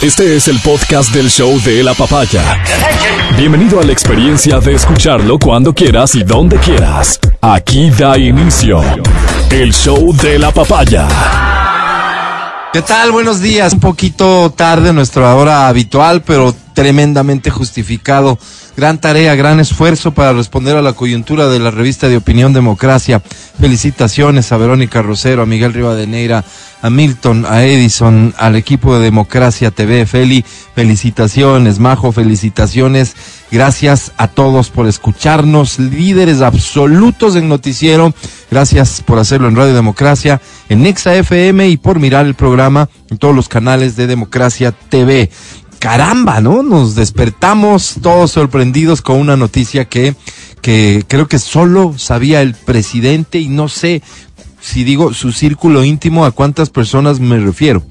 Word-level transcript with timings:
Este 0.00 0.36
es 0.36 0.46
el 0.46 0.60
podcast 0.60 1.12
del 1.12 1.28
show 1.28 1.60
de 1.62 1.82
la 1.82 1.92
papaya. 1.92 2.62
Bienvenido 3.36 3.80
a 3.80 3.82
la 3.82 3.90
experiencia 3.90 4.60
de 4.60 4.74
escucharlo 4.74 5.40
cuando 5.40 5.74
quieras 5.74 6.14
y 6.14 6.22
donde 6.22 6.56
quieras. 6.58 7.18
Aquí 7.40 7.90
da 7.90 8.16
inicio 8.16 8.80
el 9.50 9.74
show 9.74 10.14
de 10.14 10.38
la 10.38 10.52
papaya. 10.52 11.08
¿Qué 12.72 12.80
tal? 12.82 13.10
Buenos 13.10 13.40
días. 13.40 13.72
Un 13.72 13.80
poquito 13.80 14.52
tarde, 14.54 14.92
nuestra 14.92 15.34
hora 15.34 15.66
habitual, 15.66 16.22
pero 16.22 16.54
tremendamente 16.74 17.50
justificado. 17.50 18.38
Gran 18.76 19.00
tarea, 19.00 19.34
gran 19.34 19.58
esfuerzo 19.58 20.12
para 20.12 20.32
responder 20.32 20.76
a 20.76 20.82
la 20.82 20.92
coyuntura 20.92 21.48
de 21.48 21.58
la 21.58 21.72
revista 21.72 22.08
de 22.08 22.18
Opinión 22.18 22.52
Democracia. 22.52 23.20
Felicitaciones 23.60 24.52
a 24.52 24.58
Verónica 24.58 25.02
Rosero, 25.02 25.42
a 25.42 25.46
Miguel 25.46 25.74
Rivadeneira, 25.74 26.44
a 26.82 26.90
Milton, 26.90 27.44
a 27.46 27.64
Edison, 27.64 28.34
al 28.38 28.56
equipo 28.56 28.96
de 28.96 29.04
Democracia 29.04 29.70
TV. 29.70 30.06
Feli, 30.06 30.44
felicitaciones. 30.74 31.78
Majo, 31.78 32.12
felicitaciones. 32.12 33.14
Gracias 33.50 34.12
a 34.16 34.28
todos 34.28 34.70
por 34.70 34.86
escucharnos, 34.86 35.78
líderes 35.78 36.42
absolutos 36.42 37.36
en 37.36 37.48
noticiero. 37.48 38.14
Gracias 38.50 39.02
por 39.02 39.18
hacerlo 39.18 39.48
en 39.48 39.56
Radio 39.56 39.74
Democracia, 39.74 40.40
en 40.68 40.82
Nexa 40.82 41.14
FM 41.16 41.68
y 41.68 41.76
por 41.76 41.98
mirar 41.98 42.26
el 42.26 42.34
programa 42.34 42.88
en 43.10 43.18
todos 43.18 43.34
los 43.34 43.48
canales 43.48 43.96
de 43.96 44.06
Democracia 44.06 44.72
TV 44.72 45.30
caramba, 45.78 46.40
¿no? 46.40 46.62
Nos 46.62 46.94
despertamos 46.94 47.96
todos 48.02 48.32
sorprendidos 48.32 49.00
con 49.00 49.18
una 49.18 49.36
noticia 49.36 49.84
que, 49.86 50.14
que 50.60 51.04
creo 51.06 51.28
que 51.28 51.38
solo 51.38 51.94
sabía 51.96 52.42
el 52.42 52.54
presidente 52.54 53.38
y 53.38 53.48
no 53.48 53.68
sé 53.68 54.02
si 54.60 54.84
digo 54.84 55.14
su 55.14 55.32
círculo 55.32 55.84
íntimo 55.84 56.24
a 56.24 56.32
cuántas 56.32 56.70
personas 56.70 57.20
me 57.20 57.38
refiero. 57.38 57.82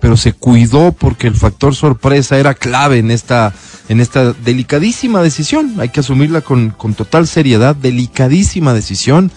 Pero 0.00 0.16
se 0.16 0.32
cuidó 0.32 0.92
porque 0.92 1.26
el 1.26 1.34
factor 1.34 1.74
sorpresa 1.74 2.38
era 2.38 2.54
clave 2.54 2.98
en 2.98 3.10
esta, 3.10 3.54
en 3.88 4.00
esta 4.00 4.32
delicadísima 4.32 5.22
decisión. 5.22 5.74
Hay 5.78 5.88
que 5.88 6.00
asumirla 6.00 6.42
con, 6.42 6.70
con 6.70 6.94
total 6.94 7.26
seriedad. 7.26 7.74
Delicadísima 7.74 8.74
decisión. 8.74 9.30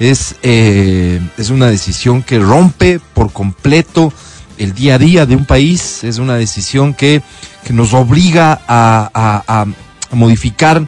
Es, 0.00 0.36
eh, 0.42 1.20
es 1.38 1.50
una 1.50 1.66
decisión 1.66 2.22
que 2.22 2.38
rompe 2.38 3.00
por 3.14 3.32
completo 3.32 4.12
el 4.58 4.74
día 4.74 4.94
a 4.94 4.98
día 4.98 5.26
de 5.26 5.36
un 5.36 5.44
país, 5.44 6.04
es 6.04 6.18
una 6.18 6.36
decisión 6.36 6.94
que, 6.94 7.22
que 7.64 7.72
nos 7.72 7.94
obliga 7.94 8.60
a, 8.66 9.10
a, 9.12 9.44
a, 9.46 9.66
modificar 10.14 10.86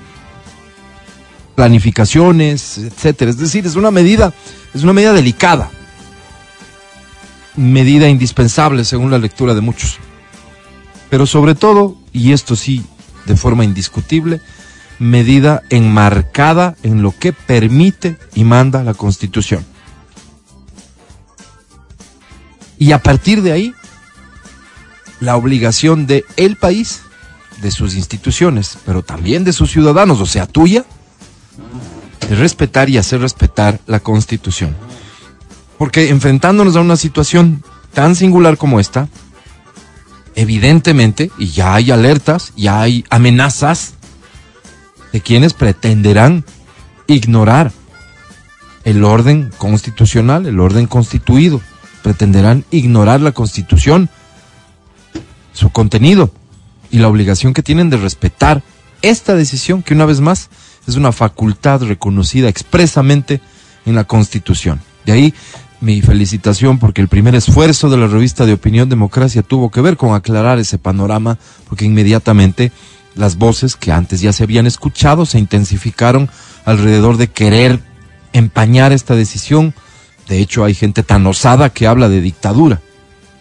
planificaciones, 1.58 2.78
etcétera. 2.78 3.32
Es 3.32 3.36
decir, 3.36 3.66
es 3.66 3.74
una 3.74 3.90
medida, 3.90 4.32
es 4.72 4.84
una 4.84 4.92
medida 4.92 5.12
delicada, 5.12 5.68
medida 7.56 8.08
indispensable 8.08 8.84
según 8.84 9.10
la 9.10 9.18
lectura 9.18 9.54
de 9.54 9.60
muchos. 9.60 9.98
Pero 11.10 11.26
sobre 11.26 11.56
todo, 11.56 11.98
y 12.12 12.30
esto 12.30 12.54
sí, 12.54 12.84
de 13.26 13.36
forma 13.36 13.64
indiscutible, 13.64 14.40
medida 15.00 15.64
enmarcada 15.68 16.76
en 16.84 17.02
lo 17.02 17.10
que 17.10 17.32
permite 17.32 18.18
y 18.36 18.44
manda 18.44 18.84
la 18.84 18.94
Constitución. 18.94 19.66
Y 22.78 22.92
a 22.92 23.02
partir 23.02 23.42
de 23.42 23.50
ahí, 23.50 23.74
la 25.18 25.34
obligación 25.34 26.06
de 26.06 26.24
el 26.36 26.54
país, 26.54 27.00
de 27.62 27.72
sus 27.72 27.96
instituciones, 27.96 28.78
pero 28.86 29.02
también 29.02 29.42
de 29.42 29.52
sus 29.52 29.72
ciudadanos, 29.72 30.20
o 30.20 30.26
sea, 30.26 30.46
tuya, 30.46 30.84
respetar 32.34 32.90
y 32.90 32.98
hacer 32.98 33.20
respetar 33.20 33.80
la 33.86 34.00
Constitución. 34.00 34.76
Porque 35.78 36.10
enfrentándonos 36.10 36.76
a 36.76 36.80
una 36.80 36.96
situación 36.96 37.62
tan 37.92 38.14
singular 38.14 38.58
como 38.58 38.80
esta, 38.80 39.08
evidentemente, 40.34 41.30
y 41.38 41.48
ya 41.48 41.74
hay 41.74 41.90
alertas, 41.90 42.52
ya 42.56 42.80
hay 42.80 43.04
amenazas 43.10 43.94
de 45.12 45.20
quienes 45.20 45.54
pretenderán 45.54 46.44
ignorar 47.06 47.72
el 48.84 49.04
orden 49.04 49.50
constitucional, 49.58 50.46
el 50.46 50.60
orden 50.60 50.86
constituido 50.86 51.60
pretenderán 52.02 52.64
ignorar 52.70 53.20
la 53.20 53.32
Constitución, 53.32 54.08
su 55.52 55.70
contenido 55.70 56.32
y 56.90 56.98
la 56.98 57.08
obligación 57.08 57.52
que 57.52 57.62
tienen 57.62 57.90
de 57.90 57.96
respetar 57.96 58.62
esta 59.02 59.34
decisión 59.34 59.82
que 59.82 59.94
una 59.94 60.06
vez 60.06 60.20
más 60.20 60.48
es 60.88 60.96
una 60.96 61.12
facultad 61.12 61.82
reconocida 61.82 62.48
expresamente 62.48 63.40
en 63.86 63.94
la 63.94 64.04
Constitución. 64.04 64.80
De 65.06 65.12
ahí 65.12 65.34
mi 65.80 66.02
felicitación 66.02 66.78
porque 66.78 67.00
el 67.00 67.08
primer 67.08 67.34
esfuerzo 67.34 67.88
de 67.88 67.96
la 67.96 68.08
revista 68.08 68.46
de 68.46 68.54
Opinión 68.54 68.88
Democracia 68.88 69.42
tuvo 69.42 69.70
que 69.70 69.80
ver 69.80 69.96
con 69.96 70.14
aclarar 70.14 70.58
ese 70.58 70.78
panorama, 70.78 71.38
porque 71.68 71.84
inmediatamente 71.84 72.72
las 73.14 73.36
voces 73.36 73.76
que 73.76 73.92
antes 73.92 74.20
ya 74.20 74.32
se 74.32 74.42
habían 74.42 74.66
escuchado 74.66 75.24
se 75.26 75.38
intensificaron 75.38 76.28
alrededor 76.64 77.16
de 77.16 77.28
querer 77.28 77.80
empañar 78.32 78.92
esta 78.92 79.14
decisión, 79.14 79.74
de 80.28 80.40
hecho, 80.40 80.64
hay 80.64 80.74
gente 80.74 81.02
tan 81.02 81.26
osada 81.26 81.70
que 81.70 81.86
habla 81.86 82.08
de 82.08 82.20
dictadura. 82.20 82.80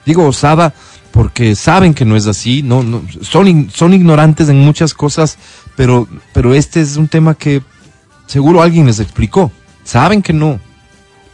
Digo 0.05 0.25
osada 0.25 0.73
porque 1.17 1.55
saben 1.55 1.95
que 1.95 2.05
no 2.05 2.15
es 2.15 2.27
así, 2.27 2.61
no, 2.61 3.01
son, 3.23 3.71
son 3.73 3.93
ignorantes 3.95 4.49
en 4.49 4.59
muchas 4.59 4.93
cosas, 4.93 5.39
pero, 5.75 6.07
pero 6.31 6.53
este 6.53 6.79
es 6.79 6.95
un 6.95 7.07
tema 7.07 7.33
que 7.33 7.63
seguro 8.27 8.61
alguien 8.61 8.85
les 8.85 8.99
explicó. 8.99 9.51
Saben 9.83 10.21
que 10.21 10.31
no 10.31 10.59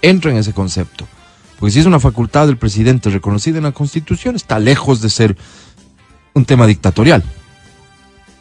entra 0.01 0.31
en 0.31 0.38
ese 0.38 0.53
concepto. 0.53 1.05
Porque 1.59 1.73
si 1.73 1.79
es 1.81 1.85
una 1.85 1.99
facultad 1.99 2.47
del 2.47 2.55
presidente 2.55 3.09
reconocida 3.09 3.57
en 3.57 3.66
la 3.66 3.73
Constitución, 3.73 4.38
está 4.38 4.57
lejos 4.57 5.01
de 5.01 5.09
ser 5.09 5.35
un 6.33 6.45
tema 6.45 6.65
dictatorial. 6.65 7.21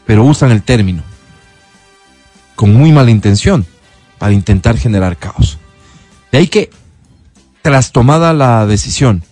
Pero 0.07 0.23
usan 0.23 0.53
el 0.53 0.63
término 0.63 1.03
con 2.55 2.73
muy 2.73 2.93
mala 2.93 3.11
intención 3.11 3.67
para 4.19 4.33
intentar 4.33 4.79
generar 4.79 5.17
caos. 5.17 5.59
De 6.31 6.39
ahí 6.39 6.47
que 6.47 6.71
tras 7.63 7.91
tomada 7.91 8.33
la 8.33 8.65
decisión, 8.65 9.25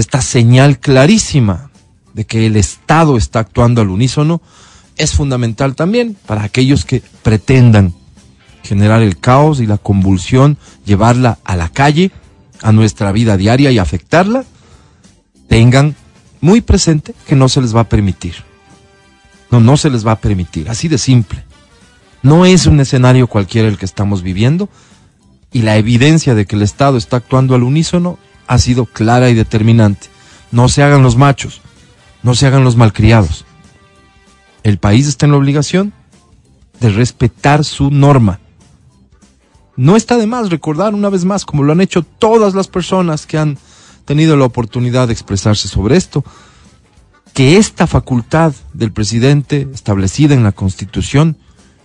esta 0.00 0.22
señal 0.22 0.78
clarísima 0.78 1.70
de 2.14 2.24
que 2.24 2.46
el 2.46 2.56
Estado 2.56 3.16
está 3.16 3.40
actuando 3.40 3.80
al 3.80 3.88
unísono 3.88 4.40
es 4.96 5.12
fundamental 5.12 5.74
también 5.74 6.16
para 6.26 6.42
aquellos 6.42 6.84
que 6.84 7.02
pretendan 7.22 7.94
generar 8.62 9.02
el 9.02 9.18
caos 9.18 9.60
y 9.60 9.66
la 9.66 9.78
convulsión, 9.78 10.58
llevarla 10.84 11.38
a 11.44 11.56
la 11.56 11.68
calle, 11.68 12.10
a 12.62 12.72
nuestra 12.72 13.12
vida 13.12 13.36
diaria 13.36 13.70
y 13.70 13.78
afectarla, 13.78 14.44
tengan 15.48 15.96
muy 16.40 16.60
presente 16.60 17.14
que 17.26 17.36
no 17.36 17.48
se 17.48 17.60
les 17.60 17.74
va 17.74 17.80
a 17.80 17.88
permitir. 17.88 18.34
No, 19.50 19.60
no 19.60 19.76
se 19.76 19.90
les 19.90 20.06
va 20.06 20.12
a 20.12 20.20
permitir, 20.20 20.68
así 20.68 20.88
de 20.88 20.98
simple. 20.98 21.44
No 22.22 22.44
es 22.44 22.66
un 22.66 22.80
escenario 22.80 23.26
cualquiera 23.26 23.68
el 23.68 23.78
que 23.78 23.86
estamos 23.86 24.22
viviendo, 24.22 24.68
y 25.52 25.62
la 25.62 25.76
evidencia 25.76 26.34
de 26.34 26.44
que 26.44 26.56
el 26.56 26.62
Estado 26.62 26.98
está 26.98 27.16
actuando 27.16 27.54
al 27.54 27.62
unísono 27.62 28.18
ha 28.48 28.58
sido 28.58 28.86
clara 28.86 29.30
y 29.30 29.34
determinante. 29.34 30.08
No 30.50 30.68
se 30.68 30.82
hagan 30.82 31.02
los 31.02 31.16
machos, 31.16 31.60
no 32.22 32.34
se 32.34 32.46
hagan 32.46 32.64
los 32.64 32.76
malcriados. 32.76 33.44
El 34.64 34.78
país 34.78 35.06
está 35.06 35.26
en 35.26 35.32
la 35.32 35.38
obligación 35.38 35.92
de 36.80 36.90
respetar 36.90 37.64
su 37.64 37.90
norma. 37.90 38.40
No 39.76 39.94
está 39.94 40.16
de 40.16 40.26
más 40.26 40.50
recordar 40.50 40.94
una 40.94 41.08
vez 41.08 41.24
más, 41.24 41.44
como 41.44 41.62
lo 41.62 41.72
han 41.72 41.80
hecho 41.80 42.02
todas 42.02 42.54
las 42.54 42.66
personas 42.66 43.26
que 43.26 43.38
han 43.38 43.58
tenido 44.04 44.36
la 44.36 44.46
oportunidad 44.46 45.06
de 45.06 45.12
expresarse 45.12 45.68
sobre 45.68 45.96
esto, 45.96 46.24
que 47.34 47.58
esta 47.58 47.86
facultad 47.86 48.54
del 48.72 48.90
presidente 48.90 49.68
establecida 49.72 50.34
en 50.34 50.42
la 50.42 50.52
Constitución 50.52 51.36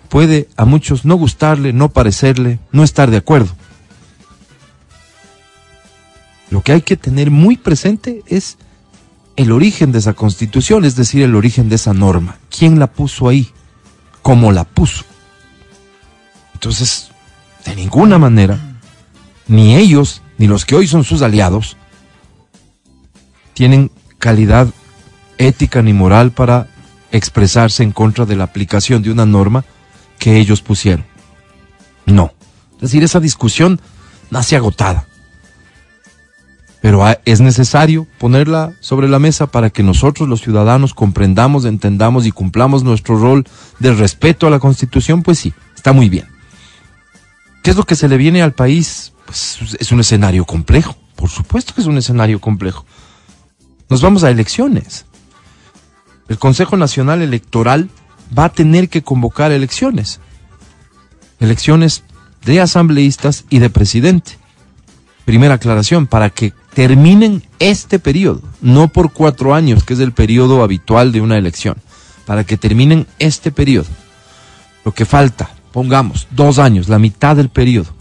puede 0.09 0.47
a 0.57 0.65
muchos 0.65 1.05
no 1.05 1.15
gustarle, 1.15 1.73
no 1.73 1.89
parecerle, 1.89 2.59
no 2.71 2.83
estar 2.83 3.11
de 3.11 3.17
acuerdo. 3.17 3.53
Lo 6.53 6.61
que 6.61 6.71
hay 6.71 6.83
que 6.83 6.97
tener 6.97 7.31
muy 7.31 7.57
presente 7.57 8.21
es 8.27 8.59
el 9.37 9.51
origen 9.51 9.91
de 9.91 9.97
esa 9.97 10.13
constitución, 10.13 10.85
es 10.85 10.95
decir, 10.95 11.23
el 11.23 11.33
origen 11.33 11.67
de 11.67 11.77
esa 11.77 11.95
norma. 11.95 12.37
¿Quién 12.55 12.77
la 12.77 12.85
puso 12.85 13.27
ahí? 13.27 13.49
¿Cómo 14.21 14.51
la 14.51 14.63
puso? 14.63 15.03
Entonces, 16.53 17.09
de 17.65 17.75
ninguna 17.75 18.19
manera, 18.19 18.59
ni 19.47 19.75
ellos, 19.75 20.21
ni 20.37 20.45
los 20.45 20.63
que 20.63 20.75
hoy 20.75 20.85
son 20.85 21.03
sus 21.03 21.23
aliados, 21.23 21.75
tienen 23.55 23.89
calidad 24.19 24.67
ética 25.39 25.81
ni 25.81 25.93
moral 25.93 26.33
para 26.33 26.67
expresarse 27.11 27.81
en 27.81 27.93
contra 27.93 28.27
de 28.27 28.35
la 28.35 28.43
aplicación 28.43 29.01
de 29.01 29.09
una 29.09 29.25
norma 29.25 29.65
que 30.19 30.37
ellos 30.37 30.61
pusieron. 30.61 31.03
No. 32.05 32.31
Es 32.75 32.81
decir, 32.81 33.01
esa 33.01 33.19
discusión 33.19 33.81
nace 34.29 34.55
agotada. 34.55 35.07
Pero 36.83 37.01
es 37.23 37.39
necesario 37.39 38.07
ponerla 38.19 38.73
sobre 38.81 39.07
la 39.07 39.17
mesa 39.17 39.47
para 39.47 39.69
que 39.69 39.83
nosotros 39.83 40.27
los 40.27 40.41
ciudadanos 40.41 40.93
comprendamos, 40.93 41.63
entendamos 41.63 42.25
y 42.25 42.31
cumplamos 42.33 42.83
nuestro 42.83 43.17
rol 43.17 43.45
de 43.79 43.93
respeto 43.93 44.47
a 44.47 44.49
la 44.49 44.59
Constitución, 44.59 45.23
pues 45.23 45.39
sí, 45.39 45.53
está 45.73 45.93
muy 45.93 46.09
bien. 46.09 46.27
¿Qué 47.63 47.71
es 47.71 47.77
lo 47.77 47.85
que 47.85 47.95
se 47.95 48.09
le 48.09 48.17
viene 48.17 48.41
al 48.41 48.51
país? 48.51 49.13
Pues 49.25 49.59
es 49.79 49.93
un 49.93 50.01
escenario 50.01 50.43
complejo. 50.43 50.97
Por 51.15 51.29
supuesto 51.29 51.73
que 51.73 51.79
es 51.79 51.87
un 51.87 51.97
escenario 51.97 52.41
complejo. 52.41 52.85
Nos 53.89 54.01
vamos 54.01 54.25
a 54.25 54.29
elecciones. 54.29 55.05
el 56.27 56.37
Consejo 56.37 56.75
Nacional 56.75 57.21
Electoral 57.21 57.89
va 58.37 58.43
a 58.43 58.51
tener 58.51 58.89
que 58.89 59.03
convocar 59.03 59.53
elecciones. 59.53 60.19
Elecciones 61.39 62.03
de 62.43 62.59
asambleístas 62.59 63.45
y 63.49 63.59
de 63.59 63.69
presidente. 63.69 64.37
Primera 65.23 65.53
aclaración, 65.53 66.07
para 66.07 66.29
que 66.29 66.51
terminen 66.73 67.43
este 67.59 67.99
periodo, 67.99 68.41
no 68.61 68.87
por 68.87 69.13
cuatro 69.13 69.53
años, 69.53 69.83
que 69.83 69.93
es 69.93 69.99
el 69.99 70.11
periodo 70.11 70.63
habitual 70.63 71.11
de 71.11 71.21
una 71.21 71.37
elección, 71.37 71.77
para 72.25 72.43
que 72.43 72.57
terminen 72.57 73.07
este 73.19 73.51
periodo. 73.51 73.87
Lo 74.83 74.91
que 74.91 75.05
falta, 75.05 75.51
pongamos, 75.71 76.27
dos 76.31 76.59
años, 76.59 76.89
la 76.89 76.99
mitad 76.99 77.35
del 77.35 77.49
periodo. 77.49 77.93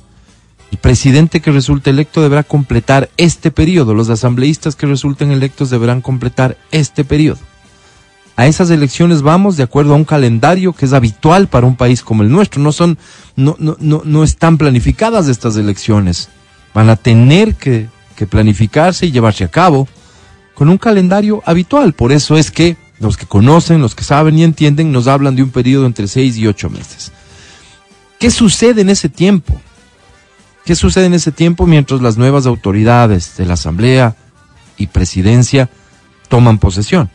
El 0.70 0.78
presidente 0.78 1.40
que 1.40 1.52
resulte 1.52 1.90
electo 1.90 2.22
deberá 2.22 2.42
completar 2.42 3.10
este 3.18 3.50
periodo, 3.50 3.94
los 3.94 4.08
asambleístas 4.08 4.74
que 4.74 4.86
resulten 4.86 5.30
electos 5.30 5.68
deberán 5.68 6.00
completar 6.00 6.56
este 6.70 7.04
periodo. 7.04 7.38
A 8.36 8.46
esas 8.46 8.70
elecciones 8.70 9.20
vamos 9.20 9.58
de 9.58 9.62
acuerdo 9.62 9.92
a 9.92 9.96
un 9.96 10.06
calendario 10.06 10.72
que 10.72 10.86
es 10.86 10.94
habitual 10.94 11.48
para 11.48 11.66
un 11.66 11.76
país 11.76 12.02
como 12.02 12.22
el 12.22 12.30
nuestro. 12.30 12.62
No 12.62 12.72
son, 12.72 12.96
no, 13.36 13.56
no, 13.58 13.76
no, 13.78 14.00
no 14.06 14.24
están 14.24 14.56
planificadas 14.56 15.28
estas 15.28 15.56
elecciones. 15.56 16.30
Van 16.72 16.88
a 16.88 16.96
tener 16.96 17.54
que 17.54 17.88
que 18.12 18.26
planificarse 18.26 19.06
y 19.06 19.12
llevarse 19.12 19.44
a 19.44 19.50
cabo 19.50 19.88
con 20.54 20.68
un 20.68 20.78
calendario 20.78 21.42
habitual. 21.44 21.92
Por 21.92 22.12
eso 22.12 22.36
es 22.36 22.50
que 22.50 22.76
los 22.98 23.16
que 23.16 23.26
conocen, 23.26 23.80
los 23.80 23.94
que 23.94 24.04
saben 24.04 24.38
y 24.38 24.44
entienden, 24.44 24.92
nos 24.92 25.06
hablan 25.08 25.34
de 25.34 25.42
un 25.42 25.50
periodo 25.50 25.86
entre 25.86 26.06
seis 26.06 26.36
y 26.36 26.46
ocho 26.46 26.70
meses. 26.70 27.12
¿Qué 28.18 28.30
sucede 28.30 28.82
en 28.82 28.90
ese 28.90 29.08
tiempo? 29.08 29.60
¿Qué 30.64 30.76
sucede 30.76 31.06
en 31.06 31.14
ese 31.14 31.32
tiempo 31.32 31.66
mientras 31.66 32.00
las 32.00 32.16
nuevas 32.16 32.46
autoridades 32.46 33.36
de 33.36 33.46
la 33.46 33.54
Asamblea 33.54 34.14
y 34.76 34.86
Presidencia 34.86 35.68
toman 36.28 36.58
posesión? 36.58 37.10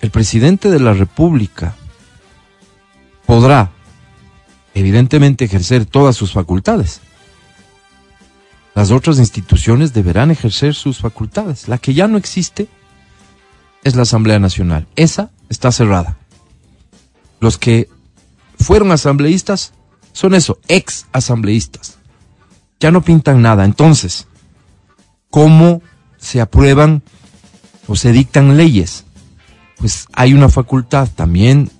El 0.00 0.10
presidente 0.10 0.70
de 0.70 0.80
la 0.80 0.94
República 0.94 1.74
podrá, 3.26 3.70
evidentemente, 4.74 5.44
ejercer 5.44 5.84
todas 5.84 6.16
sus 6.16 6.32
facultades 6.32 7.00
las 8.76 8.90
otras 8.90 9.18
instituciones 9.18 9.94
deberán 9.94 10.30
ejercer 10.30 10.74
sus 10.74 10.98
facultades. 10.98 11.66
La 11.66 11.78
que 11.78 11.94
ya 11.94 12.08
no 12.08 12.18
existe 12.18 12.68
es 13.82 13.96
la 13.96 14.02
Asamblea 14.02 14.38
Nacional. 14.38 14.86
Esa 14.96 15.30
está 15.48 15.72
cerrada. 15.72 16.18
Los 17.40 17.56
que 17.56 17.88
fueron 18.58 18.92
asambleístas 18.92 19.72
son 20.12 20.34
eso, 20.34 20.58
ex 20.68 21.06
asambleístas. 21.12 21.96
Ya 22.78 22.90
no 22.90 23.00
pintan 23.00 23.40
nada. 23.40 23.64
Entonces, 23.64 24.26
¿cómo 25.30 25.80
se 26.18 26.42
aprueban 26.42 27.02
o 27.86 27.96
se 27.96 28.12
dictan 28.12 28.58
leyes? 28.58 29.06
Pues 29.78 30.06
hay 30.12 30.34
una 30.34 30.50
facultad 30.50 31.08
también 31.08 31.70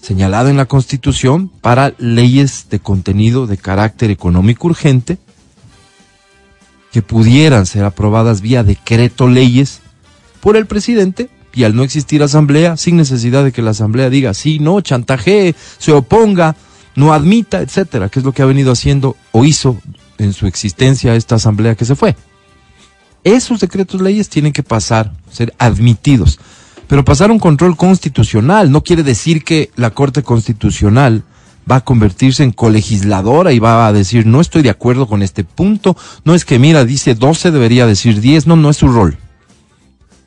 señalada 0.00 0.48
en 0.48 0.58
la 0.58 0.66
Constitución 0.66 1.48
para 1.48 1.92
leyes 1.98 2.68
de 2.70 2.78
contenido 2.78 3.48
de 3.48 3.58
carácter 3.58 4.12
económico 4.12 4.68
urgente 4.68 5.18
que 6.92 7.02
pudieran 7.02 7.66
ser 7.66 7.84
aprobadas 7.84 8.40
vía 8.40 8.64
decreto 8.64 9.28
leyes 9.28 9.80
por 10.40 10.56
el 10.56 10.66
presidente 10.66 11.30
y 11.52 11.64
al 11.64 11.74
no 11.74 11.82
existir 11.82 12.22
asamblea, 12.22 12.76
sin 12.76 12.96
necesidad 12.96 13.44
de 13.44 13.52
que 13.52 13.62
la 13.62 13.70
asamblea 13.70 14.10
diga 14.10 14.34
sí, 14.34 14.58
no, 14.58 14.80
chantajee, 14.80 15.54
se 15.78 15.92
oponga, 15.92 16.56
no 16.94 17.12
admita, 17.12 17.60
etcétera, 17.60 18.08
que 18.08 18.20
es 18.20 18.24
lo 18.24 18.32
que 18.32 18.42
ha 18.42 18.46
venido 18.46 18.72
haciendo 18.72 19.16
o 19.32 19.44
hizo 19.44 19.80
en 20.18 20.32
su 20.32 20.46
existencia 20.46 21.14
esta 21.14 21.36
asamblea 21.36 21.74
que 21.74 21.84
se 21.84 21.96
fue. 21.96 22.16
Esos 23.24 23.60
decretos 23.60 24.00
leyes 24.00 24.28
tienen 24.28 24.52
que 24.52 24.62
pasar, 24.62 25.12
ser 25.30 25.54
admitidos. 25.58 26.38
Pero 26.86 27.04
pasar 27.04 27.30
un 27.30 27.38
control 27.38 27.76
constitucional 27.76 28.70
no 28.72 28.82
quiere 28.82 29.02
decir 29.02 29.44
que 29.44 29.70
la 29.76 29.90
Corte 29.90 30.22
Constitucional 30.22 31.22
va 31.70 31.76
a 31.76 31.84
convertirse 31.84 32.42
en 32.42 32.52
colegisladora 32.52 33.52
y 33.52 33.58
va 33.58 33.86
a 33.86 33.92
decir, 33.92 34.26
no 34.26 34.40
estoy 34.40 34.62
de 34.62 34.70
acuerdo 34.70 35.06
con 35.06 35.22
este 35.22 35.44
punto, 35.44 35.96
no 36.24 36.34
es 36.34 36.44
que 36.44 36.58
mira, 36.58 36.84
dice 36.84 37.14
12, 37.14 37.50
debería 37.50 37.86
decir 37.86 38.20
10, 38.20 38.46
no, 38.46 38.56
no 38.56 38.70
es 38.70 38.76
su 38.78 38.88
rol. 38.88 39.18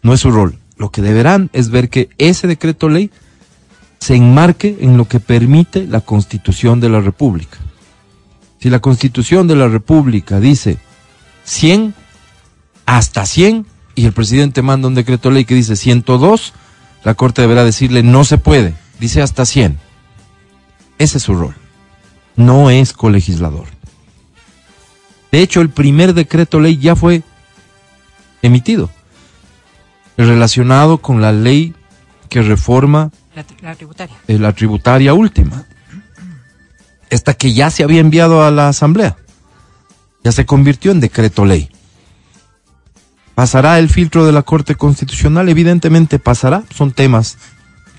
No 0.02 0.14
es 0.14 0.22
su 0.22 0.32
rol. 0.32 0.60
Lo 0.78 0.92
que 0.92 1.02
deberán 1.02 1.50
es 1.54 1.70
ver 1.70 1.90
que 1.90 2.10
ese 2.18 2.48
decreto 2.48 2.90
ley 2.90 3.12
se 4.00 4.16
enmarque 4.16 4.78
en 4.82 4.98
lo 4.98 5.08
que 5.08 5.20
permite 5.20 5.88
la 5.88 6.02
Constitución 6.02 6.80
de 6.80 6.90
la 6.90 7.00
República. 7.00 7.58
Si 8.60 8.70
la 8.70 8.80
Constitución 8.80 9.48
de 9.48 9.56
la 9.56 9.68
República 9.68 10.40
dice 10.40 10.78
100, 11.46 11.94
hasta 12.86 13.26
100, 13.26 13.66
y 13.96 14.06
el 14.06 14.14
presidente 14.14 14.62
manda 14.62 14.88
un 14.88 14.96
decreto 14.96 15.32
ley 15.32 15.46
que 15.46 15.56
dice 15.56 15.76
102, 15.76 16.54
la 17.04 17.14
Corte 17.14 17.42
deberá 17.42 17.64
decirle 17.64 18.04
no 18.04 18.24
se 18.24 18.38
puede, 18.38 18.74
dice 19.00 19.22
hasta 19.22 19.46
100. 19.46 19.78
Ese 21.04 21.18
es 21.18 21.26
su 21.26 21.36
rol. 21.36 21.54
No 22.38 22.70
es 22.70 22.94
colegislador. 22.94 23.68
De 25.34 25.42
hecho, 25.42 25.60
el 25.60 25.70
primer 25.70 26.14
decreto 26.14 26.62
ley 26.62 26.78
ya 26.78 26.96
fue 26.96 27.24
emitido, 28.42 28.90
relacionado 30.16 31.00
con 31.00 31.20
la 31.20 31.34
ley 31.34 31.76
que 32.30 32.42
reforma 32.42 33.12
la, 33.36 33.76
tributaria. 33.76 34.16
Eh, 34.30 34.40
la 34.40 34.54
tributaria 34.54 35.14
última. 35.14 35.66
Esta 37.10 37.34
que 37.34 37.52
ya 37.52 37.70
se 37.70 37.84
había 37.84 38.00
enviado 38.00 38.42
a 38.42 38.50
la 38.50 38.70
Asamblea. 38.70 39.18
Ya 40.24 40.32
se 40.32 40.46
convirtió 40.46 40.94
en 40.94 41.02
decreto 41.02 41.44
ley. 41.44 41.70
¿Pasará 43.36 43.78
el 43.78 43.90
filtro 43.90 44.26
de 44.26 44.32
la 44.32 44.44
Corte 44.44 44.76
Constitucional? 44.76 45.50
Evidentemente 45.50 46.18
pasará. 46.18 46.64
Son 46.74 46.94
temas. 46.94 47.38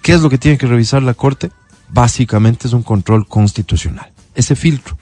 ¿Qué 0.00 0.14
es 0.14 0.22
lo 0.22 0.30
que 0.30 0.38
tiene 0.38 0.56
que 0.56 0.66
revisar 0.66 1.02
la 1.02 1.12
Corte? 1.12 1.50
Básicamente 1.94 2.66
es 2.66 2.74
un 2.74 2.82
control 2.82 3.26
constitucional. 3.26 4.12
Ese 4.34 4.56
filtro, 4.56 4.98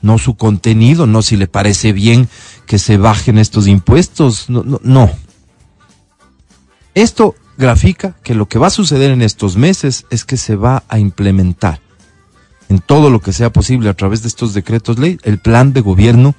no 0.00 0.18
su 0.18 0.34
contenido, 0.34 1.06
no 1.06 1.22
si 1.22 1.36
le 1.36 1.46
parece 1.46 1.92
bien 1.92 2.28
que 2.66 2.78
se 2.78 2.96
bajen 2.96 3.38
estos 3.38 3.68
impuestos, 3.68 4.48
no, 4.48 4.64
no, 4.64 4.80
no. 4.82 5.10
Esto 6.94 7.36
grafica 7.58 8.16
que 8.24 8.34
lo 8.34 8.48
que 8.48 8.58
va 8.58 8.68
a 8.68 8.70
suceder 8.70 9.10
en 9.10 9.22
estos 9.22 9.56
meses 9.56 10.06
es 10.10 10.24
que 10.24 10.38
se 10.38 10.56
va 10.56 10.82
a 10.88 10.98
implementar 10.98 11.80
en 12.68 12.78
todo 12.78 13.10
lo 13.10 13.20
que 13.20 13.34
sea 13.34 13.52
posible 13.52 13.90
a 13.90 13.94
través 13.94 14.22
de 14.22 14.28
estos 14.28 14.54
decretos 14.54 14.98
ley 14.98 15.18
el 15.24 15.38
plan 15.38 15.74
de 15.74 15.82
gobierno 15.82 16.34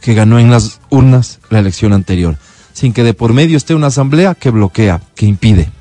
que 0.00 0.14
ganó 0.14 0.38
en 0.38 0.50
las 0.50 0.80
urnas 0.90 1.40
la 1.50 1.58
elección 1.58 1.92
anterior, 1.92 2.36
sin 2.72 2.92
que 2.92 3.02
de 3.02 3.14
por 3.14 3.32
medio 3.32 3.56
esté 3.56 3.74
una 3.74 3.88
asamblea 3.88 4.34
que 4.34 4.50
bloquea, 4.50 5.00
que 5.16 5.26
impide. 5.26 5.72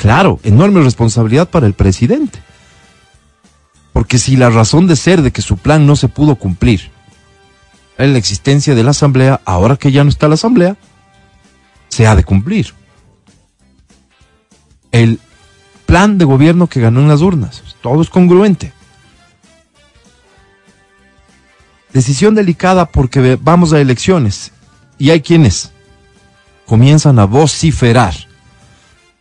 Claro, 0.00 0.40
enorme 0.44 0.80
responsabilidad 0.80 1.50
para 1.50 1.66
el 1.66 1.74
presidente. 1.74 2.38
Porque 3.92 4.16
si 4.16 4.34
la 4.34 4.48
razón 4.48 4.86
de 4.86 4.96
ser 4.96 5.20
de 5.20 5.30
que 5.30 5.42
su 5.42 5.58
plan 5.58 5.86
no 5.86 5.94
se 5.94 6.08
pudo 6.08 6.36
cumplir 6.36 6.90
era 7.98 8.08
la 8.08 8.16
existencia 8.16 8.74
de 8.74 8.82
la 8.82 8.92
asamblea, 8.92 9.42
ahora 9.44 9.76
que 9.76 9.92
ya 9.92 10.02
no 10.02 10.08
está 10.08 10.26
la 10.26 10.36
asamblea, 10.36 10.78
se 11.90 12.06
ha 12.06 12.16
de 12.16 12.24
cumplir. 12.24 12.72
El 14.90 15.20
plan 15.84 16.16
de 16.16 16.24
gobierno 16.24 16.66
que 16.66 16.80
ganó 16.80 17.00
en 17.00 17.08
las 17.08 17.20
urnas, 17.20 17.62
todo 17.82 18.00
es 18.00 18.08
congruente. 18.08 18.72
Decisión 21.92 22.34
delicada 22.34 22.86
porque 22.86 23.38
vamos 23.38 23.74
a 23.74 23.80
elecciones 23.82 24.52
y 24.96 25.10
hay 25.10 25.20
quienes 25.20 25.72
comienzan 26.64 27.18
a 27.18 27.26
vociferar 27.26 28.29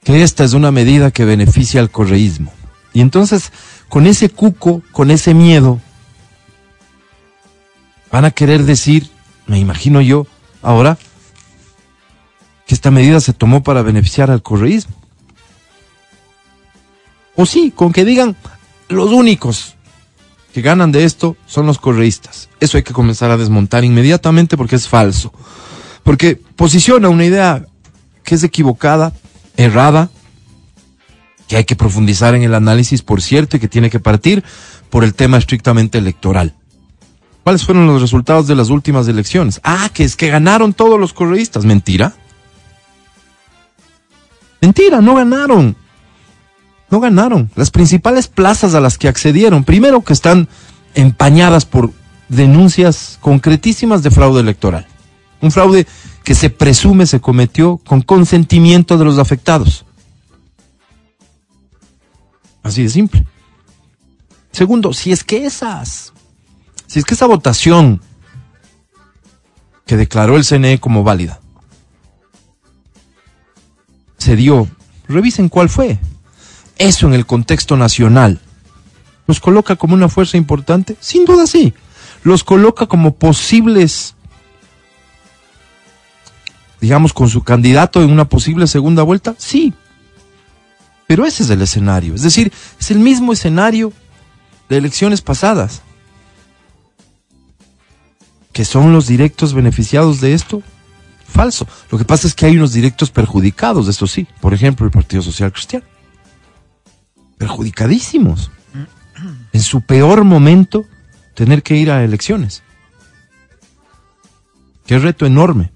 que 0.09 0.23
esta 0.23 0.43
es 0.43 0.53
una 0.53 0.71
medida 0.71 1.11
que 1.11 1.23
beneficia 1.23 1.79
al 1.79 1.91
correísmo. 1.91 2.51
Y 2.93 3.01
entonces, 3.01 3.51
con 3.89 4.07
ese 4.07 4.29
cuco, 4.29 4.81
con 4.91 5.11
ese 5.11 5.35
miedo, 5.35 5.79
van 8.11 8.25
a 8.25 8.31
querer 8.31 8.63
decir, 8.63 9.11
me 9.45 9.59
imagino 9.59 10.01
yo, 10.01 10.25
ahora, 10.63 10.97
que 12.65 12.73
esta 12.73 12.89
medida 12.89 13.19
se 13.19 13.33
tomó 13.33 13.61
para 13.61 13.83
beneficiar 13.83 14.31
al 14.31 14.41
correísmo. 14.41 14.95
O 17.35 17.45
sí, 17.45 17.71
con 17.75 17.93
que 17.93 18.03
digan, 18.03 18.35
los 18.87 19.11
únicos 19.11 19.75
que 20.55 20.63
ganan 20.63 20.91
de 20.91 21.03
esto 21.03 21.37
son 21.45 21.67
los 21.67 21.77
correístas. 21.77 22.49
Eso 22.59 22.77
hay 22.77 22.83
que 22.83 22.93
comenzar 22.93 23.29
a 23.29 23.37
desmontar 23.37 23.83
inmediatamente 23.83 24.57
porque 24.57 24.77
es 24.77 24.87
falso. 24.87 25.31
Porque 26.01 26.35
posiciona 26.55 27.09
una 27.09 27.25
idea 27.25 27.63
que 28.23 28.33
es 28.33 28.43
equivocada 28.43 29.13
errada, 29.59 30.09
que 31.47 31.57
hay 31.57 31.65
que 31.65 31.75
profundizar 31.75 32.33
en 32.33 32.43
el 32.43 32.55
análisis, 32.55 33.01
por 33.01 33.21
cierto, 33.21 33.57
y 33.57 33.59
que 33.59 33.67
tiene 33.67 33.89
que 33.89 33.99
partir 33.99 34.43
por 34.89 35.03
el 35.03 35.13
tema 35.13 35.37
estrictamente 35.37 35.97
electoral. 35.97 36.53
¿Cuáles 37.43 37.65
fueron 37.65 37.87
los 37.87 38.01
resultados 38.01 38.47
de 38.47 38.55
las 38.55 38.69
últimas 38.69 39.07
elecciones? 39.07 39.59
Ah, 39.63 39.89
que 39.93 40.03
es 40.03 40.15
que 40.15 40.29
ganaron 40.29 40.73
todos 40.73 40.99
los 40.99 41.13
correístas. 41.13 41.65
Mentira. 41.65 42.13
Mentira, 44.61 45.01
no 45.01 45.15
ganaron. 45.15 45.75
No 46.89 46.99
ganaron. 46.99 47.49
Las 47.55 47.71
principales 47.71 48.27
plazas 48.27 48.75
a 48.75 48.79
las 48.79 48.97
que 48.97 49.07
accedieron, 49.07 49.63
primero 49.63 50.03
que 50.03 50.13
están 50.13 50.47
empañadas 50.95 51.65
por 51.65 51.91
denuncias 52.29 53.17
concretísimas 53.21 54.03
de 54.03 54.11
fraude 54.11 54.41
electoral. 54.41 54.87
Un 55.41 55.51
fraude 55.51 55.87
que 56.29 56.36
se 56.36 56.51
presume 56.51 57.07
se 57.07 57.19
cometió 57.19 57.77
con 57.77 58.03
consentimiento 58.03 59.00
de 59.00 59.03
los 59.03 59.17
afectados. 59.17 59.83
Así 62.62 62.83
de 62.83 62.89
simple. 62.89 63.25
Segundo, 64.51 64.93
si 64.93 65.12
es 65.12 65.24
que 65.24 65.48
esas, 65.48 66.13
si 66.86 67.00
es 67.00 67.05
que 67.05 67.15
esa 67.15 67.25
votación 67.25 68.00
que 69.88 69.98
declaró 69.98 70.38
el 70.38 70.45
CNE 70.45 70.79
como 70.79 71.03
válida 71.03 71.39
se 74.19 74.36
dio, 74.36 74.67
revisen 75.07 75.50
cuál 75.50 75.67
fue. 75.67 75.98
Eso 76.77 77.07
en 77.07 77.15
el 77.15 77.25
contexto 77.25 77.75
nacional 77.75 78.39
los 79.25 79.39
coloca 79.39 79.77
como 79.77 79.95
una 79.95 80.09
fuerza 80.09 80.38
importante, 80.38 80.95
sin 81.00 81.25
duda 81.25 81.48
sí. 81.48 81.74
Los 82.21 82.43
coloca 82.43 82.86
como 82.86 83.15
posibles 83.15 84.13
digamos, 86.81 87.13
con 87.13 87.29
su 87.29 87.43
candidato 87.43 88.01
en 88.01 88.12
una 88.12 88.25
posible 88.25 88.67
segunda 88.67 89.03
vuelta? 89.03 89.36
Sí. 89.38 89.74
Pero 91.07 91.25
ese 91.25 91.43
es 91.43 91.50
el 91.50 91.62
escenario. 91.62 92.13
Es 92.13 92.21
decir, 92.21 92.51
es 92.79 92.91
el 92.91 93.00
mismo 93.00 93.33
escenario 93.33 93.91
de 94.69 94.77
elecciones 94.77 95.21
pasadas. 95.21 95.81
¿Que 98.53 98.63
son 98.65 98.93
los 98.93 99.07
directos 99.07 99.53
beneficiados 99.53 100.21
de 100.21 100.33
esto? 100.33 100.62
Falso. 101.27 101.67
Lo 101.91 101.98
que 101.98 102.05
pasa 102.05 102.27
es 102.27 102.33
que 102.33 102.45
hay 102.45 102.57
unos 102.57 102.74
directos 102.74 103.09
perjudicados, 103.12 103.88
eso 103.88 104.07
sí. 104.07 104.27
Por 104.41 104.53
ejemplo, 104.53 104.86
el 104.86 104.91
Partido 104.91 105.21
Social 105.21 105.51
Cristiano. 105.51 105.86
Perjudicadísimos. 107.38 108.51
En 109.53 109.62
su 109.62 109.81
peor 109.81 110.24
momento, 110.24 110.86
tener 111.33 111.63
que 111.63 111.75
ir 111.75 111.91
a 111.91 112.03
elecciones. 112.03 112.63
Qué 114.86 114.98
reto 115.00 115.25
enorme. 115.25 115.71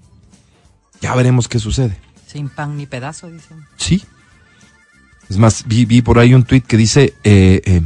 Ya 1.04 1.14
veremos 1.14 1.48
qué 1.48 1.58
sucede. 1.58 1.98
Sin 2.26 2.48
pan 2.48 2.78
ni 2.78 2.86
pedazo, 2.86 3.30
dicen. 3.30 3.58
Sí. 3.76 4.02
Es 5.28 5.36
más, 5.36 5.64
vi, 5.66 5.84
vi 5.84 6.00
por 6.00 6.18
ahí 6.18 6.32
un 6.32 6.44
tuit 6.44 6.64
que 6.66 6.78
dice, 6.78 7.12
eh, 7.24 7.60
eh, 7.66 7.82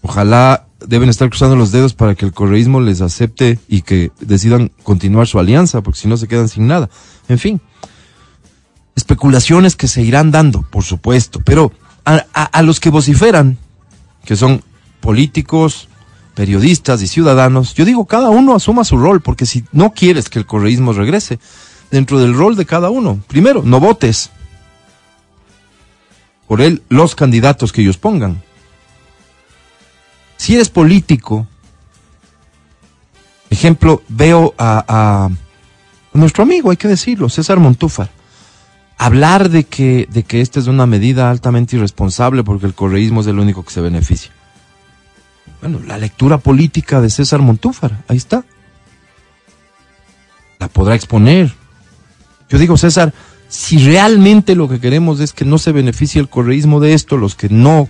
ojalá 0.00 0.64
deben 0.78 1.10
estar 1.10 1.28
cruzando 1.28 1.56
los 1.56 1.72
dedos 1.72 1.92
para 1.92 2.14
que 2.14 2.24
el 2.24 2.32
correísmo 2.32 2.80
les 2.80 3.02
acepte 3.02 3.58
y 3.68 3.82
que 3.82 4.12
decidan 4.18 4.72
continuar 4.82 5.26
su 5.26 5.38
alianza, 5.38 5.82
porque 5.82 6.00
si 6.00 6.08
no 6.08 6.16
se 6.16 6.26
quedan 6.26 6.48
sin 6.48 6.66
nada. 6.66 6.88
En 7.28 7.38
fin, 7.38 7.60
especulaciones 8.96 9.76
que 9.76 9.86
se 9.86 10.00
irán 10.00 10.30
dando, 10.30 10.62
por 10.62 10.84
supuesto, 10.84 11.42
pero 11.44 11.70
a, 12.06 12.24
a, 12.32 12.44
a 12.44 12.62
los 12.62 12.80
que 12.80 12.88
vociferan, 12.88 13.58
que 14.24 14.36
son 14.36 14.62
políticos, 15.00 15.90
periodistas 16.34 17.02
y 17.02 17.08
ciudadanos, 17.08 17.74
yo 17.74 17.84
digo, 17.84 18.06
cada 18.06 18.30
uno 18.30 18.54
asuma 18.54 18.84
su 18.84 18.96
rol, 18.96 19.20
porque 19.20 19.44
si 19.44 19.64
no 19.70 19.92
quieres 19.92 20.30
que 20.30 20.38
el 20.38 20.46
correísmo 20.46 20.94
regrese, 20.94 21.38
dentro 21.90 22.18
del 22.18 22.34
rol 22.34 22.56
de 22.56 22.66
cada 22.66 22.90
uno. 22.90 23.20
Primero, 23.26 23.62
no 23.62 23.80
votes 23.80 24.30
por 26.46 26.60
él 26.60 26.82
los 26.88 27.14
candidatos 27.14 27.72
que 27.72 27.82
ellos 27.82 27.96
pongan. 27.96 28.42
Si 30.36 30.54
eres 30.54 30.68
político, 30.68 31.46
ejemplo, 33.50 34.02
veo 34.08 34.54
a, 34.58 35.28
nuestro 36.12 36.42
amigo, 36.42 36.70
hay 36.70 36.76
que 36.76 36.88
decirlo, 36.88 37.28
César 37.28 37.58
Montúfar, 37.58 38.10
hablar 38.98 39.48
de 39.48 39.64
que, 39.64 40.08
de 40.10 40.22
que 40.24 40.40
esta 40.40 40.58
es 40.58 40.66
una 40.66 40.86
medida 40.86 41.30
altamente 41.30 41.76
irresponsable 41.76 42.42
porque 42.42 42.66
el 42.66 42.74
correísmo 42.74 43.20
es 43.20 43.26
el 43.26 43.38
único 43.38 43.64
que 43.64 43.70
se 43.70 43.80
beneficia. 43.80 44.32
Bueno, 45.60 45.78
la 45.86 45.98
lectura 45.98 46.38
política 46.38 47.00
de 47.00 47.10
César 47.10 47.40
Montúfar, 47.40 48.02
ahí 48.08 48.16
está. 48.16 48.44
La 50.58 50.68
podrá 50.68 50.94
exponer, 50.94 51.54
yo 52.50 52.58
digo, 52.58 52.76
César, 52.76 53.14
si 53.48 53.78
realmente 53.78 54.54
lo 54.54 54.68
que 54.68 54.80
queremos 54.80 55.20
es 55.20 55.32
que 55.32 55.44
no 55.44 55.58
se 55.58 55.72
beneficie 55.72 56.20
el 56.20 56.28
correísmo 56.28 56.80
de 56.80 56.94
esto, 56.94 57.16
los 57.16 57.34
que 57.34 57.48
no 57.48 57.88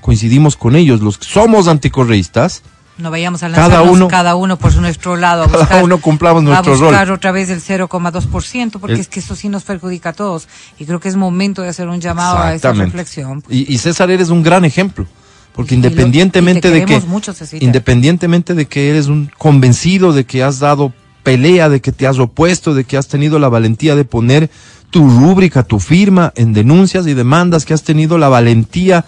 coincidimos 0.00 0.56
con 0.56 0.76
ellos, 0.76 1.00
los 1.00 1.18
que 1.18 1.26
somos 1.26 1.68
anticorreístas, 1.68 2.62
no 2.98 3.10
vayamos 3.10 3.42
a 3.42 3.50
cada 3.50 3.82
uno, 3.82 4.06
cada 4.08 4.36
uno 4.36 4.58
por 4.58 4.74
nuestro 4.76 5.16
lado 5.16 5.44
a 5.44 5.46
buscar, 5.48 5.68
cada 5.68 5.84
uno 5.84 5.98
cumplamos 5.98 6.42
nuestro 6.42 6.74
a 6.74 6.76
buscar 6.76 7.08
rol. 7.08 7.16
otra 7.16 7.32
vez 7.32 7.48
el 7.48 7.60
0,2%, 7.60 8.78
porque 8.78 8.94
el, 8.94 9.00
es 9.00 9.08
que 9.08 9.20
eso 9.20 9.34
sí 9.34 9.48
nos 9.48 9.64
perjudica 9.64 10.10
a 10.10 10.12
todos. 10.12 10.46
Y 10.78 10.84
creo 10.84 11.00
que 11.00 11.08
es 11.08 11.16
momento 11.16 11.62
de 11.62 11.68
hacer 11.68 11.88
un 11.88 12.00
llamado 12.00 12.38
a 12.38 12.54
esa 12.54 12.72
reflexión. 12.72 13.42
Y, 13.48 13.72
y, 13.72 13.78
César, 13.78 14.10
eres 14.10 14.28
un 14.28 14.42
gran 14.42 14.64
ejemplo. 14.64 15.06
Porque 15.54 15.74
independientemente 15.74 16.68
lo, 16.68 16.74
de 16.74 16.84
que 16.86 17.00
mucho, 17.00 17.34
independientemente 17.60 18.54
de 18.54 18.66
que 18.66 18.88
eres 18.88 19.08
un 19.08 19.30
convencido 19.36 20.14
de 20.14 20.24
que 20.24 20.42
has 20.42 20.58
dado 20.60 20.94
pelea, 21.22 21.68
de 21.68 21.80
que 21.80 21.92
te 21.92 22.06
has 22.06 22.18
opuesto, 22.18 22.74
de 22.74 22.84
que 22.84 22.96
has 22.96 23.08
tenido 23.08 23.38
la 23.38 23.48
valentía 23.48 23.94
de 23.94 24.04
poner 24.04 24.50
tu 24.90 25.08
rúbrica, 25.08 25.62
tu 25.62 25.78
firma 25.78 26.32
en 26.36 26.52
denuncias 26.52 27.06
y 27.06 27.14
demandas, 27.14 27.64
que 27.64 27.74
has 27.74 27.82
tenido 27.82 28.18
la 28.18 28.28
valentía 28.28 29.04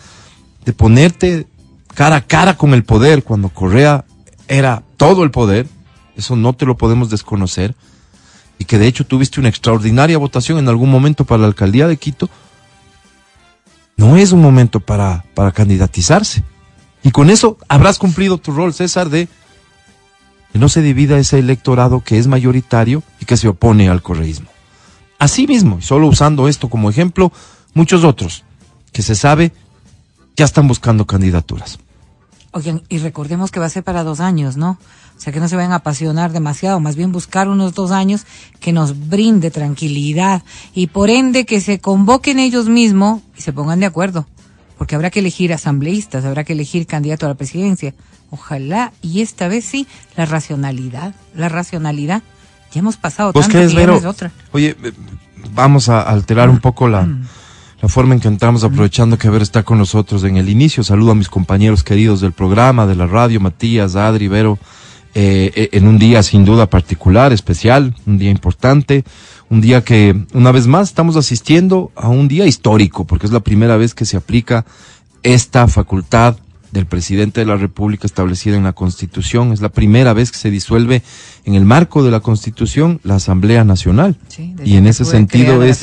de 0.65 0.73
ponerte 0.73 1.47
cara 1.95 2.17
a 2.17 2.21
cara 2.23 2.57
con 2.57 2.75
el 2.75 2.85
poder 2.85 3.23
cuando 3.23 3.49
Correa 3.49 4.05
era 4.49 4.83
todo 4.97 5.25
el 5.25 5.31
poder, 5.31 5.67
eso 6.17 6.37
no 6.37 6.53
te 6.53 6.67
lo 6.67 6.77
podemos 6.77 7.11
desconocer, 7.11 7.75
y 8.59 8.65
que 8.65 8.79
de 8.79 8.87
hecho 8.87 9.05
tuviste 9.05 9.41
una 9.41 9.49
extraordinaria 9.49 10.19
votación 10.19 10.59
en 10.59 10.69
algún 10.69 10.91
momento 10.91 11.25
para 11.25 11.43
la 11.43 11.47
alcaldía 11.49 11.89
de 11.89 11.97
Quito, 11.97 12.31
no 13.97 14.17
es 14.17 14.33
un 14.33 14.41
momento 14.41 14.81
para, 14.81 15.25
para 15.35 15.53
candidatizarse. 15.53 16.43
Y 17.03 17.11
con 17.11 17.31
eso 17.31 17.59
habrás 17.69 17.99
cumplido 17.99 18.39
tu 18.39 18.53
rol, 18.53 18.73
César, 18.73 19.11
de 19.11 19.29
que 20.55 20.61
no 20.61 20.69
se 20.69 20.83
divida 20.83 21.19
ese 21.19 21.41
electorado 21.41 22.03
que 22.05 22.17
es 22.17 22.29
mayoritario 22.29 23.03
y 23.19 23.25
que 23.25 23.37
se 23.37 23.49
opone 23.49 23.89
al 23.89 24.03
correísmo. 24.03 24.47
Asimismo, 25.19 25.79
y 25.81 25.83
solo 25.83 26.07
usando 26.07 26.47
esto 26.47 26.71
como 26.71 26.89
ejemplo, 26.89 27.33
muchos 27.75 28.05
otros 28.05 28.45
que 28.93 29.03
se 29.03 29.17
sabe 29.17 29.53
ya 30.37 30.45
están 30.45 30.69
buscando 30.69 31.07
candidaturas. 31.07 31.81
Oigan, 32.53 32.85
y 32.89 32.99
recordemos 32.99 33.51
que 33.51 33.59
va 33.59 33.67
a 33.67 33.69
ser 33.69 33.83
para 33.83 34.05
dos 34.05 34.21
años, 34.21 34.57
¿no? 34.57 34.79
O 35.19 35.21
sea, 35.21 35.33
que 35.33 35.41
no 35.41 35.49
se 35.49 35.57
vayan 35.57 35.73
a 35.73 35.77
apasionar 35.77 36.31
demasiado, 36.31 36.79
más 36.79 36.95
bien 36.95 37.11
buscar 37.11 37.49
unos 37.49 37.75
dos 37.75 37.91
años 37.91 38.25
que 38.61 38.73
nos 38.73 39.09
brinde 39.09 39.51
tranquilidad 39.51 40.45
y 40.73 40.87
por 40.87 41.11
ende 41.11 41.47
que 41.47 41.61
se 41.61 41.81
convoquen 41.81 42.39
ellos 42.39 42.69
mismos 42.69 43.23
y 43.37 43.43
se 43.43 43.53
pongan 43.53 43.81
de 43.81 43.87
acuerdo, 43.87 44.29
porque 44.79 44.95
habrá 44.95 45.11
que 45.11 45.19
elegir 45.19 45.53
asambleístas, 45.53 46.25
habrá 46.25 46.45
que 46.45 46.53
elegir 46.53 46.87
candidato 46.87 47.27
a 47.27 47.31
la 47.31 47.35
presidencia. 47.35 47.93
Ojalá, 48.35 48.93
y 49.01 49.21
esta 49.21 49.47
vez 49.47 49.65
sí, 49.65 49.87
la 50.17 50.27
racionalidad, 50.27 51.15
la 51.37 51.49
racionalidad. 51.49 52.23
Ya 52.73 52.81
hemos 52.81 52.97
pasado 52.97 53.33
¿Vos 53.33 53.45
tanto 53.45 53.59
crees, 53.59 53.75
Vero? 53.75 54.01
otra. 54.05 54.33
Oye, 54.51 54.77
eh, 54.83 54.93
vamos 55.55 55.89
a 55.89 56.01
alterar 56.03 56.51
un 56.51 56.59
poco 56.59 56.89
la, 56.89 57.03
Mm. 57.03 57.23
la 57.81 57.89
forma 57.89 58.15
en 58.15 58.21
que 58.21 58.27
entramos, 58.27 58.65
aprovechando 58.65 59.17
que 59.19 59.31
Ver 59.31 59.43
está 59.43 59.63
con 59.63 59.79
nosotros 59.79 60.25
en 60.25 60.37
el 60.37 60.49
inicio. 60.49 60.83
Saludo 60.83 61.13
a 61.13 61.15
mis 61.15 61.29
compañeros 61.29 61.85
queridos 61.85 62.21
del 62.21 62.33
programa, 62.33 62.87
de 62.87 62.97
la 62.97 63.07
radio, 63.07 63.39
Matías, 63.39 63.95
Adri, 63.95 64.27
Vero, 64.27 64.59
eh, 65.15 65.53
eh, 65.55 65.69
en 65.71 65.87
un 65.87 65.97
día 66.01 66.25
sin 66.25 66.45
duda 66.45 66.69
particular, 66.69 67.33
especial, 67.33 67.95
un 68.07 68.19
día 68.19 68.31
importante, 68.33 69.05
un 69.49 69.61
día 69.61 69.85
que 69.85 70.27
una 70.33 70.51
vez 70.51 70.67
más 70.67 70.89
estamos 70.89 71.15
asistiendo 71.15 71.93
a 71.95 72.09
un 72.09 72.27
día 72.27 72.47
histórico, 72.47 73.05
porque 73.05 73.27
es 73.27 73.33
la 73.33 73.39
primera 73.39 73.77
vez 73.77 73.95
que 73.95 74.07
se 74.07 74.17
aplica 74.17 74.65
esta 75.23 75.69
facultad 75.69 76.37
del 76.75 76.87
presidente 76.87 77.41
de 77.41 77.47
la 77.47 77.57
República 77.57 78.07
establecida 78.07 78.57
en 78.57 78.65
la 78.65 78.73
Constitución. 78.73 79.53
Es 79.53 79.63
la 79.63 79.71
primera 79.71 80.13
vez 80.13 80.31
que 80.31 80.39
se 80.39 80.51
disuelve 80.51 81.03
en 81.45 81.55
el 81.55 81.65
marco 81.65 82.03
de 82.03 82.11
la 82.11 82.21
Constitución 82.21 83.01
la 83.05 83.15
Asamblea 83.15 83.65
Nacional. 83.65 84.17
Sí, 84.29 84.55
y 84.65 84.77
en 84.77 84.87
ese 84.87 85.07
sentido 85.07 85.63
es 85.63 85.83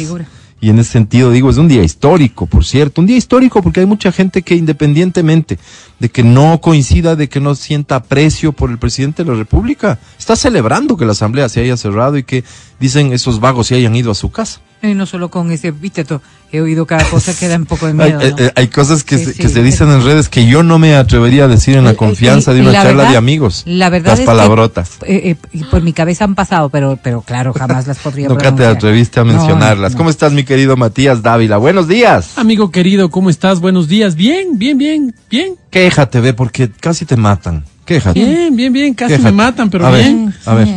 y 0.64 0.70
en 0.70 0.78
ese 0.78 0.92
sentido 0.92 1.32
digo 1.32 1.50
es 1.50 1.58
un 1.58 1.68
día 1.68 1.82
histórico, 1.82 2.46
por 2.46 2.64
cierto, 2.64 3.02
un 3.02 3.08
día 3.08 3.18
histórico 3.18 3.64
porque 3.64 3.80
hay 3.80 3.88
mucha 3.88 4.12
gente 4.12 4.44
que 4.44 4.56
independientemente 4.56 5.58
de 5.98 6.10
que 6.10 6.22
no 6.22 6.62
coincida, 6.62 7.16
de 7.16 7.30
que 7.30 7.40
no 7.40 7.56
sienta 7.56 7.96
aprecio 7.96 8.52
por 8.52 8.70
el 8.70 8.78
presidente 8.78 9.24
de 9.24 9.32
la 9.32 9.38
República, 9.38 9.98
está 10.20 10.36
celebrando 10.36 10.98
que 10.98 11.06
la 11.06 11.14
Asamblea 11.14 11.50
se 11.50 11.62
haya 11.62 11.78
cerrado 11.78 12.18
y 12.18 12.24
que 12.24 12.44
dicen 12.80 13.12
esos 13.12 13.40
vagos 13.40 13.68
se 13.68 13.76
hayan 13.76 13.96
ido 13.96 14.12
a 14.12 14.16
su 14.16 14.30
casa. 14.30 14.62
Y 14.84 14.96
no 14.96 15.06
solo 15.06 15.30
con 15.30 15.52
ese 15.52 15.68
epíteto, 15.68 16.24
he 16.52 16.60
oído 16.60 16.88
cada 16.88 17.04
cosa 17.06 17.34
que 17.40 17.48
da 17.48 17.56
un 17.56 17.66
poco 17.68 17.86
de 17.86 17.92
Hay, 18.04 18.10
miedo. 18.14 18.22
eh, 18.22 18.32
¿no? 18.38 18.46
eh, 18.46 18.52
hay 18.56 18.68
cosas 18.68 19.04
que, 19.04 19.18
Sí, 19.20 19.26
se, 19.26 19.34
sí. 19.34 19.42
que 19.44 19.50
se 19.50 19.62
dicen 19.62 19.90
en 19.92 20.04
redes 20.04 20.28
que 20.28 20.48
yo 20.48 20.64
no 20.64 20.80
me 20.80 20.96
atrevería 20.96 21.44
a 21.44 21.48
decir 21.48 21.78
en 21.78 21.84
la 21.84 21.92
Eh, 21.92 21.96
confianza 21.96 22.52
y- 22.52 22.56
de 22.56 22.62
una 22.62 22.72
la 22.72 22.78
charla 22.82 22.98
verdad- 22.98 23.12
de 23.12 23.18
amigos. 23.18 23.62
La 23.68 23.90
verdad 23.92 24.12
Las 24.14 24.20
es 24.22 24.26
palabrotas. 24.26 24.90
que 25.06 25.16
eh, 25.32 25.38
eh, 25.54 25.62
por 25.70 25.84
mi 25.84 25.94
cabeza 25.94 26.24
han 26.24 26.34
pasado, 26.34 26.70
pero, 26.70 26.98
pero 27.04 27.22
claro, 27.22 27.54
jamás 27.54 27.86
las 27.86 28.00
podría 28.00 28.28
Nunca 28.30 28.56
te 28.56 28.66
atreviste 28.66 29.20
a 29.20 29.24
mencionarlas. 29.24 29.92
no. 29.92 29.98
¿Cómo 30.00 30.10
estás, 30.10 30.34
mi 30.34 30.44
querido 30.44 30.76
Matías 30.76 31.22
Dávila? 31.22 31.58
Buenos 31.58 31.88
días. 31.88 32.38
Amigo 32.38 32.72
querido, 32.72 33.12
¿cómo 33.12 33.30
estás? 33.30 33.60
Buenos 33.60 33.88
días. 33.88 34.16
Bien, 34.16 34.58
bien, 34.58 34.78
bien, 34.80 35.14
bien. 35.30 35.56
Quéjate, 35.70 36.22
ve, 36.22 36.34
porque 36.34 36.72
casi 36.72 37.06
te 37.06 37.16
matan. 37.18 37.66
Quéjate. 37.86 38.20
Bien, 38.20 38.56
bien, 38.56 38.74
bien. 38.74 38.94
Casi 38.96 39.12
Quéjate. 39.14 39.32
me 39.32 39.38
matan, 39.38 39.70
pero 39.70 39.86
A 39.86 39.92
ver. 39.92 40.04
bien. 40.06 40.34
A 40.46 40.54
ver. 40.56 40.68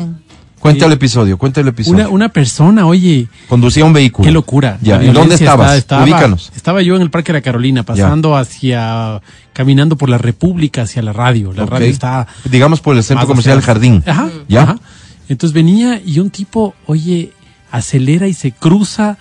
Cuenta 0.64 0.86
el 0.86 0.92
episodio, 0.92 1.36
cuenta 1.36 1.60
el 1.60 1.68
episodio. 1.68 1.98
Una, 1.98 2.08
una 2.08 2.28
persona, 2.30 2.86
oye, 2.86 3.28
Conducía 3.48 3.84
un 3.84 3.92
vehículo. 3.92 4.26
qué 4.26 4.32
locura. 4.32 4.78
Ya, 4.80 5.02
¿en 5.02 5.12
dónde 5.12 5.34
estabas? 5.34 5.76
estaba, 5.76 6.04
Ubícanos. 6.04 6.50
Estaba 6.56 6.80
yo 6.80 6.96
en 6.96 7.02
el 7.02 7.10
Parque 7.10 7.32
de 7.32 7.38
la 7.38 7.42
Carolina, 7.42 7.82
pasando 7.82 8.34
hacia, 8.34 9.20
caminando 9.52 9.96
por 9.98 10.08
la 10.08 10.16
República 10.16 10.82
hacia 10.82 11.02
la 11.02 11.12
radio. 11.12 11.52
La 11.52 11.66
radio 11.66 11.88
está 11.88 12.26
Digamos 12.44 12.80
por 12.80 12.96
el 12.96 13.02
centro 13.04 13.26
comercial 13.26 13.58
hacia- 13.58 13.66
Jardín. 13.66 14.02
Ajá, 14.06 14.30
¿Ya? 14.48 14.62
ajá. 14.62 14.78
Entonces 15.28 15.52
venía 15.54 16.00
y 16.02 16.18
un 16.18 16.30
tipo, 16.30 16.74
oye, 16.86 17.32
acelera 17.70 18.26
y 18.26 18.32
se 18.32 18.52
cruza 18.52 19.18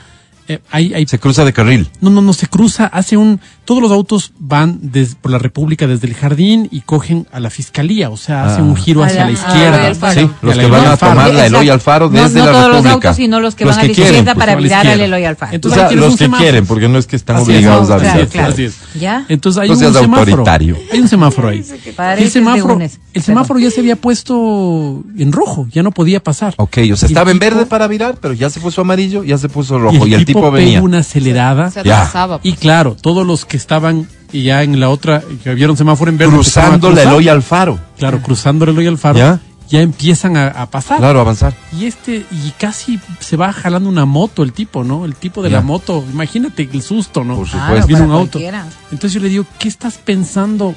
eh, 0.53 0.61
hay, 0.71 0.93
hay 0.93 1.05
Se 1.07 1.19
cruza 1.19 1.45
de 1.45 1.53
carril. 1.53 1.89
no, 2.01 2.09
no, 2.09 2.21
no, 2.21 2.33
se 2.33 2.47
cruza, 2.47 2.85
hace 2.87 3.17
un... 3.17 3.39
Todos 3.65 3.81
los 3.81 3.91
autos 3.93 4.33
van 4.39 4.77
des- 4.81 5.15
por 5.15 5.31
la 5.31 5.37
República 5.39 5.87
desde 5.87 6.05
el 6.07 6.15
jardín 6.15 6.67
y 6.69 6.81
cogen 6.81 7.27
a 7.31 7.39
la 7.39 7.49
fiscalía, 7.49 8.09
o 8.09 8.17
sea, 8.17 8.43
hace 8.45 8.59
Ah. 8.59 8.63
un 8.63 8.75
giro 8.75 9.03
A 9.03 9.07
hacia 9.07 9.23
la- 9.25 9.31
izquierda. 9.31 10.13
Sí, 10.13 10.29
los 10.41 10.57
que 10.57 10.65
van 10.67 10.85
a 10.85 10.91
Alfaro. 10.91 11.11
tomar 11.13 11.33
la. 11.33 11.45
Eloy 11.45 11.69
Alfaro 11.69 12.09
No- 12.09 12.21
desde 12.23 12.39
no 12.39 12.45
la 12.47 12.51
todos 12.51 12.63
los 12.67 12.75
República. 12.83 12.93
autos, 13.09 13.15
sino 13.15 13.39
los 13.39 13.55
que 13.55 13.63
Los 13.63 13.75
van 13.77 13.85
a 13.85 13.87
la 13.87 13.93
quieren, 13.93 14.05
izquierda 14.15 14.33
pues, 14.35 14.45
para 14.45 14.55
virar 14.59 14.79
a 14.79 14.89
izquierda. 14.89 15.05
Eloy 15.05 15.23
Alfaro. 15.25 15.51
O 15.51 15.55
Entonces, 15.55 15.79
sea, 15.81 15.91
los 15.91 16.15
que 16.17 16.29
quieren, 16.29 16.65
porque 16.65 16.89
no 16.89 16.97
es 16.97 17.07
que 17.07 17.15
están 17.15 17.37
Así 17.37 17.45
obligados 17.51 17.87
no, 17.87 17.95
a 17.95 17.99
claro. 17.99 18.27
Así 18.51 18.63
es. 18.65 18.75
¿Ya? 18.99 19.25
Entonces 19.29 19.61
hay 19.61 19.69
No 19.69 19.75
un 19.75 19.79
semáforo. 19.93 20.43
Hay 20.91 20.99
un 20.99 21.07
semáforo 21.07 21.47
ahí. 21.47 21.59
El 22.17 22.29
semáforo, 22.29 22.79
el 23.13 23.21
semáforo 23.23 23.59
ya 23.59 23.71
se 23.71 23.79
había 23.79 23.95
puesto 23.95 25.03
en 25.17 25.31
rojo, 25.31 25.67
ya 25.71 25.83
no 25.83 25.91
podía 25.91 26.21
pasar. 26.21 26.53
Ok, 26.57 26.79
o 26.91 26.95
sea, 26.97 27.07
estaba 27.07 27.31
en 27.31 27.39
verde 27.39 27.65
para 27.65 27.87
virar, 27.87 28.17
pero 28.21 28.33
ya 28.33 28.49
se 28.49 28.59
puso 28.59 28.81
amarillo, 28.81 29.23
ya 29.23 29.37
se 29.37 29.47
puso 29.49 29.79
rojo. 29.79 30.05
Y 30.07 30.13
el, 30.13 30.25
tipo, 30.25 30.42
venía. 30.51 30.81
una 30.81 30.99
acelerada. 30.99 31.71
Se 31.71 31.79
atrasaba. 31.81 32.39
Y 32.43 32.53
claro, 32.53 32.95
todos 32.99 33.25
los 33.25 33.45
que 33.45 33.57
estaban 33.57 34.07
ya 34.31 34.63
en 34.63 34.79
la 34.79 34.89
otra, 34.89 35.21
que 35.43 35.53
vieron 35.53 35.77
semáforo 35.77 36.09
en 36.09 36.17
verde. 36.17 36.31
a 36.33 36.35
Cruzando 36.35 36.89
la 36.89 36.95
cruzar. 36.95 37.07
Eloy 37.13 37.29
Alfaro. 37.29 37.79
Claro, 37.97 38.21
cruzando 38.21 38.65
el 38.65 38.71
Eloy 38.71 38.87
Alfaro. 38.87 39.17
Ya. 39.19 39.39
Ya 39.69 39.81
empiezan 39.81 40.37
a, 40.37 40.47
a 40.49 40.69
pasar. 40.69 40.97
Claro, 40.99 41.21
avanzar. 41.21 41.53
Y 41.79 41.85
este, 41.85 42.25
y 42.31 42.51
casi 42.59 42.99
se 43.19 43.37
va 43.37 43.51
jalando 43.53 43.89
una 43.89 44.05
moto 44.05 44.43
el 44.43 44.51
tipo, 44.53 44.83
¿no? 44.83 45.05
El 45.05 45.15
tipo 45.15 45.41
de 45.41 45.49
Ya. 45.49 45.57
la 45.57 45.61
moto. 45.63 46.03
Imagínate 46.11 46.69
el 46.71 46.81
susto, 46.83 47.23
¿no? 47.23 47.37
Por 47.37 47.47
Claro, 47.47 47.65
supuesto. 47.65 47.87
Viene 47.87 48.03
un 48.03 48.11
auto. 48.11 48.31
cualquiera. 48.33 48.65
Entonces 48.91 49.13
yo 49.13 49.19
le 49.21 49.29
digo, 49.29 49.45
¿qué 49.59 49.67
estás 49.69 49.97
pensando? 49.97 50.75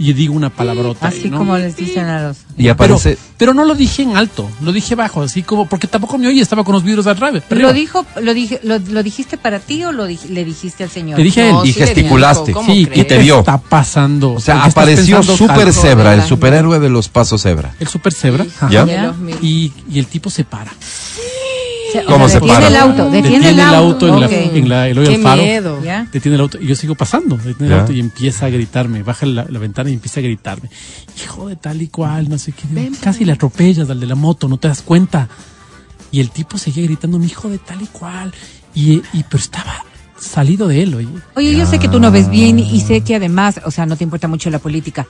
Y 0.00 0.12
digo 0.12 0.34
una 0.34 0.48
palabrota. 0.48 1.08
Así 1.08 1.28
¿no? 1.28 1.38
como 1.38 1.58
les 1.58 1.74
dicen 1.76 2.04
a 2.06 2.22
los... 2.28 2.36
Y 2.56 2.62
Pero, 2.62 2.72
aparece. 2.72 3.18
pero 3.36 3.52
no 3.52 3.64
lo 3.64 3.74
dije 3.74 4.02
en 4.02 4.16
alto, 4.16 4.48
lo 4.62 4.72
dije 4.72 4.94
bajo, 4.94 5.22
así 5.22 5.42
como, 5.42 5.66
porque 5.68 5.88
tampoco 5.88 6.18
me 6.18 6.28
oye, 6.28 6.40
estaba 6.40 6.62
con 6.62 6.72
los 6.74 6.84
vidrios 6.84 7.06
al 7.08 7.16
revés. 7.16 7.42
¿Lo 7.50 7.72
dijo, 7.72 8.06
lo, 8.20 8.32
dije, 8.32 8.60
lo, 8.62 8.78
lo 8.78 9.02
dijiste 9.02 9.36
para 9.38 9.58
ti 9.58 9.84
o 9.84 9.90
lo 9.92 10.08
dij- 10.08 10.28
le 10.28 10.44
dijiste 10.44 10.84
al 10.84 10.90
señor? 10.90 11.18
Le 11.18 11.24
dije 11.24 11.42
a 11.42 11.46
él. 11.48 11.52
No, 11.52 11.64
y 11.64 11.72
sí 11.72 11.80
gesticulaste. 11.80 12.46
dijo, 12.46 12.60
¿cómo 12.60 12.72
Sí, 12.72 12.86
crees? 12.86 13.00
y 13.00 13.04
te 13.08 13.18
vio. 13.18 13.34
¿Qué 13.34 13.40
está 13.40 13.58
pasando? 13.58 14.34
O 14.34 14.40
sea, 14.40 14.54
¿Por 14.54 14.62
qué 14.62 14.68
estás 14.68 14.82
apareció 14.82 15.22
Super? 15.22 15.72
Zebra, 15.72 16.14
el 16.14 16.22
superhéroe 16.22 16.78
de 16.78 16.88
los 16.90 17.08
pasos 17.08 17.42
Zebra. 17.42 17.74
El 17.80 17.88
super 17.88 18.12
cebra. 18.12 18.44
ajá. 18.60 18.70
¿Ya? 18.70 19.14
Y, 19.42 19.72
y 19.90 19.98
el 19.98 20.06
tipo 20.06 20.30
se 20.30 20.44
para. 20.44 20.72
Se- 21.92 22.00
o 22.00 22.06
¿Cómo 22.06 22.28
sea, 22.28 22.40
se 22.40 22.46
detiene 22.46 22.54
para? 22.54 22.68
el 22.68 22.76
auto, 22.76 23.04
detiene, 23.10 23.22
Detiene 23.28 23.48
el 23.50 23.58
el 23.58 23.60
auto. 23.74 24.06
auto 24.06 24.08
en 24.08 24.20
la, 24.20 24.26
en 24.58 24.68
la 24.68 24.88
Eloy 24.88 25.06
Qué 25.06 25.14
Alfaro. 25.16 25.42
miedo. 25.42 25.82
¿Ya? 25.84 26.08
Detiene 26.12 26.34
el 26.36 26.40
auto 26.42 26.58
y 26.60 26.66
yo 26.66 26.74
sigo 26.74 26.94
pasando. 26.94 27.36
Detiene 27.36 27.68
Ya. 27.70 27.74
el 27.76 27.80
auto 27.80 27.92
y 27.92 28.00
empieza 28.00 28.46
a 28.46 28.50
gritarme. 28.50 29.02
Baja 29.02 29.26
la, 29.26 29.46
la 29.48 29.58
ventana 29.58 29.90
y 29.90 29.94
empieza 29.94 30.20
a 30.20 30.22
gritarme. 30.22 30.68
Hijo 31.22 31.48
de 31.48 31.56
tal 31.56 31.80
y 31.82 31.88
cual, 31.88 32.28
no 32.28 32.38
sé 32.38 32.52
qué. 32.52 32.62
Digo, 32.70 32.96
Casi 33.00 33.24
le 33.24 33.32
atropellas 33.32 33.88
al 33.90 34.00
de 34.00 34.06
la 34.06 34.14
moto, 34.14 34.48
no 34.48 34.56
te 34.58 34.68
das 34.68 34.82
cuenta. 34.82 35.28
Y 36.10 36.20
el 36.20 36.30
tipo 36.30 36.56
seguía 36.58 36.84
gritando, 36.84 37.18
mi 37.18 37.26
hijo 37.26 37.48
de 37.48 37.58
tal 37.58 37.80
y 37.82 37.86
cual. 37.86 38.32
Y, 38.74 39.02
y 39.12 39.22
pero 39.28 39.38
estaba 39.42 39.84
salido 40.18 40.66
de 40.68 40.82
él, 40.82 40.94
oye. 40.94 41.08
Oye, 41.36 41.54
yo 41.56 41.64
sé 41.66 41.78
que 41.78 41.88
tú 41.88 42.00
no 42.00 42.10
ves 42.10 42.28
bien 42.28 42.58
y 42.58 42.80
sé 42.80 43.02
que 43.02 43.14
además, 43.16 43.60
o 43.64 43.70
sea, 43.70 43.86
no 43.86 43.96
te 43.96 44.04
importa 44.04 44.26
mucho 44.28 44.50
la 44.50 44.58
política. 44.58 45.06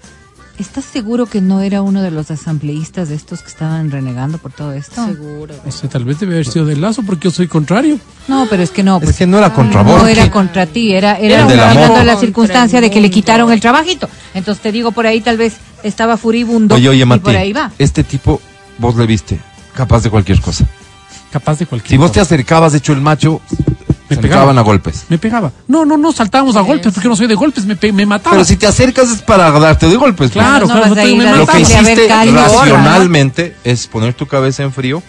¿Estás 0.58 0.84
seguro 0.84 1.26
que 1.26 1.40
no 1.40 1.60
era 1.60 1.82
uno 1.82 2.02
de 2.02 2.10
los 2.10 2.32
asambleístas 2.32 3.08
de 3.08 3.14
estos 3.14 3.42
que 3.42 3.48
estaban 3.48 3.92
renegando 3.92 4.38
por 4.38 4.50
todo 4.52 4.72
esto? 4.72 5.06
Seguro. 5.06 5.54
No 5.64 5.70
sé, 5.70 5.86
tal 5.86 6.04
vez 6.04 6.18
debe 6.18 6.34
haber 6.34 6.46
sido 6.46 6.66
de 6.66 6.74
lazo 6.74 7.04
porque 7.04 7.26
yo 7.28 7.30
soy 7.30 7.46
contrario. 7.46 7.98
No, 8.26 8.46
pero 8.50 8.64
es 8.64 8.70
que 8.70 8.82
no. 8.82 8.98
Pues, 8.98 9.10
Es 9.10 9.16
que 9.18 9.26
no 9.28 9.38
era 9.38 9.54
contra 9.54 9.84
no 9.84 9.90
Borges. 9.92 10.18
era 10.18 10.30
contra 10.32 10.66
ti, 10.66 10.92
era, 10.92 11.16
era 11.16 11.44
la 11.46 11.70
hablando 11.70 11.80
moto. 11.80 11.98
de 12.00 12.04
la 12.04 12.12
Contra 12.14 12.16
circunstancia 12.26 12.80
de 12.80 12.90
que 12.90 13.00
le 13.00 13.08
quitaron 13.08 13.52
el 13.52 13.60
trabajito. 13.60 14.08
Entonces 14.34 14.60
te 14.60 14.72
digo, 14.72 14.90
por 14.90 15.06
ahí 15.06 15.20
tal 15.20 15.36
vez 15.36 15.54
estaba 15.84 16.16
furibundo 16.16 16.74
Oye, 16.74 16.88
oye, 16.88 17.02
y 17.02 17.06
Mati. 17.06 17.20
por 17.22 17.36
ahí 17.36 17.52
va. 17.52 17.70
Este 17.78 18.02
tipo, 18.02 18.40
vos 18.78 18.96
le 18.96 19.06
viste, 19.06 19.38
capaz 19.74 20.02
de 20.02 20.10
cualquier 20.10 20.40
cosa. 20.40 20.66
Capaz 21.30 21.60
de 21.60 21.66
cualquier 21.66 21.90
Si 21.90 21.96
vos 21.98 22.10
te 22.10 22.18
cosa. 22.18 22.22
acercabas, 22.34 22.74
hecho 22.74 22.92
el 22.92 23.00
macho, 23.00 23.40
Me 24.10 24.16
se 24.16 24.22
pegaba. 24.22 24.42
entraban 24.42 24.58
a 24.58 24.62
golpes. 24.62 25.04
Me 25.08 25.18
pegaba. 25.18 25.52
No, 25.66 25.84
no, 25.84 25.96
no, 25.98 26.12
saltábamos 26.12 26.56
a 26.56 26.60
golpes 26.62 26.92
porque 26.94 27.08
no 27.08 27.16
soy 27.16 27.26
de 27.26 27.34
golpes, 27.34 27.66
me, 27.66 27.76
pe- 27.76 27.92
me 27.92 28.06
mataba. 28.06 28.32
Pero 28.36 28.44
si 28.44 28.56
te 28.56 28.66
acercas 28.66 29.10
es 29.10 29.20
para 29.22 29.50
darte 29.50 29.86
de 29.88 29.96
golpes. 29.96 30.30
Claro, 30.30 30.66
No 30.66 30.72
claro, 30.74 30.80
vas 30.80 30.88
no 30.90 31.00
a 31.00 31.04
te- 31.04 31.10
ir 31.10 31.18
me 31.18 31.28
a 31.28 31.36
Lo 31.36 31.46
que 31.46 31.52
Dale, 31.62 31.64
a 31.76 31.82
ver, 31.82 31.92
hiciste 31.92 32.08
Cali, 32.08 32.30
racionalmente 32.30 33.56
es 33.64 33.86
poner 33.86 34.14
tu 34.14 34.26
cabeza 34.26 34.62
en 34.62 34.72
frío. 34.72 35.02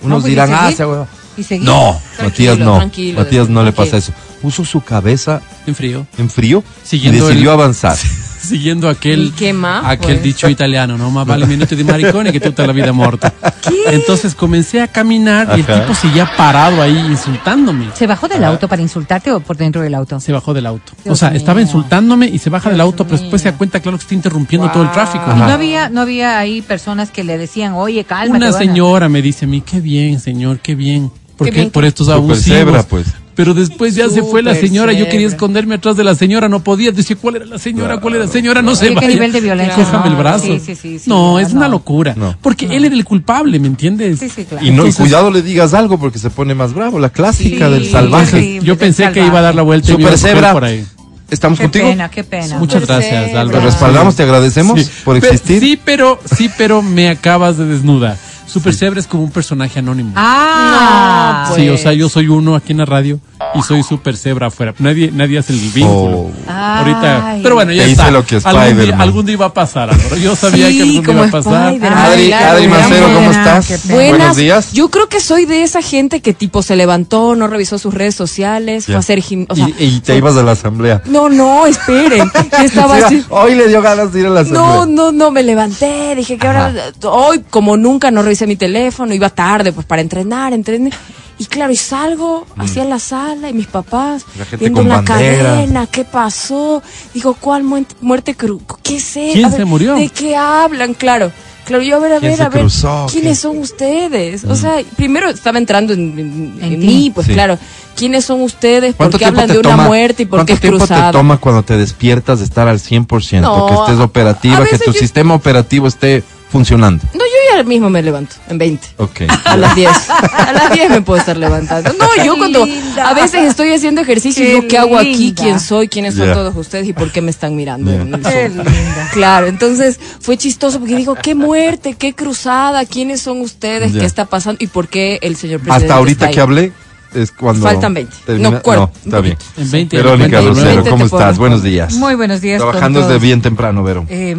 Unos 0.00 0.18
No, 0.18 0.20
pues, 0.20 0.26
y 0.26 0.30
dirán, 0.30 0.52
ah, 0.52 0.60
seguir. 0.62 0.76
se 0.76 0.86
hueva". 0.86 1.06
Y 1.36 1.42
seguir. 1.44 1.66
No, 1.66 1.98
Tranquilo, 2.16 2.50
Matías 2.52 2.58
no. 2.58 2.76
tranquilo, 2.76 3.18
Matías 3.20 3.48
no 3.48 3.62
le 3.62 3.72
pasa 3.72 3.92
tranquilo. 3.92 4.14
eso. 4.16 4.38
Puso 4.42 4.64
su 4.64 4.80
cabeza 4.82 5.40
En 5.66 5.74
frío. 5.74 6.06
en 6.18 6.28
frío 6.28 6.62
Siguiendo 6.84 7.24
y 7.24 7.28
decidió 7.28 7.52
el- 7.54 7.60
avanzar. 7.60 7.96
Siguiendo 8.48 8.88
aquel, 8.88 9.26
¿Y 9.26 9.30
qué 9.30 9.52
más, 9.52 9.84
aquel 9.86 10.14
pues? 10.16 10.22
dicho 10.22 10.48
italiano, 10.48 10.98
no 10.98 11.10
más 11.10 11.26
vale 11.26 11.46
minuto 11.46 11.76
de 11.76 11.84
maricone 11.84 12.32
que 12.32 12.40
toda 12.40 12.66
la 12.66 12.72
vida 12.72 12.92
muerta. 12.92 13.32
Entonces 13.86 14.34
comencé 14.34 14.80
a 14.80 14.88
caminar 14.88 15.52
y 15.56 15.60
el 15.60 15.66
tipo 15.66 15.94
seguía 15.94 16.28
parado 16.36 16.82
ahí 16.82 16.96
insultándome. 17.10 17.86
¿Se 17.94 18.06
bajó 18.06 18.28
del 18.28 18.44
auto 18.44 18.68
para 18.68 18.82
insultarte 18.82 19.30
o 19.32 19.40
por 19.40 19.56
dentro 19.56 19.80
del 19.82 19.94
auto? 19.94 20.18
Se 20.20 20.32
bajó 20.32 20.52
del 20.54 20.66
auto. 20.66 20.92
Dios 21.04 21.12
o 21.12 21.16
sea, 21.16 21.28
estaba 21.34 21.60
insultándome 21.60 22.26
y 22.26 22.38
se 22.38 22.50
baja 22.50 22.70
del 22.70 22.80
auto, 22.80 23.04
pero 23.04 23.18
después 23.18 23.40
se 23.42 23.50
da 23.50 23.56
cuenta, 23.58 23.80
claro, 23.80 23.96
que 23.98 24.02
está 24.02 24.14
interrumpiendo 24.14 24.70
todo 24.70 24.82
el 24.82 24.90
tráfico. 24.90 25.24
Y 25.34 25.38
no 25.38 25.44
había, 25.44 25.88
no 25.88 26.00
había 26.00 26.38
ahí 26.38 26.62
personas 26.62 27.10
que 27.10 27.24
le 27.24 27.38
decían, 27.38 27.72
oye, 27.74 28.04
calma. 28.04 28.36
Una 28.36 28.52
señora 28.52 29.08
me 29.08 29.22
dice 29.22 29.44
a 29.44 29.48
mí, 29.48 29.60
qué 29.60 29.80
bien, 29.80 30.20
señor, 30.20 30.58
qué 30.58 30.74
bien. 30.74 31.10
¿Por 31.36 31.46
Qué 31.46 31.52
qué? 31.52 31.60
bien 31.60 31.70
Por 31.70 31.84
estos 31.84 32.08
abusivos. 32.08 32.40
cebra, 32.58 32.82
pues. 32.82 33.06
Pero 33.34 33.54
después 33.54 33.94
ya 33.94 34.08
se 34.10 34.22
fue 34.22 34.42
la 34.42 34.54
señora, 34.54 34.92
yo 34.92 35.08
quería 35.08 35.26
esconderme 35.26 35.76
atrás 35.76 35.96
de 35.96 36.04
la 36.04 36.14
señora, 36.14 36.48
no 36.50 36.62
podía 36.62 36.92
decir 36.92 37.16
cuál 37.16 37.36
era 37.36 37.46
la 37.46 37.58
señora, 37.58 37.98
cuál 37.98 38.16
era 38.16 38.26
la 38.26 38.30
señora, 38.30 38.60
no 38.60 38.74
sé. 38.76 38.94
Qué 38.94 39.08
nivel 39.08 39.32
de 39.32 39.40
violencia, 39.40 39.76
Cójame 39.84 40.04
¿no? 40.06 40.10
el 40.10 40.16
brazo. 40.16 40.44
Sí, 40.44 40.60
sí, 40.60 40.74
sí, 40.74 40.98
sí, 40.98 41.08
no, 41.08 41.32
no, 41.32 41.38
es 41.38 41.52
una 41.54 41.66
locura. 41.68 42.14
No. 42.16 42.36
Porque 42.42 42.66
él 42.66 42.84
era 42.84 42.94
el 42.94 43.04
culpable, 43.04 43.58
¿me 43.58 43.68
entiendes? 43.68 44.18
Sí, 44.20 44.28
sí, 44.28 44.44
claro. 44.44 44.64
Y 44.64 44.68
no, 44.70 44.82
Entonces- 44.84 44.96
cuidado 45.00 45.30
le 45.30 45.40
digas 45.42 45.72
algo 45.72 45.98
porque 45.98 46.18
se 46.18 46.28
pone 46.28 46.54
más 46.54 46.74
bravo, 46.74 46.98
la 46.98 47.08
clásica 47.10 47.68
Sí, 47.68 47.72
del 47.72 47.86
salvaje. 47.90 48.40
sí. 48.40 48.58
Yo 48.62 48.76
pensé 48.76 49.10
que 49.12 49.24
iba 49.24 49.38
a 49.38 49.42
dar 49.42 49.54
la 49.54 49.62
vuelta 49.62 49.90
y 49.92 49.96
me 49.96 50.02
iba 50.02 50.16
Super 50.16 50.30
cebra, 50.34 50.52
por 50.52 50.64
ahí. 50.64 50.84
¿estamos 51.30 51.58
Qué 51.58 51.64
contigo? 51.64 51.88
pena, 51.88 52.10
qué 52.10 52.24
pena. 52.24 52.58
Muchas 52.58 52.82
Super 52.82 52.96
gracias. 53.00 53.34
Álvaro. 53.34 53.58
Te 53.60 53.64
respaldamos, 53.64 54.14
te 54.14 54.22
agradecemos 54.24 54.78
Sí. 54.78 54.90
por 55.04 55.16
existir. 55.16 55.60
Sí, 55.60 55.80
pero, 55.82 56.20
sí, 56.36 56.50
pero 56.58 56.82
me 56.82 57.08
acabas 57.08 57.56
de 57.56 57.64
desnudar. 57.64 58.18
Super 58.52 58.74
Cebra 58.74 59.00
es 59.00 59.06
como 59.06 59.22
un 59.24 59.30
personaje 59.30 59.78
anónimo. 59.78 60.12
Ah, 60.16 61.46
No, 61.48 61.54
Sí, 61.56 61.66
pues. 61.68 61.80
o 61.80 61.82
sea, 61.82 61.92
yo 61.92 62.08
soy 62.08 62.28
uno 62.28 62.54
aquí 62.54 62.72
en 62.72 62.78
la 62.78 62.84
radio 62.84 63.18
y 63.54 63.62
soy 63.62 63.82
super 63.82 64.16
cebra 64.16 64.46
afuera. 64.48 64.74
Nadie, 64.78 65.10
nadie 65.12 65.38
hace 65.38 65.52
el 65.52 65.58
vínculo. 65.58 66.18
Oh. 66.18 66.30
Ahorita, 66.48 67.26
Ay. 67.30 67.40
pero 67.42 67.54
bueno, 67.56 67.72
ya 67.72 67.82
Te 67.84 67.90
hice 67.90 68.00
está. 68.00 68.10
lo 68.10 68.24
que 68.24 68.40
algún, 68.42 68.84
día, 68.84 68.96
algún 68.98 69.26
día 69.26 69.32
iba 69.34 69.46
a 69.46 69.52
pasar, 69.54 69.90
Álvaro. 69.90 70.16
Yo 70.16 70.36
sabía 70.36 70.68
Sí, 70.68 70.76
que 70.76 70.82
algún 70.82 71.04
día 71.04 71.14
iba 71.14 71.26
a 71.26 71.30
pasar. 71.30 71.54
Adri, 71.66 71.78
Claro, 71.78 71.96
Adri 71.96 72.26
claro. 72.28 72.68
Mancero, 72.70 73.06
¿cómo 73.14 73.30
estás? 73.30 73.86
Buenas. 73.88 74.08
Buenos 74.18 74.36
días. 74.36 74.72
Yo 74.72 74.88
creo 74.90 75.08
que 75.08 75.20
soy 75.20 75.44
de 75.46 75.62
esa 75.62 75.82
gente 75.82 76.20
que 76.20 76.32
tipo 76.34 76.62
se 76.62 76.76
levantó, 76.76 77.34
no 77.34 77.46
revisó 77.48 77.78
sus 77.78 77.92
redes 77.94 78.14
sociales, 78.14 78.86
fue 78.86 78.94
a 78.94 78.98
hacer 78.98 79.20
gim- 79.22 79.46
o 79.48 79.56
sea, 79.56 79.68
y, 79.78 79.84
y 79.84 80.00
te 80.00 80.16
ibas 80.16 80.36
a 80.36 80.42
la 80.42 80.52
asamblea. 80.52 81.02
No, 81.06 81.28
no, 81.28 81.66
esperen. 81.66 82.30
Yo 82.58 82.64
estaba 82.64 82.96
Sí, 82.98 83.02
así. 83.04 83.24
Hoy 83.30 83.54
le 83.54 83.68
dio 83.68 83.82
ganas 83.82 84.12
de 84.12 84.20
ir 84.20 84.26
a 84.26 84.30
la 84.30 84.40
asamblea. 84.40 84.62
No, 84.62 84.86
no, 84.86 85.12
no, 85.12 85.30
me 85.30 85.42
levanté, 85.42 86.14
dije 86.14 86.38
que 86.38 86.46
ahora, 86.46 86.72
hoy 87.04 87.42
como 87.50 87.76
nunca 87.76 88.10
no 88.10 88.22
revisé 88.22 88.41
mi 88.46 88.56
teléfono, 88.56 89.12
iba 89.14 89.30
tarde 89.30 89.72
pues 89.72 89.86
para 89.86 90.02
entrenar, 90.02 90.52
entrené. 90.52 90.90
Y 91.38 91.46
claro, 91.46 91.72
y 91.72 91.76
salgo 91.76 92.46
hacia 92.56 92.84
la 92.84 92.98
sala 92.98 93.48
y 93.48 93.52
mis 93.52 93.66
papás 93.66 94.24
Mm. 94.34 94.38
La 94.38 94.44
gente 94.44 94.56
viendo 94.58 94.80
con 94.80 94.86
una 94.86 95.00
bandera. 95.02 95.42
cadena, 95.44 95.86
¿qué 95.86 96.04
pasó? 96.04 96.82
Digo, 97.14 97.34
¿cuál 97.34 97.62
muerte, 97.64 97.94
muerte 98.00 98.34
cru 98.36 98.60
¿Qué 98.82 99.00
sé? 99.00 99.30
¿Quién 99.32 99.46
A 99.46 99.50
se 99.50 99.58
ver, 99.58 99.66
murió? 99.66 99.94
¿De 99.96 100.08
qué 100.08 100.36
hablan? 100.36 100.94
Claro. 100.94 101.32
Claro, 101.64 101.82
yo 101.84 101.96
a 101.96 101.98
ver, 102.00 102.12
a 102.14 102.18
¿Quién 102.18 102.32
ver, 102.32 102.42
a 102.42 102.48
ver, 102.48 102.60
cruzó? 102.62 103.06
¿quiénes 103.10 103.38
¿Qué? 103.38 103.42
son 103.42 103.58
ustedes? 103.58 104.44
O 104.44 104.56
sea, 104.56 104.78
primero 104.96 105.30
estaba 105.30 105.58
entrando 105.58 105.92
en, 105.92 106.18
en- 106.18 106.58
En 106.60 106.72
en 106.74 106.80
ti. 106.80 106.86
mí, 106.86 107.10
pues 107.14 107.28
Sí. 107.28 107.32
claro, 107.34 107.56
¿quiénes 107.96 108.24
son 108.24 108.42
ustedes? 108.42 108.90
¿Por 108.94 108.96
¿Cuánto 108.96 109.18
qué 109.18 109.24
tiempo 109.26 109.40
hablan 109.42 109.54
de 109.54 109.60
una 109.60 109.70
toma- 109.70 109.86
muerte 109.86 110.24
y 110.24 110.26
por 110.26 110.40
qué 110.40 110.44
¿Cuánto 110.44 110.52
es 110.54 110.60
tiempo 110.60 110.78
cruzada? 110.78 111.12
te 111.12 111.18
toma 111.18 111.36
cuando 111.38 111.62
te 111.62 111.76
despiertas 111.76 112.40
de 112.40 112.44
estar 112.46 112.66
al 112.66 112.80
100%? 112.80 113.40
No, 113.42 113.66
que 113.68 113.74
estés 113.74 114.00
operativa, 114.04 114.64
que 114.66 114.78
tu 114.78 114.92
yo- 114.92 114.98
sistema 115.00 115.34
operativo 115.34 115.86
esté 115.86 116.24
funcionando. 116.52 117.02
No, 117.14 117.20
yo 117.20 117.56
ya 117.56 117.62
mismo 117.64 117.88
me 117.90 118.02
levanto, 118.02 118.36
en 118.48 118.58
20. 118.58 118.86
Ok. 118.98 119.22
A 119.46 119.56
las 119.56 119.74
10. 119.74 119.88
A 120.10 120.52
las 120.52 120.72
10 120.72 120.90
me 120.90 121.00
puedo 121.00 121.18
estar 121.18 121.36
levantando. 121.36 121.92
No, 121.98 122.24
yo 122.24 122.36
cuando 122.36 122.66
linda. 122.66 123.08
a 123.08 123.14
veces 123.14 123.48
estoy 123.48 123.72
haciendo 123.72 124.02
ejercicio 124.02 124.44
y 124.44 124.46
Qué 124.46 124.52
digo, 124.54 124.68
¿qué 124.68 124.78
hago 124.78 124.98
aquí? 124.98 125.16
linda. 125.16 125.42
¿Quién 125.42 125.58
soy? 125.60 125.88
¿Quiénes 125.88 126.14
son 126.14 126.32
todos 126.32 126.54
ustedes? 126.54 126.86
¿Y 126.86 126.92
por 126.92 127.10
qué 127.10 127.22
me 127.22 127.30
están 127.30 127.56
mirando? 127.56 127.90
Qué 127.90 128.48
linda. 128.50 129.08
Claro, 129.12 129.46
entonces 129.46 129.98
fue 130.20 130.36
chistoso 130.36 130.78
porque 130.78 130.94
digo, 130.94 131.14
¿qué 131.14 131.34
muerte? 131.34 131.94
¿Qué 131.94 132.12
cruzada? 132.14 132.84
¿Quiénes 132.84 133.20
son 133.22 133.40
ustedes? 133.40 133.92
¿Qué 133.92 134.04
está 134.04 134.26
pasando? 134.26 134.62
¿Y 134.62 134.66
por 134.68 134.88
qué 134.88 135.18
el 135.22 135.36
señor 135.36 135.60
presidente 135.60 135.84
Hasta 135.86 135.96
ahorita 135.96 136.12
está 136.12 136.26
ahí? 136.26 136.34
que 136.34 136.40
hablé 136.40 136.72
es 137.14 137.30
cuando... 137.32 137.62
Faltan 137.66 137.94
20. 137.94 138.14
termina- 138.26 138.50
No, 138.50 138.62
cuarto. 138.62 138.90
está 139.04 139.20
bien. 139.20 139.36
En 139.56 139.70
20 139.70 139.96
Verónica 139.96 140.38
en 140.38 140.44
20, 140.44 140.48
Rosero, 140.48 140.74
20 140.82 140.90
¿cómo 140.90 141.04
estás? 141.06 141.38
Buenos 141.38 141.62
días. 141.62 141.94
Muy 141.94 142.14
buenos 142.14 142.40
días. 142.40 142.58
Trabajando 142.58 143.00
desde 143.06 143.18
bien 143.18 143.42
temprano, 143.42 143.82
Vero. 143.82 144.06
Eh, 144.08 144.36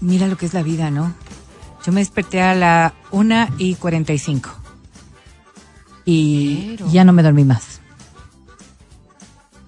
mira 0.00 0.26
lo 0.26 0.36
que 0.36 0.46
es 0.46 0.54
la 0.54 0.62
vida, 0.62 0.90
¿no? 0.90 1.14
Yo 1.84 1.92
me 1.92 2.00
desperté 2.00 2.42
a 2.42 2.54
la 2.54 2.94
1 3.10 3.48
y 3.58 3.74
45. 3.74 4.50
Y 6.04 6.76
Pero- 6.76 6.90
ya 6.92 7.04
no 7.04 7.12
me 7.12 7.22
dormí 7.22 7.44
más. 7.44 7.80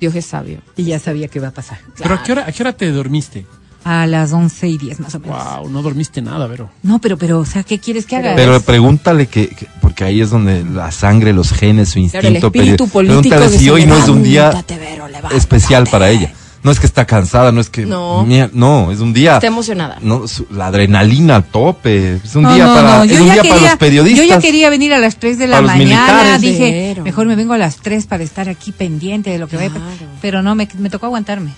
Dios 0.01 0.15
es 0.17 0.27
sabio. 0.27 0.59
Y 0.77 0.85
ya 0.85 0.99
sabía 0.99 1.29
que 1.29 1.39
iba 1.39 1.49
a 1.49 1.53
pasar. 1.53 1.79
Pero 1.97 2.15
¿a 2.17 2.23
qué, 2.23 2.33
hora, 2.33 2.47
¿a 2.47 2.53
qué 2.53 2.63
hora 2.63 2.73
te 2.73 2.91
dormiste? 2.91 3.47
A 3.85 4.07
las 4.07 4.33
11 4.33 4.69
y 4.69 4.79
10 4.79 5.01
más 5.01 5.15
o 5.15 5.21
menos. 5.21 5.37
Wow, 5.57 5.69
no 5.71 5.83
dormiste 5.83 6.23
nada, 6.23 6.47
Vero. 6.47 6.71
No, 6.83 7.01
pero, 7.01 7.17
pero, 7.17 7.41
o 7.41 7.45
sea, 7.45 7.63
¿qué 7.65 7.79
quieres 7.79 8.07
que 8.07 8.17
haga? 8.17 8.35
Pero 8.37 8.61
pregúntale 8.61 9.27
que, 9.27 9.49
que- 9.49 9.67
por 9.67 9.93
porque 9.93 10.05
ahí 10.05 10.21
es 10.23 10.31
donde 10.31 10.65
la 10.65 10.91
sangre, 10.91 11.33
los 11.35 11.53
genes, 11.53 11.91
su 11.91 11.95
Claro, 12.09 12.27
el 12.29 12.35
instinto. 12.35 12.47
espíritu 12.47 12.89
político 12.89 13.21
Pregúntale 13.29 13.59
si 13.59 13.69
hoy 13.69 13.85
no 13.85 13.97
es 13.99 14.09
un 14.09 14.23
día 14.23 14.49
"Levántate, 14.49 14.79
Vero, 14.79 15.07
levántate". 15.07 15.37
especial 15.37 15.87
para 15.91 16.09
ella. 16.09 16.33
No 16.63 16.71
es 16.71 16.79
que 16.79 16.87
está 16.87 17.05
cansada, 17.07 17.51
no 17.51 17.61
es 17.61 17.69
que... 17.71 17.85
No. 17.87 18.25
Mía- 18.25 18.49
no, 18.53 18.93
es 18.93 19.01
un 19.01 19.13
día... 19.13 19.35
Está 19.35 19.49
emocionada. 19.49 19.99
No, 20.01 20.29
su- 20.29 20.47
la 20.51 20.69
adrenalina 20.69 21.35
al 21.37 21.45
tope. 21.45 22.21
Es 22.23 22.37
un 22.37 22.45
No, 22.45 22.55
día, 22.55 22.67
no, 22.67 22.75
para, 22.75 22.99
no, 22.99 23.03
es 23.03 23.21
un 23.21 23.33
día 23.33 23.43
para 23.43 23.61
los 23.61 23.77
periodistas. 23.79 24.25
Yo 24.27 24.33
ya 24.35 24.39
quería 24.41 24.71
venir 24.71 24.95
a 24.95 24.99
las 24.99 25.17
3 25.17 25.39
de 25.39 25.49
la 25.49 25.61
mañana. 25.61 25.79
militares. 25.79 26.41
Dije, 26.41 26.91
Pero. 26.93 27.03
mejor 27.05 27.27
me 27.27 27.35
vengo 27.35 27.53
a 27.55 27.59
las 27.59 27.79
3 27.79 28.07
para 28.07 28.23
estar 28.23 28.49
aquí 28.49 28.71
pendiente 28.71 29.31
de 29.31 29.39
lo 29.39 29.49
que 29.49 29.57
vaya. 29.57 29.71
Claro. 29.71 29.87
Pero 30.21 30.43
no, 30.43 30.55
me, 30.55 30.69
me 30.79 30.89
tocó 30.89 31.07
aguantarme. 31.07 31.51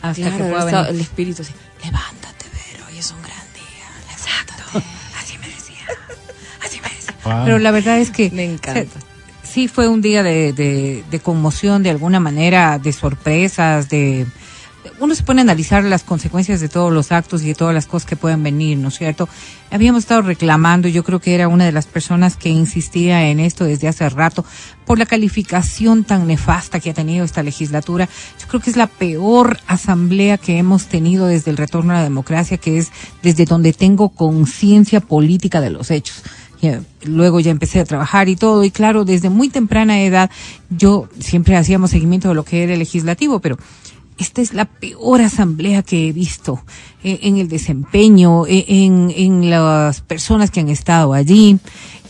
Hasta 0.00 0.22
Claro, 0.22 0.36
que 0.38 0.44
pueda 0.50 0.64
venir. 0.64 0.86
el 0.90 1.00
espíritu 1.00 1.42
así. 1.42 1.52
Levántate, 1.84 2.46
Vero, 2.72 2.84
hoy 2.88 2.98
es 2.98 3.10
un 3.10 3.20
gran 3.22 3.36
día. 3.52 3.86
Levántate. 4.06 4.86
Así 5.20 5.38
me 5.38 5.48
decía. 5.48 5.84
Así 6.64 6.80
me 6.80 6.88
decía. 6.88 7.14
Wow. 7.24 7.44
Pero 7.46 7.58
la 7.58 7.70
verdad 7.72 7.98
es 7.98 8.10
que. 8.10 8.30
Me 8.30 8.44
encanta. 8.44 8.98
Sí, 9.50 9.66
fue 9.66 9.88
un 9.88 10.00
día 10.00 10.22
de, 10.22 10.52
de, 10.52 11.02
de 11.10 11.18
conmoción, 11.18 11.82
de 11.82 11.90
alguna 11.90 12.20
manera, 12.20 12.78
de 12.78 12.92
sorpresas, 12.92 13.88
de. 13.88 14.24
Uno 15.00 15.14
se 15.16 15.24
pone 15.24 15.40
a 15.40 15.42
analizar 15.42 15.82
las 15.82 16.04
consecuencias 16.04 16.60
de 16.60 16.68
todos 16.68 16.92
los 16.92 17.10
actos 17.10 17.42
y 17.42 17.48
de 17.48 17.54
todas 17.56 17.74
las 17.74 17.86
cosas 17.86 18.08
que 18.08 18.14
pueden 18.14 18.44
venir, 18.44 18.78
¿no 18.78 18.88
es 18.88 18.98
cierto? 18.98 19.28
Habíamos 19.72 20.04
estado 20.04 20.22
reclamando, 20.22 20.86
yo 20.86 21.02
creo 21.02 21.18
que 21.18 21.34
era 21.34 21.48
una 21.48 21.64
de 21.64 21.72
las 21.72 21.86
personas 21.86 22.36
que 22.36 22.48
insistía 22.48 23.28
en 23.28 23.40
esto 23.40 23.64
desde 23.64 23.88
hace 23.88 24.08
rato, 24.08 24.44
por 24.86 25.00
la 25.00 25.06
calificación 25.06 26.04
tan 26.04 26.28
nefasta 26.28 26.78
que 26.78 26.90
ha 26.90 26.94
tenido 26.94 27.24
esta 27.24 27.42
legislatura. 27.42 28.08
Yo 28.40 28.46
creo 28.46 28.60
que 28.60 28.70
es 28.70 28.76
la 28.76 28.86
peor 28.86 29.58
asamblea 29.66 30.38
que 30.38 30.58
hemos 30.58 30.86
tenido 30.86 31.26
desde 31.26 31.50
el 31.50 31.56
retorno 31.56 31.92
a 31.92 31.96
la 31.96 32.04
democracia, 32.04 32.56
que 32.56 32.78
es 32.78 32.92
desde 33.22 33.46
donde 33.46 33.72
tengo 33.72 34.10
conciencia 34.10 35.00
política 35.00 35.60
de 35.60 35.70
los 35.70 35.90
hechos. 35.90 36.22
Luego 37.04 37.40
ya 37.40 37.50
empecé 37.50 37.80
a 37.80 37.84
trabajar 37.84 38.28
y 38.28 38.36
todo, 38.36 38.64
y 38.64 38.70
claro, 38.70 39.04
desde 39.04 39.30
muy 39.30 39.48
temprana 39.48 40.02
edad 40.02 40.30
yo 40.68 41.08
siempre 41.18 41.56
hacíamos 41.56 41.90
seguimiento 41.90 42.28
de 42.28 42.34
lo 42.34 42.44
que 42.44 42.62
era 42.62 42.74
el 42.74 42.78
legislativo, 42.78 43.40
pero 43.40 43.56
esta 44.20 44.42
es 44.42 44.52
la 44.52 44.66
peor 44.66 45.22
asamblea 45.22 45.82
que 45.82 46.08
he 46.08 46.12
visto 46.12 46.62
eh, 47.02 47.20
en 47.22 47.38
el 47.38 47.48
desempeño, 47.48 48.46
eh, 48.46 48.66
en, 48.68 49.10
en 49.16 49.48
las 49.48 50.02
personas 50.02 50.50
que 50.50 50.60
han 50.60 50.68
estado 50.68 51.14
allí. 51.14 51.58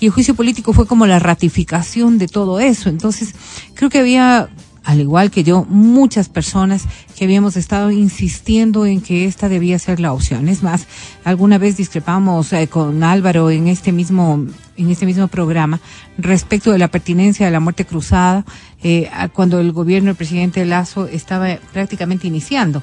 Y 0.00 0.06
el 0.06 0.12
juicio 0.12 0.34
político 0.34 0.72
fue 0.72 0.86
como 0.86 1.06
la 1.06 1.20
ratificación 1.20 2.18
de 2.18 2.26
todo 2.26 2.58
eso. 2.58 2.88
Entonces, 2.88 3.34
creo 3.74 3.90
que 3.90 4.00
había, 4.00 4.48
al 4.84 5.00
igual 5.00 5.30
que 5.30 5.44
yo, 5.44 5.66
muchas 5.68 6.28
personas 6.28 6.84
que 7.16 7.24
habíamos 7.24 7.56
estado 7.56 7.90
insistiendo 7.90 8.86
en 8.86 9.00
que 9.00 9.26
esta 9.26 9.48
debía 9.48 9.78
ser 9.78 10.00
la 10.00 10.12
opción. 10.12 10.48
Es 10.48 10.62
más, 10.62 10.86
alguna 11.24 11.58
vez 11.58 11.76
discrepamos 11.76 12.52
eh, 12.52 12.68
con 12.68 13.02
Álvaro 13.02 13.50
en 13.50 13.68
este 13.68 13.92
mismo 13.92 14.46
en 14.76 14.88
este 14.88 15.04
mismo 15.04 15.28
programa 15.28 15.78
respecto 16.16 16.72
de 16.72 16.78
la 16.78 16.88
pertinencia 16.88 17.44
de 17.44 17.52
la 17.52 17.60
muerte 17.60 17.84
cruzada 17.84 18.46
eh, 18.82 19.10
cuando 19.34 19.60
el 19.60 19.72
gobierno 19.72 20.06
del 20.06 20.16
presidente 20.16 20.64
Lazo 20.64 21.06
estaba 21.06 21.58
prácticamente 21.72 22.26
iniciando 22.26 22.82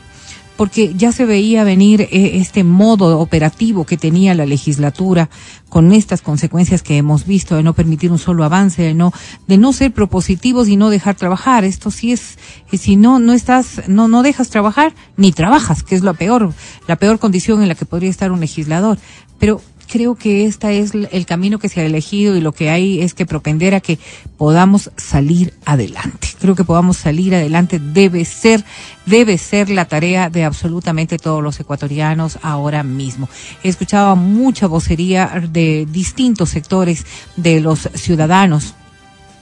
porque 0.58 0.93
ya 0.96 1.12
se 1.12 1.26
veía 1.26 1.63
venir 1.63 2.02
eh, 2.02 2.32
este 2.34 2.63
modo 2.63 3.20
operativo 3.20 3.86
que 3.86 3.96
tenía 3.96 4.34
la 4.34 4.46
legislatura 4.46 5.30
con 5.70 5.93
estas 5.93 6.22
consecuencias 6.22 6.82
que 6.82 6.98
hemos 6.98 7.26
visto 7.26 7.56
de 7.56 7.63
no 7.63 7.74
permitir 7.74 8.12
un 8.12 8.17
solo 8.17 8.43
avance, 8.43 8.82
de 8.82 8.93
no 8.93 9.13
de 9.48 9.58
no 9.58 9.72
ser 9.72 9.93
propositivos 9.93 10.67
y 10.67 10.76
no 10.76 10.89
dejar 10.89 11.15
trabajar. 11.15 11.63
Esto 11.63 11.91
sí 11.91 12.12
es 12.12 12.38
eh, 12.72 12.78
si 12.78 12.96
no 12.96 13.20
no 13.20 13.34
estás 13.34 13.88
no 13.88 14.08
no 14.08 14.24
dejas 14.24 14.50
trabajar 14.50 14.93
ni 15.15 15.32
trabajas, 15.32 15.84
que 15.84 15.96
es 15.96 16.04
la 16.04 16.13
peor 16.13 16.54
la 16.88 16.96
peor 16.98 17.20
condición 17.20 17.62
en 17.62 17.70
la 17.70 17.76
que 17.76 17.86
podría 17.86 18.10
estar 18.10 18.32
un 18.32 18.39
legislador. 18.39 18.98
Pero 19.39 19.62
creo 19.88 20.15
que 20.15 20.45
este 20.45 20.80
es 20.80 20.91
el 20.93 21.26
camino 21.26 21.60
que 21.60 21.69
se 21.69 21.82
ha 21.82 21.86
elegido 21.86 22.36
y 22.36 22.41
lo 22.41 22.52
que 22.52 22.69
hay 22.69 23.02
es 23.02 23.13
que 23.13 23.26
propender 23.26 23.73
a 23.76 23.80
que 23.80 24.00
podamos 24.38 24.91
salir 24.97 25.54
adelante. 25.65 26.28
Creo 26.39 26.56
que 26.56 26.63
podamos 26.63 26.97
salir 26.97 27.34
adelante 27.34 27.80
debe 27.80 28.26
ser, 28.26 28.63
debe 29.06 29.38
ser 29.38 29.69
la 29.69 29.86
tarea 29.86 30.30
de 30.30 30.43
absolutamente 30.43 31.17
todos 31.17 31.41
los 31.41 31.60
ecuatorianos 31.60 32.38
ahora 32.41 32.84
mismo. 32.84 33.30
He 33.63 33.69
escuchado 33.69 34.15
mucha 34.15 34.67
vocería 34.67 35.41
de 35.52 35.88
distintos 35.91 36.50
sectores 36.50 37.06
de 37.36 37.62
los 37.62 37.89
ciudadanos 37.95 38.73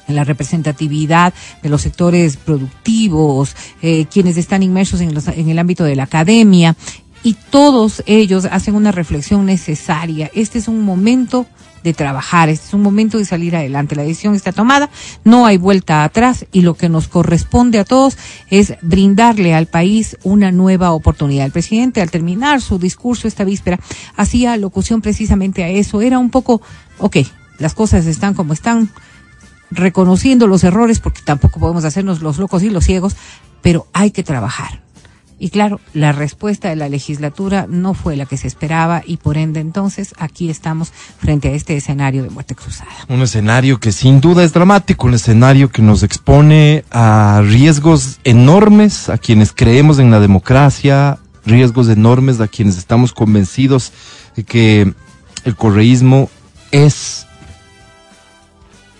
en 0.07 0.15
la 0.15 0.23
representatividad 0.23 1.33
de 1.63 1.69
los 1.69 1.81
sectores 1.81 2.37
productivos, 2.37 3.55
eh, 3.81 4.05
quienes 4.05 4.37
están 4.37 4.61
inmersos 4.61 5.01
en, 5.01 5.15
los- 5.15 5.27
en 5.27 5.49
el 5.49 5.57
ámbito 5.57 5.83
de 5.83 5.95
la 5.95 6.03
academia, 6.03 6.75
y 7.25 7.33
todos 7.33 8.03
ellos 8.05 8.45
hacen 8.45 8.75
una 8.75 8.91
reflexión 8.91 9.47
necesaria. 9.47 10.29
Este 10.35 10.59
es 10.59 10.67
un 10.67 10.83
momento 10.83 11.47
de 11.83 11.91
trabajar, 11.95 12.49
este 12.49 12.67
es 12.67 12.73
un 12.75 12.83
momento 12.83 13.17
de 13.17 13.25
salir 13.25 13.55
adelante. 13.55 13.95
La 13.95 14.03
decisión 14.03 14.35
está 14.35 14.51
tomada, 14.51 14.91
no 15.23 15.47
hay 15.47 15.57
vuelta 15.57 16.03
atrás 16.03 16.45
y 16.51 16.61
lo 16.61 16.75
que 16.75 16.87
nos 16.87 17.07
corresponde 17.07 17.79
a 17.79 17.83
todos 17.83 18.15
es 18.51 18.75
brindarle 18.83 19.55
al 19.55 19.65
país 19.65 20.17
una 20.21 20.51
nueva 20.51 20.91
oportunidad. 20.91 21.47
El 21.47 21.51
presidente, 21.51 21.99
al 21.99 22.11
terminar 22.11 22.61
su 22.61 22.77
discurso 22.77 23.27
esta 23.27 23.43
víspera, 23.43 23.79
hacía 24.15 24.53
alocución 24.53 25.01
precisamente 25.01 25.63
a 25.63 25.69
eso. 25.69 26.01
Era 26.01 26.19
un 26.19 26.29
poco, 26.29 26.61
ok, 26.99 27.17
las 27.57 27.73
cosas 27.73 28.05
están 28.05 28.35
como 28.35 28.53
están, 28.53 28.91
reconociendo 29.71 30.45
los 30.45 30.63
errores, 30.63 30.99
porque 30.99 31.21
tampoco 31.25 31.59
podemos 31.59 31.85
hacernos 31.85 32.21
los 32.21 32.37
locos 32.37 32.61
y 32.61 32.69
los 32.69 32.85
ciegos, 32.85 33.15
pero 33.63 33.87
hay 33.93 34.11
que 34.11 34.21
trabajar. 34.21 34.84
Y 35.37 35.49
claro, 35.49 35.81
la 35.93 36.13
respuesta 36.13 36.69
de 36.69 36.77
la 36.77 36.87
legislatura 36.87 37.65
no 37.69 37.93
fue 37.93 38.15
la 38.15 38.25
que 38.25 38.37
se 38.37 38.47
esperaba 38.47 39.03
y 39.05 39.17
por 39.17 39.37
ende 39.37 39.59
entonces 39.59 40.13
aquí 40.17 40.49
estamos 40.49 40.91
frente 41.17 41.49
a 41.49 41.51
este 41.51 41.75
escenario 41.75 42.23
de 42.23 42.29
muerte 42.29 42.55
cruzada. 42.55 42.89
Un 43.09 43.21
escenario 43.21 43.79
que 43.79 43.91
sin 43.91 44.21
duda 44.21 44.43
es 44.43 44.53
dramático, 44.53 45.07
un 45.07 45.13
escenario 45.13 45.69
que 45.69 45.81
nos 45.81 46.03
expone 46.03 46.85
a 46.89 47.41
riesgos 47.43 48.19
enormes 48.23 49.09
a 49.09 49.17
quienes 49.17 49.51
creemos 49.51 49.99
en 49.99 50.09
la 50.09 50.21
democracia, 50.21 51.19
riesgos 51.45 51.89
enormes 51.89 52.39
a 52.39 52.47
quienes 52.47 52.77
estamos 52.77 53.11
convencidos 53.11 53.91
de 54.35 54.43
que 54.43 54.93
el 55.43 55.55
correísmo 55.55 56.29
es 56.71 57.27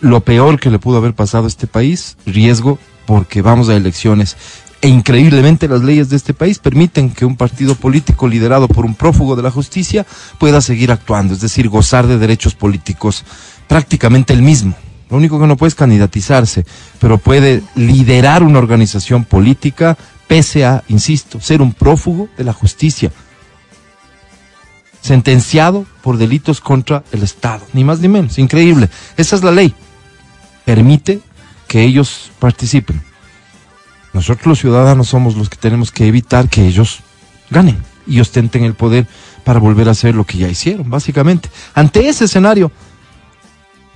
lo 0.01 0.19
peor 0.19 0.59
que 0.59 0.69
le 0.69 0.79
pudo 0.79 0.97
haber 0.97 1.13
pasado 1.13 1.45
a 1.45 1.47
este 1.47 1.65
país, 1.67 2.17
riesgo 2.25 2.77
porque 3.05 3.41
vamos 3.41 3.69
a 3.69 3.75
elecciones. 3.75 4.35
E 4.85 4.87
increíblemente 4.87 5.67
las 5.67 5.81
leyes 5.81 6.09
de 6.09 6.15
este 6.15 6.35
país 6.35 6.59
permiten 6.59 7.09
que 7.09 7.25
un 7.25 7.37
partido 7.37 7.73
político 7.73 8.27
liderado 8.27 8.67
por 8.67 8.85
un 8.85 8.93
prófugo 8.93 9.35
de 9.35 9.41
la 9.41 9.49
justicia 9.49 10.05
pueda 10.37 10.61
seguir 10.61 10.91
actuando, 10.91 11.33
es 11.33 11.41
decir, 11.41 11.69
gozar 11.69 12.05
de 12.05 12.19
derechos 12.19 12.53
políticos 12.53 13.23
prácticamente 13.67 14.31
el 14.31 14.43
mismo. 14.43 14.75
Lo 15.09 15.17
único 15.17 15.39
que 15.39 15.47
no 15.47 15.57
puede 15.57 15.69
es 15.69 15.75
candidatizarse, 15.75 16.67
pero 16.99 17.17
puede 17.17 17.63
liderar 17.73 18.43
una 18.43 18.59
organización 18.59 19.25
política 19.25 19.97
pese 20.27 20.65
a, 20.65 20.83
insisto, 20.87 21.41
ser 21.41 21.63
un 21.63 21.73
prófugo 21.73 22.29
de 22.37 22.43
la 22.43 22.53
justicia, 22.53 23.11
sentenciado 25.01 25.87
por 26.03 26.17
delitos 26.17 26.61
contra 26.61 27.03
el 27.11 27.23
Estado, 27.23 27.65
ni 27.73 27.83
más 27.83 28.01
ni 28.01 28.07
menos, 28.07 28.37
increíble. 28.37 28.91
Esa 29.17 29.35
es 29.35 29.41
la 29.41 29.51
ley. 29.51 29.73
Permite 30.63 31.21
que 31.67 31.81
ellos 31.81 32.29
participen. 32.37 33.14
Nosotros 34.15 34.47
los 34.47 34.59
ciudadanos 34.59 35.09
somos 35.09 35.35
los 35.35 35.49
que 35.49 35.57
tenemos 35.57 35.91
que 35.91 36.07
evitar 36.07 36.47
que 36.47 36.65
ellos 36.65 37.01
ganen 37.49 37.77
y 38.07 38.21
ostenten 38.21 38.63
el 38.63 38.73
poder 38.73 39.07
para 39.43 39.59
volver 39.59 39.89
a 39.89 39.91
hacer 39.91 40.15
lo 40.15 40.23
que 40.23 40.37
ya 40.37 40.47
hicieron, 40.47 40.89
básicamente. 40.89 41.49
Ante 41.73 42.07
ese 42.07 42.23
escenario, 42.23 42.71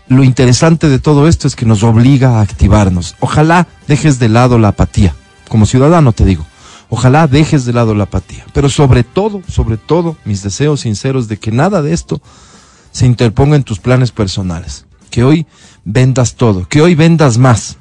lo 0.10 0.26
interesante 0.26 0.90
de 0.90 1.00
todo 1.00 1.30
esto 1.30 1.48
es 1.48 1.56
que 1.56 1.66
nos 1.66 1.84
obliga 1.84 2.38
a 2.38 2.42
activarnos. 2.42 3.16
Ojalá 3.22 3.68
dejes 3.88 4.20
de 4.20 4.28
lado 4.28 4.60
la 4.60 4.68
apatía, 4.68 5.16
como 5.48 5.66
ciudadano 5.66 6.12
te 6.12 6.26
digo. 6.26 6.46
Ojalá 6.90 7.28
dejes 7.28 7.64
de 7.64 7.72
lado 7.72 7.96
la 7.96 8.04
apatía. 8.04 8.46
Pero 8.52 8.68
sobre 8.68 9.06
todo, 9.06 9.42
sobre 9.48 9.78
todo, 9.78 10.18
mis 10.26 10.44
deseos 10.44 10.82
sinceros 10.82 11.30
de 11.30 11.38
que 11.38 11.52
nada 11.52 11.82
de 11.82 11.94
esto 11.94 12.22
se 12.92 13.06
interponga 13.06 13.56
en 13.56 13.64
tus 13.64 13.80
planes 13.80 14.12
personales. 14.12 14.86
Que 15.12 15.24
hoy 15.24 15.48
vendas 15.86 16.36
todo, 16.36 16.68
que 16.68 16.82
hoy 16.82 16.96
vendas 16.96 17.38
más. 17.38 17.79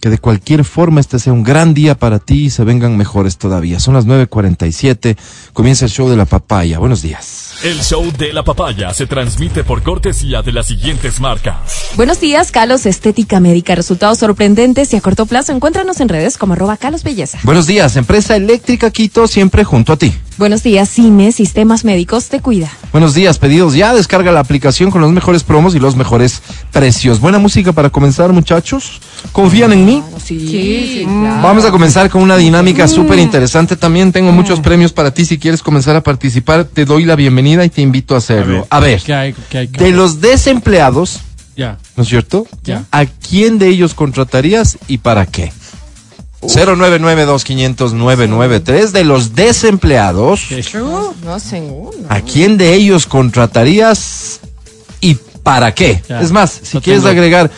Que 0.00 0.10
de 0.10 0.18
cualquier 0.18 0.64
forma 0.64 1.00
este 1.00 1.18
sea 1.18 1.32
un 1.32 1.42
gran 1.42 1.74
día 1.74 1.96
para 1.96 2.20
ti 2.20 2.44
y 2.44 2.50
se 2.50 2.62
vengan 2.62 2.96
mejores 2.96 3.36
todavía. 3.36 3.80
Son 3.80 3.94
las 3.94 4.06
9.47, 4.06 5.16
comienza 5.52 5.86
el 5.86 5.90
show 5.90 6.08
de 6.08 6.16
la 6.16 6.24
papaya. 6.24 6.78
Buenos 6.78 7.02
días. 7.02 7.54
El 7.64 7.82
show 7.82 8.12
de 8.16 8.32
la 8.32 8.44
papaya 8.44 8.94
se 8.94 9.08
transmite 9.08 9.64
por 9.64 9.82
cortesía 9.82 10.42
de 10.42 10.52
las 10.52 10.66
siguientes 10.66 11.18
marcas. 11.18 11.56
Buenos 11.96 12.20
días, 12.20 12.52
Calos 12.52 12.86
Estética 12.86 13.40
Médica. 13.40 13.74
Resultados 13.74 14.18
sorprendentes 14.18 14.92
y 14.92 14.96
a 14.96 15.00
corto 15.00 15.26
plazo. 15.26 15.50
Encuéntranos 15.52 16.00
en 16.00 16.08
redes 16.08 16.38
como 16.38 16.52
arroba 16.52 16.76
Calos 16.76 17.02
Belleza. 17.02 17.38
Buenos 17.42 17.66
días, 17.66 17.96
empresa 17.96 18.36
eléctrica 18.36 18.92
Quito, 18.92 19.26
siempre 19.26 19.64
junto 19.64 19.92
a 19.92 19.96
ti. 19.96 20.14
Buenos 20.38 20.62
días, 20.62 20.88
CIME, 20.88 21.32
Sistemas 21.32 21.84
Médicos, 21.84 22.28
te 22.28 22.40
cuida. 22.40 22.70
Buenos 22.92 23.12
días, 23.12 23.40
pedidos 23.40 23.74
ya, 23.74 23.92
descarga 23.92 24.30
la 24.30 24.38
aplicación 24.38 24.92
con 24.92 25.00
los 25.00 25.10
mejores 25.10 25.42
promos 25.42 25.74
y 25.74 25.80
los 25.80 25.96
mejores 25.96 26.42
precios. 26.70 27.18
Buena 27.18 27.38
música 27.38 27.72
para 27.72 27.90
comenzar, 27.90 28.32
muchachos. 28.32 29.00
¿Confían 29.32 29.72
en 29.72 29.84
mí? 29.84 30.02
Sí, 30.24 31.04
Vamos 31.06 31.64
a 31.64 31.70
comenzar 31.70 32.08
con 32.10 32.22
una 32.22 32.36
dinámica 32.36 32.88
súper 32.88 33.18
interesante. 33.18 33.76
También 33.76 34.12
tengo 34.12 34.32
muchos 34.32 34.60
premios 34.60 34.92
para 34.92 35.10
ti. 35.12 35.24
Si 35.24 35.38
quieres 35.38 35.62
comenzar 35.62 35.96
a 35.96 36.02
participar, 36.02 36.64
te 36.64 36.84
doy 36.84 37.04
la 37.04 37.16
bienvenida 37.16 37.64
y 37.64 37.68
te 37.68 37.82
invito 37.82 38.14
a 38.14 38.18
hacerlo. 38.18 38.66
A 38.70 38.80
ver, 38.80 39.00
¿Qué 39.02 39.14
hay? 39.14 39.34
¿Qué 39.50 39.58
hay? 39.58 39.68
¿Qué 39.68 39.78
de 39.78 39.84
hay? 39.86 39.92
los 39.92 40.20
desempleados, 40.20 41.20
Ya. 41.56 41.78
¿no 41.96 42.02
es 42.02 42.08
cierto? 42.08 42.46
Ya. 42.64 42.84
¿A 42.90 43.06
quién 43.06 43.58
de 43.58 43.68
ellos 43.68 43.94
contratarías 43.94 44.78
y 44.88 44.98
para 44.98 45.26
qué? 45.26 45.52
0992500 46.42 48.92
de 48.92 49.04
los 49.04 49.34
desempleados, 49.34 50.42
No 51.24 51.38
sé 51.40 51.60
uno. 51.60 51.90
¿a 52.08 52.20
quién 52.20 52.56
de 52.56 52.74
ellos 52.74 53.06
contratarías 53.06 54.40
y 55.00 55.16
para 55.42 55.74
qué? 55.74 56.02
Es 56.20 56.30
más, 56.32 56.60
si 56.62 56.78
quieres 56.80 57.02
tengo. 57.02 57.12
agregar, 57.12 57.50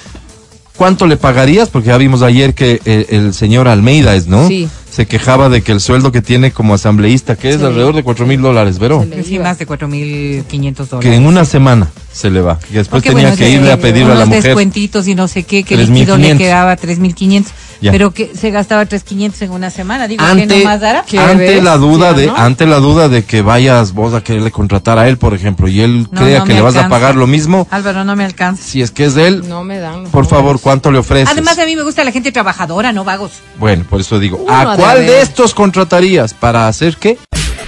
¿cuánto 0.80 1.06
le 1.06 1.18
pagarías? 1.18 1.68
Porque 1.68 1.88
ya 1.88 1.98
vimos 1.98 2.22
ayer 2.22 2.54
que 2.54 2.80
eh, 2.86 3.04
el 3.10 3.34
señor 3.34 3.68
Almeida 3.68 4.14
es, 4.14 4.28
¿no? 4.28 4.48
Sí. 4.48 4.66
Se 4.90 5.04
quejaba 5.04 5.50
de 5.50 5.60
que 5.60 5.72
el 5.72 5.80
sueldo 5.80 6.10
que 6.10 6.22
tiene 6.22 6.52
como 6.52 6.72
asambleísta, 6.72 7.36
que 7.36 7.50
es 7.50 7.62
alrededor 7.62 7.94
de 7.94 8.02
cuatro 8.02 8.24
mil 8.26 8.40
dólares, 8.40 8.78
¿verdad? 8.78 9.04
Sí, 9.22 9.38
más 9.38 9.58
de 9.58 9.66
4.500 9.66 10.48
Que 10.48 10.84
dólares. 10.88 11.12
en 11.18 11.26
una 11.26 11.44
semana 11.44 11.90
se 12.10 12.30
le 12.30 12.40
va. 12.40 12.58
Y 12.70 12.74
después 12.76 13.02
Porque, 13.02 13.10
tenía 13.10 13.28
bueno, 13.28 13.36
que 13.36 13.50
irle 13.50 13.72
a 13.72 13.76
pedirle 13.78 14.12
a 14.12 14.14
la 14.14 14.24
mujer. 14.24 14.42
descuentitos 14.42 15.06
y 15.06 15.14
no 15.14 15.28
sé 15.28 15.42
qué, 15.42 15.64
que 15.64 15.76
3.500. 15.76 15.88
líquido 15.90 16.16
le 16.16 16.36
quedaba 16.38 16.76
3.500. 16.78 17.44
Ya. 17.80 17.92
Pero 17.92 18.10
que 18.12 18.30
se 18.34 18.50
gastaba 18.50 18.84
3.500 18.84 19.42
en 19.42 19.50
una 19.52 19.70
semana. 19.70 20.06
Digo, 20.06 20.22
¿qué 20.24 20.30
ante, 20.42 20.58
nomás 20.58 20.80
dará? 20.80 21.02
¿Qué 21.08 21.18
ante 21.18 21.36
ves? 21.54 21.64
la 21.64 21.76
duda 21.78 22.12
de 22.12 22.26
¿no? 22.26 22.36
ante 22.36 22.66
la 22.66 22.76
duda 22.76 23.08
de 23.08 23.24
que 23.24 23.40
vayas 23.42 23.92
vos 23.92 24.12
a 24.12 24.22
quererle 24.22 24.50
contratar 24.50 24.98
a 24.98 25.08
él 25.08 25.16
por 25.16 25.32
ejemplo 25.34 25.66
y 25.66 25.80
él 25.80 26.06
No, 26.10 26.20
crea 26.20 26.40
no 26.40 26.44
que 26.44 26.54
le 26.54 26.60
vas 26.60 26.76
a 26.76 26.88
pagar 26.88 27.14
lo 27.14 27.26
mismo 27.26 27.66
Álvaro, 27.70 28.04
no 28.04 28.16
me 28.16 28.24
alcanza. 28.24 28.62
si 28.62 28.82
es 28.82 28.90
que 28.90 29.04
es 29.06 29.14
de 29.14 29.28
él 29.28 29.48
No 29.48 29.64
me 29.64 29.78
dan. 29.78 30.04
por 30.10 30.26
favor 30.26 30.60
cuánto 30.60 30.90
le 30.90 30.98
ofreces 30.98 31.30
Además, 31.30 31.58
a 31.58 31.64
mí 31.64 31.74
me 31.74 31.82
gusta 31.82 32.04
la 32.04 32.12
gente 32.12 32.32
trabajadora, 32.32 32.92
no 32.92 33.02
vagos. 33.04 33.32
bueno 33.58 33.84
por 33.88 34.00
eso 34.00 34.18
digo 34.18 34.36
Uno 34.36 34.52
a 34.52 34.76
de 34.76 34.82
cuál 34.82 35.06
de 35.06 35.22
estos 35.22 35.54
contratarías 35.54 36.34
para 36.34 36.68
hacer 36.68 36.96
qué 36.96 37.16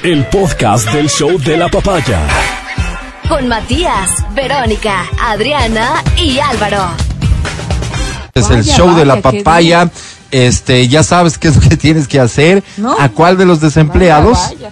El 0.02 0.26
podcast 0.26 0.90
del 0.92 1.08
show 1.08 1.38
de 1.38 1.56
la 1.56 1.68
papaya. 1.70 2.20
Con 3.28 3.48
Matías, 3.48 4.10
Verónica, 4.34 5.04
Adriana 5.22 6.02
y 6.18 6.38
Álvaro. 6.38 7.11
Es 8.34 8.48
el 8.50 8.56
Vaya, 8.58 8.76
show 8.76 8.94
de 8.96 9.04
la 9.04 9.20
papaya 9.20 9.90
este 10.30 10.88
ya 10.88 11.02
sabes 11.02 11.36
qué 11.38 11.48
es 11.48 11.56
lo 11.56 11.68
que 11.68 11.76
tienes 11.76 12.08
que 12.08 12.18
hacer 12.20 12.62
¿No? 12.78 12.96
a 12.98 13.08
cuál 13.10 13.36
de 13.36 13.44
los 13.46 13.60
desempleados 13.60 14.38
Vaya, 14.54 14.70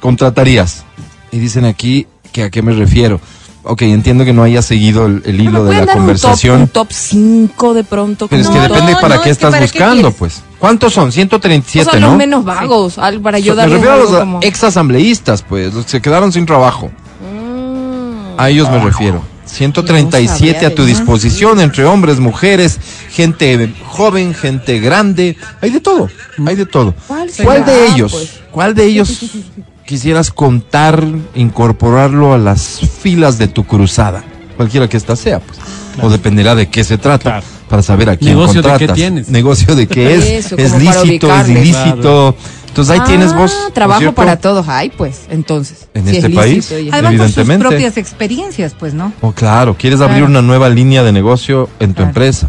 contratarías 0.00 0.84
y 1.30 1.38
dicen 1.38 1.64
aquí 1.64 2.06
que 2.32 2.44
a 2.44 2.50
qué 2.50 2.62
me 2.62 2.72
refiero 2.72 3.20
Ok, 3.64 3.82
entiendo 3.82 4.24
que 4.24 4.32
no 4.32 4.42
haya 4.42 4.60
seguido 4.60 5.06
el, 5.06 5.22
el 5.24 5.36
¿Me 5.36 5.44
hilo 5.44 5.64
de 5.64 5.74
la 5.76 5.86
dar 5.86 5.94
conversación. 5.96 6.62
Un 6.62 6.66
top 6.66 6.88
5 6.90 7.74
de 7.74 7.84
pronto. 7.84 8.26
Pero 8.26 8.42
es 8.42 8.48
que 8.48 8.58
depende 8.58 8.90
No, 8.90 8.98
para 9.00 9.22
qué 9.22 9.30
es 9.30 9.36
estás 9.36 9.52
¿para 9.52 9.64
qué 9.68 9.78
buscando, 9.78 10.10
pues. 10.10 10.42
¿Cuántos 10.58 10.92
son? 10.92 11.12
137, 11.12 11.88
O 11.88 11.92
sea, 11.92 12.00
¿no? 12.00 12.08
los 12.08 12.16
menos 12.16 12.44
vagos, 12.44 12.98
al- 12.98 13.20
para 13.20 13.38
yo 13.38 13.54
So- 13.54 13.60
me 13.60 13.66
refiero 13.68 13.92
a 13.92 13.96
los 13.98 14.10
como... 14.10 14.40
ex 14.42 14.64
asambleístas, 14.64 15.42
pues, 15.42 15.72
los 15.72 15.84
que 15.84 15.90
se 15.92 16.00
quedaron 16.02 16.32
sin 16.32 16.44
trabajo. 16.44 16.90
Mm. 17.20 18.40
A 18.40 18.50
ellos 18.50 18.68
me 18.68 18.80
refiero. 18.80 19.22
137 19.52 20.28
sabría 20.28 20.68
a 20.68 20.74
tu 20.74 20.84
disposición 20.84 21.60
entre 21.60 21.84
hombres, 21.84 22.18
mujeres, 22.18 22.78
gente 23.10 23.72
joven, 23.86 24.34
gente 24.34 24.80
grande, 24.80 25.36
hay 25.60 25.70
de 25.70 25.80
todo, 25.80 26.08
hay 26.46 26.56
de 26.56 26.66
todo. 26.66 26.94
¿Cuál 27.06 27.30
¿Cuál 27.44 27.64
será, 27.64 27.72
de 27.72 27.86
ellos? 27.88 28.12
pues? 28.12 28.40
¿Cuál 28.50 28.74
de 28.74 28.84
ellos 28.86 29.20
quisieras 29.86 30.30
contar, 30.30 31.04
incorporarlo 31.34 32.32
a 32.32 32.38
las 32.38 32.80
filas 33.02 33.36
de 33.36 33.48
tu 33.48 33.64
cruzada? 33.64 34.24
Cualquiera 34.56 34.88
que 34.88 34.96
ésta 34.96 35.16
sea, 35.16 35.40
pues. 35.40 35.58
O 36.00 36.08
dependerá 36.08 36.54
de 36.54 36.68
qué 36.68 36.84
se 36.84 36.96
trata. 36.96 37.22
Claro. 37.22 37.46
Para 37.68 37.82
saber 37.82 38.10
a 38.10 38.16
quién 38.16 38.34
Negocio 38.34 38.60
de 38.60 38.62
qué 38.62 38.68
contratas. 38.70 38.96
tienes. 38.96 39.28
Negocio 39.28 39.74
de 39.74 39.86
qué 39.86 40.14
es. 40.14 40.46
Eso, 40.46 40.56
es 40.58 40.74
lícito, 40.78 41.34
es 41.34 41.48
ilícito. 41.48 42.36
Entonces 42.72 42.98
ahí 42.98 43.06
tienes 43.06 43.32
Ah, 43.32 43.36
vos. 43.36 43.52
¿no 43.54 43.68
es 43.68 43.74
Trabajo 43.74 44.12
para 44.12 44.36
todos 44.38 44.66
hay, 44.66 44.88
pues, 44.88 45.26
entonces. 45.28 45.88
En 45.92 46.06
si 46.06 46.16
este 46.16 46.28
es 46.28 46.34
país. 46.34 46.70
lícito 46.70 46.94
Además, 46.96 47.32
con 47.34 47.44
sus 47.46 47.56
propias 47.58 47.96
experiencias, 47.98 48.74
pues, 48.78 48.94
¿no? 48.94 49.12
Oh, 49.20 49.32
claro, 49.32 49.76
quieres 49.78 50.00
abrir 50.00 50.22
una 50.24 50.40
nueva 50.40 50.70
línea 50.70 51.02
de 51.02 51.12
negocio 51.12 51.68
en 51.80 51.90
tu 51.90 51.96
Claro. 51.96 52.08
empresa. 52.08 52.48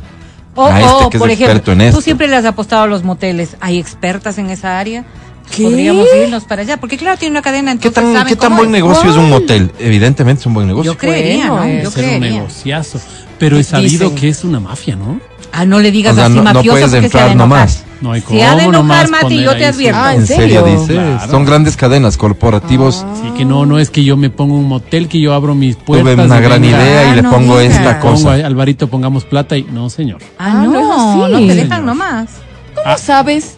O, 0.56 0.66
A 0.66 0.80
este 0.80 0.94
o, 0.94 1.10
que 1.10 1.18
es 1.18 1.22
por 1.22 1.30
ejemplo, 1.30 1.74
en 1.74 1.82
esto. 1.82 1.98
tú 1.98 2.02
siempre 2.04 2.28
le 2.30 2.38
has 2.38 2.46
apostado 2.46 2.84
a 2.84 2.88
los 2.88 3.04
moteles. 3.04 3.58
¿Hay 3.60 3.78
expertas 3.80 4.38
en 4.38 4.50
esa 4.50 4.80
área? 4.80 5.04
¿Qué? 5.54 5.64
Podríamos 5.64 6.08
irnos 6.24 6.46
para 6.46 6.62
allá. 6.62 6.78
Porque, 6.78 6.96
claro, 6.98 7.18
tiene 7.18 7.34
una 7.34 7.42
cadena, 7.42 7.72
¿Qué 7.78 7.90
entonces 7.90 8.02
tan, 8.04 8.14
saben 8.14 8.28
qué 8.30 8.36
tan 8.38 8.50
cómo 8.52 8.58
buen 8.62 8.70
es. 8.70 8.82
negocio 8.82 9.10
es 9.10 9.18
un 9.18 9.30
motel? 9.30 9.72
Evidentemente 9.78 10.40
es 10.40 10.46
un 10.46 10.54
buen 10.54 10.68
negocio. 10.68 10.94
Yo 10.94 10.98
creería, 10.98 11.50
Bueno, 11.52 11.66
¿no? 11.66 11.70
es 11.70 11.84
Yo 11.84 11.92
Ser 11.92 12.04
un 12.06 12.10
creería. 12.12 12.38
negociazo. 12.38 13.02
Pero 13.40 13.58
he 13.58 13.64
sabido 13.64 14.06
Dicen. 14.10 14.16
que 14.22 14.30
es 14.30 14.44
una 14.46 14.60
mafia, 14.62 14.96
¿no? 14.96 15.20
Ah, 15.56 15.66
no 15.66 15.80
le 15.80 15.92
digas 15.92 16.13
O 16.13 16.16
sea, 16.16 16.26
así 16.26 16.34
no- 16.36 16.44
no 16.44 16.52
puedes 16.63 16.70
porque 16.86 16.89
se 16.89 16.98
entrar 16.98 17.24
ha 17.24 17.26
de 17.28 17.32
enojar. 17.34 17.50
nomás. 17.50 17.84
No 18.02 18.12
hay 18.12 18.22
Se 18.22 18.44
ha 18.44 18.56
de 18.56 18.66
cómo 18.66 18.78
enojar, 18.80 19.10
Mati, 19.12 19.42
yo 19.44 19.56
te 19.56 19.66
advierto. 19.66 20.00
Ah, 20.02 20.13
¿En 20.16 20.22
¿en 20.22 20.28
serio 20.28 20.63
dices? 20.63 20.88
Claro. 20.88 21.32
Son 21.32 21.46
grandes 21.46 21.78
cadenas 21.78 22.18
corporativos. 22.18 23.06
Ah. 23.08 23.13
Sí, 23.22 23.32
que 23.38 23.46
no, 23.46 23.66
no 23.66 23.78
es 23.80 23.89
que 23.92 24.04
yo 24.04 24.18
me 24.18 24.30
pongo 24.30 24.56
un 24.56 24.68
motel, 24.68 25.08
que 25.08 25.22
yo 25.22 25.34
abro 25.34 25.54
mis 25.56 25.76
puertas. 25.78 26.16
Tuve 26.16 26.26
una 26.26 26.39
gran 26.42 26.66
idea 26.66 27.06
y 27.06 27.10
Ah, 27.12 27.16
le 27.16 27.24
pongo 27.24 27.60
esta 27.60 28.00
cosa. 28.00 28.34
Alvarito, 28.34 28.88
pongamos 28.89 29.24
plata 29.26 29.56
y 29.56 29.63
no, 29.63 29.89
señor. 29.89 30.18
Ah, 30.39 30.52
Ah, 30.52 30.63
no, 30.66 30.72
no 30.74 30.80
es 30.80 31.30
no, 31.30 31.36
así. 31.38 31.48
te 31.48 31.56
dejan 31.56 31.86
nomás. 31.86 32.30
¿Cómo 32.84 32.98
sabes? 32.98 33.56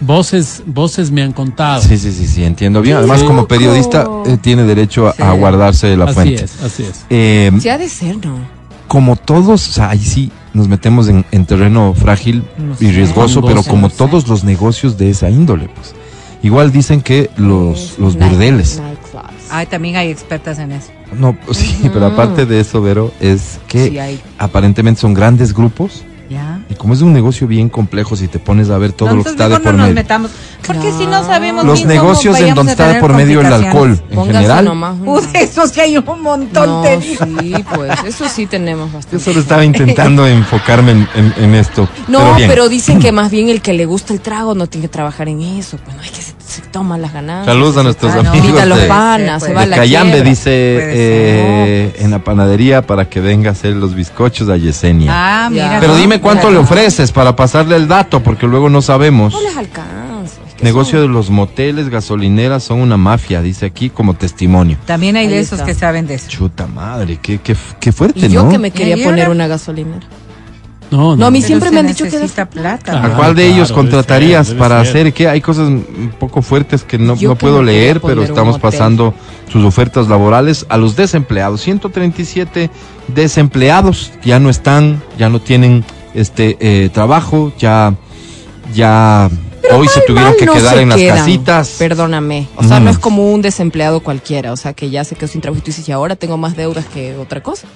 Voces, 0.00 0.62
voces 0.66 1.10
me 1.10 1.22
han 1.22 1.32
contado. 1.32 1.82
Sí, 1.82 1.98
sí, 1.98 2.12
sí, 2.12 2.28
sí, 2.28 2.44
entiendo 2.44 2.80
bien. 2.82 2.98
Además, 2.98 3.22
como 3.24 3.48
periodista, 3.48 4.06
eh, 4.26 4.36
tiene 4.40 4.62
derecho 4.62 5.08
a, 5.08 5.10
a 5.10 5.32
Sí. 5.32 5.38
guardarse 5.38 5.86
de 5.88 5.96
la 5.96 6.04
así 6.04 6.14
fuente. 6.14 6.44
es, 6.44 6.62
así 6.62 6.84
es. 6.84 7.04
Eh, 7.10 7.50
Sí 7.58 7.68
ha 7.68 7.78
de 7.78 7.88
ser, 7.88 8.16
¿no? 8.24 8.58
como 8.86 9.16
todos, 9.16 9.68
o 9.68 9.72
sea, 9.72 9.90
ahí 9.90 9.98
sí 9.98 10.30
nos 10.54 10.68
metemos 10.68 11.08
en, 11.08 11.24
en 11.30 11.46
terreno 11.46 11.94
frágil 11.94 12.44
No 12.58 12.74
y 12.74 12.86
sé. 12.86 12.92
riesgoso, 12.92 13.42
pero 13.42 13.62
como 13.62 13.82
no 13.82 13.90
sé. 13.90 13.96
todos 13.96 14.28
los 14.28 14.44
negocios 14.44 14.96
de 14.98 15.10
esa 15.10 15.28
índole, 15.30 15.68
pues. 15.74 15.94
Igual 16.42 16.70
dicen 16.70 17.00
que 17.00 17.30
los, 17.36 17.98
los 17.98 18.14
Night- 18.16 18.32
burdeles. 18.32 18.80
Ay, 19.50 19.66
también 19.66 19.96
hay 19.96 20.10
expertas 20.10 20.58
en 20.58 20.72
eso. 20.72 20.90
No, 21.18 21.32
pues 21.32 21.56
sí, 21.58 21.90
pero 21.92 22.06
aparte 22.06 22.46
de 22.46 22.60
eso, 22.60 22.80
Vero, 22.82 23.12
es 23.20 23.58
que 23.66 23.88
Sí 23.88 23.98
hay. 23.98 24.20
aparentemente 24.38 25.00
son 25.00 25.14
grandes 25.14 25.52
grupos 25.54 26.04
¿Ya? 26.30 26.60
y 26.68 26.74
como 26.74 26.92
es 26.92 27.00
un 27.00 27.12
negocio 27.14 27.46
bien 27.46 27.68
complejo, 27.70 28.14
si 28.14 28.28
te 28.28 28.38
pones 28.38 28.68
a 28.68 28.76
ver 28.76 28.92
todo 28.92 29.08
No, 29.10 29.16
lo 29.16 29.24
que 29.24 29.30
está 29.30 29.48
de 29.48 29.54
por 29.60 29.72
no 29.72 29.78
nos 29.78 29.80
medio. 29.88 29.94
metamos. 29.94 30.30
Porque 30.66 30.92
si 30.92 31.06
no 31.06 31.24
sabemos 31.24 31.64
Los 31.64 31.78
bien 31.86 31.88
cómo 31.98 32.02
negocios 32.10 32.38
en 32.40 32.54
donde 32.54 32.72
está 32.72 32.88
de 32.92 33.00
por 33.00 33.14
medio 33.14 33.40
el 33.40 33.50
alcohol, 33.50 33.98
en 34.10 34.14
Póngase 34.14 34.32
general. 34.38 34.64
nomás 34.66 34.96
una- 35.00 35.10
Uy, 35.12 35.22
eso 35.34 35.66
sí 35.66 35.80
hay 35.80 35.96
un 35.96 36.22
montón, 36.22 36.66
No, 36.66 36.82
digo. 37.00 37.24
sí, 37.40 37.54
pues, 37.74 37.92
eso 38.06 38.28
sí 38.28 38.46
tenemos 38.46 38.92
bastante. 38.92 39.16
Yo 39.16 39.24
solo 39.24 39.40
estaba 39.40 39.64
intentando 39.64 40.26
enfocarme 40.26 40.90
en, 40.92 41.08
en- 41.14 41.34
en 41.44 41.54
esto. 41.54 41.88
No, 42.08 42.34
bien. 42.34 42.48
pero, 42.50 42.68
dicen 42.68 42.98
que 43.00 43.10
más 43.12 43.30
bien 43.30 43.48
el 43.48 43.62
que 43.62 43.72
le 43.72 43.86
gusta 43.86 44.12
el 44.12 44.20
trago 44.20 44.54
no 44.54 44.66
tiene 44.66 44.86
que 44.88 44.92
trabajar 44.92 45.28
en 45.28 45.40
eso, 45.40 45.78
pues 45.82 45.96
no 45.96 46.02
es 46.02 46.10
que 46.10 46.20
se, 46.20 46.34
se 46.46 46.60
toman 46.70 47.00
las 47.00 47.14
ganancias. 47.14 47.46
Saludos 47.54 47.76
a 47.78 47.82
nuestros 47.84 48.12
Ah, 48.12 48.22
no. 48.22 48.28
amigos 48.30 48.46
Invita 48.48 48.62
a 48.64 48.66
los 48.66 48.78
de, 48.80 48.86
panas, 48.86 49.42
Sí, 49.42 49.48
se 49.48 49.54
va 49.54 49.60
de 49.62 49.66
la 49.68 49.76
Cayambe, 49.76 50.22
dice 50.22 50.50
eh, 50.52 51.94
en 52.00 52.10
la 52.10 52.18
panadería 52.18 52.82
para 52.82 53.08
que 53.08 53.20
venga 53.20 53.50
a 53.50 53.52
hacer 53.52 53.74
los 53.76 53.94
bizcochos 53.94 54.48
a 54.48 54.56
Yesenia. 54.56 55.12
Ah, 55.14 55.48
mira. 55.50 55.78
Pero 55.80 55.94
¿no? 55.94 55.98
Cuánto 56.18 56.50
le 56.50 56.58
ofreces 56.58 57.12
para 57.12 57.34
pasarle 57.36 57.76
el 57.76 57.88
dato, 57.88 58.22
porque 58.22 58.46
luego 58.46 58.68
no 58.68 58.82
sabemos. 58.82 59.32
No 59.32 59.40
les 59.42 59.56
alcanza. 59.56 60.40
es 60.46 60.54
que 60.54 60.64
Negocio 60.64 60.98
son- 60.98 61.08
de 61.08 61.12
los 61.14 61.30
moteles, 61.30 61.88
gasolineras 61.88 62.64
son 62.64 62.80
una 62.80 62.96
mafia, 62.96 63.40
dice 63.42 63.66
aquí 63.66 63.90
como 63.90 64.14
testimonio. 64.14 64.76
También 64.86 65.16
hay 65.16 65.26
Ahí 65.26 65.32
de 65.32 65.40
esos 65.40 65.60
está. 65.60 65.66
que 65.66 65.74
saben 65.74 66.06
de 66.06 66.14
eso. 66.14 66.28
Chuta 66.28 66.66
madre, 66.66 67.18
qué, 67.22 67.38
qué, 67.38 67.56
qué 67.80 67.92
fuerte, 67.92 68.26
Y 68.26 68.28
yo 68.28 68.44
¿no? 68.44 68.50
que 68.50 68.58
me 68.58 68.70
quería 68.70 68.96
¿Y 68.96 69.04
poner 69.04 69.28
una 69.28 69.46
gasolinera. 69.46 70.06
No, 70.90 71.16
No, 71.16 71.26
a 71.26 71.30
mí 71.30 71.42
siempre 71.42 71.70
me 71.70 71.80
han 71.80 71.86
dicho 71.86 72.04
que 72.04 72.12
necesita 72.12 72.48
plata. 72.48 72.92
Claro. 72.92 73.12
¿A 73.12 73.16
cuál 73.16 73.34
de 73.34 73.42
claro, 73.42 73.54
ellos 73.56 73.68
debe 73.68 73.78
contratarías 73.78 74.46
ser, 74.46 74.56
debe 74.56 74.68
para 74.68 74.84
ser. 74.86 74.88
hacer 75.02 75.12
qué? 75.12 75.28
Hay 75.28 75.42
cosas 75.42 75.68
un 75.68 76.14
poco 76.18 76.40
fuertes 76.40 76.82
que 76.82 76.96
no, 76.98 77.14
no 77.14 77.34
puedo 77.36 77.62
leer, 77.62 78.00
pero 78.00 78.22
estamos 78.22 78.58
pasando 78.58 79.12
sus 79.52 79.62
ofertas 79.66 80.08
laborales 80.08 80.64
a 80.70 80.78
los 80.78 80.96
desempleados. 80.96 81.60
137 81.60 82.70
desempleados 83.08 84.12
ya 84.24 84.38
no 84.40 84.48
están, 84.48 85.02
ya 85.18 85.28
no 85.28 85.40
tienen 85.42 85.84
este 86.20 86.56
eh, 86.60 86.88
trabajo, 86.90 87.52
ya 87.58 87.94
ya 88.74 89.30
hoy 89.72 89.88
se 89.88 90.00
tuvieron 90.02 90.34
que 90.38 90.46
no 90.46 90.54
quedar 90.54 90.78
en 90.78 90.88
las 90.88 90.98
quedan, 90.98 91.26
Perdóname. 91.26 91.68
Perdóname. 91.78 92.48
O 92.56 92.64
sea, 92.64 92.80
no 92.80 92.90
es 92.90 92.98
como 92.98 93.32
un 93.32 93.42
desempleado 93.42 94.00
cualquiera. 94.00 94.52
O 94.52 94.56
sea, 94.56 94.72
que 94.72 94.90
ya 94.90 95.04
se 95.04 95.14
quedó 95.14 95.28
sin 95.28 95.40
trabajo 95.40 95.58
y 95.58 95.62
tú 95.62 95.66
dices, 95.66 95.88
y 95.88 95.92
ahora 95.92 96.16
tengo 96.16 96.36
más 96.36 96.56
deudas 96.56 96.86
que 96.86 97.16
otra 97.16 97.42
cosa. 97.42 97.68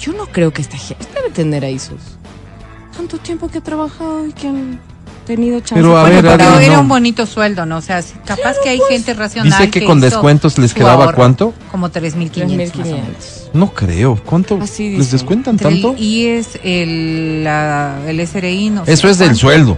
Yo 0.00 0.12
no 0.12 0.26
creo 0.26 0.52
que 0.52 0.62
esta 0.62 0.76
gente 0.76 1.06
debe 1.14 1.30
tener 1.30 1.64
ahí 1.64 1.78
sus. 1.78 2.00
Tanto 2.96 3.18
tiempo 3.18 3.48
que 3.48 3.58
ha 3.58 3.62
trabajado 3.62 4.26
y 4.26 4.32
que 4.32 4.48
han 4.48 4.80
tenido 5.26 5.60
chance. 5.60 5.74
Pero, 5.74 5.98
a 5.98 6.02
Bueno, 6.02 6.22
ver, 6.22 6.38
pero 6.38 6.58
era 6.60 6.74
no. 6.76 6.80
un 6.80 6.88
bonito 6.88 7.26
sueldo, 7.26 7.66
¿no? 7.66 7.76
O 7.76 7.80
sea, 7.82 8.02
capaz 8.24 8.54
que 8.62 8.70
hay 8.70 8.80
gente 8.88 9.12
racional. 9.12 9.50
Dice 9.52 9.70
que 9.70 9.84
con 9.84 9.98
hizo 9.98 10.06
descuentos 10.06 10.56
les 10.58 10.72
quedaba 10.72 11.04
ahorro. 11.04 11.16
¿cuánto? 11.16 11.54
Como 11.70 11.90
3.500. 11.90 12.74
más 12.76 12.86
o 12.88 12.90
menos. 12.90 13.10
3.500. 13.12 13.50
No 13.52 13.72
creo. 13.74 14.16
¿Cuánto 14.24 14.58
Así 14.62 14.90
les 14.90 14.98
dice. 15.00 15.12
descuentan 15.12 15.54
Entre 15.54 15.68
tanto? 15.70 15.94
el 15.98 16.02
IES, 16.02 16.58
el, 16.64 17.44
la- 17.44 17.98
el 18.06 18.20
SRI, 18.26 18.70
no 18.70 18.84
sé 18.86 18.92
Eso 18.94 19.08
es 19.08 19.18
del 19.18 19.36
sueldo. 19.36 19.76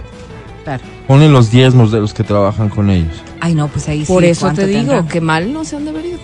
Claro. 0.63 0.83
Ponen 1.07 1.33
los 1.33 1.49
diezmos 1.51 1.91
de 1.91 1.99
los 1.99 2.13
que 2.13 2.23
trabajan 2.23 2.69
con 2.69 2.89
ellos. 2.89 3.13
Ay, 3.41 3.55
no, 3.55 3.67
pues 3.67 3.87
ahí 3.89 4.05
sí. 4.05 4.11
Por 4.11 4.23
eso 4.23 4.41
¿cuánto 4.41 4.61
te 4.61 4.67
digo 4.67 4.79
tendrán? 4.81 5.07
que 5.07 5.19
mal 5.21 5.51
no 5.51 5.65
se 5.65 5.75
han 5.75 5.85
debido. 5.85 6.19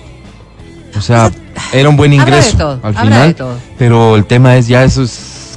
O 0.98 1.02
sea, 1.02 1.30
era 1.74 1.90
un 1.90 1.98
buen 1.98 2.14
Habrá 2.20 2.26
de 2.36 2.40
ingreso 2.42 2.58
todo, 2.58 2.80
al 2.84 2.96
final. 2.96 3.28
de 3.30 3.34
todo. 3.34 3.58
Pero 3.78 4.16
el 4.16 4.26
tema 4.26 4.56
es 4.56 4.68
ya 4.68 4.84
eso 4.84 5.04
es 5.04 5.12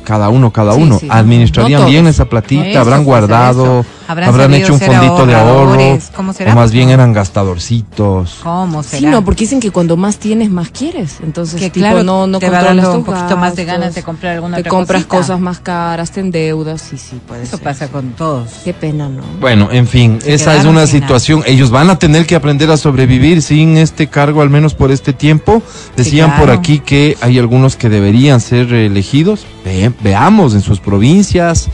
cada 0.09 0.31
uno, 0.31 0.51
cada 0.51 0.73
Sí, 0.73 0.83
uno. 0.83 0.99
sí. 0.99 1.07
Administrarían 1.11 1.83
No 1.83 1.89
bien 1.89 2.07
esa 2.07 2.25
platita, 2.31 2.67
Eso, 2.67 2.81
habrán 2.81 3.05
guardado. 3.05 3.85
Habrán 4.09 4.31
¿Habrán 4.31 4.55
hecho 4.55 4.73
un 4.73 4.81
fondito 4.81 5.27
de 5.27 5.35
ahorro? 5.35 5.99
¿Cómo 6.17 6.33
será? 6.33 6.53
O 6.53 6.57
más 6.57 6.73
bien 6.73 6.89
eran 6.89 7.13
gastadorcitos. 7.13 8.41
¿Cómo 8.43 8.83
Sí, 8.83 8.99
será? 9.01 9.11
no, 9.11 9.25
porque 9.25 9.45
dicen 9.45 9.61
que 9.61 9.71
cuando 9.71 9.97
más 9.97 10.17
tienes, 10.17 10.51
más 10.51 10.71
quieres. 10.71 11.17
Entonces, 11.23 11.61
Que 11.61 11.71
tipo, 11.71 11.85
claro, 11.85 12.03
no, 12.03 12.27
no 12.27 12.39
te 12.39 12.49
va 12.49 12.59
controlas 12.61 12.85
dando 12.87 12.99
un 13.01 13.05
poquito 13.05 13.37
más 13.37 13.55
de 13.55 13.65
gastos, 13.65 13.81
ganas 13.81 13.95
de 13.95 14.03
comprar 14.03 14.35
alguna 14.35 14.57
Te 14.57 14.61
otra 14.63 14.71
compras 14.71 15.05
cosita. 15.05 15.17
cosas 15.35 15.41
más 15.41 15.61
caras, 15.61 16.11
te 16.11 16.21
endeudas, 16.21 16.81
sí, 16.81 16.97
sí, 16.97 17.21
puede 17.27 17.43
Eso 17.43 17.57
ser. 17.59 17.65
pasa 17.65 17.89
con 17.89 18.13
todos. 18.13 18.49
Qué 18.65 18.73
pena, 18.73 19.09
¿no? 19.09 19.23
Bueno, 19.41 19.69
en 19.71 19.87
fin, 19.87 20.19
Se 20.23 20.35
esa 20.35 20.57
es 20.57 20.65
una 20.65 20.87
situación. 20.87 21.43
Ellos 21.47 21.71
van 21.71 21.91
a 21.91 21.99
tener 21.99 22.27
que 22.27 22.35
aprender 22.35 22.71
a 22.71 22.77
sobrevivir 22.79 23.43
sin 23.43 23.77
este 23.77 24.07
cargo, 24.09 24.41
al 24.43 24.49
menos 24.51 24.75
por 24.75 24.91
este 24.91 25.13
tiempo. 25.13 25.63
Decían 25.97 26.31
por 26.37 26.47
claro. 26.47 26.59
aquí 26.61 26.81
que 26.81 27.17
hay 27.21 27.39
algunos 27.39 27.77
que 27.77 27.89
deberían 27.91 28.41
ser 28.41 28.73
elegidos. 28.73 29.45
Ve- 29.65 29.93
veamos 30.03 30.55
en 30.55 30.63
sus 30.63 30.81
provincias, 30.81 31.69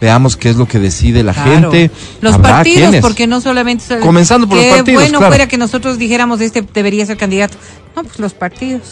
veamos 0.00 0.36
qué 0.36 0.50
es 0.50 0.56
lo 0.56 0.66
que 0.66 0.78
decide 0.78 1.22
la 1.22 1.32
Claro. 1.32 1.50
gente. 1.70 1.90
Los 2.20 2.34
Habrá 2.34 2.50
partidos, 2.56 2.80
quienes. 2.80 3.00
porque 3.02 3.26
no 3.26 3.40
solamente. 3.40 3.84
son- 3.86 4.00
Comenzando 4.00 4.48
por 4.48 4.56
los 4.58 4.66
partidos, 4.66 5.02
bueno 5.02 5.18
claro. 5.18 5.30
fuera 5.30 5.48
que 5.48 5.58
nosotros 5.58 5.98
dijéramos 5.98 6.40
este 6.40 6.62
debería 6.74 7.04
ser 7.06 7.16
candidato. 7.16 7.56
No, 7.96 8.02
pues 8.04 8.18
los 8.18 8.34
partidos. 8.34 8.82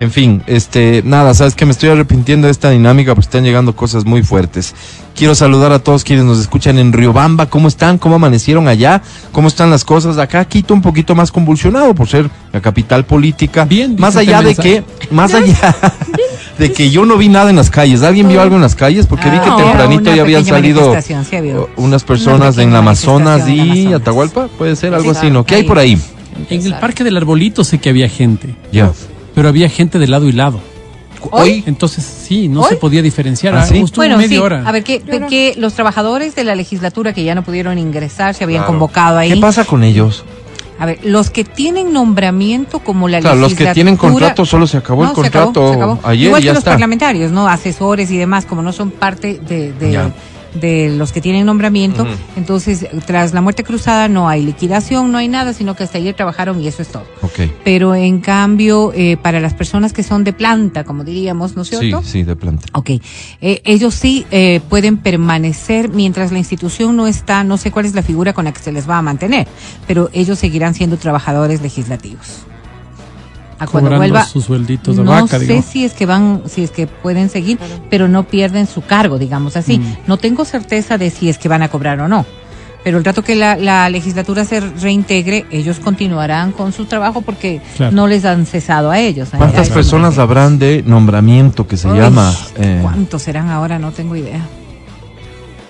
En 0.00 0.10
fin, 0.10 0.42
este, 0.48 1.00
nada, 1.04 1.32
sabes 1.32 1.54
que 1.54 1.64
me 1.64 1.70
estoy 1.70 1.90
arrepintiendo 1.90 2.48
de 2.48 2.50
esta 2.50 2.70
dinámica 2.70 3.14
porque 3.14 3.26
están 3.26 3.44
llegando 3.44 3.76
cosas 3.76 4.04
muy 4.04 4.24
fuertes. 4.24 4.74
Quiero 5.14 5.36
saludar 5.36 5.70
a 5.70 5.78
todos 5.78 6.02
quienes 6.02 6.24
nos 6.24 6.40
escuchan 6.40 6.76
en 6.80 6.92
Riobamba. 6.92 7.46
¿Cómo 7.46 7.68
están? 7.68 7.98
¿Cómo 7.98 8.16
amanecieron 8.16 8.66
allá? 8.66 9.00
¿Cómo 9.30 9.46
están 9.46 9.70
las 9.70 9.84
cosas? 9.84 10.18
Acá 10.18 10.44
Quito 10.44 10.74
un 10.74 10.82
poquito 10.82 11.14
más 11.14 11.30
convulsionado 11.30 11.94
por 11.94 12.08
ser 12.08 12.28
la 12.52 12.60
capital 12.60 13.04
política. 13.06 13.64
Bien, 13.64 13.94
más 13.96 14.16
allá 14.16 14.42
de 14.42 14.56
que, 14.56 14.82
más 15.12 15.34
allá 15.34 15.54
de 16.58 16.72
que 16.72 16.90
yo 16.90 17.04
no 17.06 17.16
vi 17.16 17.28
nada 17.28 17.50
en 17.50 17.56
las 17.56 17.70
calles. 17.70 18.02
¿Alguien 18.02 18.28
vio 18.28 18.40
algo 18.42 18.56
en 18.56 18.62
las 18.62 18.74
calles? 18.74 19.06
Porque 19.06 19.30
vi 19.30 19.38
que 19.38 19.48
Ah, 19.50 19.56
tempranito 19.56 20.02
una 20.02 20.16
ya 20.16 20.22
habían 20.22 20.44
salido 20.44 20.94
sí 21.00 21.14
unas 21.76 22.04
personas 22.04 22.58
en 22.58 22.72
la 22.72 22.78
Amazonas 22.78 23.48
y 23.48 23.60
Amazonas. 23.60 24.00
Atahualpa. 24.00 24.48
Puede 24.58 24.76
ser 24.76 24.94
algo 24.94 25.12
Sí, 25.12 25.18
así, 25.18 25.30
¿no? 25.30 25.44
¿Qué 25.44 25.56
hay 25.56 25.62
por 25.64 25.78
ahí? 25.78 25.98
En 26.50 26.64
el 26.66 26.74
Parque 26.74 27.04
del 27.04 27.16
Arbolito 27.16 27.64
sé 27.64 27.78
que 27.78 27.90
había 27.90 28.08
gente, 28.08 28.54
Ya. 28.72 28.90
pero 29.34 29.48
había 29.48 29.68
gente 29.68 29.98
de 29.98 30.06
lado 30.06 30.28
y 30.28 30.32
lado. 30.32 30.60
Hoy. 31.30 31.62
Entonces 31.66 32.04
sí, 32.04 32.48
no 32.48 32.62
¿Hoy? 32.62 32.70
se 32.70 32.76
podía 32.76 33.00
diferenciar. 33.00 33.54
¿Ah, 33.54 33.64
sí? 33.64 33.84
Bueno, 33.94 34.16
media 34.16 34.28
sí. 34.38 34.38
hora. 34.38 34.64
A 34.66 34.72
ver, 34.72 34.82
que, 34.82 35.00
que 35.28 35.54
los 35.56 35.72
trabajadores 35.74 36.34
de 36.34 36.42
la 36.42 36.54
legislatura 36.56 37.12
que 37.12 37.22
ya 37.22 37.34
no 37.36 37.44
pudieron 37.44 37.78
ingresar 37.78 38.34
se 38.34 38.42
habían 38.44 38.62
Claro. 38.62 38.72
convocado 38.72 39.18
ahí. 39.18 39.32
¿Qué 39.34 39.36
pasa 39.40 39.64
con 39.64 39.84
ellos? 39.84 40.24
A 40.82 40.86
ver, 40.86 40.98
los 41.04 41.30
que 41.30 41.44
tienen 41.44 41.92
nombramiento 41.92 42.80
como 42.80 43.06
la 43.06 43.20
Claro, 43.20 43.36
los 43.36 43.54
que 43.54 43.66
tienen 43.68 43.96
contrato 43.96 44.44
solo 44.44 44.66
se 44.66 44.78
acabó 44.78 45.04
el 45.04 45.10
No, 45.10 45.14
se 45.14 45.28
acabó, 45.28 45.52
contrato 45.52 45.68
se 45.68 45.76
acabó. 45.76 46.00
ayer 46.02 46.26
Igual 46.26 46.40
que 46.40 46.46
ya 46.46 46.52
los 46.54 46.58
está. 46.58 46.72
parlamentarios, 46.72 47.30
¿no? 47.30 47.46
Asesores 47.46 48.10
y 48.10 48.18
demás, 48.18 48.46
como 48.46 48.62
no 48.62 48.72
son 48.72 48.90
parte 48.90 49.38
de. 49.46 49.72
De 50.54 50.90
los 50.96 51.12
que 51.12 51.20
tienen 51.20 51.46
nombramiento, 51.46 52.06
entonces 52.36 52.86
tras 53.06 53.32
la 53.32 53.40
muerte 53.40 53.64
cruzada 53.64 54.08
no 54.08 54.28
hay 54.28 54.42
liquidación, 54.42 55.10
no 55.10 55.18
hay 55.18 55.28
nada, 55.28 55.52
sino 55.54 55.74
que 55.74 55.84
hasta 55.84 55.98
ayer 55.98 56.14
trabajaron 56.14 56.60
y 56.60 56.68
eso 56.68 56.82
es 56.82 56.88
todo. 56.88 57.04
Ok. 57.22 57.40
Pero 57.64 57.94
en 57.94 58.20
cambio, 58.20 58.92
eh, 58.94 59.16
para 59.16 59.40
las 59.40 59.54
personas 59.54 59.92
que 59.92 60.02
son 60.02 60.24
de 60.24 60.32
planta, 60.32 60.84
como 60.84 61.04
diríamos, 61.04 61.56
¿no 61.56 61.62
es 61.62 61.68
Sí, 61.68 61.76
cierto? 61.78 62.02
sí, 62.02 62.22
de 62.22 62.36
planta. 62.36 62.66
Ok, 62.74 62.90
Eh, 63.40 63.60
ellos 63.64 63.94
sí 63.94 64.26
eh, 64.30 64.60
pueden 64.68 64.98
permanecer 64.98 65.88
mientras 65.88 66.32
la 66.32 66.38
institución 66.38 66.96
no 66.96 67.06
está, 67.06 67.44
no 67.44 67.56
sé 67.56 67.70
cuál 67.70 67.86
es 67.86 67.94
la 67.94 68.02
figura 68.02 68.32
con 68.32 68.44
la 68.44 68.52
que 68.52 68.60
se 68.60 68.72
les 68.72 68.88
va 68.88 68.98
a 68.98 69.02
mantener, 69.02 69.46
pero 69.86 70.10
ellos 70.12 70.38
seguirán 70.38 70.74
siendo 70.74 70.96
trabajadores 70.96 71.62
legislativos. 71.62 72.44
A 73.62 73.66
cuando 73.66 73.96
vuelva, 73.96 74.24
sus 74.24 74.44
suelditos 74.44 74.96
de 74.96 75.04
no 75.04 75.10
vaca, 75.10 75.38
sé 75.38 75.40
digamos. 75.40 75.64
si 75.66 75.84
es 75.84 75.92
que 75.94 76.06
van, 76.06 76.42
si 76.46 76.62
es 76.64 76.70
que 76.70 76.86
pueden 76.86 77.28
seguir, 77.28 77.58
pero 77.90 78.08
no 78.08 78.24
pierden 78.24 78.66
su 78.66 78.82
cargo, 78.82 79.18
digamos 79.18 79.56
así. 79.56 79.78
Mm. 79.78 79.96
No 80.06 80.16
tengo 80.16 80.44
certeza 80.44 80.98
de 80.98 81.10
si 81.10 81.28
es 81.28 81.38
que 81.38 81.48
van 81.48 81.62
a 81.62 81.68
cobrar 81.68 82.00
o 82.00 82.08
no. 82.08 82.24
Pero 82.84 82.98
el 82.98 83.04
rato 83.04 83.22
que 83.22 83.36
la, 83.36 83.54
la 83.56 83.88
legislatura 83.88 84.44
se 84.44 84.58
reintegre, 84.58 85.46
ellos 85.52 85.78
continuarán 85.78 86.50
con 86.50 86.72
su 86.72 86.86
trabajo 86.86 87.20
porque 87.22 87.60
Claro. 87.76 87.94
no 87.94 88.08
les 88.08 88.24
han 88.24 88.44
cesado 88.44 88.90
a 88.90 88.98
ellos. 88.98 89.28
¿Cuántas 89.36 89.68
A- 89.68 89.70
a- 89.70 89.74
personas 89.74 90.18
habrán 90.18 90.58
de 90.58 90.82
nombramiento 90.84 91.66
que 91.68 91.76
se 91.76 91.86
Uy, 91.88 91.98
llama? 91.98 92.34
Eh, 92.56 92.80
¿Cuántos 92.82 93.22
serán 93.22 93.50
ahora? 93.50 93.78
No 93.78 93.92
tengo 93.92 94.16
idea. 94.16 94.40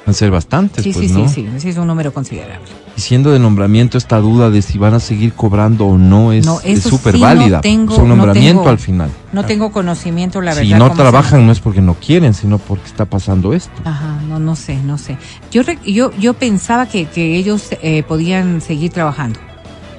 Van 0.05 0.11
a 0.11 0.12
ser 0.12 0.31
bastantes, 0.31 0.83
Sí, 0.83 0.93
pues, 0.93 1.07
sí, 1.07 1.12
¿no? 1.12 1.29
sí, 1.29 1.35
sí, 1.53 1.61
sí, 1.61 1.69
es 1.69 1.77
un 1.77 1.87
número 1.87 2.12
considerable. 2.12 2.67
Y 2.97 3.01
siendo 3.01 3.31
de 3.31 3.38
nombramiento 3.38 3.97
esta 3.97 4.19
duda 4.19 4.51
de 4.51 4.61
si 4.61 4.77
van 4.79 4.95
a 4.95 5.01
seguir 5.01 5.33
cobrando 5.33 5.87
o 5.87 5.97
no 5.97 6.33
es 6.33 6.45
No, 6.45 6.59
súper 6.81 7.15
sí 7.15 7.21
no 7.21 7.27
válida. 7.27 7.61
tengo- 7.61 7.93
es 7.95 7.99
un 8.01 8.09
no 8.09 8.17
nombramiento 8.17 8.61
tengo- 8.62 8.69
al 8.71 8.79
final. 8.79 9.11
No 9.33 9.45
tengo 9.45 9.71
conocimiento, 9.73 10.41
la 10.41 10.55
verdad. 10.55 10.69
Si 10.69 10.75
no 10.75 10.88
se 10.91 10.97
trabajan 10.97 11.47
no 11.47 11.53
es 11.53 11.61
porque 11.61 11.81
no 11.81 11.95
quieren, 11.95 12.35
sino 12.35 12.59
porque 12.59 12.87
está 12.87 13.05
pasando 13.07 13.53
esto. 13.55 13.71
Ajá, 13.85 14.19
no, 14.29 14.38
no 14.41 14.57
sé, 14.57 14.77
no 14.83 14.99
sé. 14.99 15.17
Yo, 15.51 15.62
yo, 15.87 16.11
yo 16.19 16.35
pensaba 16.35 16.87
que, 16.87 17.07
que 17.07 17.37
ellos 17.37 17.69
eh, 17.83 18.03
podían 18.07 18.61
seguir 18.61 18.91
trabajando. 18.93 19.38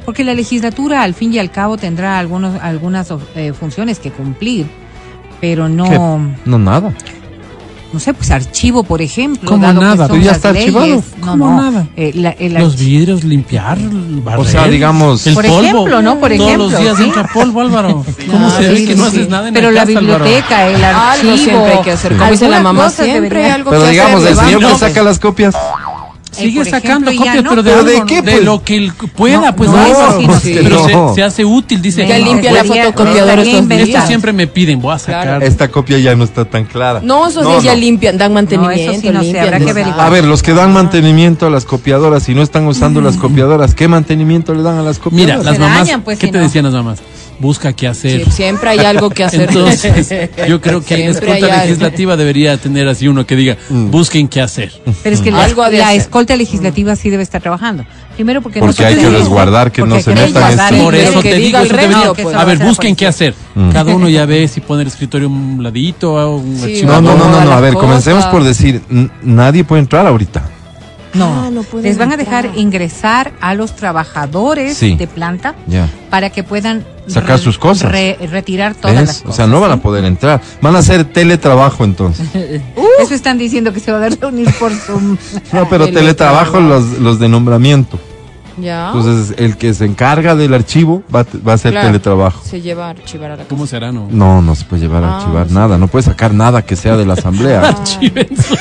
Porque 0.06 0.26
la 0.26 0.34
legislatura, 0.34 1.02
al 1.02 1.14
fin 1.14 1.34
y 1.34 1.40
al 1.40 1.50
cabo, 1.50 1.78
tendrá 1.78 2.20
algunos, 2.20 2.62
algunas 2.62 3.08
eh, 3.36 3.54
funciones 3.58 4.00
que 4.00 4.12
cumplir. 4.12 4.68
Pero 5.40 5.68
no, 5.70 5.86
¿Qué? 5.86 5.98
No, 6.50 6.60
nada. 6.60 6.94
No 7.94 8.00
sé, 8.00 8.14
pues 8.14 8.32
archivo, 8.32 8.84
por 8.84 9.02
ejemplo. 9.02 9.48
¿Cómo 9.48 9.62
dado 9.68 9.80
que 9.80 9.86
nada? 9.86 10.08
¿Tú 10.08 10.18
ya 10.18 10.32
está 10.32 10.50
archivado? 10.50 10.86
leyes. 10.88 11.04
No, 11.22 11.28
¿Cómo 11.28 11.50
no. 11.52 11.62
nada? 11.72 11.88
eh, 11.96 12.12
la- 12.16 12.32
el 12.32 12.56
Los 12.56 12.78
vidrios, 12.78 13.24
limpiar, 13.24 13.78
barrer. 13.80 14.40
O 14.40 14.46
sea, 14.46 14.68
digamos- 14.68 15.26
el 15.28 15.36
Por 15.36 15.46
polvo. 15.46 15.62
ejemplo, 15.62 16.02
¿no? 16.02 16.20
Por 16.20 16.32
Todos 16.32 16.42
ejemplo, 16.48 16.70
los 16.72 16.80
días 16.82 16.98
¿sí? 16.98 17.04
entra 17.04 17.28
polvo, 17.32 17.62
Álvaro. 17.62 18.04
¿Cómo 18.32 18.48
Ah, 18.48 18.56
se 18.58 18.68
ve 18.68 18.78
sí, 18.78 18.86
que 18.88 18.96
no 18.96 19.04
sí. 19.06 19.10
haces 19.18 19.30
nada 19.30 19.48
en 19.48 19.54
Pero 19.54 19.72
la 19.72 19.82
la 19.82 19.86
casa, 19.86 20.00
Álvaro? 20.00 20.24
biblioteca, 20.26 20.68
el 20.68 20.84
archivo. 20.84 21.04
Algo 21.32 21.38
siempre 21.38 21.72
hay 21.74 21.82
que 21.84 21.92
hacer. 21.92 22.18
Como 22.18 22.32
dice 22.32 22.50
la 22.50 22.60
mamá, 22.62 22.90
siempre 22.90 23.52
algo 23.52 23.70
Pero 23.70 23.84
que 23.84 23.90
digamos, 23.92 24.22
hacer. 24.24 24.32
el 24.32 24.38
señor 24.38 24.72
que 24.74 24.78
saca 24.80 25.04
las 25.04 25.20
copias. 25.20 25.56
Sigue 26.34 26.60
por 26.62 26.70
sacando 26.70 27.10
ejemplo, 27.12 27.26
ya 27.26 27.32
copias, 27.32 27.44
no, 27.44 27.50
pero 27.50 27.64
de, 27.64 27.72
¿Pero 27.72 27.84
de 27.84 27.94
algo, 27.96 28.06
qué, 28.08 28.16
de 28.22 28.32
pues? 28.34 28.44
lo 28.44 28.64
que 28.64 28.76
él 28.76 28.94
pueda, 29.16 29.40
No, 29.42 29.56
pues 29.56 29.70
no, 29.70 29.76
no, 29.78 29.86
eso 29.86 30.20
sí, 30.20 30.28
no, 30.28 30.40
sí. 30.40 30.60
pero 30.64 30.88
no. 30.88 31.10
se, 31.10 31.16
se 31.16 31.24
hace 31.24 31.46
útil, 31.46 31.82
dice. 31.82 32.04
"Ah, 32.12 32.18
limpia 32.18 32.52
pues, 32.52 32.54
la 32.54 32.62
Estaría- 32.62 32.84
fotocopiadora. 32.86 33.42
Esto 33.44 34.08
siempre 34.08 34.34
me 34.34 34.48
piden, 34.48 34.82
voy 34.82 34.94
a 34.96 35.00
sacar. 35.00 35.24
Claro. 35.24 35.46
Esta 35.46 35.68
copia 35.70 35.98
ya 36.00 36.16
no 36.16 36.24
está 36.24 36.46
tan 36.46 36.66
clara. 36.66 37.00
No, 37.04 37.28
esos 37.28 37.46
días 37.48 37.64
ya 37.64 37.74
no. 37.74 37.80
limpian, 37.80 38.18
dan 38.18 38.34
mantenimiento, 38.34 38.86
No, 38.86 38.92
eso 38.92 39.02
sí 39.02 39.10
limpian. 39.12 39.44
habrá 39.54 39.60
que. 39.60 39.84
A 40.02 40.10
ver, 40.10 40.26
los 40.26 40.42
que 40.44 40.54
dan 40.54 40.74
mantenimiento 40.74 41.46
a 41.48 41.50
las 41.50 41.66
copiadoras 41.66 42.28
y 42.30 42.36
no 42.36 42.42
están 42.42 42.66
usando 42.68 43.02
las 43.02 43.18
copiadoras, 43.18 43.76
¿qué 43.76 43.88
mantenimiento 43.88 44.54
le 44.54 44.64
dan 44.64 44.78
a 44.78 44.84
las 44.84 45.00
Mm. 45.00 45.10
Mira, 45.16 45.36
copiadoras? 45.38 45.46
las 45.46 45.60
mamás, 45.60 45.90
pues, 46.04 46.20
¿qué 46.20 46.28
te 46.28 46.38
decían 46.40 46.66
las 46.66 46.74
mamás? 46.74 47.00
Busca 47.40 47.74
qué 47.74 47.88
hacer. 47.88 48.24
Sí, 48.26 48.32
siempre 48.32 48.70
hay 48.70 48.80
algo 48.80 49.10
que 49.10 49.24
hacer. 49.24 49.50
Entonces, 49.50 50.30
yo 50.48 50.62
creo 50.62 50.84
que 50.84 50.98
la 50.98 51.04
Siempre 51.14 51.32
hay 51.32 51.38
escolta 51.42 51.64
legislativa 51.66 52.16
debería 52.18 52.58
tener 52.58 52.88
así 52.88 53.08
uno 53.08 53.26
que 53.26 53.36
diga, 53.36 53.58
Mm. 53.70 53.92
busquen 53.92 54.28
qué 54.28 54.42
hacer. 54.42 54.72
Pero 55.04 55.16
es 55.16 55.22
que 55.22 55.32
la, 55.32 55.44
Algo 55.44 55.70
de 55.70 55.78
la 55.80 55.94
escolta 55.94 56.36
legislativa 56.36 56.96
sí 56.96 57.10
debe 57.10 57.24
estar 57.24 57.42
trabajando. 57.42 57.86
Primero 58.16 58.42
porque, 58.42 58.60
Porque 58.60 58.86
hay 58.86 58.96
que 58.96 59.10
resguardar 59.10 59.72
que 59.72 59.82
no 59.82 60.00
se 60.00 60.14
metan 60.14 60.52
estos- 60.52 60.72
el- 60.72 60.84
Por 60.84 60.94
eso 60.96 61.22
que 61.22 61.32
te 61.32 61.36
digo, 61.38 61.58
eso 61.60 61.76
debería- 61.76 62.14
que 62.16 62.22
eso 62.22 62.38
a 62.40 62.46
ver, 62.46 62.60
busquen 62.60 62.96
qué 62.96 63.08
hacer. 63.08 63.34
Mm. 63.56 63.72
Cada 63.72 63.96
uno 63.96 64.08
ya 64.08 64.26
ve 64.26 64.48
si 64.48 64.62
pone 64.62 64.84
el 64.84 64.88
escritorio 64.88 65.28
a 65.28 65.32
un 65.32 65.64
ladito 65.64 66.14
o 66.14 66.38
un 66.38 66.58
Sí, 66.58 66.64
archivo. 66.66 66.92
No, 66.92 67.02
no, 67.02 67.18
no, 67.18 67.44
no. 67.46 67.52
A 67.52 67.60
ver, 67.60 67.74
comencemos 67.74 68.26
por 68.26 68.44
decir, 68.44 68.82
nadie 69.24 69.64
puede 69.64 69.82
entrar 69.82 70.06
ahorita. 70.06 70.44
No, 71.14 71.26
Ah, 71.46 71.50
no 71.52 71.64
les 71.82 71.98
van 71.98 72.12
a 72.12 72.18
dejar 72.18 72.50
ingresar 72.56 73.34
a 73.40 73.54
los 73.54 73.76
trabajadores 73.76 74.76
Sí. 74.78 74.96
de 74.96 75.08
planta 75.08 75.54
Ya. 75.68 75.88
para 76.10 76.30
que 76.32 76.44
puedan 76.44 76.86
Sacar 77.08 77.38
sus 77.38 77.58
cosas. 77.60 77.92
re- 77.92 78.18
retirar 78.32 78.74
todas 78.76 78.96
¿Ves? 78.98 79.08
las 79.08 79.18
cosas. 79.18 79.30
O 79.30 79.34
sea, 79.36 79.46
no 79.48 79.60
van 79.60 79.72
a 79.72 79.78
poder 79.78 80.06
entrar. 80.06 80.42
Van 80.62 80.76
a 80.76 80.80
hacer 80.80 81.04
teletrabajo 81.06 81.84
entonces. 81.84 82.28
Eso 83.00 83.14
están 83.14 83.38
diciendo 83.38 83.74
que 83.74 83.80
se 83.80 83.92
van 83.92 84.04
a 84.04 84.10
reunir 84.10 84.52
por 84.60 84.72
Zoom. 84.72 85.18
No, 85.52 85.70
pero 85.70 85.86
Teletrabajo. 85.92 86.60
los, 86.60 87.00
los 87.00 87.20
de 87.20 87.30
nombramiento. 87.30 88.00
Ya. 88.56 88.88
Entonces, 88.94 89.36
el 89.40 89.58
que 89.58 89.74
se 89.74 89.84
encarga 89.86 90.36
del 90.36 90.54
archivo 90.54 91.02
va, 91.14 91.26
va 91.46 91.54
a 91.54 91.56
hacer 91.56 91.72
Claro. 91.72 91.88
teletrabajo. 91.88 92.44
Se 92.46 92.62
lleva 92.62 92.86
a 92.86 92.90
archivar 92.92 93.32
a 93.32 93.34
la 93.34 93.38
casa. 93.38 93.50
¿Cómo 93.50 93.66
será, 93.66 93.92
no? 93.92 94.08
No, 94.12 94.44
no 94.44 94.54
se 94.54 94.64
puede 94.66 94.84
llevar 94.84 95.04
a 95.04 95.08
Ah, 95.14 95.18
archivar 95.18 95.48
sí. 95.48 95.54
nada. 95.56 95.78
No 95.80 95.88
puede 95.88 96.04
sacar 96.04 96.34
nada 96.36 96.62
que 96.62 96.76
sea 96.76 96.96
de 96.96 97.04
la 97.06 97.14
asamblea. 97.14 97.62
Archiven 97.70 98.28
su- 98.38 98.56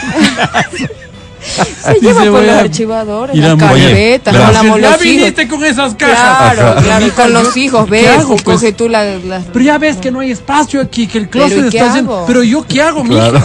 Se 1.42 1.94
lleva 2.00 2.20
por 2.24 2.42
los 2.42 2.54
archivadores, 2.56 3.36
la 3.36 3.56
morir. 3.56 3.84
carpeta, 3.86 4.32
no 4.32 4.38
la- 4.38 4.52
la 4.52 4.90
Ya 4.90 4.96
viniste 4.96 5.48
con 5.48 5.64
esas 5.64 5.94
cajas. 5.94 6.54
Claro, 6.54 6.82
claro, 6.82 7.06
y 7.06 7.10
con 7.10 7.32
los 7.32 7.56
hijos, 7.56 7.84
¿Qué 7.86 7.90
ves, 7.90 8.08
hago, 8.18 8.28
pues? 8.36 8.42
coge 8.42 8.72
tú 8.72 8.88
la- 8.88 9.04
las... 9.18 9.44
Pero 9.52 9.64
ya 9.64 9.78
ves 9.78 9.96
que 9.96 10.10
no 10.10 10.20
hay 10.20 10.30
espacio 10.30 10.80
aquí, 10.80 11.06
que 11.06 11.18
el 11.18 11.28
closet 11.28 11.66
¿y 11.66 11.70
qué 11.70 11.78
está 11.78 11.94
lleno. 11.96 12.24
Pero 12.26 12.42
yo 12.42 12.64
qué 12.66 12.82
hago, 12.82 13.02
Claro. 13.02 13.32
mija? 13.34 13.44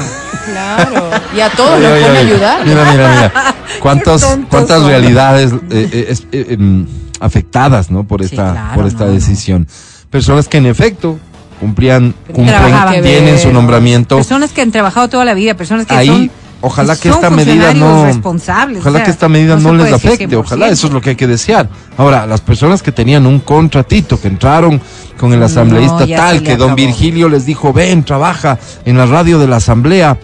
Claro, 0.52 1.10
y 1.36 1.40
a 1.42 1.50
todos 1.50 1.72
a 1.72 1.76
oye. 1.76 2.18
ayudar. 2.20 2.66
Mira, 2.66 2.92
mira, 2.92 3.10
mira. 3.16 3.56
¿Cuántos, 3.82 4.22
Qué 4.24 4.28
tontos 4.30 4.50
¿Cuántas 4.50 4.80
son. 4.80 4.88
realidades 4.90 5.52
eh, 5.72 5.90
eh, 5.92 6.16
eh, 6.32 6.46
em, 6.52 6.86
afectadas 7.20 7.92
¿no? 7.92 8.06
por 8.08 8.22
Sí, 8.22 8.28
esta, 8.32 8.52
claro, 8.52 8.76
por 8.76 8.86
esta 8.88 9.00
no, 9.06 9.08
no. 9.08 9.14
decisión? 9.14 9.68
Personas 10.10 10.48
que 10.48 10.58
en 10.58 10.68
efecto 10.68 11.20
cumplían, 11.60 12.14
cumplen, 12.32 13.02
tienen 13.04 13.40
su 13.40 13.52
nombramiento. 13.52 14.16
Personas 14.18 14.52
que 14.52 14.62
han 14.62 14.72
trabajado 14.72 15.10
toda 15.10 15.26
la 15.26 15.34
vida, 15.34 15.56
personas 15.56 15.86
que 15.86 15.96
Ahí, 15.96 16.08
son 16.08 16.32
ojalá 16.62 16.96
que 16.96 17.10
esta 17.10 17.30
medida 17.30 17.74
no. 17.74 18.06
responsables, 18.06 18.80
Ojalá 18.80 18.96
o 18.96 19.00
sea, 19.00 19.06
que 19.06 19.12
esta 19.12 19.30
medida 19.30 19.56
no 19.56 19.74
no, 19.74 19.84
les 19.84 19.94
afecte. 19.94 20.28
100%. 20.28 20.40
Ojalá, 20.40 20.70
eso 20.70 20.88
es 20.88 20.94
lo 20.94 21.02
que 21.02 21.12
hay 21.12 21.16
que 21.16 21.28
desear. 21.28 21.70
Ahora, 21.98 22.26
las 22.26 22.42
personas 22.42 22.82
que 22.82 22.92
tenían 22.92 23.26
un 23.26 23.40
contratito, 23.40 24.20
que 24.20 24.28
entraron 24.28 24.82
con 25.18 25.34
el 25.34 25.42
asambleísta 25.44 26.06
ya 26.06 26.18
tal, 26.18 26.44
que 26.44 26.58
don. 26.58 26.76
Virgilio 26.76 27.30
les 27.30 27.46
dijo, 27.46 27.74
ven, 27.74 28.04
trabaja 28.04 28.60
en 28.86 28.98
la 28.98 29.06
radio 29.06 29.40
de 29.40 29.48
la 29.48 29.58
asamblea. 29.58 30.18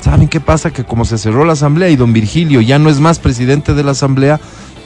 ¿Saben 0.00 0.28
qué 0.28 0.40
pasa? 0.40 0.72
Que 0.72 0.84
como 0.84 1.04
se 1.04 1.16
cerró 1.16 1.44
la 1.44 1.52
asamblea 1.52 1.88
y 1.88 1.96
don 1.96 2.12
Virgilio 2.12 2.60
ya 2.60 2.78
no 2.78 2.90
es 2.90 2.98
más 2.98 3.20
presidente 3.20 3.72
de 3.72 3.84
la 3.84 3.92
asamblea, 3.92 4.40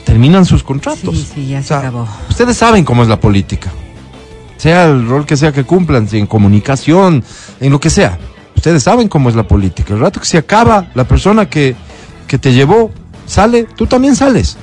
terminan 0.05 0.45
sus 0.45 0.63
contratos. 0.63 1.15
Sí, 1.15 1.29
sí, 1.35 1.47
ya 1.49 1.61
O 1.61 1.63
se 1.63 1.69
sea, 1.69 1.79
acabó. 1.79 2.07
Ustedes 2.29 2.57
saben 2.57 2.85
cómo 2.85 3.03
es 3.03 3.09
la 3.09 3.19
política. 3.19 3.73
Sea 4.59 4.85
el 4.87 5.07
rol 5.07 5.27
que 5.27 5.37
sea 5.37 5.53
que 5.53 5.65
cumplan, 5.65 6.09
si 6.09 6.19
en 6.19 6.27
comunicación, 6.27 7.25
en 7.61 7.73
lo 7.73 7.81
que 7.81 7.91
sea. 7.91 8.19
Ustedes 8.67 8.83
saben 8.83 9.07
cómo 9.07 9.29
es 9.29 9.37
la 9.37 9.45
política. 9.45 9.95
El 9.95 10.01
rato 10.01 10.19
que 10.19 10.27
se 10.27 10.39
acaba, 10.39 10.89
la 10.97 11.05
persona 11.05 11.49
que, 11.49 11.77
que 12.27 12.37
te 12.37 12.53
llevó 12.53 12.91
sale, 13.25 13.63
tú 13.63 13.87
también 13.87 14.17
sales. 14.17 14.57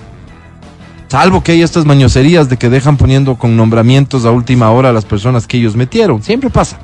Salvo 1.07 1.41
que 1.41 1.53
hay 1.53 1.61
estas 1.61 1.85
mañoserías 1.85 2.49
de 2.49 2.57
que 2.57 2.69
dejan 2.69 2.97
poniendo 2.97 3.35
con 3.35 3.55
nombramientos 3.55 4.25
a 4.25 4.31
última 4.31 4.69
hora 4.71 4.89
a 4.89 4.91
las 4.91 5.05
personas 5.05 5.47
que 5.47 5.55
ellos 5.55 5.77
metieron. 5.77 6.21
Siempre 6.21 6.49
pasa. 6.49 6.79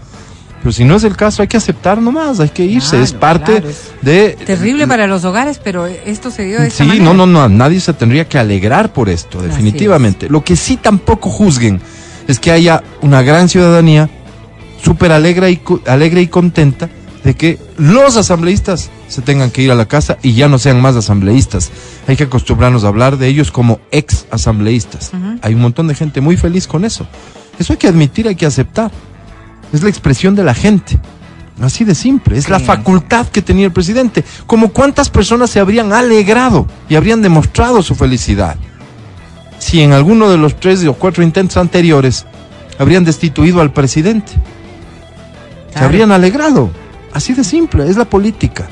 Pero 0.60 0.72
si 0.72 0.86
no 0.86 0.96
es 0.96 1.04
el 1.04 1.18
caso, 1.18 1.42
hay 1.42 1.50
que 1.50 1.58
aceptar 1.58 2.02
nomás, 2.02 2.40
hay 2.40 2.52
que 2.52 2.64
irse. 2.64 2.92
Claro, 2.92 3.04
es 3.04 3.12
parte 3.12 3.52
claro, 3.52 3.68
es 3.68 3.92
de... 4.02 4.38
Terrible 4.46 4.88
para 4.88 5.06
los 5.06 5.26
hogares, 5.26 5.60
pero 5.62 5.88
esto 5.88 6.32
se 6.32 6.46
dio 6.46 6.62
de 6.62 6.68
esta 6.68 6.86
Sí, 6.86 7.02
no, 7.02 7.14
no, 7.14 7.26
no, 7.26 7.50
nadie 7.50 7.82
se 7.82 7.92
tendría 7.92 8.30
que 8.30 8.40
alegrar 8.40 8.94
por 8.94 9.10
esto, 9.10 9.42
definitivamente. 9.42 10.30
Lo 10.30 10.46
que 10.46 10.56
sí 10.56 10.78
tampoco 10.78 11.30
juzguen 11.30 11.82
es 12.30 12.40
que 12.40 12.52
haya 12.52 12.82
una 13.02 13.24
gran 13.24 13.50
ciudadanía 13.50 14.10
súper 14.82 15.12
alegre 15.12 15.52
y, 15.52 15.62
alegre 15.86 16.22
y 16.22 16.28
contenta 16.28 16.88
de 17.24 17.36
que 17.36 17.60
los 17.78 18.16
asambleístas 18.18 18.90
se 19.08 19.22
tengan 19.22 19.52
que 19.52 19.62
ir 19.62 19.72
a 19.72 19.76
la 19.76 19.88
casa 19.88 20.18
y 20.22 20.34
ya 20.34 20.48
no 20.48 20.58
sean 20.58 20.82
más 20.82 20.96
asambleístas. 20.96 21.72
Hay 22.08 22.16
que 22.16 22.24
acostumbrarnos 22.24 22.84
a 22.84 22.88
hablar 22.88 23.18
de 23.18 23.28
ellos 23.28 23.52
como 23.52 23.80
ex 23.92 24.26
asambleístas. 24.32 25.12
Hay 25.42 25.54
un 25.54 25.62
montón 25.62 25.88
de 25.88 25.96
gente 25.96 26.22
muy 26.22 26.38
feliz 26.38 26.68
con 26.68 26.86
eso. 26.86 27.08
Eso 27.60 27.74
hay 27.74 27.78
que 27.78 27.88
admitir, 27.88 28.28
hay 28.28 28.36
que 28.36 28.46
aceptar. 28.46 28.92
Es 29.74 29.84
la 29.84 29.90
expresión 29.90 30.36
de 30.36 30.44
la 30.44 30.54
gente. 30.54 31.00
Así 31.62 31.84
de 31.84 31.94
simple, 31.94 32.38
es 32.38 32.48
la 32.48 32.62
facultad 32.62 33.28
que 33.28 33.42
tenía 33.42 33.66
el 33.66 33.74
presidente. 33.74 34.24
Como 34.48 34.72
cuántas 34.72 35.10
personas 35.10 35.50
se 35.50 35.60
habrían 35.60 35.92
alegrado 35.92 36.68
y 36.88 36.96
habrían 36.96 37.22
demostrado 37.22 37.84
su 37.84 37.96
felicidad 37.96 38.56
si 39.60 39.82
en 39.82 39.94
alguno 39.94 40.32
de 40.32 40.38
los 40.38 40.60
tres 40.60 40.84
o 40.86 40.94
cuatro 40.94 41.24
intentos 41.24 41.58
anteriores 41.58 42.26
habrían 42.80 43.04
destituido 43.04 43.62
al 43.62 43.72
presidente. 43.72 44.32
Se 45.74 45.84
habrían 45.84 46.12
alegrado. 46.12 46.72
Así 47.14 47.34
de 47.34 47.44
simple, 47.44 47.90
es 47.90 47.98
la 47.98 48.06
política, 48.06 48.68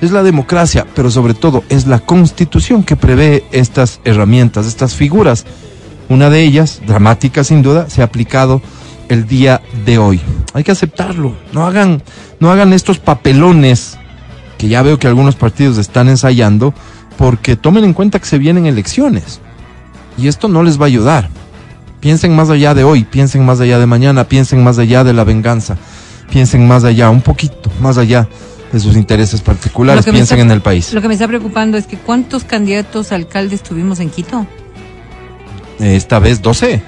es 0.00 0.10
la 0.10 0.22
democracia, 0.22 0.86
pero 0.94 1.10
sobre 1.10 1.34
todo 1.34 1.64
es 1.68 1.86
la 1.86 2.00
constitución 2.00 2.82
que 2.82 2.96
prevé 2.96 3.44
estas 3.52 4.00
herramientas, 4.04 4.66
estas 4.66 4.94
figuras. 4.94 5.44
Una 6.08 6.30
de 6.30 6.42
ellas, 6.42 6.82
dramática 6.86 7.44
sin 7.44 7.62
duda, 7.62 7.88
se 7.88 8.02
ha 8.02 8.04
aplicado 8.04 8.62
el 9.08 9.26
día 9.26 9.60
de 9.84 9.98
hoy. 9.98 10.20
Hay 10.54 10.64
que 10.64 10.72
aceptarlo. 10.72 11.36
No 11.52 11.66
hagan, 11.66 12.02
no 12.40 12.50
hagan 12.50 12.72
estos 12.72 12.98
papelones 12.98 13.98
que 14.58 14.68
ya 14.68 14.82
veo 14.82 14.98
que 14.98 15.06
algunos 15.06 15.36
partidos 15.36 15.78
están 15.78 16.08
ensayando, 16.08 16.74
porque 17.16 17.56
tomen 17.56 17.84
en 17.84 17.92
cuenta 17.92 18.18
que 18.18 18.26
se 18.26 18.38
vienen 18.38 18.66
elecciones. 18.66 19.40
Y 20.18 20.28
esto 20.28 20.48
no 20.48 20.62
les 20.62 20.80
va 20.80 20.84
a 20.84 20.88
ayudar. 20.88 21.28
Piensen 22.00 22.34
más 22.36 22.50
allá 22.50 22.74
de 22.74 22.84
hoy, 22.84 23.04
piensen 23.04 23.44
más 23.44 23.60
allá 23.60 23.78
de 23.78 23.86
mañana, 23.86 24.24
piensen 24.24 24.62
más 24.62 24.78
allá 24.78 25.02
de 25.04 25.12
la 25.12 25.24
venganza, 25.24 25.76
piensen 26.30 26.66
más 26.66 26.84
allá, 26.84 27.10
un 27.10 27.20
poquito 27.22 27.70
más 27.80 27.98
allá 27.98 28.28
de 28.72 28.80
sus 28.80 28.96
intereses 28.96 29.40
particulares, 29.40 30.04
piensen 30.04 30.22
está- 30.22 30.40
en 30.40 30.50
el 30.50 30.60
país. 30.60 30.92
Lo 30.92 31.00
que 31.00 31.08
me 31.08 31.14
está 31.14 31.28
preocupando 31.28 31.76
es 31.78 31.86
que 31.86 31.96
¿cuántos 31.96 32.44
candidatos 32.44 33.12
a 33.12 33.14
alcaldes 33.14 33.62
tuvimos 33.62 34.00
en 34.00 34.10
Quito? 34.10 34.46
Eh, 35.80 35.96
Esta 35.96 36.18
vez 36.18 36.42
12. 36.42 36.82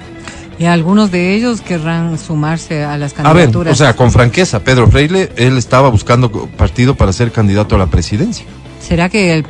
Y 0.57 0.65
algunos 0.65 1.09
de 1.09 1.35
ellos 1.35 1.61
querrán 1.61 2.17
sumarse 2.19 2.83
a 2.83 2.97
las 2.97 3.13
A 3.17 3.23
ver, 3.31 3.45
candidaturas. 3.45 3.73
o 3.73 3.75
sea, 3.77 3.95
con 3.95 4.11
franqueza, 4.11 4.59
Pedro 4.61 4.89
Freile, 4.91 5.31
él 5.37 5.57
estaba 5.57 5.87
buscando 5.89 6.29
partido 6.57 6.95
para 6.95 7.13
ser 7.13 7.31
candidato 7.31 7.75
a 7.75 7.77
la 7.77 7.87
presidencia. 7.87 8.45
¿Será 8.85 9.07
que 9.07 9.33
el 9.33 9.45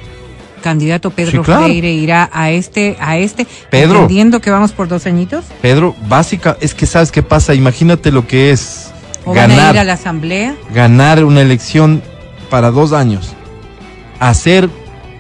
candidato 0.62 1.10
Pedro 1.10 1.32
Sí, 1.32 1.38
claro. 1.40 1.64
Freire 1.64 1.92
irá 1.94 2.30
a 2.32 2.52
este, 2.52 2.96
a 3.00 3.18
este, 3.18 3.48
Pedro. 3.72 4.02
entendiendo 4.02 4.40
que 4.40 4.52
vamos 4.52 4.72
por 4.72 4.88
dos 4.88 5.08
añitos? 5.08 5.46
Pedro, 5.64 5.96
básica, 6.08 6.58
es 6.62 6.76
que 6.76 6.86
sabes 6.86 7.12
qué 7.12 7.24
pasa, 7.24 7.56
imagínate 7.56 8.12
lo 8.12 8.28
que 8.28 8.52
es 8.52 8.92
¿O 9.30 9.34
van 9.34 9.52
a 9.52 9.54
ir 9.54 9.60
a 9.60 9.66
ganar, 9.68 9.86
la 9.86 9.94
asamblea? 9.94 10.56
ganar 10.74 11.24
una 11.24 11.42
elección 11.42 12.02
para 12.50 12.72
dos 12.72 12.94
años, 12.94 13.34
hacer 14.20 14.70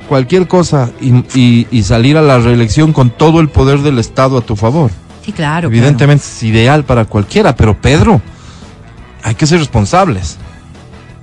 cualquier 0.07 0.47
cosa 0.47 0.89
y, 0.99 1.13
y- 1.39 1.67
y 1.71 1.83
salir 1.83 2.17
a 2.17 2.21
la 2.21 2.39
reelección 2.39 2.93
con 2.93 3.09
todo 3.11 3.39
el 3.39 3.49
poder 3.49 3.79
del 3.79 3.99
Estado 3.99 4.37
a 4.37 4.41
tu 4.41 4.55
favor. 4.55 4.91
Sí, 5.23 5.31
claro. 5.31 5.67
Evidentemente 5.67 6.23
es 6.25 6.43
ideal 6.43 6.83
para 6.83 7.05
cualquiera, 7.05 7.55
pero 7.55 7.79
Pedro, 7.79 8.19
hay 9.23 9.35
que 9.35 9.45
ser 9.45 9.59
responsables. 9.59 10.37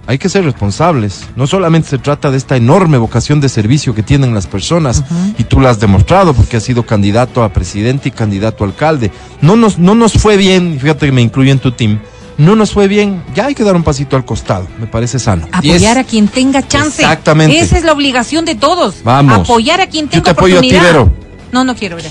Hay 0.09 0.19
que 0.19 0.29
ser 0.29 0.45
responsables. 0.45 1.25
No 1.35 1.49
solamente 1.49 1.89
se 1.89 1.99
trata 1.99 2.31
de 2.31 2.37
esta 2.37 2.55
enorme 2.57 2.97
vocación 2.97 3.41
de 3.41 3.49
servicio 3.49 3.93
que 3.93 4.05
tienen 4.05 4.33
las 4.35 4.47
personas, 4.47 5.03
y 5.37 5.43
tú 5.43 5.59
lo 5.59 5.69
has 5.69 5.81
demostrado 5.81 6.33
porque 6.33 6.59
has 6.59 6.63
sido 6.63 6.87
candidato 6.87 7.43
a 7.43 7.49
presidente 7.53 8.11
y 8.11 8.13
candidato 8.13 8.63
a 8.63 8.69
alcalde. 8.69 9.11
No 9.41 9.57
nos, 9.57 9.81
no 9.81 9.97
nos 9.97 10.13
fue 10.13 10.37
bien, 10.37 10.79
fíjate 10.81 11.07
que 11.07 11.13
me 11.13 11.23
incluyo 11.23 11.51
en 11.51 11.59
tu 11.59 11.73
team, 11.73 11.99
no 12.39 12.55
nos 12.57 12.73
fue 12.73 12.87
bien, 12.89 13.23
ya 13.35 13.47
hay 13.47 13.55
que 13.55 13.65
dar 13.65 13.77
un 13.77 13.83
pasito 13.83 14.17
al 14.17 14.25
costado, 14.25 14.67
me 14.79 14.87
parece 14.87 15.19
sano. 15.19 15.47
es- 15.47 15.55
Apoyar 15.55 15.99
a 15.99 16.05
quien 16.05 16.29
tenga 16.29 16.67
chance. 16.67 17.03
Exactamente. 17.03 17.59
Esa 17.59 17.79
es 17.79 17.85
la 17.85 17.93
obligación 17.93 18.45
de 18.45 18.55
todos. 18.55 18.97
Vamos. 19.05 19.41
Apoyar 19.41 19.81
a 19.81 19.87
quien 19.87 20.07
Yo 20.07 20.11
tenga 20.11 20.25
te 20.25 20.31
apoyo 20.33 20.59
a 20.59 20.61
ti, 20.61 20.69
oportunidad. 20.69 20.93
Vero. 20.93 21.13
No, 21.53 21.65
no 21.65 21.75
quiero, 21.75 21.97
Vera. 21.97 22.09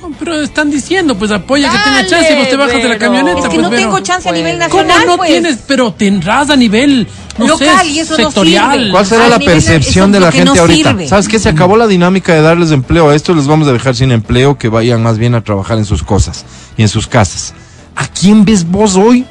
No, 0.00 0.14
pero 0.18 0.40
están 0.40 0.70
diciendo, 0.70 1.16
pues 1.18 1.30
apoya 1.32 1.70
que 1.70 1.76
tenga 1.78 2.06
chance 2.06 2.32
y 2.32 2.36
vos 2.38 2.48
te 2.48 2.56
bajas 2.56 2.74
de 2.76 2.82
la 2.84 2.88
Vero. 2.94 2.98
camioneta. 3.00 3.38
Es 3.40 3.44
que 3.44 3.50
pues, 3.50 3.62
no 3.62 3.70
Vero. 3.70 3.82
tengo 3.82 4.00
chance 4.00 4.28
a 4.28 4.32
nivel 4.32 4.56
Pues, 4.56 4.68
¿Cómo 4.70 4.82
nacional, 4.84 5.06
no 5.06 5.16
pues. 5.18 5.30
tienes? 5.30 5.58
Pero 5.66 5.92
tendrás 5.92 6.48
a 6.48 6.56
nivel, 6.56 7.06
no 7.36 7.46
Local, 7.48 7.80
sé, 7.82 7.86
y 7.88 7.98
eso 7.98 8.16
no 8.16 8.24
sectorial. 8.24 8.78
sirve. 8.78 8.90
¿Cuál 8.92 9.06
será 9.06 9.24
Al 9.24 9.30
la 9.32 9.38
percepción 9.38 10.12
de 10.12 10.20
la 10.20 10.32
gente 10.32 10.46
no 10.54 10.60
ahorita? 10.60 10.90
sirve. 10.90 11.08
¿Sabes 11.08 11.28
qué? 11.28 11.38
Se 11.38 11.50
acabó 11.50 11.76
la 11.76 11.86
dinámica 11.86 12.32
de 12.32 12.40
darles 12.40 12.70
empleo. 12.70 13.10
A 13.10 13.14
estos 13.14 13.36
les 13.36 13.46
vamos 13.46 13.68
a 13.68 13.72
dejar 13.72 13.94
sin 13.96 14.10
empleo, 14.12 14.56
que 14.56 14.68
vayan 14.68 15.02
más 15.02 15.18
bien 15.18 15.34
a 15.34 15.42
trabajar 15.42 15.76
en 15.76 15.84
sus 15.84 16.02
cosas 16.02 16.46
y 16.78 16.82
en 16.82 16.88
sus 16.88 17.06
casas. 17.06 17.52
¿A 17.94 18.06
quién 18.06 18.44
ves 18.46 18.64
vos 18.64 18.96
hoy 18.96 19.26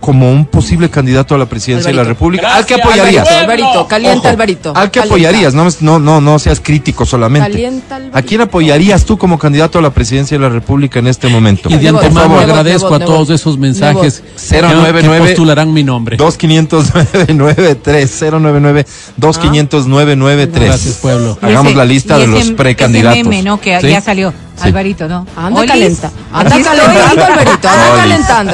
como 0.00 0.30
un 0.32 0.44
posible 0.46 0.88
candidato 0.90 1.34
a 1.34 1.38
la 1.38 1.46
presidencia 1.46 1.90
de 1.90 1.96
la. 1.96 2.04
República? 2.04 2.54
¿Al 2.56 2.66
que 2.66 2.74
apoyarías? 2.74 3.28
Alvarito. 3.28 3.80
Ojo, 3.82 3.88
Alvarito. 4.28 4.72
¿Al 4.74 4.90
que 4.90 5.00
calienta. 5.00 5.02
apoyarías? 5.02 5.54
No, 5.54 5.68
no, 5.80 5.98
no, 5.98 6.20
no 6.20 6.38
seas 6.38 6.60
crítico 6.60 7.04
solamente. 7.06 7.50
Calienta, 7.50 7.96
Alvarito. 7.96 8.18
¿A 8.18 8.22
quién 8.22 8.40
apoyarías 8.40 9.04
tú 9.04 9.18
como 9.18 9.38
candidato 9.38 9.78
a 9.78 9.82
la 9.82 9.90
presidencia 9.90 10.36
de 10.38 10.42
la 10.42 10.48
República 10.48 10.98
en 10.98 11.06
este 11.06 11.28
momento? 11.28 11.68
Y 11.70 11.76
de 11.76 11.88
antemano 11.88 12.38
agradezco 12.40 12.94
a 12.94 12.98
todos 12.98 13.30
esos 13.30 13.58
mensajes 13.58 14.22
Nebo. 14.22 14.36
que- 14.36 14.62
099 14.74 15.18
que 15.20 15.26
postularán 15.30 15.72
mi 15.72 15.84
nombre. 15.84 16.16
2599-3, 16.16 18.30
099 18.30 18.86
2599 19.16 20.46
Gracias, 20.52 20.94
pueblo. 20.96 21.38
Hagamos 21.42 21.66
ese- 21.68 21.76
la 21.76 21.84
lista 21.84 22.18
de 22.18 22.26
los 22.26 22.50
precandidatos. 22.52 23.18
Ese 23.18 23.28
meme, 23.28 23.42
¿no? 23.42 23.60
Que 23.60 23.80
¿Sí? 23.80 23.88
ya 23.88 24.00
salió. 24.00 24.32
Sí. 24.56 24.66
Alvarito, 24.68 25.08
¿no? 25.08 25.26
Anda 25.36 25.60
Olis. 25.60 25.70
calenta. 25.72 26.10
Anda 26.32 26.50
calentando, 26.50 27.24
Alvarito. 27.24 27.68
Anda 27.68 27.96
calentando. 27.96 28.52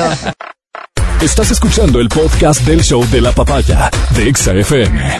Estás 1.20 1.50
escuchando 1.50 1.98
el 2.00 2.08
podcast 2.08 2.60
del 2.62 2.82
show 2.82 3.04
de 3.10 3.20
la 3.20 3.32
papaya 3.32 3.90
de 4.14 4.28
Exa 4.28 4.52
FM. 4.52 5.18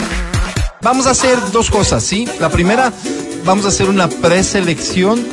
Vamos 0.82 1.07
a 1.07 1.11
hacer 1.11 1.38
dos 1.53 1.70
cosas, 1.70 2.05
¿sí? 2.05 2.28
La 2.38 2.51
primera, 2.51 2.92
vamos 3.44 3.64
a 3.64 3.68
hacer 3.68 3.88
una 3.88 4.09
preselección 4.09 5.24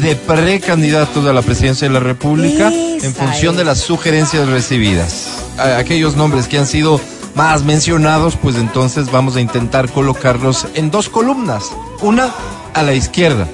de 0.00 0.16
precandidatos 0.16 1.24
a 1.26 1.32
la 1.32 1.42
presidencia 1.42 1.88
de 1.88 1.94
la 1.94 2.00
República 2.00 2.68
Esa 2.68 3.06
en 3.06 3.14
función 3.14 3.54
es. 3.54 3.58
de 3.58 3.64
las 3.64 3.78
sugerencias 3.78 4.48
recibidas. 4.48 5.44
Aquellos 5.58 6.16
nombres 6.16 6.48
que 6.48 6.58
han 6.58 6.66
sido 6.66 7.00
más 7.34 7.62
mencionados, 7.62 8.36
pues 8.36 8.56
entonces 8.56 9.10
vamos 9.10 9.36
a 9.36 9.40
intentar 9.40 9.88
colocarlos 9.90 10.66
en 10.74 10.90
dos 10.90 11.08
columnas. 11.08 11.70
Una 12.02 12.30
a 12.74 12.82
la 12.82 12.94
izquierda, 12.94 13.46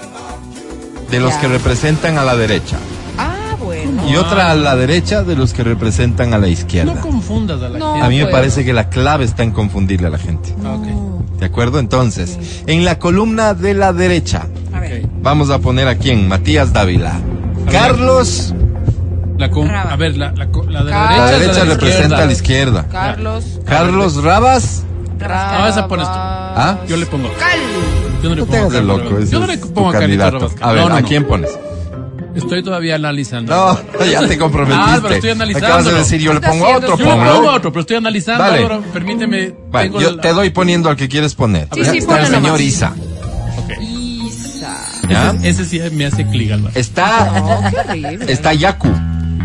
de 1.11 1.21
los 1.21 1.35
que 1.35 1.49
representan 1.49 2.19
a 2.19 2.25
la 2.25 2.35
derecha. 2.35 2.77
Y 4.09 4.17
otra 4.17 4.51
a 4.51 4.55
la 4.55 4.77
derecha 4.77 5.23
de 5.23 5.37
los 5.37 5.53
que 5.53 5.63
representan 5.65 6.33
a 6.35 6.39
la 6.39 6.49
izquierda. 6.49 6.95
No 6.95 7.01
confundas 7.01 7.61
a 7.63 7.69
la 7.69 7.79
No. 7.79 7.95
A 8.03 8.09
mí 8.09 8.17
me 8.19 8.25
pues. 8.25 8.33
parece 8.35 8.65
que 8.65 8.73
la 8.73 8.89
clave 8.89 9.25
está 9.25 9.43
en 9.43 9.51
confundirle 9.53 10.07
a 10.07 10.11
la 10.11 10.19
gente. 10.19 10.49
gente. 10.51 10.63
Ah, 10.65 10.77
¿De 11.39 11.47
acuerdo? 11.47 11.79
Entonces, 11.79 12.39
en 12.67 12.85
la 12.85 12.99
columna 12.99 13.53
de 13.55 13.75
la 13.75 13.93
derecha, 13.93 14.47
A 14.73 14.81
ver. 14.81 15.05
ok. 15.05 15.11
vamos 15.23 15.51
a 15.51 15.59
poner 15.59 15.87
a 15.89 15.97
quién? 15.97 16.29
Matías 16.29 16.73
Dávila. 16.73 17.21
Carlos, 17.71 18.55
La 19.39 19.51
con- 19.51 19.71
a 19.71 19.97
ver, 19.97 20.17
la, 20.17 20.33
la, 20.33 20.47
co- 20.51 20.65
la 20.65 20.83
de 20.83 20.91
la 20.91 20.97
La 20.97 21.07
derecha. 21.09 21.25
la 21.33 21.39
derecha 21.39 21.65
de 21.65 21.71
representa 21.75 22.05
izquierda. 22.05 22.23
a 22.23 22.27
la 22.27 22.33
izquierda. 22.33 22.87
Carlos. 22.91 23.45
Carlos 23.67 24.23
Rabas, 24.23 24.83
Ah, 25.29 25.67
esa 25.69 25.89
pones 25.89 26.07
tú. 26.07 26.13
¿Ah? 26.15 26.79
Yo 26.89 26.97
le 26.97 27.07
pongo. 27.07 27.29
Yo 28.23 28.29
no 28.31 28.35
le 28.35 28.41
no 28.41 28.47
pongo 28.47 28.53
te 28.53 28.57
hagas 28.59 28.73
el 28.73 28.79
Carlos 28.79 28.99
loco, 28.99 29.11
Rabas. 29.11 29.31
Yo 29.31 29.41
no 29.41 29.47
le 29.47 29.59
pongo 29.59 29.89
a 29.91 29.93
candidato. 29.93 30.39
Rabas. 30.39 30.55
A 30.63 30.73
ver, 30.73 30.83
No, 30.83 30.89
no, 30.91 30.95
¿a 30.97 31.01
no. 31.03 31.09
quién 31.09 31.25
pones? 31.25 31.51
Estoy 32.37 32.63
todavía 32.63 32.95
analizando. 32.97 33.53
No, 33.99 34.05
ya 34.05 34.27
te 34.29 34.37
comprometiste. 34.39 34.85
Ah, 34.87 34.99
pero 35.03 35.15
estoy 35.15 35.31
analizando. 35.31 35.67
Acabas 35.67 35.85
de 35.87 35.93
decir, 35.95 36.21
yo 36.21 36.33
le 36.35 36.41
pongo 36.41 36.69
otro, 36.69 36.97
Yo 36.99 37.05
le 37.05 37.11
pongo 37.11 37.51
otro, 37.51 37.73
pero 37.73 37.81
estoy 37.81 37.97
analizando. 37.97 38.45
Dale. 38.45 38.59
Álvaro, 38.59 38.83
permíteme. 38.93 39.55
Vale, 39.71 39.89
tengo 39.89 40.01
yo 40.01 40.13
la- 40.13 40.23
te 40.23 40.33
doy 40.33 40.51
poniendo 40.51 40.89
al 40.91 40.97
que 40.97 41.09
quieres 41.09 41.35
poner. 41.35 41.69
Sí, 41.73 41.83
Ya 41.83 41.91
sí, 41.93 41.99
está 41.99 42.21
el 42.21 42.27
señor 42.27 42.43
nomás. 42.43 42.61
Isa. 42.61 42.95
Ok. 43.59 43.73
Isa. 43.81 44.77
¿Ya? 45.09 45.31
Ese, 45.43 45.49
ese 45.49 45.65
sí 45.65 45.81
me 45.93 46.07
hace 46.07 46.27
clic, 46.27 46.53
Álvaro. 46.53 46.73
Está, 46.79 47.25
No, 47.41 47.71
qué 47.71 47.79
horrible. 47.79 48.33
está 48.33 48.53
Yaku. 48.53 48.89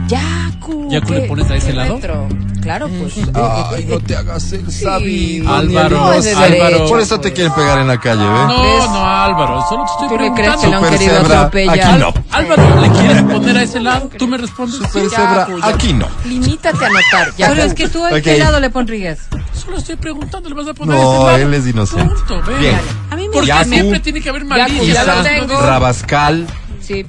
Yaku. 0.08 0.90
¿Yaku 0.92 1.14
le 1.14 1.22
¿qué- 1.22 1.28
pones 1.28 1.50
a 1.50 1.56
ese 1.56 1.68
qué 1.68 1.74
lado? 1.74 1.96
retro? 1.96 2.28
Claro, 2.62 2.88
pues. 2.90 3.14
Ay, 3.34 3.86
no 3.86 4.00
te 4.00 4.16
hagas 4.16 4.52
el 4.54 4.72
sabido. 4.72 5.52
Álvaro, 5.54 5.98
No, 5.98 6.14
es 6.14 6.24
de 6.26 6.34
Álvaro. 6.36 6.86
Por 6.88 7.00
eso 7.00 7.20
te 7.20 7.34
quieren 7.34 7.54
pegar 7.54 7.80
en 7.80 7.88
la 7.88 8.00
calle, 8.00 8.22
¿ve? 8.24 8.28
No, 8.30 8.88
no, 8.92 9.06
Álvaro, 9.06 9.66
solo 9.68 9.84
te 9.86 9.92
estoy 9.92 10.08
¿Tú 10.10 10.24
le 10.24 10.32
crees 10.32 10.32
que 10.32 10.42
preguntando. 10.42 10.68
lo 10.70 10.76
han 10.78 10.84
Super 10.84 11.00
querido 11.00 11.18
cebra, 11.22 11.40
atropellar? 11.40 11.80
aquí 11.80 12.00
no. 12.00 12.14
Álvaro, 12.32 12.82
¿le 12.82 12.90
quieres 12.92 13.24
poner 13.24 13.58
a 13.58 13.64
ese 13.64 13.80
lado? 13.80 14.10
¿Tú 14.18 14.28
me 14.28 14.38
respondes? 14.38 14.78
Super 14.78 15.04
Ya, 15.04 15.10
cebra, 15.18 15.46
Cuya. 15.46 15.68
aquí 15.68 15.94
no. 15.94 16.08
Limítate 16.26 16.84
a 16.86 16.88
anotar. 16.88 17.36
Ya, 17.38 17.50
Pero 17.50 17.64
es 17.64 17.74
que 17.74 17.88
tú, 17.90 18.06
¿a 18.06 18.10
Ok. 18.10 18.22
qué 18.22 18.38
lado 18.38 18.60
le 18.60 18.70
pondrías? 18.70 19.20
Solo 19.54 19.78
estoy 19.78 19.96
preguntando, 19.96 20.50
¿le 20.50 20.56
vas 20.56 20.68
a 20.68 20.74
poner 20.74 20.96
a 20.96 21.00
ese 21.00 21.06
No, 21.12 21.26
lado? 21.26 21.38
él 21.38 21.54
es 21.54 21.68
inocente. 21.68 22.16
Punto. 22.28 22.42
Bien. 22.60 22.80
A 23.10 23.16
mí 23.16 23.28
me 23.28 23.34
Porque 23.34 23.48
Yacu. 23.48 23.70
siempre 23.70 24.00
tiene 24.00 24.22
que 24.22 24.30
haber 24.30 24.46
malicia. 24.46 24.94
Ya 24.94 25.04
lo 25.16 25.24
tengo. 25.24 25.62
Rabascal, 25.62 26.48
Sí. 26.82 27.06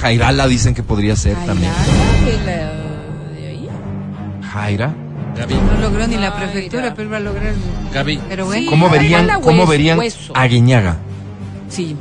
Jairala 0.00 0.46
dicen 0.46 0.74
que 0.74 0.82
podría 0.82 1.16
ser 1.16 1.36
Ay, 1.40 1.46
también. 1.46 1.72
Jaira. 4.56 4.94
Gaby, 5.36 5.54
no 5.54 5.80
logró 5.82 6.06
ni 6.06 6.16
la 6.16 6.34
prefectura, 6.34 6.94
pero 6.94 7.10
va 7.10 7.18
a 7.18 7.20
lograr. 7.20 7.52
Gaby, 7.92 8.20
Pero 8.28 8.46
bueno. 8.46 8.70
¿Cómo 8.70 8.88
verían, 8.88 9.28
cómo 9.42 9.66
verían 9.66 9.98
hueso. 9.98 10.32
a 10.34 10.46
Guiñaga? 10.46 10.96
Sí. 11.68 11.94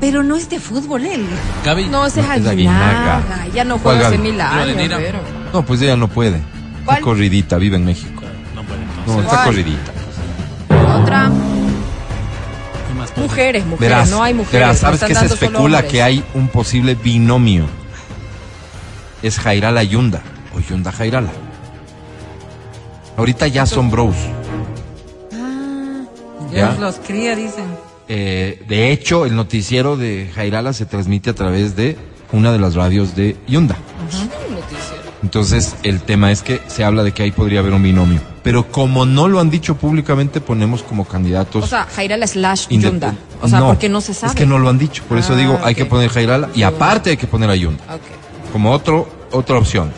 Pero 0.00 0.22
no 0.24 0.34
es 0.36 0.50
de 0.50 0.58
fútbol 0.58 1.06
él. 1.06 1.24
Gaby. 1.64 1.84
No, 1.86 2.04
ese 2.04 2.20
es 2.20 2.26
No, 2.26 2.34
es 2.34 2.46
Aguinaga. 2.46 3.16
Aguinaga. 3.18 3.46
Ya 3.54 3.64
no 3.64 3.78
¿Cuál 3.78 3.96
juega 3.96 4.08
hace 4.08 4.18
mil 4.18 4.40
años. 4.40 4.76
Pero- 4.76 5.20
No, 5.52 5.64
pues 5.64 5.80
ella 5.82 5.96
no 5.96 6.08
puede. 6.08 6.40
¿Cuál? 6.84 6.96
Está 6.98 7.04
corridita, 7.04 7.56
vive 7.58 7.76
en 7.76 7.84
México. 7.84 8.22
No, 8.54 8.62
No, 8.62 8.68
entonces. 8.74 9.24
está 9.24 9.28
¿Cuál? 9.36 9.44
corridita. 9.46 9.92
Otra. 11.00 11.30
¿qué 12.88 12.94
más 12.98 13.10
puede? 13.12 13.26
Mujeres, 13.28 13.66
mujeres. 13.66 13.80
Verás, 13.96 14.10
no 14.10 14.22
hay 14.22 14.34
mujeres. 14.34 14.52
verás, 14.52 14.82
no 14.82 14.96
sabes 14.96 15.04
que 15.04 15.14
se 15.14 15.26
especula 15.26 15.86
que 15.86 16.02
hay 16.02 16.24
un 16.34 16.48
posible 16.48 16.96
binomio. 16.96 17.66
Es 19.22 19.38
Jairala 19.38 19.82
Yunda 19.84 20.22
o 20.56 20.60
Yunda 20.60 20.90
Jairala. 20.92 21.30
Ahorita 23.16 23.46
ya 23.46 23.66
son 23.66 23.90
bros. 23.90 24.14
¿Ya? 26.52 26.68
Dios 26.68 26.78
los 26.78 26.94
cría, 26.96 27.34
dicen. 27.36 27.64
Eh, 28.08 28.62
de 28.68 28.92
hecho, 28.92 29.26
el 29.26 29.34
noticiero 29.34 29.96
de 29.96 30.30
Jairala 30.34 30.72
se 30.72 30.86
transmite 30.86 31.30
a 31.30 31.34
través 31.34 31.76
de 31.76 31.96
una 32.32 32.52
de 32.52 32.58
las 32.58 32.74
radios 32.74 33.16
de 33.16 33.36
Yunda. 33.46 33.76
Entonces, 35.22 35.74
el 35.82 36.00
tema 36.02 36.30
es 36.30 36.42
que 36.42 36.60
se 36.68 36.84
habla 36.84 37.02
de 37.02 37.12
que 37.12 37.24
ahí 37.24 37.32
podría 37.32 37.60
haber 37.60 37.72
un 37.72 37.82
binomio. 37.82 38.20
Pero 38.44 38.70
como 38.70 39.06
no 39.06 39.26
lo 39.26 39.40
han 39.40 39.50
dicho 39.50 39.76
públicamente, 39.76 40.40
ponemos 40.40 40.82
como 40.84 41.04
candidatos. 41.04 41.64
O 41.64 41.66
sea, 41.66 41.84
Jairala 41.84 42.26
slash 42.28 42.68
Yunda. 42.68 43.14
O 43.42 43.48
sea, 43.48 43.60
porque 43.60 43.88
no 43.88 44.00
se 44.00 44.14
sabe. 44.14 44.32
Es 44.32 44.36
que 44.38 44.46
no 44.46 44.58
lo 44.58 44.68
han 44.68 44.78
dicho. 44.78 45.02
Por 45.08 45.18
eso 45.18 45.32
Ah, 45.32 45.36
digo, 45.36 45.58
hay 45.64 45.72
ok. 45.72 45.78
que 45.78 45.84
poner 45.86 46.10
Jairala 46.10 46.50
y 46.54 46.62
aparte 46.62 47.10
hay 47.10 47.16
que 47.16 47.26
poner 47.26 47.50
a 47.50 47.56
Yunda. 47.56 47.82
Como 48.52 48.70
otro, 48.70 49.08
otra 49.32 49.58
opción. 49.58 49.90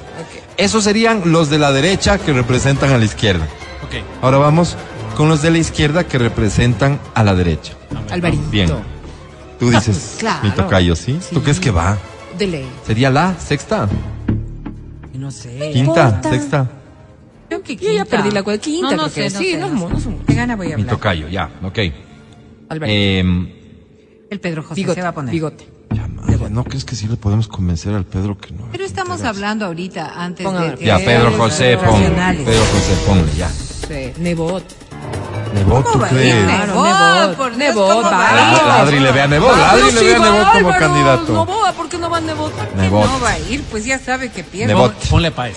Esos 0.58 0.84
serían 0.84 1.22
los 1.32 1.48
de 1.50 1.58
la 1.58 1.72
derecha 1.72 2.18
que 2.18 2.32
representan 2.32 2.90
a 2.90 2.98
la 2.98 3.04
izquierda. 3.04 3.46
Ok. 3.84 3.94
Ahora 4.22 4.38
vamos 4.38 4.76
con 5.16 5.28
los 5.28 5.40
de 5.40 5.50
la 5.50 5.58
izquierda 5.58 6.04
que 6.04 6.18
representan 6.18 7.00
a 7.14 7.22
la 7.24 7.34
derecha. 7.34 7.74
Alvarito. 8.10 8.42
Bien. 8.50 8.70
Tú 9.58 9.70
dices, 9.70 10.16
Claro. 10.20 10.42
mi 10.44 10.50
tocayo, 10.50 10.94
¿sí? 10.96 11.14
¿Tú 11.30 11.36
Sí. 11.36 11.40
crees 11.42 11.60
que 11.60 11.70
va? 11.70 11.96
De 12.36 12.46
ley. 12.46 12.68
¿Sería 12.86 13.10
la 13.10 13.34
sexta? 13.38 13.88
No 15.14 15.30
sé. 15.30 15.70
¿Quinta? 15.72 15.78
importa. 16.10 16.30
¿Sexta? 16.30 16.70
Creo 17.48 17.62
que 17.62 17.76
Yo 17.76 17.90
ya 17.92 18.02
quinta. 18.04 18.16
perdí 18.16 18.30
la 18.30 18.42
cuenta. 18.42 18.62
Quinta, 18.64 18.90
No, 18.90 18.96
no 19.04 19.08
creo 19.10 19.24
que 19.24 19.30
sé, 19.30 19.34
no 19.36 19.40
sí, 19.42 19.50
sé, 19.52 19.58
no 19.58 19.66
es 19.66 19.72
no 19.72 20.00
sé. 20.00 20.10
no. 20.10 20.16
¿Qué 20.26 20.34
gana 20.34 20.54
voy 20.56 20.66
a 20.72 20.76
Mi 20.76 20.82
hablar? 20.82 20.96
tocayo, 20.96 21.28
ya, 21.28 21.50
ok. 21.62 21.78
Alvarito. 22.68 22.86
Eh, 22.98 23.20
El 24.30 24.40
Pedro 24.40 24.62
José 24.62 24.74
bigote. 24.74 24.94
se 24.96 25.02
va 25.02 25.08
a 25.08 25.14
poner. 25.14 25.32
Bigote. 25.32 25.66
Ya, 26.26 26.36
madre, 26.38 26.50
¿No 26.50 26.64
crees 26.64 26.84
que 26.84 26.96
sí 26.96 27.06
le 27.08 27.16
podemos 27.16 27.48
convencer 27.48 27.94
al 27.94 28.04
Pedro 28.04 28.38
que 28.38 28.52
no? 28.52 28.64
Pero 28.72 28.84
estamos 28.84 29.22
hablando 29.22 29.66
ahorita, 29.66 30.12
antes 30.16 30.46
Pongan- 30.46 30.76
de... 30.76 30.84
Ya, 30.84 30.98
de- 30.98 31.04
Pedro 31.04 31.30
de- 31.30 31.36
José, 31.36 31.76
ponle. 31.78 32.08
Pedro 32.10 32.64
José, 32.72 32.94
ponle, 33.06 33.32
ya. 33.36 33.48
Sí. 33.50 34.12
Nebot. 34.20 34.64
Nebot, 35.54 35.84
¿tú 35.84 35.92
¿Cómo 35.92 36.00
va 36.04 36.08
a 36.08 36.12
ir 36.12 36.18
crees? 36.18 36.46
Nebot? 36.46 36.66
Nebot, 36.68 37.36
por 37.36 37.56
Nebot, 37.56 37.88
¿cómo 37.90 38.02
va 38.02 38.80
Adri 38.82 39.00
le 39.00 39.12
ve 39.12 39.20
a 39.22 39.26
Nebot, 39.28 39.50
Adri 39.54 39.92
le 39.92 40.02
ve 40.02 40.14
a 40.14 40.18
Nebot 40.18 40.52
como 40.52 40.70
candidato. 40.76 41.32
No 41.32 41.46
va, 41.46 41.72
¿por 41.72 41.88
qué 41.88 41.98
no 41.98 42.10
va 42.10 42.20
Nebot? 42.20 42.52
Que 42.54 42.76
Nebot. 42.76 43.06
No 43.06 43.20
va 43.20 43.30
a 43.30 43.38
ir, 43.38 43.62
pues 43.70 43.84
ya 43.84 43.98
sabe 43.98 44.30
que 44.30 44.44
pierde. 44.44 44.74
Nebot. 44.74 44.94
Ponle 45.08 45.30
Paez. 45.30 45.56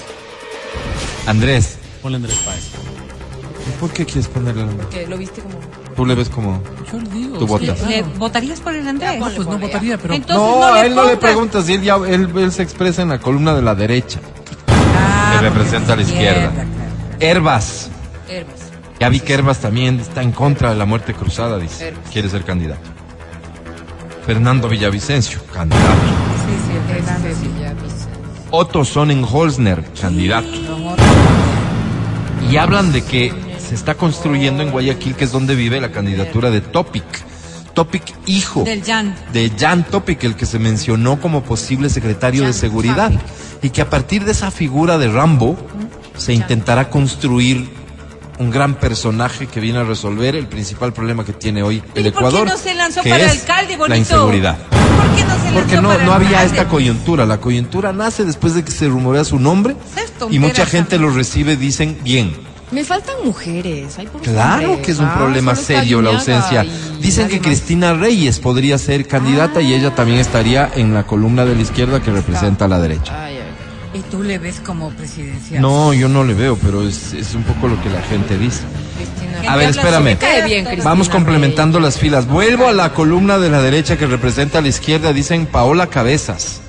Andrés, 1.27 1.77
Ponle 2.01 2.17
Andrés 2.17 2.37
Paez. 2.45 2.63
¿y 3.67 3.79
¿por 3.79 3.91
qué 3.91 4.05
quieres 4.05 4.27
ponerle? 4.27 4.65
Que 4.89 5.05
lo 5.07 5.17
viste 5.17 5.41
como. 5.41 5.55
Tú 6.01 6.07
le 6.07 6.15
ves 6.15 6.29
como... 6.29 6.63
Yo 6.91 6.99
le 6.99 7.09
digo. 7.11 7.37
Tú 7.37 7.45
sí, 7.45 7.51
votas. 7.51 7.77
claro. 7.77 7.91
¿Le 7.91 8.01
votarías 8.17 8.59
por 8.59 8.75
el 8.75 8.87
Andrés? 8.87 9.19
ponle, 9.19 9.35
Pues 9.35 9.47
no 9.47 9.59
votaría, 9.59 9.97
pero. 9.99 10.15
Entonces 10.15 10.35
no, 10.35 10.59
no, 10.59 10.73
a 10.73 10.83
él 10.83 10.95
no 10.95 11.05
le 11.05 11.15
preguntas, 11.15 11.69
y 11.69 11.73
él, 11.75 11.83
ya, 11.83 11.97
él, 11.97 12.27
él 12.37 12.51
se 12.51 12.63
expresa 12.63 13.03
en 13.03 13.09
la 13.09 13.19
columna 13.19 13.53
de 13.53 13.61
la 13.61 13.75
derecha. 13.75 14.19
Ah, 14.67 15.35
que 15.35 15.47
representa 15.47 15.93
a 15.93 15.95
la 15.97 16.01
izquierda. 16.01 16.49
claro. 16.49 16.69
Herbas. 17.19 17.91
Herbas. 18.27 18.55
Ya 18.99 19.09
vi 19.09 19.19
que 19.19 19.31
Herbas 19.35 19.59
también 19.59 19.99
está 19.99 20.23
en 20.23 20.31
contra 20.31 20.71
de 20.71 20.75
la 20.75 20.85
muerte 20.85 21.13
cruzada, 21.13 21.59
dice. 21.59 21.89
Herbas. 21.89 22.09
Quiere 22.11 22.29
ser 22.29 22.45
candidato. 22.45 22.89
Fernando 24.25 24.69
Villavicencio, 24.69 25.39
candidato. 25.53 25.85
Sí, 25.85 26.55
sí, 26.65 26.95
el 26.97 27.03
Fernando, 27.03 27.83
viste. 27.83 28.07
Otto 28.49 28.85
Sonnenholzner, 28.85 29.83
candidato. 30.01 30.47
Y 32.49 32.57
hablan 32.57 32.91
de 32.91 33.03
que 33.03 33.50
se 33.71 33.75
está 33.75 33.93
construyendo 33.95 34.63
en 34.63 34.69
Guayaquil, 34.69 35.15
que 35.15 35.23
es 35.23 35.31
donde 35.31 35.55
vive 35.55 35.79
la 35.79 35.93
candidatura 35.93 36.51
de 36.51 36.59
Topic. 36.59 37.05
Topic, 37.73 38.03
hijo 38.25 38.65
Del 38.65 38.83
Jan. 38.83 39.15
de 39.31 39.49
Jan 39.57 39.85
Topic, 39.85 40.21
el 40.25 40.35
que 40.35 40.45
se 40.45 40.59
mencionó 40.59 41.21
como 41.21 41.41
posible 41.41 41.89
secretario 41.89 42.45
de 42.45 42.51
seguridad. 42.51 43.13
Topic. 43.13 43.27
Y 43.63 43.69
que 43.69 43.81
a 43.81 43.89
partir 43.89 44.25
de 44.25 44.33
esa 44.33 44.51
figura 44.51 44.97
de 44.97 45.07
Rambo 45.07 45.55
se 46.17 46.33
intentará 46.33 46.89
construir 46.89 47.69
un 48.39 48.51
gran 48.51 48.75
personaje 48.75 49.47
que 49.47 49.61
viene 49.61 49.79
a 49.79 49.83
resolver 49.85 50.35
el 50.35 50.47
principal 50.47 50.91
problema 50.91 51.23
que 51.23 51.31
tiene 51.31 51.63
hoy 51.63 51.81
el 51.95 52.03
¿Y 52.03 52.09
Ecuador. 52.09 52.39
por 52.39 52.47
qué 52.49 52.51
no 52.51 52.57
se 52.57 52.75
lanzó 52.75 53.01
que 53.03 53.09
para 53.09 53.23
es 53.23 53.39
alcalde, 53.39 53.77
bonito? 53.77 53.87
La 53.87 53.97
inseguridad. 53.97 54.57
¿Por 54.57 55.15
qué 55.15 55.23
no 55.23 55.35
se 55.37 55.43
lanzó 55.45 55.53
Porque 55.53 55.75
no, 55.77 55.87
para 55.87 56.03
no 56.03 56.11
había 56.11 56.27
alcalde? 56.41 56.57
esta 56.57 56.67
coyuntura. 56.67 57.25
La 57.25 57.37
coyuntura 57.39 57.93
nace 57.93 58.25
después 58.25 58.53
de 58.53 58.65
que 58.65 58.71
se 58.73 58.89
rumorea 58.89 59.23
su 59.23 59.39
nombre 59.39 59.77
y 60.29 60.39
mucha 60.39 60.65
gente 60.65 60.97
lo 60.99 61.09
recibe, 61.09 61.55
dicen, 61.55 61.97
bien. 62.03 62.50
Me 62.71 62.85
faltan 62.85 63.15
mujeres. 63.25 63.97
Hay 63.99 64.07
Claro 64.23 64.69
hombres. 64.69 64.85
que 64.85 64.91
es 64.93 64.99
un 64.99 65.05
Ah, 65.07 65.15
problema 65.17 65.55
serio 65.55 66.01
la 66.01 66.11
ausencia. 66.11 66.65
Dicen 67.01 67.27
que. 67.27 67.39
Cristina 67.41 67.93
Reyes 67.93 68.39
podría 68.39 68.77
ser 68.77 69.07
candidata 69.07 69.61
y 69.61 69.73
ella 69.73 69.93
también 69.93 70.19
estaría 70.19 70.71
en 70.75 70.93
la 70.93 71.03
columna 71.03 71.43
de 71.45 71.55
la 71.55 71.61
izquierda 71.61 72.01
que 72.01 72.11
representa 72.11 72.65
a 72.65 72.67
la 72.69 72.79
derecha. 72.79 73.25
Ay, 73.25 73.35
ay. 73.35 73.99
Y 73.99 74.03
tú 74.03 74.23
le 74.23 74.37
ves 74.39 74.61
como 74.61 74.89
presidencial. 74.91 75.61
No, 75.61 75.93
yo 75.93 76.07
no 76.07 76.23
le 76.23 76.33
veo, 76.33 76.55
pero 76.63 76.87
es, 76.87 77.11
es 77.11 77.35
un 77.35 77.43
poco 77.43 77.67
lo 77.67 77.81
que 77.83 77.89
la 77.89 78.01
gente 78.03 78.37
dice. 78.37 78.61
Cristina. 78.95 79.51
A 79.51 79.57
ver, 79.57 79.69
espérame. 79.71 80.17
Bien, 80.45 80.65
Vamos 80.81 81.09
complementando 81.09 81.77
Reyes. 81.77 81.95
las 81.95 82.01
filas. 82.01 82.27
Vuelvo 82.27 82.67
a 82.67 82.71
la 82.71 82.93
columna 82.93 83.37
de 83.37 83.49
la 83.49 83.61
derecha 83.61 83.97
que 83.97 84.07
representa 84.07 84.59
a 84.59 84.61
la 84.61 84.69
izquierda. 84.69 85.11
Dicen 85.11 85.45
Paola 85.45 85.87
Cabezas. 85.87 86.61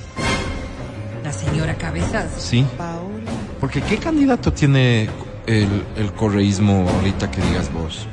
La 1.23 1.31
señora 1.31 1.75
Cabezas. 1.75 2.25
Sí. 2.39 2.65
Paola. 2.77 3.31
Porque 3.61 3.81
¿qué 3.81 3.97
candidato 3.97 4.51
tiene 4.51 5.07
el, 5.47 5.83
el 5.97 6.11
correísmo 6.13 6.87
ahorita 6.97 7.29
que 7.31 7.41
digas 7.41 7.71
vos? 7.73 8.07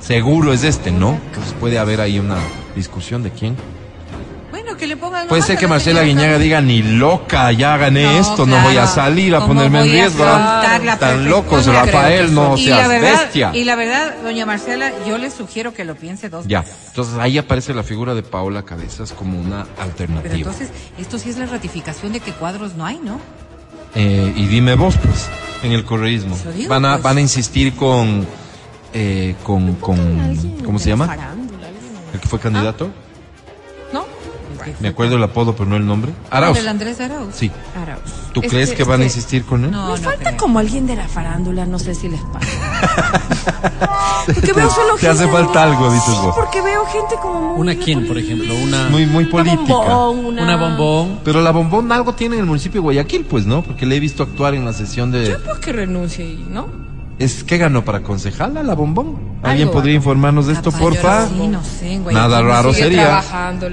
Seguro 0.00 0.52
es 0.52 0.64
este, 0.64 0.90
¿no? 0.90 1.18
Pues 1.34 1.52
puede 1.60 1.78
haber 1.78 2.00
ahí 2.00 2.18
una 2.18 2.36
discusión 2.74 3.22
de 3.22 3.30
quién. 3.30 3.56
Bueno, 4.50 4.76
que 4.76 4.86
le 4.86 4.96
pongan. 4.96 5.28
Puede 5.28 5.42
ser 5.42 5.56
que 5.56 5.62
la 5.64 5.70
Marcela 5.70 6.02
Guiñaga 6.02 6.38
diga, 6.38 6.60
ni 6.60 6.82
loca, 6.82 7.52
ya 7.52 7.76
gané 7.76 8.02
No, 8.04 8.10
esto, 8.20 8.38
no 8.46 8.52
claro. 8.56 8.68
voy 8.68 8.76
a 8.78 8.86
salir 8.86 9.34
a 9.34 9.38
¿Cómo 9.40 9.54
ponerme 9.54 9.80
en 9.82 9.90
riesgo. 9.92 10.24
Tan 10.24 11.28
locos, 11.28 11.66
No 11.66 11.72
Rafael, 11.72 12.34
no 12.34 12.56
y 12.56 12.64
seas 12.64 12.88
verdad, 12.88 13.12
bestia. 13.22 13.50
Y 13.54 13.64
la 13.64 13.76
verdad, 13.76 14.14
doña 14.22 14.44
Marcela, 14.44 14.90
yo 15.06 15.18
le 15.18 15.30
sugiero 15.30 15.72
que 15.72 15.84
lo 15.84 15.94
piense 15.94 16.28
dos 16.28 16.46
Ya, 16.48 16.60
veces. 16.62 16.76
entonces 16.88 17.14
ahí 17.18 17.38
aparece 17.38 17.72
la 17.72 17.82
figura 17.82 18.14
de 18.14 18.22
Paola 18.22 18.64
Cabezas 18.64 19.12
como 19.12 19.38
una 19.40 19.64
Pero 19.64 19.82
alternativa. 19.82 20.34
entonces, 20.36 20.68
esto 20.98 21.18
sí 21.18 21.30
es 21.30 21.38
la 21.38 21.46
ratificación 21.46 22.12
de 22.12 22.20
que 22.20 22.32
cuadros 22.32 22.74
no 22.74 22.84
hay, 22.84 22.98
¿no? 23.02 23.20
Eh, 23.94 24.32
y 24.36 24.46
dime 24.46 24.74
vos, 24.74 24.96
pues, 25.02 25.28
en 25.62 25.72
el 25.72 25.84
correísmo. 25.84 26.36
Van 26.68 26.84
a, 26.84 26.92
pues. 26.94 27.02
van 27.02 27.16
a 27.18 27.20
insistir 27.20 27.74
con, 27.74 28.26
eh, 28.92 29.34
con, 29.42 29.74
con, 29.76 30.58
¿cómo 30.64 30.78
se 30.78 30.90
llama? 30.90 31.16
El 32.12 32.20
que 32.20 32.28
fue 32.28 32.38
candidato. 32.38 32.90
Me 34.80 34.88
acuerdo 34.88 35.16
el 35.16 35.22
apodo, 35.22 35.54
pero 35.54 35.68
no 35.68 35.76
el 35.76 35.86
nombre. 35.86 36.12
Arauz. 36.30 36.56
Del 36.56 36.68
Andrés 36.68 37.00
Arauz. 37.00 37.34
Sí. 37.34 37.50
Arauz. 37.80 38.02
¿Tú 38.32 38.40
Es 38.42 38.50
crees 38.50 38.72
que, 38.72 38.84
van 38.84 39.00
a 39.00 39.04
insistir 39.04 39.44
con 39.44 39.64
él? 39.64 39.70
No, 39.70 39.88
Me 39.92 39.98
no 39.98 40.04
falta 40.04 40.24
creo. 40.30 40.36
como 40.38 40.58
alguien 40.58 40.86
de 40.86 40.96
la 40.96 41.06
farándula, 41.08 41.66
no 41.66 41.78
sé 41.78 41.94
si 41.94 42.08
les 42.08 42.20
pasa. 42.22 42.46
porque 44.26 44.52
veo 44.52 44.70
solo 44.70 44.94
Te 44.96 45.08
hace 45.08 45.24
gente 45.24 45.32
falta 45.36 45.62
algo, 45.64 45.92
dices 45.92 46.14
Sí, 46.14 46.20
vos. 46.22 46.34
porque 46.34 46.60
veo 46.62 46.84
gente 46.86 47.14
como 47.20 47.40
muy... 47.40 47.60
¿Una 47.60 47.74
quién, 47.74 48.06
por 48.06 48.16
ejemplo? 48.18 48.54
Una, 48.54 48.88
Muy, 48.88 49.06
muy 49.06 49.24
Una 49.24 49.30
política. 49.32 49.72
bombón, 49.74 50.24
una... 50.26 50.42
una 50.42 50.56
bombón. 50.56 51.20
Pero 51.24 51.40
la 51.40 51.50
bombón 51.50 51.90
algo 51.92 52.14
tiene 52.14 52.36
en 52.36 52.40
el 52.42 52.46
municipio 52.46 52.80
de 52.80 52.84
Guayaquil, 52.84 53.24
pues, 53.24 53.46
¿no? 53.46 53.62
Porque 53.62 53.86
le 53.86 53.96
he 53.96 54.00
visto 54.00 54.22
actuar 54.22 54.54
en 54.54 54.64
la 54.64 54.72
sesión 54.72 55.10
de... 55.10 55.36
Pues 55.44 55.58
que 55.58 55.72
renuncie 55.72 56.24
ahí, 56.24 56.46
¿no? 56.50 56.68
¿Es 57.18 57.44
que 57.44 57.58
ganó 57.58 57.84
para 57.84 58.00
concejala 58.02 58.62
la 58.62 58.74
bombón? 58.74 59.32
¿Alguien 59.42 59.68
Algo 59.68 59.72
podría 59.74 59.94
informarnos 59.94 60.46
de 60.46 60.54
esto, 60.54 60.70
Capaz, 60.70 60.80
porfa? 60.82 61.28
Sí, 61.28 61.46
no 61.48 61.62
sé, 61.62 61.98
Guayaquil 61.98 62.14
Nada 62.14 62.42
raro 62.42 62.72
sería. 62.72 63.22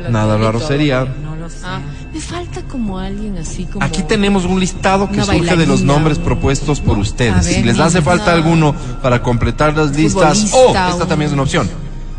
Nada 0.09 0.37
raro 0.37 0.59
sería. 0.59 1.05
No 1.23 1.35
lo 1.35 1.49
sé. 1.49 1.57
Ah, 1.63 1.79
me 2.13 2.19
falta 2.19 2.61
como 2.63 2.99
alguien 2.99 3.37
así 3.37 3.65
como. 3.65 3.83
Aquí 3.83 4.03
tenemos 4.03 4.45
un 4.45 4.59
listado 4.59 5.09
que 5.09 5.23
surge 5.23 5.55
de 5.55 5.65
los 5.65 5.81
nombres 5.81 6.19
propuestos 6.19 6.79
por 6.81 6.97
ustedes. 6.97 7.33
ver, 7.45 7.53
si 7.55 7.63
les 7.63 7.79
hace 7.79 8.01
falta 8.01 8.33
alguno 8.33 8.75
para 9.01 9.23
completar 9.23 9.75
las 9.75 9.95
listas, 9.95 10.53
o 10.53 10.67
esta 10.67 10.93
un- 10.95 11.07
también 11.07 11.27
es 11.29 11.33
una 11.33 11.43
opción. 11.43 11.67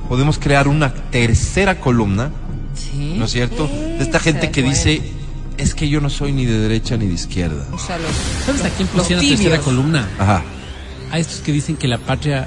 Podemos 0.08 0.38
crear 0.38 0.66
una 0.66 0.92
tercera 0.92 1.78
columna, 1.80 2.30
Sí. 2.74 3.14
¿no 3.16 3.26
es 3.26 3.30
cierto? 3.30 3.68
De 3.68 3.98
esta 4.02 4.18
gente 4.18 4.50
que 4.50 4.62
dice, 4.62 5.02
es 5.58 5.74
que 5.74 5.88
yo 5.88 6.00
no 6.00 6.08
soy 6.10 6.32
ni 6.32 6.46
de 6.46 6.58
derecha 6.58 6.96
ni 6.96 7.06
de 7.06 7.14
izquierda. 7.14 7.64
O 7.72 7.78
sea, 7.78 7.98
los- 7.98 8.10
¿Sabes 8.46 8.64
a 8.64 8.70
quién 8.70 8.88
pusieron 8.88 9.24
tercera 9.24 9.58
columna? 9.58 10.08
Ajá. 10.18 10.42
A 11.10 11.18
estos 11.18 11.40
que 11.40 11.52
dicen 11.52 11.76
que 11.76 11.88
la 11.88 11.98
patria, 11.98 12.46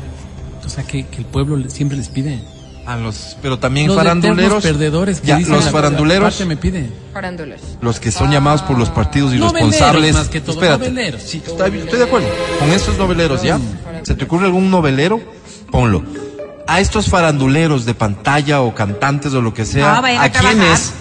o 0.66 0.70
sea, 0.70 0.84
que, 0.86 1.05
que 1.07 1.18
el 1.18 1.26
pueblo 1.26 1.70
siempre 1.70 1.97
les 1.97 2.09
pide. 2.09 2.39
A 2.86 2.97
los, 2.97 3.38
pero 3.41 3.57
también 3.59 3.88
Los 3.88 3.95
faranduleros. 3.95 4.61
perdedores 4.61 5.22
que 5.22 5.28
Ya, 5.28 5.38
dicen 5.38 5.53
los 5.53 5.66
la- 5.66 5.72
faranduleros. 5.72 6.38
La 6.39 6.45
me 6.45 6.57
pide. 6.57 6.89
farándulas. 7.14 7.61
Los 7.82 7.99
que 8.01 8.11
son 8.11 8.30
llamados 8.30 8.61
por 8.61 8.78
los 8.78 8.89
partidos 8.89 9.34
irresponsables. 9.34 10.14
más 10.16 10.28
que 10.28 10.41
todo, 10.41 10.51
Espérate. 10.55 10.89
noveleros. 10.89 11.22
Sí, 11.24 11.41
está 11.45 11.68
estoy 11.68 11.97
de 11.99 12.03
acuerdo. 12.05 12.28
Con 12.59 12.70
estos 12.72 12.97
noveleros, 12.97 13.41
¿ya? 13.41 13.57
¿Se 14.03 14.16
te 14.16 14.26
ocurre 14.26 14.45
algún 14.47 14.70
novelero? 14.70 15.22
Ponlo. 15.72 16.03
A 16.68 16.82
estos 16.82 17.07
faranduleros 17.09 17.86
de 17.86 17.93
pantalla 17.93 18.61
o 18.61 18.76
cantantes 18.76 19.34
o 19.34 19.41
lo 19.41 19.53
que 19.53 19.66
sea, 19.66 19.97
Ah, 19.97 20.01
vayan 20.01 20.22
a 20.22 20.26
a 20.26 20.32
quienes 20.32 20.91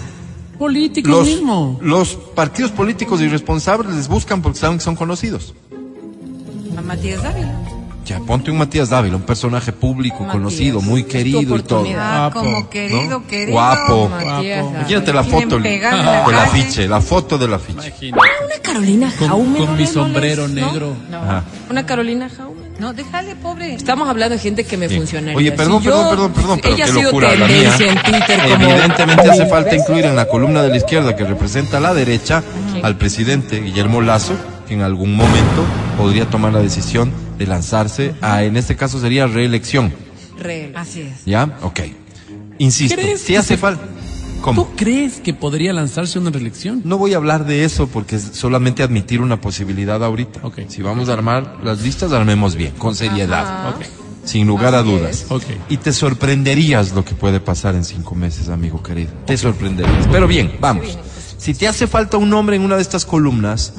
Políticos 0.57 1.11
los, 1.11 1.25
mismo. 1.27 1.79
los 1.81 2.15
partidos 2.35 2.71
políticos 2.71 3.19
irresponsables 3.21 3.93
les 3.93 4.07
buscan 4.07 4.41
porque 4.41 4.59
saben 4.59 4.77
que 4.77 4.83
son 4.85 4.95
conocidos. 4.95 5.53
A 6.77 6.81
Matías 6.81 7.21
Dávila. 7.23 7.53
Ya, 8.05 8.19
ponte 8.19 8.51
un 8.51 8.57
Matías 8.57 8.89
Dávila, 8.89 9.15
un 9.15 9.21
personaje 9.21 9.71
público, 9.71 10.17
Matías, 10.19 10.33
conocido, 10.33 10.81
muy 10.81 11.05
querido 11.05 11.55
y 11.57 11.61
todo. 11.63 11.85
Ah, 11.97 12.29
Guapo, 12.33 12.39
como 12.41 12.69
querido, 12.69 13.01
¿no? 13.09 13.27
querido. 13.27 13.51
Guapo. 13.53 14.09
Matías. 14.09 14.65
Imagínate 14.65 15.13
la 15.13 15.23
foto 15.23 15.59
del 15.59 15.81
la 15.81 16.43
afiche, 16.43 16.87
la 16.87 16.99
foto 17.01 17.37
del 17.37 17.53
afiche. 17.53 17.93
Imagínate. 18.01 18.45
Una 18.45 18.61
Carolina 18.61 19.09
Jaume. 19.11 19.57
con 19.59 19.67
¿no 19.67 19.75
mi 19.77 19.87
sombrero 19.87 20.47
no? 20.49 20.53
negro. 20.53 20.97
No. 21.09 21.43
Una 21.69 21.85
Carolina 21.85 22.29
Jaume. 22.29 22.61
No, 22.77 22.91
déjale, 22.91 23.35
pobre. 23.37 23.73
Estamos 23.75 24.09
hablando 24.09 24.35
de 24.35 24.41
gente 24.41 24.65
que 24.65 24.75
me 24.75 24.89
Sí. 24.89 24.97
funcionaría. 24.97 25.37
Oye, 25.37 25.51
perdón, 25.53 25.79
Si 25.79 25.85
yo- 25.87 25.91
perdón, 26.09 26.09
perdón, 26.09 26.33
perdón, 26.33 26.59
pero 26.61 26.75
ella 26.75 26.85
qué 26.85 27.03
locura 27.03 27.35
la 27.35 27.47
mía. 27.47 27.71
en 27.79 28.01
Twitter 28.01 28.41
como... 28.41 28.63
Evidentemente 28.65 29.29
hace 29.29 29.45
falta 29.45 29.75
incluir 29.75 30.05
en 30.05 30.15
la 30.17 30.25
columna 30.25 30.61
de 30.61 30.69
la 30.71 30.77
izquierda 30.77 31.15
que 31.15 31.23
representa 31.23 31.77
a 31.77 31.79
la 31.79 31.93
derecha 31.93 32.43
al 32.81 32.97
presidente 32.97 33.61
Guillermo 33.61 34.01
Lazo, 34.01 34.33
que 34.67 34.73
en 34.73 34.81
algún 34.81 35.15
momento 35.15 35.63
podría 35.93 36.29
tomar 36.29 36.53
la 36.53 36.59
decisión 36.59 37.11
de 37.37 37.47
lanzarse 37.47 38.15
a, 38.21 38.43
en 38.43 38.57
este 38.57 38.75
caso 38.75 38.99
sería 38.99 39.27
reelección. 39.27 39.93
Real. 40.39 40.73
Así 40.75 41.01
es. 41.01 41.25
¿Ya? 41.25 41.57
Ok. 41.61 41.81
Insisto, 42.59 42.95
¿Crees 42.95 43.21
si 43.21 43.35
hace 43.35 43.57
falta... 43.57 43.83
¿Cómo? 44.41 44.65
¿Tú 44.65 44.75
crees 44.75 45.21
que 45.21 45.33
podría 45.33 45.71
lanzarse 45.71 46.19
una 46.19 46.29
reelección? 46.29 46.81
No 46.83 46.97
voy 46.97 47.13
a 47.13 47.17
hablar 47.17 47.45
de 47.45 47.63
eso 47.63 47.87
porque 47.87 48.17
es 48.17 48.31
solamente 48.33 48.83
admitir 48.83 49.21
una 49.21 49.39
posibilidad 49.39 50.03
ahorita. 50.03 50.41
Ok. 50.43 50.59
Si 50.67 50.81
vamos 50.81 51.07
a 51.07 51.13
armar 51.13 51.59
las 51.63 51.81
listas, 51.81 52.11
armemos 52.11 52.55
bien, 52.55 52.73
con 52.77 52.93
seriedad. 52.93 53.69
Ok. 53.69 53.85
Sin 54.25 54.45
lugar 54.45 54.75
a 54.75 54.83
dudas. 54.83 55.21
es. 55.23 55.31
Ok. 55.31 55.43
Y 55.69 55.77
te 55.77 55.93
sorprenderías 55.93 56.93
lo 56.93 57.05
que 57.05 57.15
puede 57.15 57.39
pasar 57.39 57.75
en 57.75 57.85
cinco 57.85 58.15
meses, 58.15 58.49
amigo 58.49 58.83
querido. 58.83 59.11
Te 59.25 59.37
sorprenderías. 59.37 60.07
Pero 60.11 60.27
bien, 60.27 60.57
vamos. 60.59 60.97
Si 61.37 61.53
te 61.53 61.67
hace 61.67 61.87
falta 61.87 62.17
un 62.17 62.29
nombre 62.29 62.57
en 62.57 62.63
una 62.63 62.75
de 62.75 62.81
estas 62.81 63.05
columnas, 63.05 63.73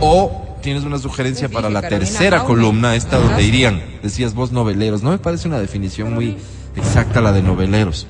o 0.00 0.51
tienes 0.62 0.84
una 0.84 0.98
sugerencia 0.98 1.50
para 1.50 1.68
la 1.68 1.82
Carolina 1.82 2.06
tercera 2.06 2.44
columna, 2.44 2.96
esta 2.96 3.18
donde 3.18 3.34
Ajá. 3.34 3.42
irían, 3.42 3.82
decías 4.02 4.32
vos 4.32 4.52
noveleros, 4.52 5.02
no 5.02 5.10
me 5.10 5.18
parece 5.18 5.48
una 5.48 5.58
definición 5.58 6.14
muy 6.14 6.38
exacta 6.76 7.20
la 7.20 7.32
de 7.32 7.42
noveleros. 7.42 8.06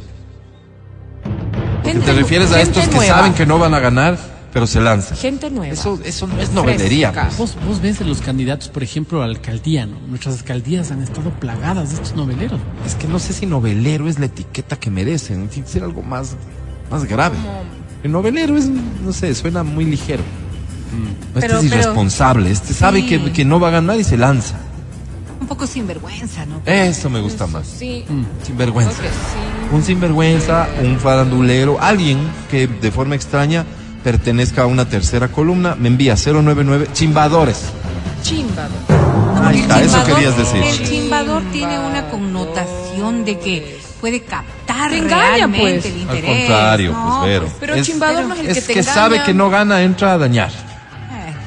Gente 1.85 2.07
te 2.07 2.13
refieres 2.13 2.53
a 2.53 2.61
estos 2.61 2.87
que 2.87 2.95
nueva. 2.95 3.17
saben 3.17 3.35
que 3.35 3.45
no 3.45 3.59
van 3.59 3.75
a 3.75 3.81
ganar, 3.81 4.17
pero 4.53 4.67
se 4.67 4.81
lanzan. 4.81 5.17
Gente 5.17 5.51
nueva. 5.51 5.73
Eso, 5.73 5.99
eso 6.05 6.27
no 6.29 6.41
es 6.41 6.53
novelería. 6.53 7.13
Pues. 7.13 7.37
Vos, 7.39 7.57
vos 7.67 7.81
ves 7.81 8.01
en 8.01 8.09
los 8.09 8.21
candidatos, 8.21 8.69
por 8.69 8.83
ejemplo, 8.83 9.23
a 9.23 9.27
la 9.27 9.33
alcaldía, 9.33 9.87
¿no? 9.87 9.99
Nuestras 10.09 10.39
alcaldías 10.39 10.91
han 10.91 11.03
estado 11.03 11.31
plagadas 11.31 11.91
de 11.91 11.97
estos 11.97 12.15
noveleros. 12.15 12.61
Es 12.87 12.95
que 12.95 13.09
no 13.09 13.19
sé 13.19 13.33
si 13.33 13.47
novelero 13.47 14.09
es 14.09 14.19
la 14.19 14.27
etiqueta 14.27 14.77
que 14.77 14.91
merecen. 14.91 15.49
Tiene 15.49 15.67
que 15.67 15.73
ser 15.73 15.83
algo 15.83 16.03
más, 16.03 16.37
más 16.91 17.05
grave. 17.05 17.37
El 18.03 18.13
novelero 18.13 18.57
es, 18.57 18.69
no 18.69 19.13
sé, 19.13 19.35
suena 19.35 19.63
muy 19.63 19.85
ligero. 19.85 20.23
Este 20.93 21.41
Pero- 21.41 21.59
es 21.59 21.65
pero- 21.65 21.75
irresponsable. 21.75 22.51
Este 22.51 22.75
sabe 22.75 23.01
Sí. 23.01 23.07
que, 23.09 23.33
que 23.33 23.45
no 23.45 23.59
va 23.61 23.69
a 23.69 23.71
ganar 23.73 23.99
y 23.99 24.05
se 24.05 24.17
lanza. 24.17 24.55
Un 25.41 25.47
poco 25.49 25.67
sinvergüenza, 25.67 26.47
¿no? 26.47 26.63
Eso 26.67 27.11
me 27.11 27.21
gusta 27.21 27.47
más. 27.47 27.67
Sí. 27.67 28.05
Sinvergüenza. 28.47 29.03
que 29.03 29.09
sí. 29.09 29.75
Un 29.75 29.83
sinvergüenza, 29.83 30.69
un 30.83 30.99
farandulero, 30.99 31.79
alguien 31.81 32.19
que 32.51 32.67
de 32.67 32.91
forma 32.93 33.15
extraña 33.17 33.65
pertenezca 34.05 34.63
a 34.63 34.67
una 34.67 34.89
tercera 34.89 35.29
columna, 35.29 35.75
me 35.79 35.89
envía 35.89 36.17
099 36.17 36.89
chimbadores. 36.93 37.63
Chimba. 38.23 38.69
Ahí 39.45 39.59
está, 39.61 39.83
eso 39.83 40.05
querías 40.05 40.37
decir. 40.37 40.63
El 40.63 40.89
chimbador 40.89 41.43
tiene 41.53 41.79
una 41.79 42.09
connotación 42.09 43.25
de 43.25 43.39
que 43.39 43.81
puede 44.01 44.23
captar 44.23 44.91
Te 44.91 44.99
engaña, 44.99 45.31
realmente 45.47 45.61
pues. 45.81 45.85
el 45.87 45.93
Al 45.93 45.99
interés. 46.17 46.39
contrario, 46.39 46.93
No, 46.93 47.19
pues, 47.21 47.29
Vero. 47.31 47.49
Pero 47.61 47.75
Es- 47.75 47.87
chimbador 47.87 48.25
no 48.27 48.35
es 48.35 48.41
el 48.41 48.47
que 48.47 48.53
Es 48.53 48.67
te 48.67 48.73
que 48.75 48.79
engaña. 48.81 48.95
sabe 48.95 49.23
que 49.25 49.35
no 49.35 49.51
gana, 49.51 49.83
entra 49.83 50.13
a 50.13 50.19
dañar. 50.19 50.51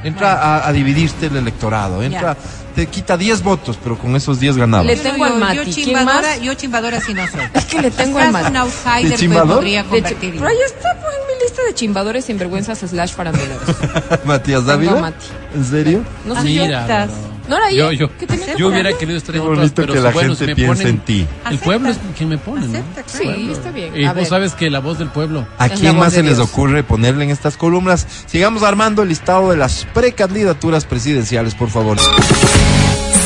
Entra 0.06 0.34
a, 0.34 0.68
a 0.68 0.72
dividirte 0.72 1.26
el 1.28 1.36
electorado. 1.38 2.02
Entra, 2.04 2.38
te 2.76 2.86
quita 2.88 3.18
10 3.18 3.42
votos, 3.42 3.78
pero 3.84 3.98
con 3.98 4.16
esos 4.16 4.40
10 4.40 4.58
ganabas. 4.58 4.86
Le 4.86 4.96
yo 4.98 5.02
tengo 5.02 5.18
no, 5.18 5.26
al 5.26 5.32
yo- 5.34 5.40
Mati. 5.40 5.56
Yo 5.58 5.64
¿Quién 5.64 5.76
chimbadora, 5.88 6.22
más? 6.28 6.42
yo 6.42 6.54
chimbadora 6.54 7.02
sí 7.02 7.14
no 7.14 7.28
soy. 7.28 7.42
Es 7.54 7.66
que 7.66 7.82
le 7.82 7.92
tengo 7.92 8.20
al 8.20 8.32
Mati. 8.32 8.50
un 8.52 8.58
outsider 8.58 9.04
¿De 9.04 9.10
que 9.10 9.16
chimbador? 9.18 9.56
podría 9.56 9.84
convertir. 9.84 10.34
Pero 10.36 10.48
ahí 10.48 10.58
está, 10.66 10.90
pues, 11.02 11.16
en 11.16 11.28
mi 11.38 11.44
lista 11.44 11.62
de 11.68 11.74
chimbadores, 11.74 12.26
sinvergüenzas, 12.26 12.80
slash 12.80 13.14
faranduleros. 13.14 13.64
Matías 14.26 14.66
Dávila. 14.66 14.96
Mati. 14.96 15.26
¿En 15.56 15.66
serio? 15.66 16.04
No 16.26 16.40
sé 16.42 16.54
yo. 16.54 16.66
Mira, 16.66 16.82
estás. 16.82 17.10
¿No 17.48 17.58
era 17.58 17.70
yo, 17.72 17.92
yo? 17.92 18.08
yo, 18.08 18.18
¿Qué 18.18 18.26
tenía 18.28 18.56
yo 18.56 18.68
hubiera 18.70 18.92
querido 18.98 19.18
estar 19.18 19.36
en 19.36 19.42
otras, 19.42 19.58
bonito 19.58 19.76
pero 19.76 19.94
que 19.94 20.00
la 20.00 20.10
bueno, 20.12 20.36
gente 20.36 20.56
piense 20.56 20.84
ponen- 20.84 20.88
en 20.90 21.00
ti. 21.00 21.28
El 21.50 21.60
pueblo 21.60 21.90
es 21.90 21.98
quien 22.18 22.30
me 22.30 22.38
pone, 22.40 22.68
¿no? 22.68 22.80
Acepta, 22.80 23.04
Sí, 23.06 23.50
está 23.52 23.72
bien. 23.72 23.96
Y 23.96 24.06
A 24.06 24.10
vos 24.10 24.16
ver. 24.16 24.26
sabes 24.28 24.54
que 24.54 24.70
la 24.70 24.80
voz 24.80 24.98
del 24.98 25.10
pueblo. 25.10 25.48
¿A 25.60 25.66
Es 25.68 25.72
la 25.74 25.78
quién 25.78 25.98
más 25.98 26.14
se 26.14 26.24
les 26.24 26.38
Dios. 26.38 26.50
ocurre 26.50 26.84
ponerle 26.84 27.24
en 27.26 27.30
estas 27.30 27.56
columnas? 27.58 28.08
Sigamos 28.26 28.64
armando 28.64 29.04
el 29.04 29.10
listado 29.10 29.52
de 29.52 29.58
las 29.58 29.86
precandidaturas 29.94 30.86
presidenciales, 30.86 31.54
por 31.56 31.70
favor. 31.70 31.98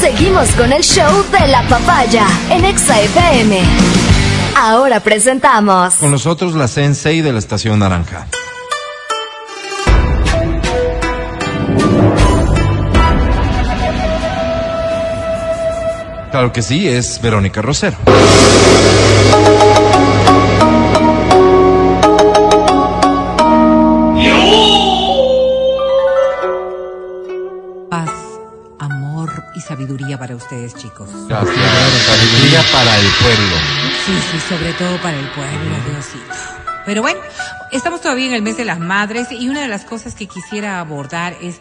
Seguimos 0.01 0.49
con 0.51 0.71
el 0.73 0.83
show 0.83 1.25
de 1.31 1.47
la 1.47 1.61
papaya 1.67 2.25
en 2.49 2.65
Exa 2.65 2.99
FM. 3.01 3.59
Ahora 4.55 4.99
presentamos 4.99 5.95
Con 5.95 6.11
nosotros 6.11 6.53
la 6.55 6.67
Sensei 6.67 7.21
de 7.21 7.31
la 7.31 7.39
Estación 7.39 7.79
Naranja. 7.79 8.27
Claro 16.31 16.53
que 16.53 16.61
sí, 16.61 16.87
es 16.87 17.19
Verónica 17.21 17.61
Rosero. 17.61 17.97
Paz, 27.89 28.11
amor 28.77 29.31
y 29.55 29.61
sabiduría 29.61 30.19
para 30.19 30.35
ustedes, 30.35 30.75
chicos. 30.75 31.09
Gracias. 31.27 31.55
Sabiduría 32.05 32.61
para 32.71 32.95
el 32.95 33.07
pueblo. 33.21 33.55
Sí, 34.05 34.13
sí, 34.31 34.39
sobre 34.47 34.73
todo 34.73 34.97
para 35.01 35.17
el 35.17 35.27
pueblo, 35.31 35.75
Diosito. 35.87 36.35
Pero 36.85 37.01
bueno, 37.01 37.19
estamos 37.71 38.01
todavía 38.01 38.27
en 38.27 38.33
el 38.33 38.43
mes 38.43 38.55
de 38.55 38.65
las 38.65 38.79
madres 38.79 39.31
y 39.31 39.49
una 39.49 39.61
de 39.61 39.67
las 39.67 39.83
cosas 39.83 40.13
que 40.13 40.27
quisiera 40.27 40.79
abordar 40.79 41.35
es 41.41 41.59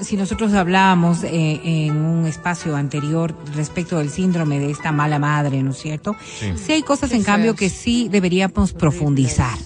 si 0.00 0.16
nosotros 0.16 0.52
hablábamos 0.54 1.24
eh, 1.24 1.60
en 1.64 1.96
un 1.96 2.26
espacio 2.26 2.76
anterior 2.76 3.34
respecto 3.54 3.98
del 3.98 4.10
síndrome 4.10 4.58
de 4.58 4.70
esta 4.70 4.92
mala 4.92 5.18
madre, 5.18 5.62
¿no 5.62 5.70
es 5.70 5.78
cierto? 5.78 6.16
Sí, 6.20 6.72
hay 6.72 6.82
cosas 6.82 7.12
en 7.12 7.22
cambio 7.22 7.54
que 7.54 7.68
sí 7.68 8.08
deberíamos 8.10 8.72
profundizar. 8.72 9.58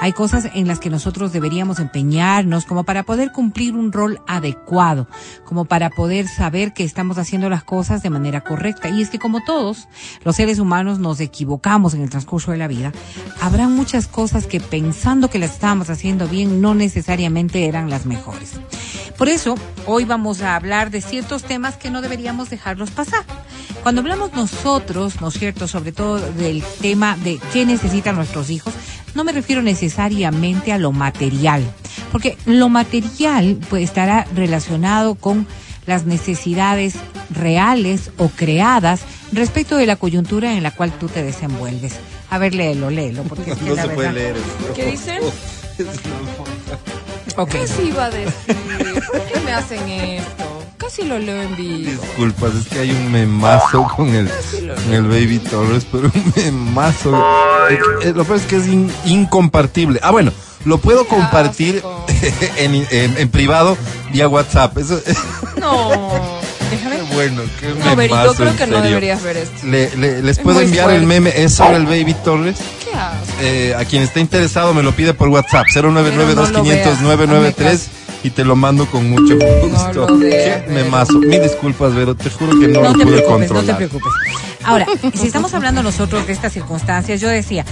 Hay 0.00 0.12
cosas 0.12 0.48
en 0.54 0.66
las 0.66 0.80
que 0.80 0.90
nosotros 0.90 1.32
deberíamos 1.32 1.78
empeñarnos 1.78 2.64
como 2.64 2.84
para 2.84 3.02
poder 3.02 3.32
cumplir 3.32 3.74
un 3.74 3.92
rol 3.92 4.20
adecuado, 4.26 5.08
como 5.44 5.64
para 5.64 5.90
poder 5.90 6.28
saber 6.28 6.72
que 6.72 6.84
estamos 6.84 7.18
haciendo 7.18 7.48
las 7.48 7.64
cosas 7.64 8.02
de 8.02 8.10
manera 8.10 8.42
correcta. 8.42 8.88
Y 8.88 9.02
es 9.02 9.10
que 9.10 9.18
como 9.18 9.44
todos 9.44 9.88
los 10.24 10.36
seres 10.36 10.58
humanos 10.58 10.98
nos 10.98 11.20
equivocamos 11.20 11.94
en 11.94 12.02
el 12.02 12.10
transcurso 12.10 12.50
de 12.50 12.58
la 12.58 12.68
vida, 12.68 12.92
habrá 13.40 13.68
muchas 13.68 14.06
cosas 14.06 14.46
que 14.46 14.60
pensando 14.60 15.30
que 15.30 15.38
las 15.38 15.52
estábamos 15.52 15.90
haciendo 15.90 16.28
bien 16.28 16.60
no 16.60 16.74
necesariamente 16.74 17.66
eran 17.66 17.90
las 17.90 18.06
mejores. 18.06 18.52
Por 19.16 19.28
eso, 19.28 19.54
hoy 19.86 20.04
vamos 20.04 20.42
a 20.42 20.56
hablar 20.56 20.90
de 20.90 21.00
ciertos 21.00 21.44
temas 21.44 21.76
que 21.76 21.90
no 21.90 22.00
deberíamos 22.00 22.50
dejarlos 22.50 22.90
pasar. 22.90 23.24
Cuando 23.82 24.00
hablamos 24.00 24.32
nosotros, 24.32 25.20
¿no 25.20 25.28
es 25.28 25.34
cierto?, 25.34 25.68
sobre 25.68 25.92
todo 25.92 26.18
del 26.18 26.62
tema 26.80 27.16
de 27.16 27.40
qué 27.52 27.66
necesitan 27.66 28.16
nuestros 28.16 28.50
hijos, 28.50 28.72
no 29.14 29.24
me 29.24 29.32
refiero 29.32 29.62
necesariamente 29.62 30.72
a 30.72 30.78
lo 30.78 30.92
material, 30.92 31.62
porque 32.10 32.36
lo 32.46 32.68
material 32.68 33.58
pues, 33.68 33.84
estará 33.84 34.26
relacionado 34.34 35.14
con 35.14 35.46
las 35.86 36.04
necesidades 36.04 36.94
reales 37.30 38.10
o 38.18 38.28
creadas 38.28 39.02
respecto 39.32 39.76
de 39.76 39.86
la 39.86 39.96
coyuntura 39.96 40.54
en 40.54 40.62
la 40.62 40.70
cual 40.70 40.92
tú 40.92 41.08
te 41.08 41.22
desenvuelves. 41.22 41.94
A 42.30 42.38
ver, 42.38 42.54
léelo, 42.54 42.90
léelo, 42.90 43.24
porque 43.24 43.50
es 43.50 43.58
que 43.58 43.74
la 43.74 43.86
verdad... 43.86 44.16
eso. 44.16 44.74
¿Qué 44.74 44.86
dicen? 44.86 45.22
Ok. 47.36 47.52
Casi 47.52 47.82
iba 47.84 48.04
a 48.04 48.10
decir, 48.10 48.56
¿por 49.10 49.22
qué 49.24 49.40
me 49.40 49.52
hacen 49.52 49.88
esto? 49.88 50.41
Casi 50.82 51.04
lo 51.04 51.18
leo 51.18 51.40
en 51.42 51.56
vivo. 51.56 51.90
Disculpas, 52.02 52.54
es 52.54 52.66
que 52.68 52.80
hay 52.80 52.90
un 52.90 53.10
memazo 53.12 53.84
con 53.96 54.08
el, 54.14 54.28
con 54.84 54.92
el 54.92 55.02
Baby 55.04 55.38
Torres, 55.38 55.86
pero 55.90 56.10
un 56.12 56.32
memazo. 56.36 57.16
Eh, 58.02 58.12
Lo 58.14 58.24
peor 58.24 58.38
es 58.38 58.46
que 58.46 58.56
es 58.56 58.66
in- 58.66 58.92
incompartible. 59.04 60.00
Ah, 60.02 60.10
bueno, 60.10 60.32
lo 60.64 60.78
puedo 60.78 61.06
compartir 61.06 61.82
en, 62.56 62.74
en- 62.90 63.16
en 63.16 63.28
privado 63.30 63.76
vía 64.12 64.28
WhatsApp. 64.28 64.76
Eso 64.78 65.00
No, 65.60 66.10
qué 66.68 66.76
déjame. 66.76 67.14
bueno, 67.14 67.42
qué 67.60 67.68
No, 67.68 67.94
Beri, 67.96 68.08
yo 68.10 68.16
memazo, 68.16 68.34
creo 68.34 68.56
que 68.56 68.66
no 68.66 68.82
deberías 68.82 69.22
ver 69.22 69.36
esto. 69.36 69.66
Le- 69.66 69.96
le- 69.96 70.22
les 70.22 70.38
Es 70.38 70.42
puedo 70.42 70.60
enviar 70.60 70.90
el 70.90 71.06
meme, 71.06 71.32
es 71.36 71.54
sobre 71.54 71.76
el 71.76 71.86
Baby 71.86 72.14
Torres. 72.24 72.56
¿Qué 72.84 72.92
haces? 72.98 73.34
Eh, 73.40 73.74
a 73.78 73.84
quien 73.84 74.02
esté 74.02 74.18
interesado 74.20 74.74
me 74.74 74.82
lo 74.82 74.90
pide 74.92 75.14
por 75.14 75.28
WhatsApp, 75.28 75.66
099 75.72 76.10
Pero 76.34 76.42
no 76.42 76.50
lo 76.50 76.58
2500 76.58 77.00
993 77.02 77.88
y 78.22 78.30
te 78.30 78.44
lo 78.44 78.56
mando 78.56 78.86
con 78.86 79.08
mucho 79.10 79.36
gusto. 79.36 80.06
Qué 80.18 80.62
Vero. 80.66 80.72
memazo. 80.72 81.18
Mil 81.18 81.42
disculpas, 81.42 81.94
Vero, 81.94 82.14
te 82.14 82.30
juro 82.30 82.58
que 82.58 82.68
no, 82.68 82.80
No 82.82 82.92
lo 82.92 82.98
te 82.98 83.04
pude 83.04 83.16
preocupes, 83.18 83.50
no 83.50 83.56
controlar. 83.56 83.66
te 83.66 83.88
preocupes. 83.88 84.12
Ahora, 84.64 84.86
si 85.14 85.26
estamos 85.26 85.52
hablando 85.54 85.82
nosotros 85.82 86.26
de 86.26 86.32
estas 86.32 86.52
circunstancias, 86.52 87.20
yo 87.20 87.28
decía, 87.28 87.64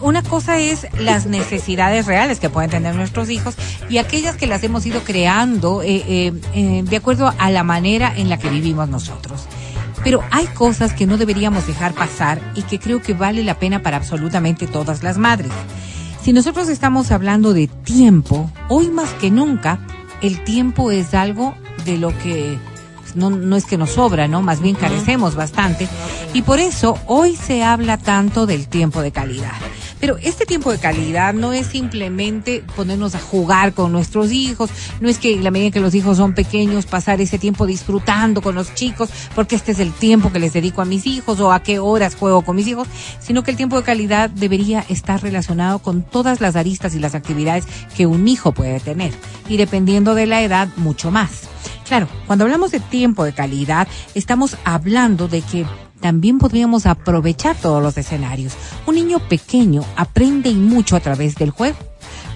una 0.00 0.22
cosa 0.22 0.58
es 0.58 0.86
las 0.98 1.26
necesidades 1.26 2.06
reales 2.06 2.40
que 2.40 2.48
pueden 2.48 2.70
tener 2.70 2.94
nuestros 2.94 3.28
hijos 3.28 3.54
y 3.90 3.98
aquellas 3.98 4.36
que 4.36 4.46
las 4.46 4.62
hemos 4.64 4.86
ido 4.86 5.00
creando 5.04 5.82
eh, 5.82 6.02
eh, 6.08 6.32
eh, 6.54 6.82
de 6.84 6.96
acuerdo 6.96 7.34
a 7.38 7.50
la 7.50 7.64
manera 7.64 8.12
en 8.16 8.30
la 8.30 8.38
que 8.38 8.48
vivimos 8.48 8.88
nosotros. 8.88 9.42
Pero 10.02 10.22
hay 10.30 10.46
cosas 10.46 10.94
que 10.94 11.06
no 11.06 11.18
deberíamos 11.18 11.66
dejar 11.66 11.92
pasar 11.92 12.40
y 12.54 12.62
que 12.62 12.78
creo 12.80 13.02
que 13.02 13.12
vale 13.12 13.44
la 13.44 13.58
pena 13.58 13.82
para 13.82 13.98
absolutamente 13.98 14.66
todas 14.66 15.02
las 15.02 15.18
madres. 15.18 15.52
Si 16.22 16.32
nosotros 16.32 16.68
estamos 16.68 17.10
hablando 17.10 17.52
de 17.52 17.66
tiempo, 17.66 18.48
hoy 18.68 18.90
más 18.90 19.10
que 19.14 19.28
nunca, 19.28 19.80
el 20.20 20.44
tiempo 20.44 20.92
es 20.92 21.14
algo 21.14 21.56
de 21.84 21.98
lo 21.98 22.16
que 22.18 22.56
pues, 23.00 23.16
no, 23.16 23.28
no 23.28 23.56
es 23.56 23.64
que 23.66 23.76
nos 23.76 23.90
sobra, 23.90 24.28
¿no? 24.28 24.40
Más 24.40 24.60
bien 24.60 24.76
carecemos 24.76 25.34
bastante. 25.34 25.88
Y 26.32 26.42
por 26.42 26.60
eso 26.60 26.96
hoy 27.08 27.34
se 27.34 27.64
habla 27.64 27.98
tanto 27.98 28.46
del 28.46 28.68
tiempo 28.68 29.02
de 29.02 29.10
calidad. 29.10 29.50
Pero 30.02 30.18
este 30.20 30.46
tiempo 30.46 30.72
de 30.72 30.78
calidad 30.78 31.32
no 31.32 31.52
es 31.52 31.68
simplemente 31.68 32.64
ponernos 32.74 33.14
a 33.14 33.20
jugar 33.20 33.72
con 33.72 33.92
nuestros 33.92 34.32
hijos, 34.32 34.68
no 35.00 35.08
es 35.08 35.18
que 35.18 35.36
la 35.36 35.52
medida 35.52 35.70
que 35.70 35.78
los 35.78 35.94
hijos 35.94 36.16
son 36.16 36.34
pequeños 36.34 36.86
pasar 36.86 37.20
ese 37.20 37.38
tiempo 37.38 37.66
disfrutando 37.66 38.42
con 38.42 38.56
los 38.56 38.74
chicos, 38.74 39.10
porque 39.36 39.54
este 39.54 39.70
es 39.70 39.78
el 39.78 39.92
tiempo 39.92 40.32
que 40.32 40.40
les 40.40 40.54
dedico 40.54 40.82
a 40.82 40.86
mis 40.86 41.06
hijos 41.06 41.38
o 41.38 41.52
a 41.52 41.62
qué 41.62 41.78
horas 41.78 42.16
juego 42.16 42.42
con 42.42 42.56
mis 42.56 42.66
hijos, 42.66 42.88
sino 43.20 43.44
que 43.44 43.52
el 43.52 43.56
tiempo 43.56 43.76
de 43.76 43.84
calidad 43.84 44.28
debería 44.28 44.84
estar 44.88 45.22
relacionado 45.22 45.78
con 45.78 46.02
todas 46.02 46.40
las 46.40 46.56
aristas 46.56 46.96
y 46.96 46.98
las 46.98 47.14
actividades 47.14 47.64
que 47.96 48.06
un 48.06 48.26
hijo 48.26 48.50
puede 48.50 48.80
tener 48.80 49.12
y 49.48 49.56
dependiendo 49.56 50.16
de 50.16 50.26
la 50.26 50.42
edad 50.42 50.66
mucho 50.78 51.12
más. 51.12 51.42
Claro, 51.86 52.08
cuando 52.26 52.44
hablamos 52.44 52.72
de 52.72 52.80
tiempo 52.80 53.22
de 53.22 53.34
calidad, 53.34 53.86
estamos 54.14 54.56
hablando 54.64 55.28
de 55.28 55.42
que 55.42 55.64
también 56.02 56.38
podríamos 56.38 56.84
aprovechar 56.84 57.56
todos 57.56 57.82
los 57.82 57.96
escenarios. 57.96 58.54
Un 58.86 58.96
niño 58.96 59.20
pequeño 59.20 59.82
aprende 59.96 60.50
y 60.50 60.54
mucho 60.54 60.96
a 60.96 61.00
través 61.00 61.36
del 61.36 61.50
juego, 61.50 61.78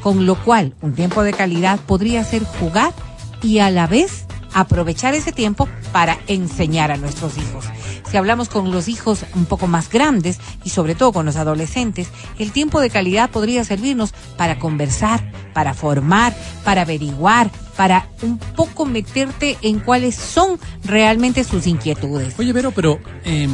con 0.02 0.24
lo 0.24 0.36
cual 0.36 0.74
un 0.80 0.94
tiempo 0.94 1.22
de 1.22 1.34
calidad 1.34 1.78
podría 1.80 2.24
ser 2.24 2.44
jugar 2.44 2.94
y 3.42 3.58
a 3.58 3.70
la 3.70 3.86
vez 3.86 4.24
aprovechar 4.54 5.14
ese 5.14 5.32
tiempo 5.32 5.68
para 5.92 6.18
enseñar 6.28 6.90
a 6.90 6.96
nuestros 6.96 7.36
hijos. 7.36 7.66
Si 8.10 8.16
hablamos 8.16 8.48
con 8.48 8.70
los 8.70 8.88
hijos 8.88 9.26
un 9.34 9.44
poco 9.44 9.66
más 9.66 9.90
grandes 9.90 10.38
y 10.64 10.70
sobre 10.70 10.94
todo 10.94 11.12
con 11.12 11.26
los 11.26 11.36
adolescentes, 11.36 12.08
el 12.38 12.52
tiempo 12.52 12.80
de 12.80 12.88
calidad 12.88 13.28
podría 13.28 13.64
servirnos 13.64 14.14
para 14.38 14.58
conversar, 14.58 15.30
para 15.52 15.74
formar, 15.74 16.34
para 16.64 16.82
averiguar, 16.82 17.50
para 17.76 18.08
un 18.22 18.38
poco 18.38 18.86
meterte 18.86 19.58
en 19.62 19.80
cuáles 19.80 20.14
son 20.14 20.58
realmente 20.84 21.44
sus 21.44 21.66
inquietudes. 21.66 22.34
Oye, 22.38 22.52
Vero, 22.52 22.72
pero 22.72 22.98
em, 23.24 23.50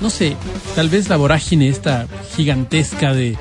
no 0.00 0.10
sé, 0.10 0.36
tal 0.74 0.88
vez 0.88 1.08
la 1.08 1.16
vorágine 1.16 1.68
esta 1.68 2.06
gigantesca 2.36 3.12
de, 3.12 3.36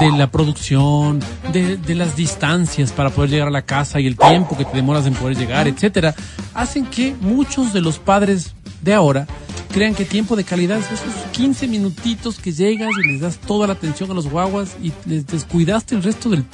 de 0.00 0.12
la 0.12 0.30
producción, 0.30 1.20
de, 1.52 1.76
de 1.76 1.94
las 1.94 2.16
distancias 2.16 2.92
para 2.92 3.10
poder 3.10 3.30
llegar 3.30 3.48
a 3.48 3.52
la 3.52 3.62
casa 3.62 4.00
y 4.00 4.06
el 4.06 4.16
tiempo 4.16 4.56
que 4.56 4.64
te 4.64 4.76
demoras 4.76 5.06
en 5.06 5.14
poder 5.14 5.36
llegar, 5.36 5.68
etcétera, 5.68 6.14
hacen 6.54 6.86
que 6.86 7.14
muchos 7.20 7.72
de 7.72 7.82
los 7.82 7.98
padres 7.98 8.54
de 8.82 8.94
ahora 8.94 9.26
crean 9.72 9.94
que 9.94 10.04
tiempo 10.04 10.36
de 10.36 10.44
calidad 10.44 10.78
es 10.78 10.86
esos 10.86 11.14
15 11.32 11.68
minutitos 11.68 12.38
que 12.38 12.52
llegas 12.52 12.90
y 13.04 13.12
les 13.12 13.20
das 13.20 13.38
toda 13.38 13.66
la 13.66 13.74
atención 13.74 14.10
a 14.10 14.14
los 14.14 14.28
guaguas 14.28 14.76
y 14.82 14.92
les 15.06 15.26
descuidaste 15.26 15.94
el 15.94 16.02
resto 16.02 16.30
del, 16.30 16.44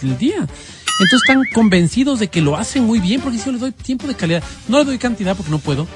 del 0.00 0.18
día. 0.18 0.46
Entonces 1.02 1.28
están 1.28 1.44
convencidos 1.52 2.18
de 2.18 2.28
que 2.28 2.40
lo 2.40 2.56
hacen 2.56 2.84
muy 2.84 3.00
bien 3.00 3.20
porque 3.20 3.38
si 3.38 3.46
yo 3.46 3.52
le 3.52 3.58
doy 3.58 3.72
tiempo 3.72 4.06
de 4.06 4.14
calidad, 4.14 4.42
no 4.68 4.78
le 4.78 4.84
doy 4.84 4.98
cantidad 4.98 5.36
porque 5.36 5.50
no 5.50 5.58
puedo, 5.58 5.86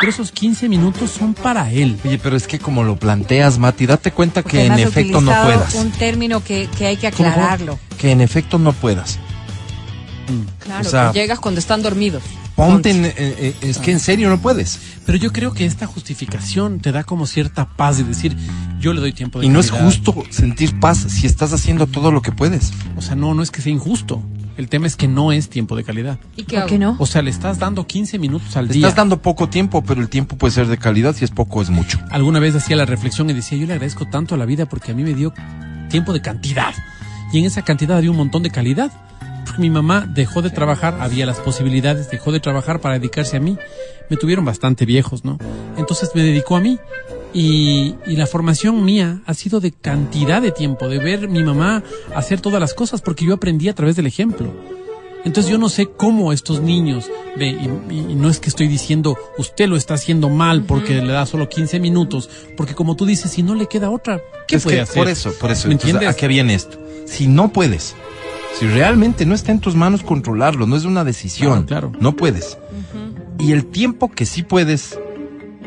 pero 0.00 0.10
esos 0.10 0.32
15 0.32 0.68
minutos 0.68 1.10
son 1.10 1.34
para 1.34 1.70
él. 1.70 1.96
Oye, 2.04 2.18
pero 2.18 2.36
es 2.36 2.46
que 2.46 2.58
como 2.58 2.82
lo 2.82 2.96
planteas, 2.96 3.58
Mati, 3.58 3.86
date 3.86 4.10
cuenta 4.10 4.42
Porque 4.42 4.58
que 4.58 4.66
en 4.66 4.78
efecto 4.78 5.20
no 5.20 5.30
puedas. 5.42 5.74
Un 5.74 5.90
término 5.92 6.42
que, 6.42 6.68
que 6.76 6.86
hay 6.86 6.96
que 6.96 7.06
aclararlo. 7.06 7.78
Que 7.96 8.10
en 8.10 8.20
efecto 8.20 8.58
no 8.58 8.72
puedas. 8.72 9.18
Claro, 10.58 10.86
O 10.86 10.90
sea- 10.90 11.12
que 11.12 11.20
llegas 11.20 11.38
cuando 11.38 11.60
están 11.60 11.82
dormidos. 11.82 12.22
Ponte 12.56 12.90
en, 12.90 13.04
eh, 13.04 13.12
eh, 13.16 13.54
es 13.60 13.76
que 13.78 13.92
en 13.92 14.00
serio 14.00 14.30
no 14.30 14.40
puedes. 14.40 14.80
Pero 15.04 15.18
yo 15.18 15.30
creo 15.30 15.52
que 15.52 15.66
esta 15.66 15.86
justificación 15.86 16.80
te 16.80 16.90
da 16.90 17.04
como 17.04 17.26
cierta 17.26 17.68
paz 17.68 17.98
de 17.98 18.04
decir, 18.04 18.34
yo 18.80 18.94
le 18.94 19.00
doy 19.00 19.12
tiempo 19.12 19.38
de 19.38 19.46
Y 19.46 19.48
no 19.50 19.60
es 19.60 19.70
justo 19.70 20.24
sentir 20.30 20.80
paz 20.80 21.04
si 21.08 21.26
estás 21.26 21.52
haciendo 21.52 21.86
todo 21.86 22.10
lo 22.10 22.22
que 22.22 22.32
puedes. 22.32 22.72
O 22.96 23.02
sea, 23.02 23.14
no, 23.14 23.34
no 23.34 23.42
es 23.42 23.50
que 23.50 23.60
sea 23.60 23.72
injusto. 23.72 24.22
El 24.56 24.68
tema 24.68 24.86
es 24.86 24.96
que 24.96 25.06
no 25.08 25.32
es 25.32 25.48
tiempo 25.50 25.76
de 25.76 25.84
calidad. 25.84 26.18
¿Y 26.36 26.44
qué 26.44 26.52
¿Por 26.56 26.58
hago? 26.60 26.68
qué 26.68 26.78
no? 26.78 26.96
O 26.98 27.06
sea, 27.06 27.20
le 27.22 27.30
estás 27.30 27.58
dando 27.58 27.86
15 27.86 28.18
minutos 28.18 28.56
al 28.56 28.68
Le 28.68 28.74
día. 28.74 28.86
estás 28.88 28.96
dando 28.96 29.20
poco 29.20 29.48
tiempo, 29.48 29.82
pero 29.82 30.00
el 30.00 30.08
tiempo 30.08 30.36
puede 30.36 30.52
ser 30.52 30.66
de 30.66 30.78
calidad. 30.78 31.14
Si 31.14 31.24
es 31.24 31.30
poco, 31.30 31.60
es 31.60 31.68
mucho. 31.70 31.98
Alguna 32.10 32.38
vez 32.40 32.54
hacía 32.54 32.76
la 32.76 32.86
reflexión 32.86 33.28
y 33.28 33.34
decía, 33.34 33.58
yo 33.58 33.66
le 33.66 33.74
agradezco 33.74 34.06
tanto 34.06 34.34
a 34.34 34.38
la 34.38 34.46
vida 34.46 34.66
porque 34.66 34.92
a 34.92 34.94
mí 34.94 35.02
me 35.02 35.12
dio 35.14 35.34
tiempo 35.90 36.12
de 36.12 36.22
cantidad. 36.22 36.72
Y 37.32 37.38
en 37.40 37.44
esa 37.44 37.62
cantidad 37.62 37.98
había 37.98 38.10
un 38.10 38.16
montón 38.16 38.42
de 38.42 38.50
calidad. 38.50 38.90
Porque 39.44 39.60
mi 39.60 39.70
mamá 39.70 40.06
dejó 40.12 40.42
de 40.42 40.50
trabajar, 40.50 40.96
había 41.00 41.24
las 41.26 41.38
posibilidades, 41.38 42.10
dejó 42.10 42.32
de 42.32 42.40
trabajar 42.40 42.80
para 42.80 42.98
dedicarse 42.98 43.36
a 43.36 43.40
mí. 43.40 43.56
Me 44.10 44.16
tuvieron 44.16 44.44
bastante 44.44 44.84
viejos, 44.86 45.24
¿no? 45.24 45.38
Entonces 45.76 46.10
me 46.14 46.22
dedicó 46.22 46.56
a 46.56 46.60
mí. 46.60 46.78
Y, 47.38 47.94
y 48.06 48.16
la 48.16 48.26
formación 48.26 48.82
mía 48.82 49.20
ha 49.26 49.34
sido 49.34 49.60
de 49.60 49.70
cantidad 49.70 50.40
de 50.40 50.52
tiempo, 50.52 50.88
de 50.88 50.98
ver 50.98 51.28
mi 51.28 51.44
mamá 51.44 51.82
hacer 52.14 52.40
todas 52.40 52.58
las 52.60 52.72
cosas, 52.72 53.02
porque 53.02 53.26
yo 53.26 53.34
aprendí 53.34 53.68
a 53.68 53.74
través 53.74 53.94
del 53.94 54.06
ejemplo. 54.06 54.50
Entonces 55.22 55.52
yo 55.52 55.58
no 55.58 55.68
sé 55.68 55.86
cómo 55.86 56.32
estos 56.32 56.62
niños, 56.62 57.10
ve, 57.36 57.48
y, 57.90 57.94
y 57.94 58.14
no 58.14 58.30
es 58.30 58.40
que 58.40 58.48
estoy 58.48 58.68
diciendo 58.68 59.18
usted 59.36 59.68
lo 59.68 59.76
está 59.76 59.94
haciendo 59.94 60.30
mal 60.30 60.62
porque 60.62 61.02
le 61.02 61.12
da 61.12 61.26
solo 61.26 61.48
15 61.48 61.78
minutos, 61.78 62.30
porque 62.56 62.74
como 62.74 62.96
tú 62.96 63.04
dices, 63.04 63.32
si 63.32 63.42
no 63.42 63.54
le 63.54 63.66
queda 63.66 63.90
otra, 63.90 64.20
¿qué 64.48 64.56
Es 64.56 64.62
puede 64.62 64.76
que 64.76 64.82
hacer? 64.82 64.94
Por 65.02 65.08
eso, 65.08 65.32
por 65.38 65.50
eso. 65.50 65.68
¿Me 65.68 65.74
Entonces, 65.74 65.94
entiendes? 65.94 66.08
¿A 66.08 66.16
qué 66.18 66.28
viene 66.28 66.54
esto? 66.54 66.78
Si 67.06 67.26
no 67.26 67.52
puedes, 67.52 67.94
si 68.58 68.66
realmente 68.66 69.26
no 69.26 69.34
está 69.34 69.52
en 69.52 69.60
tus 69.60 69.74
manos 69.74 70.02
controlarlo, 70.02 70.66
no 70.66 70.74
es 70.76 70.84
una 70.86 71.04
decisión, 71.04 71.64
Claro, 71.64 71.90
claro. 71.90 72.00
no 72.02 72.16
puedes. 72.16 72.56
Y 73.38 73.52
el 73.52 73.66
tiempo 73.66 74.10
que 74.10 74.24
sí 74.26 74.42
puedes, 74.44 74.98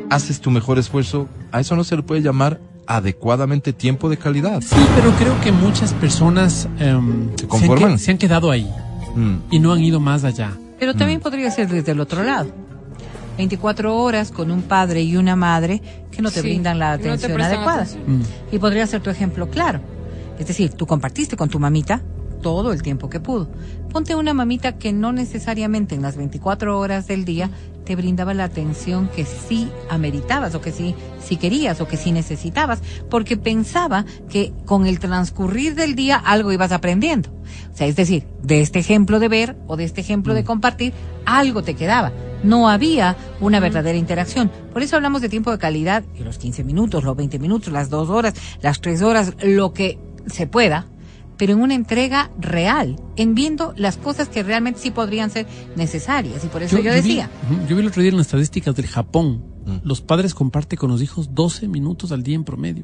haces 0.10 0.42
tu 0.42 0.52
mejor 0.52 0.80
esfuerzo, 0.80 1.28
a 1.52 1.60
eso 1.60 1.76
no 1.76 1.84
se 1.84 1.96
le 1.96 2.04
puede 2.04 2.22
llamar 2.22 2.60
adecuadamente 2.88 3.72
tiempo 3.74 4.10
de 4.10 4.18
calidad. 4.18 4.62
Sí, 4.62 4.76
pero 4.96 5.12
creo 5.12 5.40
que 5.42 5.52
muchas 5.52 5.94
personas 5.94 6.68
em, 6.80 7.30
¿Se 7.38 7.44
han 7.44 7.50
conforman? 7.50 8.00
se 8.00 8.12
han 8.12 8.18
quedado 8.18 8.50
ahí 8.52 8.70
Mm. 9.16 9.36
y 9.52 9.60
no 9.60 9.74
han 9.74 9.82
ido 9.82 10.00
más 10.00 10.24
allá. 10.24 10.52
Pero 10.80 10.94
también 10.94 11.20
podría 11.20 11.50
ser 11.52 11.68
desde 11.68 11.92
el 11.92 12.00
otro 12.00 12.24
lado. 12.24 12.52
24 13.38 13.96
horas 13.98 14.32
con 14.32 14.52
un 14.52 14.62
padre 14.64 15.02
y 15.02 15.16
una 15.18 15.36
madre 15.36 15.82
que 16.12 16.22
no 16.22 16.30
te 16.30 16.42
Sí, 16.42 16.48
brindan 16.48 16.78
la 16.80 16.94
atención 16.94 17.40
adecuada. 17.42 17.82
atención. 17.84 18.20
Mm. 18.20 18.24
Y 18.52 18.60
podría 18.60 18.86
ser 18.88 19.02
tu 19.02 19.10
ejemplo 19.10 19.50
claro. 19.50 19.80
Es 20.38 20.48
decir, 20.48 20.72
tú 20.74 20.86
compartiste 20.86 21.36
con 21.38 21.50
tu 21.50 21.60
mamita 21.60 22.02
todo 22.42 22.72
el 22.74 22.82
tiempo 22.82 23.10
que 23.10 23.20
pudo. 23.20 23.50
Ponte 23.92 24.16
una 24.16 24.34
mamita 24.34 24.78
que 24.78 24.94
no 24.94 25.12
necesariamente 25.12 25.96
en 25.96 26.02
las 26.02 26.16
24 26.16 26.78
horas 26.78 27.08
del 27.08 27.26
día 27.26 27.50
te 27.86 27.96
brindaba 27.96 28.36
la 28.36 28.44
atención 28.44 29.10
que 29.16 29.26
sí 29.26 29.68
ameritabas 29.90 30.54
o 30.54 30.62
que 30.62 30.72
sí, 30.72 30.94
sí 31.20 31.38
querías 31.38 31.82
o 31.82 31.88
que 31.88 31.98
sí 31.98 32.12
necesitabas, 32.12 32.82
porque 33.10 33.36
pensaba 33.36 34.06
que 34.30 34.54
con 34.66 34.86
el 34.86 35.00
transcurrir 35.00 35.74
del 35.74 35.96
día 35.96 36.16
algo 36.16 36.52
ibas 36.52 36.72
aprendiendo. 36.72 37.32
O 37.74 37.76
sea, 37.76 37.88
es 37.88 37.96
decir, 37.96 38.28
de 38.44 38.62
este 38.62 38.78
ejemplo 38.78 39.20
de 39.20 39.28
ver 39.28 39.56
o 39.66 39.76
de 39.76 39.86
este 39.86 40.02
ejemplo 40.02 40.36
de 40.36 40.44
compartir, 40.44 40.94
algo 41.26 41.64
te 41.64 41.74
quedaba. 41.74 42.12
No 42.44 42.70
había 42.70 43.18
una 43.42 43.60
verdadera 43.60 43.98
interacción. 43.98 44.52
Por 44.72 44.84
eso 44.84 44.96
hablamos 44.96 45.22
de 45.22 45.30
tiempo 45.30 45.50
de 45.50 45.58
calidad 45.58 46.04
los 46.20 46.38
15 46.38 46.64
minutos, 46.64 47.04
los 47.04 47.18
20 47.18 47.40
minutos, 47.40 47.74
las 47.74 47.90
dos 47.90 48.10
horas, 48.10 48.36
las 48.62 48.82
tres 48.82 49.02
horas, 49.02 49.34
lo 49.42 49.74
que 49.74 49.98
se 50.28 50.46
pueda, 50.46 50.86
pero 51.40 51.54
en 51.54 51.62
una 51.62 51.74
entrega 51.74 52.30
real, 52.40 52.98
en 53.16 53.34
viendo 53.34 53.74
las 53.78 53.98
cosas 53.98 54.30
que 54.30 54.44
realmente 54.44 54.80
sí 54.82 54.92
podrían 54.92 55.32
ser 55.32 55.48
necesarias. 55.76 56.44
Y 56.44 56.48
por 56.48 56.62
eso 56.62 56.76
yo, 56.78 56.84
vi- 56.92 56.96
decía, 56.98 57.32
ujú, 57.50 57.62
yo 57.68 57.76
vi 57.76 57.82
el 57.82 57.88
otro 57.88 58.02
día 58.04 58.12
en 58.12 58.18
las 58.18 58.28
estadísticas 58.28 58.76
del 58.76 58.86
Japón. 58.86 59.44
Mm. 59.66 59.78
Los 59.88 60.02
padres 60.02 60.36
comparten 60.36 60.78
con 60.78 60.92
los 60.92 61.02
hijos 61.02 61.34
12 61.34 61.68
minutos 61.68 62.12
al 62.12 62.22
día 62.22 62.36
en 62.36 62.44
promedio. 62.44 62.84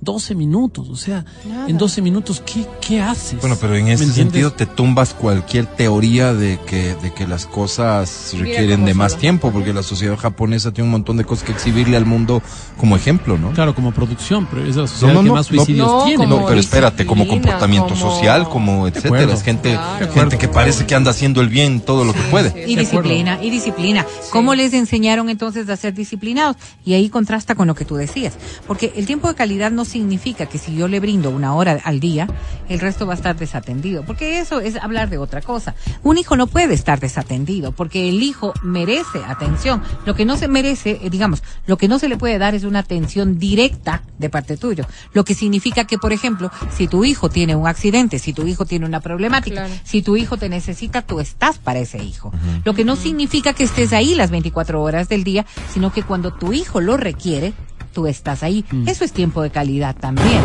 12 0.00 0.34
minutos. 0.34 0.88
O 0.88 0.96
sea, 0.96 1.24
Nada. 1.48 1.68
en 1.68 1.76
12 1.78 2.02
minutos, 2.02 2.42
¿qué, 2.44 2.64
qué 2.80 3.00
haces? 3.00 3.40
Bueno, 3.40 3.56
pero 3.60 3.76
en 3.76 3.86
¿Me 3.86 3.92
ese 3.92 4.04
entiendes? 4.04 4.32
sentido 4.32 4.52
te 4.52 4.66
tumbas 4.66 5.14
cualquier 5.14 5.66
teoría 5.66 6.32
de 6.34 6.58
que, 6.66 6.94
de 7.02 7.12
que 7.12 7.26
las 7.26 7.46
cosas 7.46 8.32
requieren 8.38 8.84
de 8.84 8.94
más 8.94 9.14
va. 9.14 9.18
tiempo, 9.18 9.50
porque 9.52 9.72
la 9.72 9.82
sociedad 9.82 10.16
japonesa 10.16 10.72
tiene 10.72 10.86
un 10.86 10.92
montón 10.92 11.16
de 11.16 11.24
cosas 11.24 11.44
que 11.44 11.52
exhibirle 11.52 11.96
al 11.96 12.06
mundo 12.06 12.42
como 12.76 12.96
ejemplo, 12.96 13.36
¿no? 13.38 13.50
Claro, 13.52 13.74
como 13.74 13.92
producción, 13.92 14.46
pero 14.50 14.64
es 14.64 14.76
la 14.76 14.86
sociedad 14.86 15.14
no, 15.14 15.22
que 15.22 15.28
no, 15.28 15.34
más 15.34 15.50
no, 15.50 15.56
suicidios 15.56 15.86
no, 15.86 16.04
tiene. 16.04 16.26
No, 16.26 16.46
pero 16.46 16.60
espérate, 16.60 17.04
como 17.06 17.26
comportamiento 17.26 17.88
como- 17.94 18.00
social, 18.14 18.48
como 18.48 18.86
etcétera. 18.86 19.32
Es 19.32 19.42
gente, 19.42 19.72
Claro. 19.72 20.12
gente 20.12 20.38
que 20.38 20.48
parece 20.48 20.86
que 20.86 20.94
anda 20.94 21.10
haciendo 21.10 21.40
el 21.40 21.48
bien 21.48 21.80
todo 21.80 22.04
lo 22.04 22.12
que 22.12 22.20
puede. 22.30 22.48
Y 22.68 22.74
De 22.76 22.82
disciplina, 22.82 23.38
y 23.42 23.50
disciplina. 23.50 24.06
¿Cómo 24.30 24.54
les 24.54 24.72
enseñaron 24.74 25.28
entonces 25.28 25.68
a 25.68 25.76
ser 25.76 25.94
disciplinados? 25.94 26.56
Y 26.84 26.94
ahí 26.94 27.08
contrasta 27.08 27.54
con 27.54 27.66
lo 27.66 27.74
que 27.74 27.84
tú 27.84 27.96
decías. 27.96 28.34
Porque 28.66 28.92
el 28.96 29.06
tiempo 29.06 29.28
de 29.28 29.34
calidad 29.34 29.70
no 29.70 29.84
significa 29.88 30.46
que 30.46 30.58
si 30.58 30.74
yo 30.76 30.86
le 30.88 31.00
brindo 31.00 31.30
una 31.30 31.54
hora 31.54 31.80
al 31.84 31.98
día, 32.00 32.28
el 32.68 32.78
resto 32.80 33.06
va 33.06 33.14
a 33.14 33.16
estar 33.16 33.36
desatendido. 33.36 34.02
Porque 34.04 34.38
eso 34.38 34.60
es 34.60 34.76
hablar 34.76 35.08
de 35.10 35.18
otra 35.18 35.40
cosa. 35.42 35.74
Un 36.02 36.18
hijo 36.18 36.36
no 36.36 36.46
puede 36.46 36.74
estar 36.74 37.00
desatendido, 37.00 37.72
porque 37.72 38.08
el 38.08 38.22
hijo 38.22 38.52
merece 38.62 39.18
atención. 39.26 39.82
Lo 40.06 40.14
que 40.14 40.24
no 40.24 40.36
se 40.36 40.48
merece, 40.48 41.00
eh, 41.02 41.10
digamos, 41.10 41.42
lo 41.66 41.76
que 41.76 41.88
no 41.88 41.98
se 41.98 42.08
le 42.08 42.16
puede 42.16 42.38
dar 42.38 42.54
es 42.54 42.64
una 42.64 42.80
atención 42.80 43.38
directa 43.38 44.02
de 44.18 44.30
parte 44.30 44.56
tuyo. 44.56 44.84
Lo 45.12 45.24
que 45.24 45.34
significa 45.34 45.84
que, 45.84 45.98
por 45.98 46.12
ejemplo, 46.12 46.50
si 46.76 46.86
tu 46.88 47.04
hijo 47.04 47.28
tiene 47.30 47.56
un 47.56 47.66
accidente, 47.66 48.18
si 48.18 48.32
tu 48.32 48.46
hijo 48.46 48.64
tiene 48.66 48.86
una 48.86 49.00
problemática, 49.00 49.66
Claro. 49.66 49.74
si 49.84 50.02
tu 50.02 50.16
hijo 50.16 50.36
te 50.36 50.48
necesita, 50.48 51.02
tú 51.02 51.20
estás 51.20 51.58
para 51.58 51.78
ese 51.78 52.02
hijo. 52.02 52.32
Lo 52.64 52.74
que 52.74 52.84
no 52.84 52.96
significa 52.96 53.52
que 53.54 53.64
estés 53.64 53.92
ahí 53.92 54.14
las 54.14 54.30
24 54.30 54.82
horas 54.82 55.08
del 55.08 55.24
día, 55.24 55.46
sino 55.72 55.92
que 55.92 56.02
cuando 56.02 56.32
tu 56.32 56.52
hijo 56.52 56.80
lo 56.80 56.96
requiere, 56.96 57.52
tú 57.92 58.06
estás 58.06 58.42
ahí. 58.42 58.64
Eso 58.86 59.04
es 59.04 59.12
tiempo 59.12 59.42
de 59.42 59.50
calidad 59.50 59.96
también. 59.96 60.40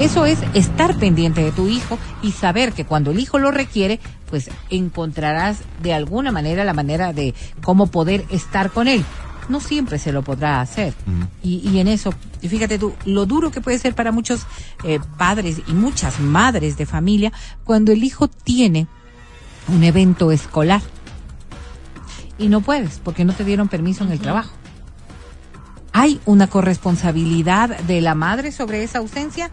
Eso 0.00 0.26
es 0.26 0.38
estar 0.54 0.96
pendiente 0.98 1.42
de 1.42 1.52
tu 1.52 1.68
hijo 1.68 1.98
y 2.22 2.32
saber 2.32 2.72
que 2.72 2.84
cuando 2.84 3.12
el 3.12 3.18
hijo 3.18 3.38
lo 3.38 3.50
requiere, 3.50 3.98
pues 4.28 4.50
encontrarás 4.68 5.58
de 5.82 5.94
alguna 5.94 6.32
manera 6.32 6.64
la 6.64 6.74
manera 6.74 7.12
de 7.12 7.34
cómo 7.62 7.86
poder 7.86 8.24
estar 8.30 8.70
con 8.70 8.88
él. 8.88 9.04
No 9.48 9.60
siempre 9.60 9.98
se 9.98 10.12
lo 10.12 10.22
podrá 10.22 10.60
hacer. 10.60 10.92
y, 11.42 11.66
y 11.68 11.78
en 11.78 11.88
eso, 11.88 12.12
y 12.42 12.48
fíjate 12.48 12.78
tú, 12.78 12.94
lo 13.04 13.26
duro 13.26 13.50
que 13.50 13.60
puede 13.60 13.78
ser 13.78 13.94
para 13.94 14.12
muchos 14.12 14.44
eh, 14.84 14.98
padres 15.16 15.62
y 15.66 15.72
muchas 15.72 16.20
madres 16.20 16.76
de 16.76 16.84
familia 16.84 17.32
cuando 17.64 17.92
el 17.92 18.02
hijo 18.04 18.28
tiene 18.28 18.88
un 19.68 19.82
evento 19.84 20.30
escolar 20.30 20.82
y 22.38 22.48
no 22.48 22.60
puedes 22.60 23.00
porque 23.02 23.24
no 23.24 23.32
te 23.32 23.44
dieron 23.44 23.68
permiso 23.68 24.04
en 24.04 24.12
el 24.12 24.20
trabajo. 24.20 24.50
¿Hay 25.98 26.20
una 26.26 26.46
corresponsabilidad 26.46 27.70
de 27.70 28.02
la 28.02 28.14
madre 28.14 28.52
sobre 28.52 28.82
esa 28.82 28.98
ausencia? 28.98 29.50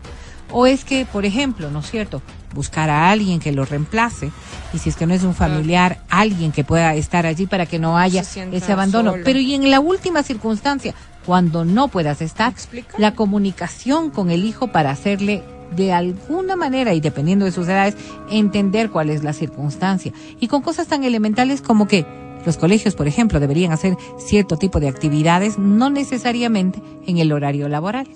¿O 0.51 0.67
es 0.67 0.83
que, 0.83 1.05
por 1.05 1.23
ejemplo, 1.23 1.71
¿no 1.71 1.79
es 1.79 1.89
cierto? 1.89 2.21
Buscar 2.53 2.89
a 2.89 3.11
alguien 3.11 3.39
que 3.39 3.53
lo 3.53 3.63
reemplace 3.63 4.29
y 4.73 4.79
si 4.79 4.89
es 4.89 4.97
que 4.97 5.07
no 5.07 5.13
es 5.13 5.23
un 5.23 5.35
familiar, 5.35 6.03
alguien 6.09 6.51
que 6.51 6.65
pueda 6.65 6.95
estar 6.95 7.25
allí 7.25 7.47
para 7.47 7.65
que 7.65 7.79
no 7.79 7.97
haya 7.97 8.23
ese 8.23 8.73
abandono. 8.73 9.11
solo. 9.11 9.23
Pero 9.23 9.39
y 9.39 9.53
en 9.53 9.71
la 9.71 9.79
última 9.79 10.21
circunstancia, 10.21 10.93
cuando 11.25 11.63
no 11.63 11.87
puedas 11.87 12.21
estar, 12.21 12.53
la 12.97 13.15
comunicación 13.15 14.09
con 14.09 14.29
el 14.29 14.43
hijo 14.43 14.67
para 14.67 14.91
hacerle 14.91 15.45
de 15.77 15.93
alguna 15.93 16.57
manera 16.57 16.93
y 16.93 16.99
dependiendo 16.99 17.45
de 17.45 17.53
sus 17.53 17.69
edades 17.69 17.95
entender 18.29 18.89
cuál 18.89 19.11
es 19.11 19.23
la 19.23 19.31
circunstancia 19.31 20.11
y 20.41 20.49
con 20.49 20.61
cosas 20.61 20.87
tan 20.87 21.05
elementales 21.05 21.61
como 21.61 21.87
que 21.87 22.05
los 22.45 22.57
colegios, 22.57 22.95
por 22.95 23.07
ejemplo, 23.07 23.39
deberían 23.39 23.71
hacer 23.71 23.95
cierto 24.17 24.57
tipo 24.57 24.79
de 24.79 24.87
actividades, 24.87 25.57
no 25.57 25.89
necesariamente 25.89 26.81
en 27.07 27.17
el 27.17 27.31
horario 27.31 27.69
laboral. 27.69 28.07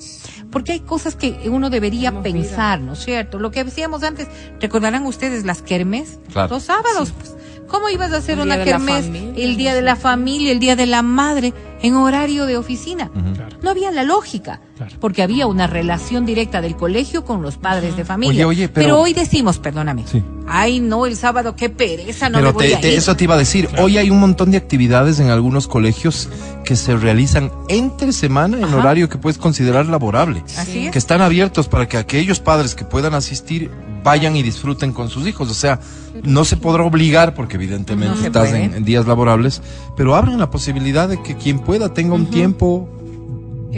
Porque 0.51 0.73
hay 0.73 0.79
cosas 0.79 1.15
que 1.15 1.49
uno 1.49 1.69
debería 1.69 2.11
vida. 2.11 2.23
pensar, 2.23 2.79
¿no 2.81 2.93
es 2.93 2.99
cierto? 2.99 3.39
Lo 3.39 3.51
que 3.51 3.63
decíamos 3.63 4.03
antes, 4.03 4.27
recordarán 4.59 5.05
ustedes 5.05 5.45
las 5.45 5.61
kermes, 5.61 6.19
Claro. 6.31 6.55
los 6.55 6.63
sábados. 6.63 7.11
pues. 7.17 7.35
¿Cómo 7.67 7.89
ibas 7.89 8.13
a 8.13 8.17
hacer 8.17 8.35
El 8.39 8.45
una 8.45 8.55
día 8.55 8.63
de 8.65 8.71
la 8.71 8.77
kermés 8.77 9.05
familia, 9.05 9.43
el 9.45 9.57
día 9.57 9.69
no 9.71 9.75
de 9.75 9.81
la 9.81 9.95
familia, 9.97 10.51
el 10.53 10.59
día 10.59 10.75
de 10.77 10.85
la 10.85 11.01
madre, 11.01 11.53
en 11.81 11.95
horario 11.95 12.45
de 12.45 12.57
oficina? 12.57 13.09
Claro. 13.35 13.57
No 13.61 13.69
había 13.69 13.91
la 13.91 14.03
lógica, 14.03 14.61
Claro. 14.77 14.95
porque 14.99 15.21
había 15.23 15.47
una 15.47 15.67
relación 15.67 16.25
directa 16.25 16.61
del 16.61 16.75
colegio 16.75 17.25
con 17.25 17.41
los 17.41 17.57
padres 17.57 17.95
de 17.97 18.05
familia. 18.05 18.47
Oye, 18.47 18.63
oye, 18.63 18.69
pero- 18.69 18.99
hoy 18.99 19.13
decimos, 19.13 19.57
perdóname, 19.59 20.03
Sí. 20.07 20.23
ay 20.47 20.79
no, 20.79 21.05
el 21.05 21.15
sábado 21.15 21.55
qué 21.55 21.69
pereza, 21.69 22.29
no 22.29 22.39
Pero 22.39 22.49
me 22.49 22.53
voy 22.53 22.67
te- 22.69 22.75
a 22.75 22.79
te- 22.81 22.91
ir. 22.93 22.97
eso 22.97 23.15
te 23.15 23.23
iba 23.25 23.35
a 23.35 23.37
decir. 23.37 23.69
Hoy 23.79 23.97
hay 23.97 24.09
un 24.09 24.19
montón 24.19 24.51
de 24.51 24.57
actividades 24.57 25.19
en 25.19 25.29
algunos 25.29 25.67
colegios 25.67 26.29
que 26.63 26.75
se 26.75 26.95
realizan 26.95 27.51
entre 27.69 28.11
semana 28.13 28.57
en 28.57 28.63
Ajá. 28.65 28.77
horario 28.77 29.09
que 29.09 29.17
puedes 29.17 29.37
considerar 29.37 29.85
laborable. 29.87 30.43
Así 30.57 30.85
es. 30.87 30.91
Que 30.91 30.99
están 30.99 31.21
abiertos 31.21 31.67
para 31.67 31.87
que 31.87 31.97
aquellos 31.97 32.39
padres 32.39 32.75
que 32.75 32.85
puedan 32.85 33.13
asistir 33.13 33.69
vayan 34.07 34.37
y 34.37 34.41
disfruten 34.41 34.93
con 34.93 35.09
sus 35.09 35.27
hijos. 35.27 35.51
O 35.51 35.53
sea, 35.53 35.81
no 36.23 36.45
se 36.45 36.55
podrá 36.55 36.83
obligar 36.83 37.33
porque 37.33 37.57
evidentemente 37.57 38.17
No 38.17 38.25
estás 38.25 38.53
en, 38.53 38.73
en 38.73 38.85
días 38.85 39.05
laborables, 39.05 39.61
pero 39.97 40.15
abren 40.15 40.39
la 40.39 40.49
posibilidad 40.49 41.09
de 41.09 41.21
que 41.21 41.35
quien 41.35 41.59
pueda 41.59 41.93
tenga 41.93 42.15
un 42.15 42.27
tiempo 42.27 42.87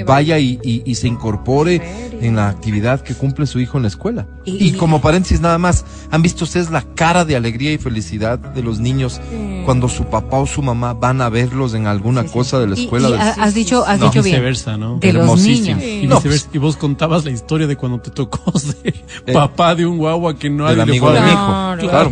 vaya 0.05 0.39
y, 0.39 0.59
y- 0.63 0.83
y 0.85 0.95
se 0.95 1.07
incorpore 1.07 1.81
en 2.21 2.35
la 2.35 2.47
actividad 2.49 3.01
que 3.01 3.13
cumple 3.15 3.45
su 3.47 3.59
hijo 3.59 3.77
en 3.77 3.83
la 3.83 3.87
escuela. 3.89 4.27
Y- 4.45 4.67
Y, 4.67 4.71
como 4.73 5.01
paréntesis 5.01 5.41
nada 5.41 5.57
más, 5.57 5.85
¿han 6.11 6.21
visto 6.21 6.43
ustedes 6.45 6.69
la 6.69 6.81
cara 6.81 7.25
de 7.25 7.35
alegría 7.35 7.71
y 7.73 7.77
felicidad 7.77 8.37
de 8.39 8.61
los 8.63 8.79
niños 8.79 9.19
Sí. 9.29 9.61
cuando 9.65 9.87
su 9.89 10.05
papá 10.05 10.37
o 10.37 10.45
su 10.45 10.61
mamá 10.61 10.93
van 10.93 11.21
a 11.21 11.29
verlos 11.29 11.73
en 11.73 11.87
alguna 11.87 12.23
cosa 12.25 12.59
de 12.59 12.67
la 12.67 12.75
escuela? 12.75 13.09
y 13.09 13.11
del- 13.13 13.21
ha- 13.21 13.31
has 13.43 13.53
dicho, 13.53 13.85
has 13.85 13.99
No. 13.99 14.05
dicho 14.07 14.21
bien. 14.23 14.35
Viceversa, 14.35 14.77
¿no? 14.77 14.97
De 14.99 15.11
los 15.13 15.23
Hermosísimo. 15.23 15.77
niños. 15.77 15.79
Sí. 15.81 15.99
Y, 16.03 16.07
No, 16.07 16.15
viceversa. 16.15 16.49
y 16.53 16.57
vos 16.57 16.77
contabas 16.77 17.25
la 17.25 17.31
historia 17.31 17.67
de 17.67 17.75
cuando 17.75 17.99
te 17.99 18.11
tocó 18.11 18.51
ser 18.59 18.93
Eh, 19.25 19.33
papá 19.33 19.75
de 19.75 19.85
un 19.85 19.97
guagua 19.97 20.37
que 20.37 20.49
no 20.49 20.67
del 20.67 20.79
hay 20.79 20.81
amigo 20.89 21.11
de 21.11 21.19
mi 21.21 21.27
hijo. 21.29 21.45
Claro. 21.45 21.89
Claro. 21.89 22.11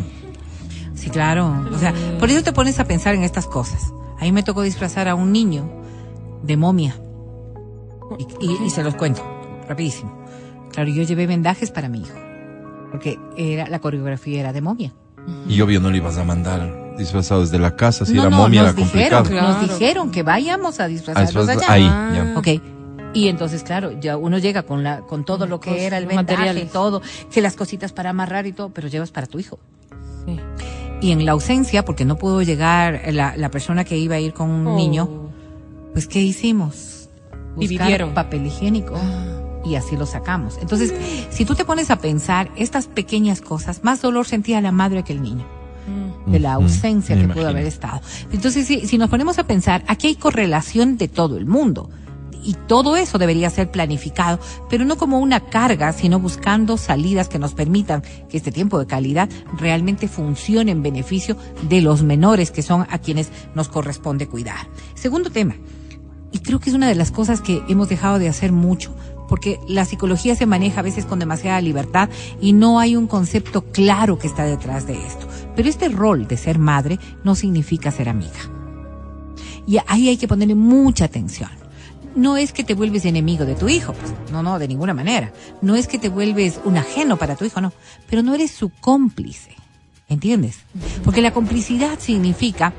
Sí, 0.96 1.10
claro. 1.10 1.66
O 1.74 1.78
sea, 1.80 1.94
por 2.20 2.30
eso 2.30 2.44
te 2.44 2.52
pones 2.54 2.80
a 2.80 2.86
pensar 2.86 3.14
en 3.16 3.24
estas 3.24 3.46
cosas. 3.46 3.94
A 4.20 4.24
mí 4.24 4.32
me 4.32 4.42
tocó 4.44 4.64
disfrazar 4.64 5.08
a 5.08 5.16
un 5.16 5.32
niño 5.32 5.70
de 6.44 6.58
momia. 6.58 6.96
Y, 8.18 8.46
y- 8.46 8.66
y 8.66 8.70
se 8.70 8.84
los 8.84 8.96
cuento, 8.96 9.22
rapidísimo. 9.68 10.12
Claro, 10.72 10.90
yo 10.90 11.04
llevé 11.04 11.28
vendajes 11.28 11.72
para 11.72 11.90
mi 11.90 12.00
hijo. 12.02 12.16
Porque 12.92 13.20
era, 13.36 13.68
la 13.68 13.80
coreografía 13.80 14.40
era 14.40 14.54
de 14.54 14.62
momia. 14.62 14.94
Y 15.50 15.60
obvio 15.62 15.80
no 15.82 15.90
le 15.92 15.98
ibas 15.98 16.18
a 16.18 16.24
mandar 16.24 16.96
disfrazado 16.98 17.42
desde 17.42 17.60
la 17.60 17.76
casa, 17.76 18.06
si 18.06 18.14
no, 18.14 18.22
era 18.22 18.30
no, 18.30 18.38
momia 18.38 18.64
nos 18.64 18.72
era 18.74 18.82
dijeron, 18.86 19.20
complicado. 19.24 19.52
nos 19.62 19.62
dijeron 19.70 20.12
que 20.12 20.24
vayamos 20.24 20.80
a 20.80 20.86
Ah, 20.86 20.88
disfrazarlos 20.88 21.48
disfraz- 21.48 21.58
allá. 21.64 21.72
ahí, 21.74 21.88
Ah. 21.90 22.12
ya. 22.34 22.40
Ok. 22.40 22.48
Y 23.14 23.28
entonces, 23.28 23.64
claro, 23.64 23.92
ya 24.00 24.16
uno 24.18 24.38
llega 24.38 24.64
con 24.64 24.84
la, 24.84 25.02
con 25.02 25.26
todo 25.26 25.48
lo 25.48 25.60
que 25.60 25.86
era 25.86 25.98
el 25.98 26.06
vendaje 26.06 26.60
y 26.62 26.66
todo, 26.66 27.02
que 27.32 27.42
las 27.42 27.56
cositas 27.56 27.92
para 27.92 28.12
amarrar 28.12 28.46
y 28.48 28.52
todo, 28.54 28.70
pero 28.70 28.88
llevas 28.88 29.12
para 29.12 29.28
tu 29.28 29.38
hijo. 29.40 29.60
Sí. 30.26 30.40
Y 31.02 31.12
en 31.12 31.26
la 31.26 31.34
ausencia, 31.34 31.84
porque 31.86 32.06
no 32.06 32.16
pudo 32.18 32.42
llegar 32.42 33.02
la, 33.12 33.36
la 33.38 33.50
persona 33.52 33.84
que 33.84 33.98
iba 33.98 34.16
a 34.16 34.20
ir 34.20 34.34
con 34.34 34.50
un 34.50 34.68
Oh. 34.68 34.76
niño, 34.76 35.10
pues 35.94 36.08
¿qué 36.08 36.20
hicimos? 36.22 36.97
Buscar 37.58 37.70
Dividieron. 37.70 38.14
papel 38.14 38.46
higiénico. 38.46 38.96
Y 39.66 39.76
así 39.76 39.98
lo 39.98 40.06
sacamos. 40.06 40.58
Entonces, 40.62 40.94
si 41.30 41.44
tú 41.44 41.54
te 41.56 41.66
pones 41.66 41.92
a 41.92 41.98
pensar 41.98 42.50
estas 42.56 42.88
pequeñas 42.88 43.42
cosas, 43.42 43.84
más 43.84 44.02
dolor 44.02 44.26
sentía 44.26 44.62
la 44.62 44.72
madre 44.72 45.04
que 45.04 45.12
el 45.14 45.22
niño 45.22 45.46
Mm. 45.88 46.32
de 46.32 46.40
la 46.40 46.54
ausencia 46.54 47.16
que 47.18 47.28
pudo 47.30 47.48
haber 47.48 47.66
estado. 47.66 48.02
Entonces, 48.32 48.68
si, 48.68 48.88
si 48.88 48.98
nos 48.98 49.10
ponemos 49.10 49.40
a 49.40 49.46
pensar, 49.48 49.84
aquí 49.88 50.08
hay 50.08 50.16
correlación 50.16 50.98
de 50.98 51.08
todo 51.08 51.38
el 51.38 51.46
mundo. 51.46 51.90
Y 52.44 52.54
todo 52.68 52.96
eso 52.96 53.18
debería 53.18 53.50
ser 53.50 53.72
planificado, 53.72 54.40
pero 54.70 54.86
no 54.86 54.98
como 54.98 55.20
una 55.20 55.42
carga, 55.42 55.92
sino 55.92 56.20
buscando 56.20 56.78
salidas 56.78 57.28
que 57.30 57.40
nos 57.40 57.54
permitan 57.54 58.04
que 58.30 58.38
este 58.38 58.52
tiempo 58.52 58.80
de 58.80 58.86
calidad 58.86 59.28
realmente 59.58 60.08
funcione 60.08 60.72
en 60.72 60.82
beneficio 60.84 61.36
de 61.68 61.82
los 61.82 62.04
menores, 62.04 62.52
que 62.52 62.62
son 62.62 62.86
a 62.90 63.00
quienes 63.00 63.32
nos 63.56 63.68
corresponde 63.70 64.28
cuidar. 64.28 64.68
Segundo 64.94 65.30
tema, 65.30 65.56
y 66.32 66.40
creo 66.40 66.60
que 66.60 66.70
es 66.70 66.76
una 66.76 66.88
de 66.88 66.96
las 66.96 67.12
cosas 67.12 67.42
que 67.42 67.62
hemos 67.68 67.90
dejado 67.90 68.20
de 68.20 68.30
hacer 68.30 68.52
mucho, 68.52 68.96
porque 69.28 69.60
la 69.68 69.86
psicología 69.86 70.36
se 70.36 70.46
maneja 70.46 70.80
a 70.80 70.84
veces 70.84 71.06
con 71.06 71.20
demasiada 71.20 71.62
libertad 71.62 72.10
y 72.42 72.54
no 72.54 72.80
hay 72.80 72.96
un 72.96 73.08
concepto 73.08 73.64
claro 73.66 74.18
que 74.18 74.28
está 74.28 74.46
detrás 74.46 74.88
de 74.88 74.94
esto. 75.06 75.28
Pero 75.56 75.70
este 75.70 75.90
rol 75.90 76.28
de 76.28 76.38
ser 76.38 76.60
madre 76.60 77.00
no 77.24 77.36
significa 77.36 77.92
ser 77.92 78.10
amiga. 78.10 78.40
Y 79.66 79.78
ahí 79.88 80.08
hay 80.08 80.18
que 80.18 80.28
ponerle 80.28 80.56
mucha 80.56 81.06
atención. 81.06 81.50
No 82.16 82.38
es 82.38 82.52
que 82.52 82.64
te 82.64 82.74
vuelves 82.74 83.06
enemigo 83.06 83.46
de 83.46 83.56
tu 83.56 83.70
hijo, 83.70 83.94
pues, 83.94 84.12
no, 84.32 84.42
no, 84.42 84.58
de 84.58 84.68
ninguna 84.68 84.94
manera. 84.94 85.34
No 85.62 85.76
es 85.76 85.88
que 85.88 86.00
te 86.00 86.10
vuelves 86.10 86.60
un 86.64 86.78
ajeno 86.78 87.18
para 87.18 87.36
tu 87.36 87.46
hijo, 87.46 87.62
no. 87.62 87.74
Pero 88.10 88.24
no 88.24 88.34
eres 88.34 88.52
su 88.52 88.70
cómplice. 88.70 89.52
¿Entiendes? 90.10 90.60
Porque 91.04 91.22
la 91.22 91.32
complicidad 91.32 92.00
significa 92.00 92.74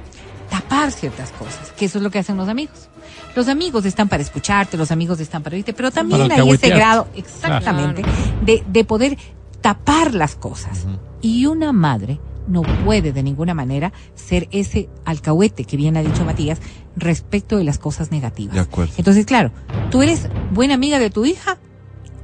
tapar 0.51 0.90
ciertas 0.92 1.30
cosas, 1.32 1.72
que 1.72 1.84
eso 1.84 1.99
es 1.99 2.05
lo 2.05 2.11
que 2.11 2.18
hacen 2.18 2.38
los 2.38 2.49
amigos. 2.49 2.88
Los 3.35 3.49
amigos 3.49 3.85
están 3.85 4.09
para 4.09 4.22
escucharte, 4.22 4.76
los 4.76 4.91
amigos 4.91 5.20
están 5.20 5.43
para 5.43 5.55
oírte, 5.55 5.72
pero 5.72 5.91
también 5.91 6.31
hay 6.33 6.51
ese 6.51 6.68
grado, 6.70 7.09
exactamente, 7.14 8.03
de, 8.45 8.64
de 8.66 8.85
poder 8.85 9.16
tapar 9.61 10.14
las 10.14 10.35
cosas. 10.35 10.87
Y 11.20 11.47
una 11.47 11.72
madre 11.72 12.20
no 12.49 12.62
puede 12.62 13.12
de 13.12 13.22
ninguna 13.22 13.55
manera 13.55 13.93
ser 14.14 14.49
ese 14.51 14.89
alcahuete 15.05 15.64
que 15.64 15.76
bien 15.76 15.97
ha 15.97 16.03
dicho 16.03 16.24
Matías 16.24 16.59
respecto 16.97 17.59
de 17.59 17.64
las 17.64 17.79
cosas 17.79 18.11
negativas. 18.11 18.55
De 18.55 18.61
acuerdo. 18.61 18.95
Entonces, 18.97 19.26
claro, 19.26 19.53
tú 19.91 20.03
eres 20.03 20.29
buena 20.53 20.74
amiga 20.74 20.99
de 20.99 21.11
tu 21.11 21.24
hija 21.24 21.59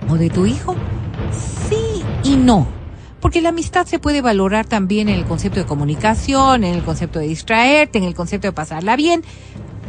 o 0.08 0.16
de 0.16 0.30
tu 0.30 0.46
hijo? 0.46 0.74
Sí 1.68 2.02
y 2.22 2.36
no. 2.36 2.66
Porque 3.20 3.40
la 3.40 3.50
amistad 3.50 3.86
se 3.86 3.98
puede 3.98 4.20
valorar 4.20 4.66
también 4.66 5.08
en 5.08 5.14
el 5.14 5.24
concepto 5.24 5.58
de 5.58 5.66
comunicación, 5.66 6.62
en 6.64 6.74
el 6.74 6.82
concepto 6.82 7.18
de 7.18 7.26
distraerte, 7.26 7.98
en 7.98 8.04
el 8.04 8.14
concepto 8.14 8.48
de 8.48 8.52
pasarla 8.52 8.96
bien, 8.96 9.22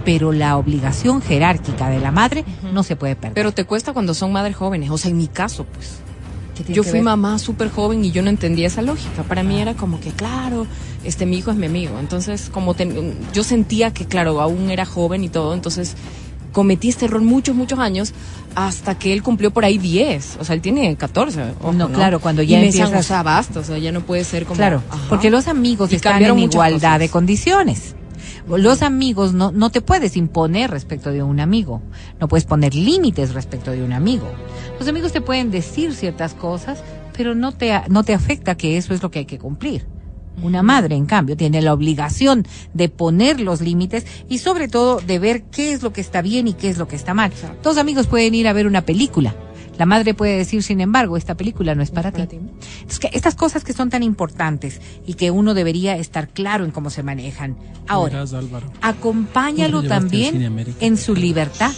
pero 0.03 0.31
la 0.31 0.57
obligación 0.57 1.21
jerárquica 1.21 1.89
de 1.89 1.99
la 1.99 2.11
madre 2.11 2.43
no 2.73 2.83
se 2.83 2.95
puede 2.95 3.15
perder. 3.15 3.33
Pero 3.33 3.51
te 3.53 3.63
cuesta 3.63 3.93
cuando 3.93 4.13
son 4.13 4.31
madres 4.31 4.55
jóvenes, 4.55 4.89
o 4.89 4.97
sea, 4.97 5.11
en 5.11 5.17
mi 5.17 5.27
caso, 5.27 5.65
pues. 5.65 5.99
¿Qué 6.55 6.63
tiene 6.63 6.75
Yo 6.77 6.83
fui 6.83 6.93
ver? 6.93 7.03
mamá 7.03 7.37
súper 7.37 7.69
joven 7.69 8.05
y 8.05 8.11
yo 8.11 8.21
no 8.21 8.29
entendía 8.29 8.67
esa 8.67 8.81
lógica. 8.81 9.23
Para 9.23 9.43
mí 9.43 9.59
era 9.59 9.73
como 9.73 9.99
que, 9.99 10.11
claro, 10.11 10.65
este 11.03 11.25
mi 11.25 11.37
hijo 11.39 11.51
es 11.51 11.57
mi 11.57 11.65
amigo. 11.65 11.99
Entonces, 11.99 12.49
como 12.49 12.73
ten- 12.75 13.13
yo 13.33 13.43
sentía 13.43 13.91
que, 13.93 14.05
claro, 14.05 14.39
aún 14.39 14.69
era 14.71 14.85
joven 14.85 15.23
y 15.25 15.29
todo, 15.29 15.53
entonces 15.53 15.95
cometí 16.53 16.87
este 16.87 17.05
error 17.05 17.19
muchos, 17.21 17.53
muchos 17.57 17.77
años 17.79 18.13
hasta 18.55 18.97
que 18.97 19.11
él 19.11 19.21
cumplió 19.21 19.51
por 19.51 19.65
ahí 19.65 19.77
10. 19.77 20.37
O 20.39 20.45
sea, 20.45 20.55
él 20.55 20.61
tiene 20.61 20.95
14. 20.95 21.41
ojo, 21.59 21.73
No, 21.73 21.89
claro, 21.89 22.21
cuando 22.21 22.41
Y 22.41 22.47
ya 22.47 22.59
me 22.59 22.67
decían, 22.67 22.85
empiezas- 22.87 23.05
o 23.05 23.07
sea, 23.09 23.23
basta, 23.23 23.59
o 23.59 23.63
sea, 23.65 23.77
ya 23.77 23.91
no 23.91 23.99
puede 23.99 24.23
ser 24.23 24.45
como... 24.45 24.55
Claro, 24.55 24.81
Ajá. 24.89 25.01
porque 25.09 25.29
los 25.29 25.49
amigos 25.49 25.91
Y 25.91 25.95
están 25.95 26.23
en 26.23 26.39
igualdad 26.39 26.75
cosas. 26.93 26.99
de 26.99 27.09
condiciones. 27.09 27.95
Los 28.47 28.83
amigos 28.83 29.33
no, 29.33 29.51
no 29.51 29.71
te 29.71 29.81
puedes 29.81 30.15
imponer 30.15 30.69
respecto 30.69 31.11
de 31.11 31.23
un 31.23 31.39
amigo. 31.39 31.81
No 32.19 32.27
puedes 32.27 32.45
poner 32.45 32.75
límites 32.75 33.33
respecto 33.33 33.71
de 33.71 33.83
un 33.83 33.91
amigo. 33.91 34.29
Los 34.79 34.87
amigos 34.87 35.11
te 35.11 35.21
pueden 35.21 35.49
decir 35.49 35.93
ciertas 35.93 36.35
cosas, 36.35 36.83
pero 37.15 37.33
no 37.33 37.51
te, 37.53 37.73
no 37.89 38.03
te 38.03 38.13
afecta 38.13 38.55
que 38.55 38.77
eso 38.77 38.93
es 38.93 39.01
lo 39.01 39.09
que 39.09 39.19
hay 39.19 39.25
que 39.25 39.39
cumplir. 39.39 39.87
Una 40.43 40.61
madre, 40.63 40.95
en 40.95 41.05
cambio, 41.05 41.37
tiene 41.37 41.61
la 41.61 41.73
obligación 41.73 42.45
de 42.73 42.89
poner 42.89 43.39
los 43.39 43.61
límites 43.61 44.05
y 44.29 44.39
sobre 44.39 44.67
todo 44.67 44.99
de 44.99 45.17
ver 45.17 45.43
qué 45.43 45.71
es 45.71 45.81
lo 45.81 45.93
que 45.93 46.01
está 46.01 46.21
bien 46.21 46.47
y 46.47 46.53
qué 46.53 46.69
es 46.69 46.77
lo 46.77 46.87
que 46.87 46.97
está 46.97 47.13
mal. 47.13 47.31
Dos 47.63 47.77
amigos 47.77 48.07
pueden 48.07 48.35
ir 48.35 48.47
a 48.47 48.53
ver 48.53 48.67
una 48.67 48.81
película. 48.81 49.33
La 49.77 49.85
madre 49.85 50.13
puede 50.13 50.37
decir, 50.37 50.63
sin 50.63 50.81
embargo, 50.81 51.17
esta 51.17 51.35
película 51.35 51.75
no 51.75 51.83
es 51.83 51.91
para, 51.91 52.11
para 52.11 52.27
ti. 52.27 52.37
ti. 52.37 52.45
Es 52.87 52.99
que 52.99 53.09
estas 53.13 53.35
cosas 53.35 53.63
que 53.63 53.73
son 53.73 53.89
tan 53.89 54.03
importantes 54.03 54.81
y 55.05 55.15
que 55.15 55.31
uno 55.31 55.53
debería 55.53 55.97
estar 55.97 56.29
claro 56.29 56.65
en 56.65 56.71
cómo 56.71 56.89
se 56.89 57.03
manejan. 57.03 57.57
Ahora, 57.87 58.23
Verás, 58.23 58.33
acompáñalo 58.81 59.77
¿Cómo 59.77 59.89
lo 59.89 59.99
llevaste 59.99 60.27
al 60.27 60.33
también 60.33 60.75
en 60.79 60.97
su 60.97 61.15
libertad. 61.15 61.71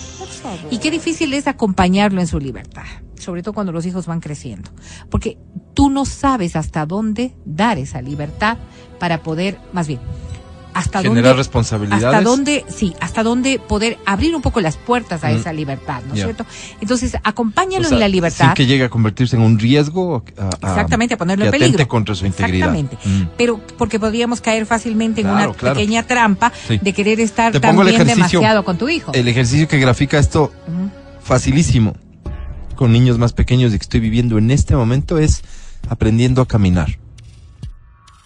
Y 0.69 0.77
qué 0.77 0.91
difícil 0.91 1.33
es 1.33 1.47
acompañarlo 1.47 2.21
en 2.21 2.27
su 2.27 2.39
libertad, 2.39 2.85
sobre 3.17 3.43
todo 3.43 3.53
cuando 3.53 3.71
los 3.71 3.85
hijos 3.85 4.05
van 4.05 4.19
creciendo. 4.19 4.71
Porque 5.09 5.37
tú 5.73 5.89
no 5.89 6.05
sabes 6.05 6.55
hasta 6.55 6.85
dónde 6.85 7.35
dar 7.45 7.77
esa 7.77 8.01
libertad 8.01 8.57
para 8.99 9.23
poder, 9.23 9.57
más 9.73 9.87
bien, 9.87 9.99
hasta 10.77 11.01
Generar 11.01 11.23
dónde 11.23 11.37
responsabilidades. 11.37 12.05
hasta 12.05 12.21
dónde, 12.21 12.65
sí, 12.69 12.93
hasta 12.99 13.23
dónde 13.23 13.59
poder 13.59 13.97
abrir 14.05 14.35
un 14.35 14.41
poco 14.41 14.61
las 14.61 14.77
puertas 14.77 15.23
a 15.23 15.29
Mm. 15.29 15.35
esa 15.37 15.53
libertad, 15.53 16.01
¿no 16.07 16.13
es 16.13 16.21
cierto? 16.23 16.45
Entonces, 16.81 17.15
acompáñalo 17.23 17.85
O 17.85 17.89
sea, 17.89 17.95
en 17.95 17.99
la 17.99 18.07
libertad. 18.07 18.45
Sin 18.45 18.53
que 18.53 18.65
llegue 18.65 18.83
a 18.83 18.89
convertirse 18.89 19.35
en 19.35 19.41
un 19.41 19.57
riesgo. 19.59 20.23
a- 20.37 20.49
Exactamente, 20.67 21.15
a 21.15 21.17
ponerlo 21.17 21.43
que 21.45 21.55
en 21.57 21.61
peligro. 21.63 21.87
contra 21.87 22.13
su 22.15 22.25
integridad. 22.25 22.75
Exactamente. 22.75 22.97
Mm. 23.23 23.29
Pero 23.37 23.59
porque 23.77 23.99
podríamos 23.99 24.41
caer 24.41 24.65
fácilmente 24.65 25.21
en 25.21 25.27
una 25.29 25.51
claro. 25.53 25.75
pequeña 25.75 26.03
trampa 26.03 26.51
Sí. 26.67 26.79
de 26.81 26.93
querer 26.93 27.19
estar 27.19 27.51
Te 27.51 27.59
también 27.59 28.05
demasiado 28.05 28.63
con 28.63 28.77
tu 28.77 28.87
hijo. 28.89 29.11
El 29.13 29.27
ejercicio 29.27 29.67
que 29.67 29.79
grafica 29.79 30.19
esto 30.19 30.51
facilísimo 31.21 31.95
con 32.75 32.91
niños 32.91 33.17
más 33.17 33.33
pequeños 33.33 33.73
y 33.73 33.77
que 33.79 33.83
estoy 33.83 33.99
viviendo 33.99 34.37
en 34.37 34.51
este 34.51 34.75
momento 34.75 35.17
es 35.17 35.41
aprendiendo 35.89 36.41
a 36.41 36.47
caminar. 36.47 36.99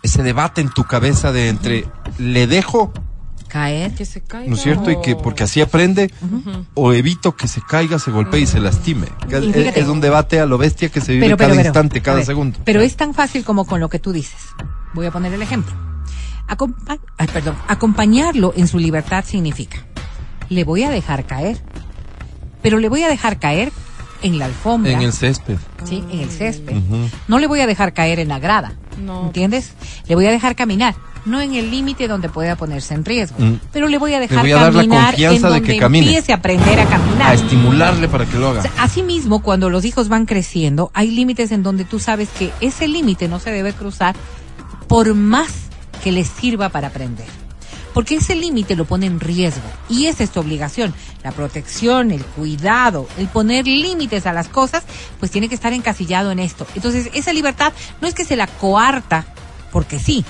Ese 0.03 0.23
debate 0.23 0.61
en 0.61 0.69
tu 0.69 0.83
cabeza 0.83 1.31
de 1.31 1.49
entre 1.49 1.85
le 2.17 2.47
dejo, 2.47 2.91
Caer. 3.47 3.93
Que 3.95 4.05
se 4.05 4.21
caiga. 4.21 4.47
¿no 4.49 4.55
es 4.55 4.61
cierto? 4.61 4.89
Y 4.91 5.01
que 5.01 5.15
porque 5.17 5.43
así 5.43 5.59
aprende, 5.59 6.09
o 6.73 6.93
evito 6.93 7.35
que 7.35 7.49
se 7.49 7.61
caiga, 7.61 7.99
se 7.99 8.09
golpee 8.09 8.39
y 8.41 8.47
se 8.47 8.61
lastime. 8.61 9.07
Es, 9.29 9.43
Y 9.43 9.51
fíjate- 9.51 9.79
es 9.81 9.87
un 9.87 9.99
debate 9.99 10.39
a 10.39 10.45
lo 10.45 10.57
bestia 10.57 10.87
que 10.87 11.01
se 11.01 11.11
vive 11.11 11.25
Pero, 11.25 11.37
pero, 11.37 11.47
cada 11.49 11.57
pero, 11.57 11.67
instante, 11.67 12.01
cada 12.01 12.17
ver, 12.17 12.25
segundo. 12.25 12.59
Pero 12.63 12.79
es 12.79 12.95
tan 12.95 13.13
fácil 13.13 13.43
como 13.43 13.65
con 13.65 13.81
lo 13.81 13.89
que 13.89 13.99
tú 13.99 14.13
dices. 14.13 14.39
Voy 14.93 15.05
a 15.05 15.11
poner 15.11 15.33
el 15.33 15.41
ejemplo. 15.41 15.73
Acompa- 16.47 16.99
ay, 17.17 17.27
perdón, 17.27 17.57
acompañarlo 17.67 18.53
en 18.55 18.67
su 18.69 18.79
libertad 18.79 19.25
significa, 19.27 19.85
le 20.49 20.63
voy 20.63 20.83
a 20.83 20.89
dejar 20.89 21.25
caer, 21.25 21.61
pero 22.61 22.77
le 22.77 22.87
voy 22.87 23.03
a 23.03 23.09
dejar 23.09 23.37
caer 23.37 23.71
en 24.21 24.37
la 24.39 24.45
alfombra, 24.45 24.91
En 24.91 25.01
el 25.01 25.13
césped. 25.13 25.57
¿sí? 25.83 26.03
en 26.11 26.19
el 26.19 26.29
césped. 26.29 26.75
No 27.27 27.39
le 27.39 27.47
voy 27.47 27.59
a 27.61 27.67
dejar 27.67 27.93
caer 27.93 28.19
en 28.19 28.27
la 28.27 28.39
grada, 28.39 28.73
No. 29.03 29.25
¿entiendes? 29.27 29.73
Le 30.07 30.15
voy 30.15 30.25
a 30.27 30.31
dejar 30.31 30.55
caminar, 30.55 30.95
no 31.25 31.39
en 31.41 31.53
el 31.55 31.69
límite 31.71 32.07
donde 32.07 32.29
pueda 32.29 32.55
ponerse 32.55 32.93
en 32.93 33.05
riesgo, 33.05 33.37
Mm. 33.39 33.59
pero 33.71 33.87
le 33.87 33.97
voy 33.97 34.13
a 34.13 34.19
dejar 34.19 34.41
voy 34.41 34.51
a 34.51 34.55
dar 34.55 34.73
la 34.73 34.81
caminar 34.81 35.05
en 35.05 35.09
confianza 35.11 35.47
de 35.47 35.53
donde 35.53 35.73
que 35.73 35.79
camine. 35.79 36.05
empiece 36.07 36.31
a 36.31 36.35
aprender 36.35 36.79
a 36.79 36.85
caminar. 36.85 37.31
A 37.31 37.33
estimularle 37.33 38.07
para 38.07 38.25
que 38.25 38.37
lo 38.37 38.49
haga. 38.49 38.59
O 38.59 38.63
sea, 38.63 38.71
asimismo, 38.79 39.41
cuando 39.41 39.69
los 39.69 39.85
hijos 39.85 40.07
van 40.09 40.25
creciendo, 40.25 40.91
hay 40.93 41.11
límites 41.11 41.51
en 41.51 41.63
donde 41.63 41.85
tú 41.85 41.99
sabes 41.99 42.29
que 42.29 42.51
ese 42.61 42.87
límite 42.87 43.27
no 43.27 43.39
se 43.39 43.51
debe 43.51 43.73
cruzar 43.73 44.15
por 44.87 45.13
más 45.15 45.49
que 46.03 46.11
les 46.11 46.27
sirva 46.27 46.69
para 46.69 46.87
aprender. 46.87 47.25
Porque 47.93 48.15
ese 48.15 48.35
límite 48.35 48.75
lo 48.75 48.85
pone 48.85 49.05
en 49.05 49.19
riesgo. 49.19 49.61
Y 49.89 50.05
esa 50.07 50.23
es 50.23 50.31
tu 50.31 50.39
obligación. 50.39 50.93
La 51.23 51.31
protección, 51.31 52.11
el 52.11 52.23
cuidado, 52.23 53.07
el 53.17 53.27
poner 53.27 53.67
límites 53.67 54.25
a 54.25 54.33
las 54.33 54.47
cosas, 54.47 54.83
pues 55.19 55.31
tiene 55.31 55.49
que 55.49 55.55
estar 55.55 55.73
encasillado 55.73 56.31
en 56.31 56.39
esto. 56.39 56.65
Entonces, 56.75 57.09
esa 57.13 57.33
libertad 57.33 57.73
no 58.01 58.07
es 58.07 58.13
que 58.13 58.23
se 58.25 58.35
la 58.35 58.47
coarta, 58.47 59.25
porque 59.71 59.99
sí. 59.99 60.23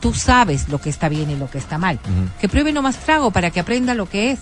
Tú 0.00 0.14
sabes 0.14 0.68
lo 0.68 0.80
que 0.80 0.88
está 0.90 1.08
bien 1.10 1.30
y 1.30 1.36
lo 1.36 1.50
que 1.50 1.58
está 1.58 1.76
mal. 1.78 1.98
Que 2.40 2.48
pruebe 2.48 2.72
no 2.72 2.80
más 2.82 2.96
trago 2.98 3.30
para 3.30 3.50
que 3.50 3.60
aprenda 3.60 3.94
lo 3.94 4.08
que 4.08 4.30
es. 4.32 4.40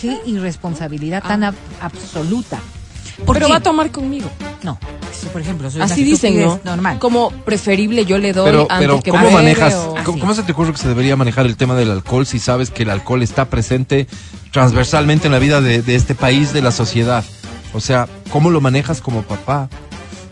Qué 0.00 0.18
irresponsabilidad 0.26 1.22
tan 1.22 1.42
ab- 1.42 1.54
absoluta. 1.80 2.58
¿Por 3.24 3.36
Pero 3.36 3.46
qué? 3.46 3.52
va 3.52 3.58
a 3.58 3.62
tomar 3.62 3.90
conmigo. 3.90 4.28
No. 4.62 4.78
Si, 5.12 5.26
por 5.26 5.40
ejemplo, 5.40 5.68
Así 5.80 6.02
dicen, 6.04 6.40
¿no? 6.40 6.60
Normal. 6.64 6.98
Como 6.98 7.30
preferible 7.30 8.04
yo 8.04 8.18
le 8.18 8.32
doy 8.32 8.46
Pero, 8.46 8.62
antes 8.62 8.78
pero 8.78 9.00
que 9.00 9.10
¿cómo 9.10 9.30
manejas? 9.30 9.74
o- 9.74 9.94
¿cómo, 10.04 10.18
cómo 10.18 10.34
se 10.34 10.42
te 10.42 10.52
ocurre 10.52 10.72
que 10.72 10.78
se 10.78 10.88
debería 10.88 11.14
manejar 11.16 11.46
el 11.46 11.56
tema 11.56 11.74
del 11.76 11.90
alcohol 11.90 12.26
si 12.26 12.38
sabes 12.40 12.70
que 12.70 12.82
el 12.82 12.90
alcohol 12.90 13.22
está 13.22 13.44
presente 13.46 14.08
transversalmente 14.52 15.26
en 15.26 15.32
la 15.32 15.38
vida 15.38 15.60
de, 15.60 15.82
de 15.82 15.94
este 15.94 16.14
país, 16.14 16.52
de 16.52 16.62
la 16.62 16.72
sociedad? 16.72 17.24
O 17.72 17.80
sea, 17.80 18.08
¿cómo 18.30 18.50
lo 18.50 18.60
manejas 18.60 19.00
como 19.00 19.22
papá? 19.22 19.68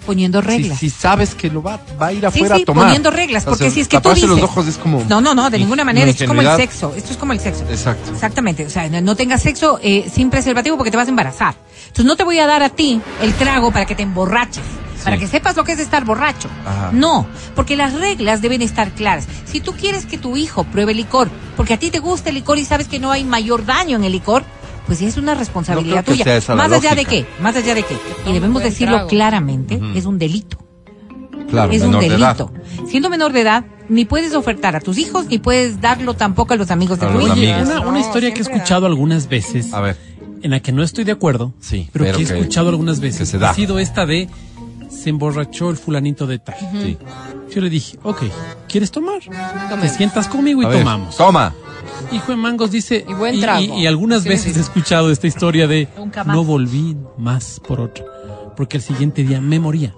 Poniendo 0.06 0.40
reglas. 0.40 0.78
si 0.78 0.90
sabes 0.90 1.34
que 1.34 1.48
lo 1.50 1.62
va, 1.62 1.80
va 2.00 2.06
a 2.08 2.12
ir 2.12 2.26
afuera 2.26 2.56
sí, 2.56 2.62
a 2.62 2.64
tomar. 2.64 2.84
poniendo 2.86 3.10
reglas, 3.10 3.44
O 3.44 3.50
porque 3.50 3.64
sea, 3.64 3.70
si 3.70 3.80
es 3.80 3.88
que 3.88 3.96
tú 3.98 4.02
taparse 4.02 4.26
los 4.26 4.36
dices- 4.36 4.50
ojos 4.50 4.66
es 4.66 4.76
como... 4.78 5.04
No, 5.08 5.20
no, 5.20 5.34
no, 5.34 5.48
de 5.50 5.58
ninguna 5.58 5.84
manera. 5.84 6.10
Esto 6.10 6.24
es 6.24 6.28
como 6.28 6.40
el 6.42 6.56
sexo. 6.56 6.92
Esto 6.96 7.12
es 7.12 7.16
como 7.16 7.32
el 7.32 7.40
sexo. 7.40 7.64
Exacto. 7.70 8.10
Exactamente. 8.12 8.66
O 8.66 8.70
sea, 8.70 8.88
no- 8.88 9.00
no 9.00 9.14
tengas 9.16 9.42
sexo 9.42 9.78
eh, 9.82 10.10
sin 10.12 10.30
preservativo 10.30 10.76
porque 10.76 10.90
te 10.90 10.96
vas 10.96 11.06
a 11.06 11.10
embarazar. 11.10 11.54
Entonces 11.82 12.04
no 12.04 12.16
te 12.16 12.24
voy 12.24 12.38
a 12.38 12.46
dar 12.46 12.62
a 12.62 12.68
ti 12.70 13.00
el 13.20 13.32
trago 13.34 13.70
para 13.70 13.86
que 13.86 13.94
te 13.94 14.02
emborraches. 14.02 14.62
Para 15.04 15.18
que 15.18 15.26
sepas 15.26 15.56
lo 15.56 15.64
que 15.64 15.72
es 15.72 15.80
estar 15.80 16.04
borracho. 16.04 16.48
Ajá. 16.64 16.90
No, 16.92 17.26
porque 17.56 17.74
las 17.76 17.92
reglas 17.92 18.40
deben 18.40 18.62
estar 18.62 18.92
claras. 18.92 19.26
Si 19.46 19.60
tú 19.60 19.72
quieres 19.72 20.06
que 20.06 20.16
tu 20.16 20.36
hijo 20.36 20.62
pruebe 20.62 20.94
licor, 20.94 21.28
porque 21.56 21.74
a 21.74 21.76
ti 21.78 21.90
te 21.90 21.98
gusta 21.98 22.28
el 22.28 22.36
licor 22.36 22.58
y 22.58 22.64
sabes 22.64 22.86
que 22.86 23.00
no 23.00 23.10
hay 23.10 23.24
mayor 23.24 23.66
daño 23.66 23.96
en 23.96 24.04
el 24.04 24.12
licor, 24.12 24.44
pues 24.86 24.98
sí 24.98 25.06
es 25.06 25.16
una 25.16 25.34
responsabilidad 25.34 26.04
No 26.06 26.12
tuya. 26.14 26.24
Más 26.56 26.72
allá 26.72 26.94
de 26.94 27.04
qué, 27.04 27.26
más 27.40 27.56
allá 27.56 27.74
de 27.74 27.82
qué. 27.82 27.96
Y 28.26 28.32
debemos 28.32 28.62
decirlo 28.62 28.94
trago. 28.96 29.08
claramente, 29.08 29.80
es 29.94 30.04
un 30.06 30.18
delito 30.18 30.58
Claro, 31.48 31.70
es 31.72 31.82
un 31.82 31.92
de 31.98 32.08
delito. 32.08 32.50
Siendo 32.88 33.10
menor 33.10 33.32
de 33.32 33.42
edad, 33.42 33.64
ni 33.88 34.04
puedes 34.06 34.34
ofertar 34.34 34.74
a 34.74 34.80
tus 34.80 34.96
hijos, 34.96 35.26
ni 35.26 35.38
puedes 35.38 35.80
darlo 35.82 36.14
tampoco 36.14 36.54
a 36.54 36.56
los 36.56 36.70
amigos 36.70 36.98
de 36.98 37.06
A 37.06 37.12
tu 37.12 37.20
hijo. 37.20 37.32
Una, 37.34 37.80
una 37.80 37.90
No, 37.92 37.98
historia 37.98 38.32
que 38.32 38.38
he 38.38 38.42
escuchado 38.42 38.86
algunas 38.86 39.28
veces, 39.28 39.72
A 39.74 39.80
ver. 39.82 39.96
en 40.42 40.50
la 40.50 40.60
que 40.60 40.72
no 40.72 40.82
estoy 40.82 41.04
de 41.04 41.12
acuerdo, 41.12 41.52
Sí, 41.60 41.90
pero, 41.92 42.06
pero 42.06 42.16
que 42.16 42.22
he 42.24 42.26
escuchado 42.38 42.70
algunas 42.70 43.00
veces, 43.00 43.18
que 43.20 43.26
se 43.26 43.38
da. 43.38 43.50
ha 43.50 43.54
sido 43.54 43.78
esta 43.78 44.06
de 44.06 44.28
se 44.88 45.10
emborrachó 45.10 45.68
el 45.70 45.76
fulanito 45.76 46.26
de 46.26 46.38
tal. 46.38 46.54
Sí. 46.82 46.96
Yo 47.54 47.60
le 47.60 47.70
dije, 47.70 47.98
ok, 48.02 48.22
¿quieres 48.68 48.90
tomar? 48.90 49.20
Te 49.20 49.28
Tomemos. 49.70 49.96
sientas 49.96 50.28
conmigo 50.28 50.62
y 50.62 50.66
ver, 50.66 50.78
tomamos. 50.78 51.16
Toma. 51.16 51.54
Hijo 52.10 52.32
de 52.32 52.36
Mangos 52.36 52.70
dice, 52.70 53.04
Y 53.08 53.14
buen 53.14 53.34
y, 53.34 53.40
trago. 53.40 53.60
y- 53.62 53.82
y 53.82 53.86
algunas 53.86 54.22
Sí, 54.22 54.28
veces 54.28 54.52
sí. 54.54 54.58
he 54.58 54.62
escuchado 54.62 55.10
esta 55.10 55.26
historia 55.26 55.66
de 55.66 55.88
no 56.26 56.44
volví 56.44 56.96
más 57.18 57.60
por 57.66 57.80
otra, 57.80 58.04
porque 58.56 58.76
el 58.78 58.82
siguiente 58.82 59.22
día 59.24 59.40
me 59.40 59.58
moría, 59.60 59.94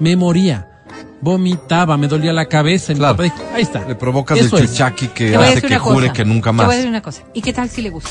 me 0.00 0.16
moría, 0.16 0.68
vomitaba, 1.20 1.96
me 1.96 2.08
dolía 2.08 2.32
la 2.32 2.46
cabeza. 2.46 2.92
y 2.92 2.94
mi 2.96 3.00
Claro. 3.00 3.14
papá 3.14 3.22
dijo, 3.24 3.36
ahí 3.54 3.62
está. 3.62 3.86
Le 3.86 3.94
provocas 3.94 4.38
Eso 4.38 4.56
el 4.58 4.64
es. 4.64 4.70
chuchaqui 4.70 5.08
que 5.08 5.30
Te 5.30 5.36
hace 5.36 5.62
que 5.62 5.78
jure 5.78 6.08
cosa. 6.08 6.12
que 6.12 6.24
nunca 6.24 6.50
Te 6.50 6.56
más. 6.56 6.66
voy 6.66 6.74
a 6.74 6.78
decir 6.78 6.90
una 6.90 7.02
cosa. 7.02 7.22
¿Y 7.34 7.42
qué 7.42 7.52
tal 7.52 7.68
si 7.70 7.82
le 7.82 7.90
gusta? 7.90 8.10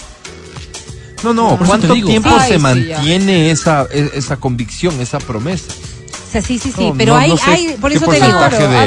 No, 1.24 1.34
no, 1.34 1.56
te 1.58 1.66
¿cuánto 1.66 1.94
tiempo 1.94 2.30
Ay, 2.32 2.50
se 2.50 2.56
sí, 2.56 2.62
mantiene 2.62 3.52
esa, 3.52 3.86
e- 3.92 4.10
esa 4.16 4.38
convicción, 4.38 5.00
esa 5.02 5.20
promesa? 5.20 5.72
Sea, 6.32 6.42
sí, 6.42 6.60
sí, 6.60 6.72
sí, 6.74 6.88
No, 6.88 6.94
pero 6.98 7.14
no- 7.14 7.20
hay, 7.20 7.30
no 7.32 7.38
sé 7.38 7.52
hay, 7.52 7.68
por 7.82 7.92
eso 7.92 8.06
te 8.08 8.16
digo, 8.16 8.40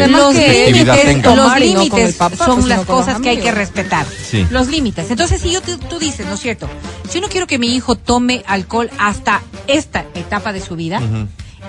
los 0.09 0.35
límites, 0.35 1.25
los 1.37 1.59
límites 1.59 2.15
papá, 2.15 2.37
son 2.47 2.55
pues, 2.57 2.69
las 2.69 2.87
cosas 2.87 3.21
que 3.21 3.29
hay 3.29 3.37
que 3.39 3.51
respetar. 3.53 4.07
Sí. 4.31 4.47
Los 4.51 4.69
límites. 4.69 5.11
Entonces, 5.11 5.43
si 5.43 5.51
yo 5.53 5.61
te- 5.61 5.77
tú 5.77 5.99
dices, 5.99 6.25
¿no 6.27 6.35
es 6.35 6.41
cierto? 6.41 6.69
Si 7.09 7.17
yo 7.17 7.21
no 7.21 7.29
quiero 7.29 7.47
que 7.47 7.59
mi 7.59 7.75
hijo 7.77 7.97
tome 7.97 8.43
alcohol 8.47 8.89
hasta 8.99 9.43
esta 9.67 10.07
etapa 10.15 10.55
de 10.55 10.61
su 10.63 10.75
vida, 10.75 11.03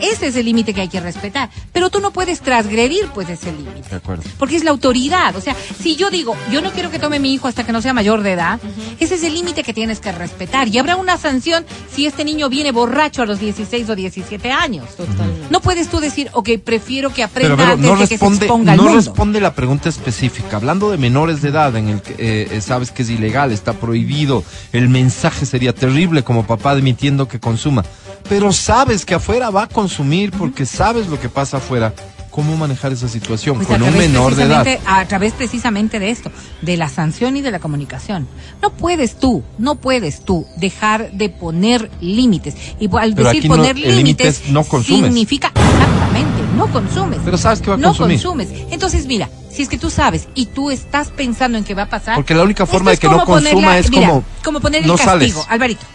Ese 0.01 0.27
es 0.27 0.35
el 0.35 0.45
límite 0.45 0.73
que 0.73 0.81
hay 0.81 0.87
que 0.87 0.99
respetar. 0.99 1.49
Pero 1.71 1.89
tú 1.89 1.99
no 1.99 2.11
puedes 2.11 2.41
transgredir, 2.41 3.07
pues, 3.13 3.29
ese 3.29 3.51
límite. 3.51 3.89
De 3.89 3.95
acuerdo. 3.95 4.23
Porque 4.37 4.55
es 4.55 4.63
la 4.63 4.71
autoridad. 4.71 5.35
O 5.35 5.41
sea, 5.41 5.55
si 5.81 5.95
yo 5.95 6.09
digo, 6.09 6.35
yo 6.51 6.61
no 6.61 6.71
quiero 6.71 6.91
que 6.91 6.99
tome 6.99 7.19
mi 7.19 7.33
hijo 7.33 7.47
hasta 7.47 7.65
que 7.65 7.71
no 7.71 7.81
sea 7.81 7.93
mayor 7.93 8.21
de 8.23 8.33
edad, 8.33 8.59
ese 8.99 9.15
es 9.15 9.23
el 9.23 9.33
límite 9.33 9.63
que 9.63 9.73
tienes 9.73 9.99
que 9.99 10.11
respetar. 10.11 10.67
Y 10.67 10.77
habrá 10.77 10.95
una 10.95 11.17
sanción 11.17 11.65
si 11.93 12.05
este 12.05 12.25
niño 12.25 12.49
viene 12.49 12.71
borracho 12.71 13.21
a 13.21 13.25
los 13.25 13.39
16 13.39 13.89
o 13.89 13.95
17 13.95 14.51
años. 14.51 14.95
Totalmente. 14.95 15.47
No 15.49 15.61
puedes 15.61 15.89
tú 15.89 15.99
decir, 15.99 16.29
ok, 16.33 16.49
prefiero 16.63 17.13
que 17.13 17.23
aprenda 17.23 17.55
Pero, 17.55 17.57
pero 17.57 17.71
antes 17.73 17.87
no 17.89 17.93
de 17.93 17.99
que 18.01 18.07
se 18.07 18.13
responde, 18.15 18.45
exponga 18.45 18.71
al 18.71 18.77
no 18.77 18.83
mundo. 18.83 18.97
responde 18.97 19.41
la 19.41 19.53
pregunta 19.53 19.89
específica. 19.89 20.57
Hablando 20.57 20.91
de 20.91 20.97
menores 20.97 21.41
de 21.41 21.49
edad, 21.49 21.75
en 21.75 21.89
el 21.89 22.01
que 22.01 22.13
eh, 22.13 22.47
eh, 22.51 22.61
sabes 22.61 22.91
que 22.91 23.03
es 23.03 23.09
ilegal, 23.09 23.51
está 23.51 23.73
prohibido, 23.73 24.43
el 24.73 24.89
mensaje 24.89 25.45
sería 25.45 25.73
terrible 25.73 26.23
como 26.23 26.45
papá 26.45 26.71
admitiendo 26.71 27.27
que 27.27 27.39
consuma. 27.39 27.83
Pero 28.27 28.51
sabes 28.53 29.05
que 29.05 29.13
afuera 29.13 29.51
va 29.51 29.63
a 29.63 29.67
consumir 29.89 30.31
porque 30.31 30.65
sabes 30.65 31.07
lo 31.07 31.19
que 31.19 31.29
pasa 31.29 31.57
afuera. 31.57 31.93
¿Cómo 32.31 32.57
manejar 32.57 32.91
esa 32.91 33.07
situación 33.07 33.55
Pues 33.55 33.67
con 33.69 33.81
un 33.81 33.97
menor 33.97 34.35
de 34.35 34.43
edad? 34.43 34.67
A 34.85 35.05
través 35.05 35.31
precisamente 35.31 35.99
de 35.99 36.09
esto, 36.09 36.29
de 36.61 36.75
la 36.75 36.89
sanción 36.89 37.37
y 37.37 37.41
de 37.41 37.49
la 37.49 37.59
comunicación. 37.59 38.27
No 38.61 38.71
puedes 38.71 39.17
tú, 39.17 39.41
no 39.57 39.75
puedes 39.75 40.19
tú 40.25 40.45
dejar 40.57 41.11
de 41.13 41.29
poner 41.29 41.89
límites. 42.01 42.55
Y 42.77 42.89
al 42.97 43.13
Pero 43.15 43.29
decir 43.29 43.45
no- 43.47 43.55
poner 43.55 43.77
límites 43.79 44.41
es 44.41 44.49
no 44.49 44.65
consumes. 44.65 45.05
significa 45.05 45.47
exactamente, 45.55 46.41
no 46.57 46.67
consumes. 46.73 47.19
Pero 47.23 47.37
sabes 47.37 47.61
que 47.61 47.69
va 47.69 47.75
a 47.75 47.77
no 47.77 47.89
consumir. 47.89 48.17
consumes. 48.21 48.49
Entonces, 48.69 49.05
mira, 49.05 49.29
si 49.49 49.61
es 49.61 49.69
que 49.69 49.77
tú 49.77 49.89
sabes 49.89 50.27
y 50.35 50.47
tú 50.47 50.71
estás 50.71 51.09
pensando 51.11 51.57
en 51.57 51.63
que 51.63 51.73
va 51.73 51.83
a 51.83 51.89
pasar. 51.89 52.15
Porque 52.15 52.33
la 52.35 52.43
única 52.43 52.65
forma 52.65 52.91
de 52.91 52.97
que 52.97 53.07
no 53.07 53.23
consuma 53.23 53.61
la- 53.67 53.79
es 53.79 53.89
mira, 53.89 54.09
como, 54.09 54.23
como 54.43 54.59
poner 54.59 54.81
el 54.81 54.87
no 54.87 54.97
castigo, 54.97 55.39
sales. 55.41 55.47
Alvarito. 55.47 55.85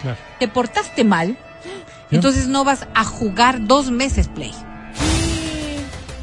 Claro. 0.00 0.16
Te 0.38 0.46
portaste 0.46 1.02
mal, 1.02 1.36
entonces 2.10 2.46
no 2.48 2.64
vas 2.64 2.86
a 2.94 3.04
jugar 3.04 3.66
dos 3.66 3.90
meses 3.90 4.28
play. 4.28 4.52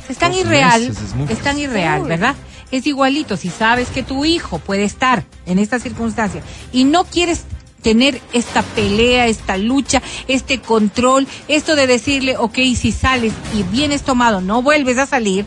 Es 0.10 0.18
tan 0.18 0.32
Dos 0.32 0.42
irreal, 0.42 0.82
meses, 0.82 1.02
es 1.04 1.16
mucho. 1.16 1.34
es 1.34 1.40
tan 1.40 1.58
irreal, 1.58 2.04
¿verdad? 2.04 2.36
Es 2.72 2.86
igualito 2.88 3.38
si 3.38 3.50
sabes 3.50 3.90
que 3.90 4.04
tu 4.04 4.26
hijo 4.26 4.60
puede 4.60 4.84
estar 4.84 5.24
en 5.46 5.60
esta 5.60 5.80
circunstancia 5.80 6.42
y 6.72 6.84
no 6.84 7.06
quieres 7.06 7.44
tener 7.82 8.22
esta 8.32 8.62
pelea, 8.64 9.28
esta 9.28 9.58
lucha, 9.58 10.02
este 10.28 10.60
control, 10.62 11.28
esto 11.48 11.76
de 11.76 11.86
decirle, 11.88 12.38
ok, 12.38 12.56
si 12.76 12.92
sales 12.92 13.34
y 13.54 13.64
vienes 13.64 14.04
tomado, 14.04 14.42
no 14.42 14.62
vuelves 14.62 14.98
a 14.98 15.06
salir, 15.06 15.46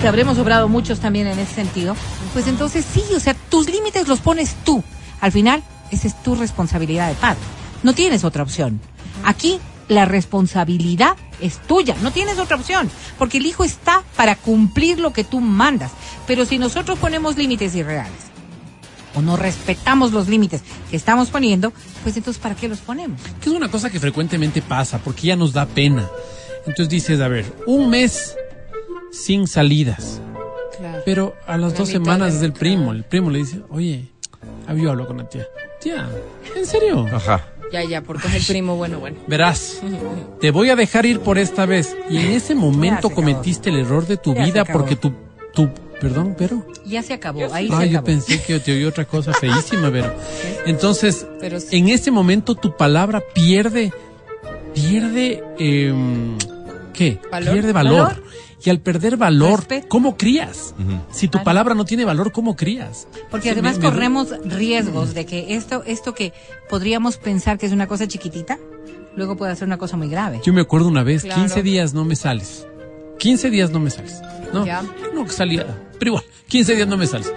que 0.00 0.08
habremos 0.08 0.38
obrado 0.38 0.68
muchos 0.68 1.00
también 1.00 1.26
en 1.26 1.38
ese 1.38 1.54
sentido, 1.54 1.94
pues 2.32 2.46
entonces 2.48 2.84
sí, 2.92 3.02
o 3.14 3.20
sea, 3.20 3.34
tus 3.34 3.68
límites 3.68 4.08
los 4.08 4.20
pones 4.20 4.54
tú. 4.64 4.82
Al 5.20 5.30
final, 5.32 5.62
esa 5.90 6.08
es 6.08 6.20
tu 6.22 6.34
responsabilidad 6.34 7.08
de 7.08 7.14
padre. 7.14 7.38
No 7.82 7.92
tienes 7.94 8.24
otra 8.24 8.42
opción. 8.42 8.80
Aquí 9.24 9.60
la 9.88 10.04
responsabilidad 10.04 11.16
es 11.40 11.58
tuya, 11.58 11.94
no 12.02 12.12
tienes 12.12 12.38
otra 12.38 12.56
opción, 12.56 12.90
porque 13.18 13.38
el 13.38 13.46
hijo 13.46 13.64
está 13.64 14.02
para 14.16 14.36
cumplir 14.36 14.98
lo 15.00 15.12
que 15.12 15.24
tú 15.24 15.40
mandas. 15.40 15.90
Pero 16.26 16.44
si 16.44 16.58
nosotros 16.58 16.98
ponemos 16.98 17.36
límites 17.36 17.74
irreales 17.74 18.12
o 19.14 19.20
no 19.20 19.36
respetamos 19.36 20.12
los 20.12 20.28
límites 20.28 20.62
que 20.90 20.96
estamos 20.96 21.28
poniendo, 21.30 21.72
pues 22.02 22.16
entonces 22.16 22.40
¿para 22.42 22.54
qué 22.54 22.68
los 22.68 22.78
ponemos? 22.78 23.20
Que 23.42 23.50
es 23.50 23.54
una 23.54 23.70
cosa 23.70 23.90
que 23.90 24.00
frecuentemente 24.00 24.62
pasa, 24.62 24.98
porque 24.98 25.26
ya 25.28 25.36
nos 25.36 25.52
da 25.52 25.66
pena. 25.66 26.08
Entonces 26.60 26.88
dices, 26.88 27.20
a 27.20 27.28
ver, 27.28 27.52
un 27.66 27.90
mes 27.90 28.36
sin 29.10 29.46
salidas. 29.46 30.20
Claro. 30.78 31.02
Pero 31.04 31.34
a 31.46 31.58
las 31.58 31.72
La 31.72 31.78
dos 31.78 31.88
semanas 31.88 32.32
de- 32.32 32.38
es 32.38 32.42
el 32.44 32.52
primo. 32.52 32.92
El 32.92 33.04
primo 33.04 33.30
le 33.30 33.40
dice, 33.40 33.60
oye, 33.68 34.08
yo 34.76 34.90
hablo 34.90 35.06
con 35.06 35.18
la 35.18 35.28
tía. 35.28 35.46
Tía, 35.80 36.08
¿en 36.56 36.64
serio? 36.64 37.06
Ajá. 37.12 37.44
Ya, 37.72 37.82
ya, 37.84 38.02
porque 38.02 38.28
es 38.28 38.34
el 38.34 38.44
primo, 38.44 38.76
bueno, 38.76 39.00
bueno. 39.00 39.16
Verás, 39.26 39.80
te 40.40 40.50
voy 40.50 40.68
a 40.70 40.76
dejar 40.76 41.06
ir 41.06 41.20
por 41.20 41.38
esta 41.38 41.64
vez. 41.66 41.96
Y 42.10 42.18
en 42.18 42.32
ese 42.32 42.54
momento 42.54 43.08
cometiste 43.10 43.70
el 43.70 43.78
error 43.80 44.06
de 44.06 44.18
tu 44.18 44.34
Ya 44.34 44.44
vida 44.44 44.64
porque 44.66 44.94
tu, 44.94 45.12
tu, 45.54 45.70
perdón, 46.00 46.34
pero... 46.36 46.66
Ya 46.84 47.02
se 47.02 47.14
acabó, 47.14 47.40
ahí 47.52 47.68
Ah, 47.72 47.80
se 47.80 47.88
yo 47.90 47.98
acabó. 47.98 48.06
pensé 48.06 48.42
que 48.42 48.58
te 48.60 48.72
oí 48.72 48.84
otra 48.84 49.06
cosa 49.06 49.32
feísima, 49.32 49.90
pero... 49.90 50.12
Entonces, 50.66 51.26
Pero 51.40 51.58
sí. 51.60 51.78
en 51.78 51.88
ese 51.88 52.10
momento 52.10 52.54
tu 52.54 52.76
palabra 52.76 53.22
pierde, 53.34 53.92
pierde, 54.74 55.42
em, 55.58 56.36
¿qué? 56.92 57.18
¿Valor? 57.30 57.54
Pierde 57.54 57.72
valor. 57.72 58.02
¿Valor? 58.08 58.22
Y 58.64 58.70
al 58.70 58.80
perder 58.80 59.16
valor, 59.16 59.60
Respeto. 59.60 59.88
¿cómo 59.88 60.16
crías? 60.16 60.74
Si 61.10 61.26
tu 61.28 61.38
Vale. 61.38 61.44
palabra 61.44 61.74
no 61.74 61.84
tiene 61.84 62.04
valor, 62.04 62.30
¿cómo 62.32 62.54
crías? 62.56 63.08
Porque 63.30 63.50
además 63.50 63.78
me- 63.78 63.84
me- 63.84 63.90
corremos 63.90 64.28
riesgos 64.44 65.14
de 65.14 65.26
que 65.26 65.54
esto, 65.56 65.82
esto 65.84 66.14
que 66.14 66.32
podríamos 66.68 67.16
pensar 67.16 67.58
que 67.58 67.66
es 67.66 67.72
una 67.72 67.86
cosa 67.88 68.06
chiquitita, 68.06 68.58
luego 69.16 69.36
puede 69.36 69.54
ser 69.56 69.66
una 69.66 69.78
cosa 69.78 69.96
muy 69.96 70.08
grave. 70.08 70.40
Yo 70.44 70.52
me 70.52 70.60
acuerdo 70.60 70.88
una 70.88 71.02
vez, 71.02 71.22
Claro. 71.24 71.40
15 71.42 71.62
días 71.62 71.92
no 71.92 72.04
me 72.04 72.14
sales. 72.16 72.66
15 73.18 73.50
días 73.50 73.70
no 73.70 73.80
me 73.80 73.90
sales. 73.90 74.20
No, 74.52 74.64
Ya. 74.66 74.82
no 75.14 75.28
salía, 75.28 75.66
pero 75.98 76.10
igual, 76.10 76.24
15 76.48 76.74
días 76.76 76.86
no 76.88 76.96
me 76.96 77.06
sales. 77.06 77.32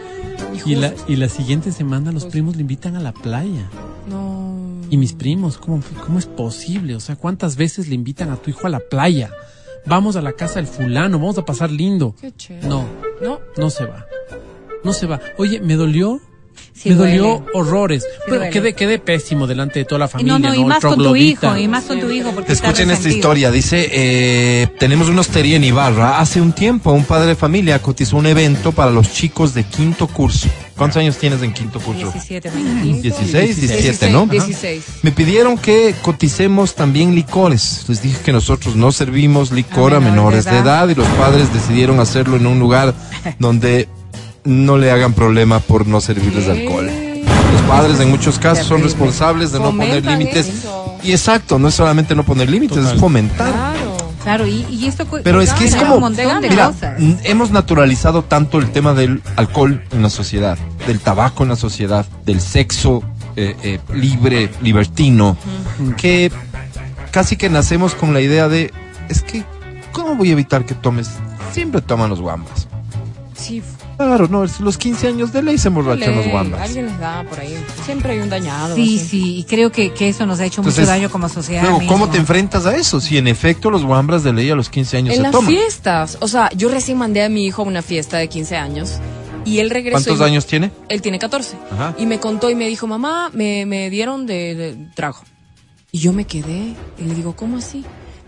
Y 0.66 0.76
la, 0.76 0.94
y 1.08 1.16
la 1.16 1.30
siguiente 1.30 1.72
semana 1.72 2.12
los 2.12 2.24
Pues- 2.24 2.32
primos 2.34 2.56
le 2.56 2.62
invitan 2.62 2.96
a 2.96 3.00
la 3.00 3.14
playa. 3.14 3.70
No. 4.10 4.54
Y 4.90 4.98
mis 4.98 5.14
primos, 5.14 5.58
¿cómo, 5.58 5.82
¿cómo 6.06 6.20
es 6.20 6.26
posible? 6.28 6.96
O 6.96 7.00
sea, 7.00 7.16
¿cuántas 7.16 7.56
veces 7.56 7.88
le 7.88 7.96
invitan 7.96 8.30
a 8.30 8.36
tu 8.36 8.50
hijo 8.52 8.68
a 8.68 8.70
la 8.70 8.80
playa? 8.80 9.32
Vamos 9.86 10.16
a 10.16 10.22
la 10.22 10.34
casa 10.34 10.56
del 10.56 10.68
fulano, 10.68 11.20
vamos 11.20 11.38
a 11.38 11.46
pasar 11.46 11.72
lindo. 11.72 12.16
Qué 12.20 12.32
chévere. 12.32 12.68
No, 12.68 12.86
No. 13.22 13.40
no 13.58 13.70
se 13.70 13.86
va. 13.86 14.06
No 14.84 14.94
se 14.94 15.06
va. 15.08 15.20
Oye, 15.38 15.60
me 15.62 15.76
dolió. 15.76 16.20
Sí 16.78 16.90
me 16.90 16.96
duele. 16.96 17.18
dolió 17.18 17.46
horrores. 17.54 18.06
Pero 18.26 18.38
duele. 18.38 18.52
quedé, 18.52 18.74
quedé 18.74 19.00
pésimo 19.00 19.48
delante 19.48 19.80
de 19.80 19.86
toda 19.86 20.00
la 20.00 20.06
Y 20.06 20.10
familia. 20.10 20.40
no, 20.40 20.50
no, 20.50 20.56
y 20.56 20.62
El 20.62 20.66
más 20.66 20.82
con 20.82 20.98
tu 20.98 21.16
hijo, 21.16 21.58
y 21.58 21.68
más 21.68 21.86
con 21.86 22.00
tu 22.00 22.10
hijo, 22.10 22.32
porque 22.32 22.52
está 22.52 22.68
Escuchen 22.68 22.92
esta 22.92 23.10
historia. 23.10 23.50
Dice, 23.50 23.90
eh, 23.92 24.68
tenemos 24.78 25.08
una 25.08 25.22
hostería 25.22 25.56
en 25.56 25.64
Ibarra. 25.64 26.20
Hace 26.20 26.42
un 26.42 26.52
tiempo 26.52 26.92
un 26.92 27.06
padre 27.06 27.28
de 27.28 27.36
familia 27.36 27.82
cotizó 27.82 28.18
un 28.18 28.28
evento 28.28 28.72
para 28.74 28.92
los 28.92 29.12
chicos 29.12 29.54
de 29.54 29.64
quinto 29.64 30.08
curso. 30.08 30.50
¿Cuántos 30.76 30.98
años 30.98 31.18
tienes 31.18 31.42
en 31.42 31.54
quinto 31.54 31.80
curso? 31.80 32.12
17, 32.12 32.52
16, 32.52 33.62
17, 33.62 34.10
¿no? 34.10 34.26
16. 34.26 34.84
Me 35.04 35.12
pidieron 35.12 35.58
que 35.58 35.96
coticemos 36.02 36.76
también 36.76 37.16
licores. 37.16 37.86
Les 37.88 38.02
dije 38.02 38.18
que 38.26 38.34
nosotros 38.34 38.76
no 38.76 38.92
servimos 38.92 39.52
licor 39.52 39.94
A 39.94 39.98
a 39.98 40.00
menores 40.02 40.16
menores 40.16 40.46
de 40.46 40.52
de 40.52 40.58
edad 40.58 40.90
y 40.90 40.96
los 40.96 41.08
padres 41.10 41.54
decidieron 41.54 42.02
hacerlo 42.02 42.36
en 42.36 42.46
un 42.46 42.60
lugar 42.60 42.94
donde 43.40 43.88
no 44.46 44.78
le 44.78 44.92
hagan 44.92 45.14
problema 45.14 45.60
por 45.60 45.88
no 45.88 46.00
servirles 46.02 46.48
alcohol. 46.48 46.86
Los 46.86 47.62
padres 47.64 48.00
en 48.00 48.10
muchos 48.10 48.40
casos 48.40 48.68
son 48.68 48.84
responsables 48.84 49.52
de 49.52 49.60
no 49.60 49.72
poner 49.72 50.06
límites. 50.06 50.48
eso. 50.48 50.98
Y 51.04 51.12
exacto, 51.12 51.60
no 51.60 51.68
es 51.68 51.76
solamente 51.76 52.16
no 52.16 52.24
poner 52.24 52.50
límites, 52.50 52.78
Total. 52.78 52.96
es 52.96 53.00
fomentar. 53.00 53.52
Claro. 53.52 53.96
Claro, 54.24 54.48
y, 54.48 54.66
y 54.72 54.88
esto 54.88 55.06
Pero 55.24 55.40
es 55.40 55.54
que 55.54 55.66
es 55.66 55.76
como, 55.76 55.96
un 55.96 56.02
montón 56.02 56.42
de 56.42 56.50
mira, 56.50 56.74
hemos 57.26 57.52
naturalizado 57.52 58.24
tanto 58.24 58.58
el 58.58 58.72
tema 58.72 58.96
del 58.96 59.22
alcohol 59.36 59.84
en 59.92 60.02
la 60.02 60.10
sociedad, 60.10 60.58
del 60.88 61.00
tabaco 61.00 61.44
en 61.44 61.50
la 61.50 61.56
sociedad, 61.56 62.08
del 62.26 62.42
sexo 62.42 63.04
eh, 63.36 63.56
eh, 63.62 63.80
libre, 63.94 64.50
libertino, 64.64 65.38
que 65.96 66.32
casi 67.12 67.36
que 67.38 67.50
nacemos 67.50 67.94
con 67.94 68.16
la 68.16 68.22
idea 68.22 68.48
de, 68.48 68.74
es 69.10 69.22
que, 69.22 69.44
¿cómo 69.92 70.16
voy 70.16 70.30
a 70.30 70.32
evitar 70.32 70.66
que 70.66 70.74
tomes? 70.74 71.08
Siempre 71.52 71.82
toman 71.82 72.10
los 72.10 72.20
guambas. 72.20 72.68
Sí. 73.38 73.62
Claro, 73.98 74.28
no, 74.28 74.44
es 74.44 74.60
los 74.60 74.78
15 74.78 75.08
años 75.08 75.32
de 75.32 75.42
ley 75.42 75.58
se 75.58 75.70
emborrachan 75.70 76.16
los 76.16 76.28
guambas. 76.28 76.62
Alguien 76.62 76.86
les 76.88 77.00
da 77.00 77.24
por 77.30 77.40
ahí. 77.40 77.56
Siempre 77.86 78.14
hay 78.14 78.20
un 78.20 78.30
dañado. 78.30 78.76
Sí, 78.76 78.98
así. 78.98 79.08
sí, 79.08 79.38
y 79.38 79.44
creo 79.46 79.72
que, 79.72 79.94
que 79.94 80.10
eso 80.10 80.26
nos 80.26 80.40
ha 80.40 80.46
hecho 80.46 80.62
Entonces, 80.62 80.82
mucho 80.82 80.92
daño 80.92 81.10
como 81.10 81.30
sociedad. 81.30 81.62
Luego, 81.64 81.78
¿cómo 81.80 82.00
mismo. 82.06 82.10
te 82.12 82.18
enfrentas 82.18 82.66
a 82.66 82.76
eso? 82.76 83.00
Si 83.00 83.18
en 83.18 83.28
efecto 83.28 83.70
los 83.72 83.84
guambras 83.86 84.24
de 84.24 84.34
ley 84.34 84.50
a 84.50 84.56
los 84.56 84.70
15 84.70 84.98
años 84.98 85.10
En 85.12 85.18
se 85.18 85.22
las 85.24 85.32
toman. 85.32 85.50
fiestas. 85.50 86.18
O 86.22 86.28
sea, 86.28 86.50
yo 86.56 86.70
recién 86.70 86.98
mandé 86.98 87.24
a 87.24 87.30
mi 87.30 87.46
hijo 87.46 87.62
a 87.62 87.66
una 87.66 87.82
fiesta 87.82 88.18
de 88.18 88.28
15 88.28 88.56
años. 88.58 88.94
Y 89.46 89.60
él 89.60 89.70
regresó. 89.70 90.04
¿Cuántos 90.06 90.20
y- 90.20 90.30
años 90.32 90.46
tiene? 90.46 90.72
Él 90.90 91.02
tiene 91.02 91.20
14. 91.20 91.56
Ajá. 91.72 91.96
Y 91.98 92.06
me 92.06 92.20
contó 92.20 92.50
y 92.50 92.56
me 92.56 92.68
dijo, 92.68 92.88
mamá, 92.88 93.30
me, 93.34 93.66
me 93.66 93.90
dieron 93.90 94.26
de, 94.26 94.56
de 94.56 94.88
trago. 94.96 95.20
Y 95.92 96.00
yo 96.00 96.12
me 96.14 96.26
quedé. 96.26 96.74
Y 96.98 97.04
le 97.06 97.14
digo, 97.16 97.36
¿cómo 97.36 97.58
así? 97.60 97.86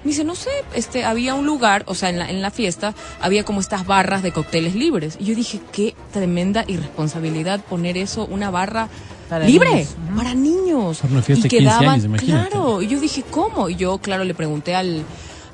Me 0.08 0.12
dice, 0.14 0.24
no 0.24 0.36
sé, 0.36 0.50
este, 0.74 1.04
había 1.04 1.36
un 1.36 1.46
lugar, 1.46 1.84
o 1.86 1.94
sea, 1.94 2.08
en 2.08 2.18
la, 2.20 2.30
en 2.30 2.42
la 2.42 2.50
fiesta, 2.50 2.94
había 3.20 3.44
como 3.44 3.60
estas 3.60 3.86
barras 3.86 4.24
de 4.24 4.32
cócteles 4.32 4.74
libres. 4.74 5.18
Y 5.20 5.26
yo 5.26 5.36
dije, 5.36 5.60
qué 5.74 5.96
tremenda 6.14 6.64
irresponsabilidad 6.66 7.60
poner 7.60 7.98
eso, 7.98 8.26
una 8.32 8.50
barra 8.50 8.88
Para 9.28 9.44
libre, 9.46 9.70
niños. 9.70 9.90
para 10.16 10.34
niños. 10.34 10.98
Para 11.00 11.12
una 11.14 11.22
fiesta 11.22 11.48
y 11.48 11.50
de 11.50 11.58
15 11.58 11.66
quedaban, 11.66 11.90
años, 11.90 12.06
imagínate. 12.06 12.50
claro. 12.52 12.82
Y 12.82 12.88
yo 12.88 13.02
dije, 13.02 13.22
¿cómo? 13.30 13.68
Y 13.68 13.76
yo, 13.76 13.98
claro, 13.98 14.24
le 14.24 14.34
pregunté 14.34 14.76
al, 14.76 15.04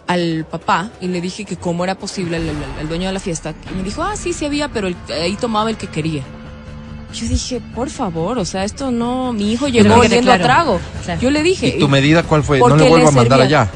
al 0.05 0.45
papá 0.51 0.91
y 1.01 1.07
le 1.07 1.19
dije 1.19 1.45
que 1.45 1.55
cómo 1.57 1.83
era 1.83 1.95
posible, 1.95 2.37
el, 2.37 2.49
el- 2.49 2.55
el 2.81 2.87
dueño 2.87 3.07
de 3.07 3.13
la 3.13 3.19
fiesta. 3.19 3.55
Y 3.71 3.75
me 3.75 3.81
dijo, 3.81 4.03
ah, 4.03 4.15
sí, 4.15 4.33
sí 4.33 4.45
había, 4.45 4.67
pero 4.69 4.85
el- 4.87 4.95
ahí 5.19 5.35
tomaba 5.35 5.71
el 5.71 5.77
que 5.77 5.87
quería. 5.87 6.21
Yo 7.11 7.27
dije, 7.27 7.59
por 7.73 7.89
favor, 7.89 8.37
o 8.37 8.45
sea, 8.45 8.63
esto 8.65 8.91
no, 8.91 9.33
mi 9.33 9.51
hijo 9.51 9.67
llegó 9.67 10.03
yendo 10.03 10.31
a 10.31 10.35
claro, 10.37 10.43
trago. 10.43 10.79
claro. 11.05 11.21
Yo 11.21 11.31
le 11.31 11.41
dije, 11.41 11.69
¿Y 11.75 11.79
tu 11.79 11.87
medida 11.89 12.21
cuál 12.21 12.43
fue? 12.43 12.59
No 12.59 12.75
le 12.75 12.87
vuelvo 12.87 12.97
le 12.97 13.07
a 13.07 13.11
mandar 13.11 13.39
servía. 13.39 13.61
allá. 13.61 13.71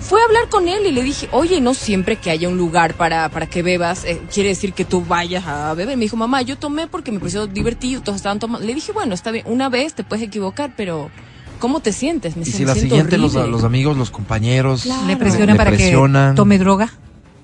Fue 0.00 0.20
a 0.20 0.24
hablar 0.24 0.48
con 0.48 0.68
él 0.68 0.86
y 0.86 0.92
le 0.92 1.02
dije, 1.02 1.28
oye, 1.32 1.60
no 1.60 1.74
siempre 1.74 2.16
que 2.16 2.30
haya 2.30 2.48
un 2.48 2.56
lugar 2.56 2.94
para, 2.94 3.28
para 3.28 3.46
que 3.46 3.62
bebas, 3.62 4.04
eh, 4.04 4.20
quiere 4.32 4.50
decir 4.50 4.72
que 4.72 4.84
tú 4.84 5.04
vayas 5.04 5.46
a 5.46 5.74
beber. 5.74 5.96
Me 5.96 6.04
dijo, 6.04 6.16
mamá, 6.16 6.42
yo 6.42 6.56
tomé 6.56 6.86
porque 6.86 7.10
me 7.12 7.18
pareció 7.18 7.46
divertido, 7.46 8.02
todos 8.02 8.16
estaban 8.16 8.38
tomando. 8.38 8.66
Le 8.66 8.74
dije, 8.74 8.92
bueno, 8.92 9.14
está 9.14 9.30
bien, 9.30 9.44
una 9.48 9.68
vez 9.68 9.94
te 9.94 10.04
puedes 10.04 10.24
equivocar, 10.24 10.74
pero 10.76 11.10
¿Cómo 11.58 11.80
te 11.80 11.92
sientes? 11.92 12.36
Me 12.36 12.42
Y 12.42 12.46
si 12.46 12.64
la 12.64 12.74
siguiente, 12.74 13.16
los, 13.16 13.34
amigos, 13.64 13.96
los 13.96 14.10
compañeros. 14.10 14.82
Claro. 14.82 15.06
Le 15.06 15.16
presionan 15.16 15.54
Le 15.54 15.56
para 15.56 15.70
presionan. 15.70 16.32
que 16.32 16.36
tome 16.36 16.58
droga. 16.58 16.92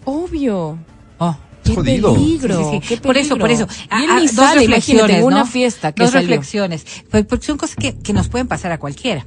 Obvio. 0.04 0.78
Oh. 1.18 1.36
Qué 1.64 1.74
Jodido. 1.74 2.12
peligro. 2.14 2.58
Sí, 2.58 2.64
sí, 2.64 2.80
sí. 2.82 2.94
qué 2.96 3.00
Por 3.00 3.16
eso, 3.16 3.38
por 3.38 3.50
eso. 3.50 3.66
Y 3.70 3.86
Ah, 3.88 4.02
él 4.04 4.10
ah, 4.10 4.20
ni 4.20 4.26
dos 4.26 4.54
reflexiones, 4.54 5.16
en 5.18 5.24
una 5.24 5.46
fiesta 5.46 5.92
que 5.92 6.02
Dos 6.02 6.12
salió. 6.12 6.28
reflexiones. 6.28 6.84
Pues, 7.10 7.24
porque 7.24 7.46
son 7.46 7.56
cosas 7.56 7.76
que, 7.76 7.96
que 8.00 8.12
nos 8.12 8.28
pueden 8.28 8.48
pasar 8.48 8.72
a 8.72 8.78
cualquiera. 8.78 9.24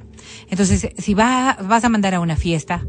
Entonces, 0.49 0.89
si 0.97 1.14
va, 1.14 1.57
vas 1.64 1.84
a 1.84 1.89
mandar 1.89 2.14
a 2.14 2.19
una 2.19 2.35
fiesta, 2.35 2.85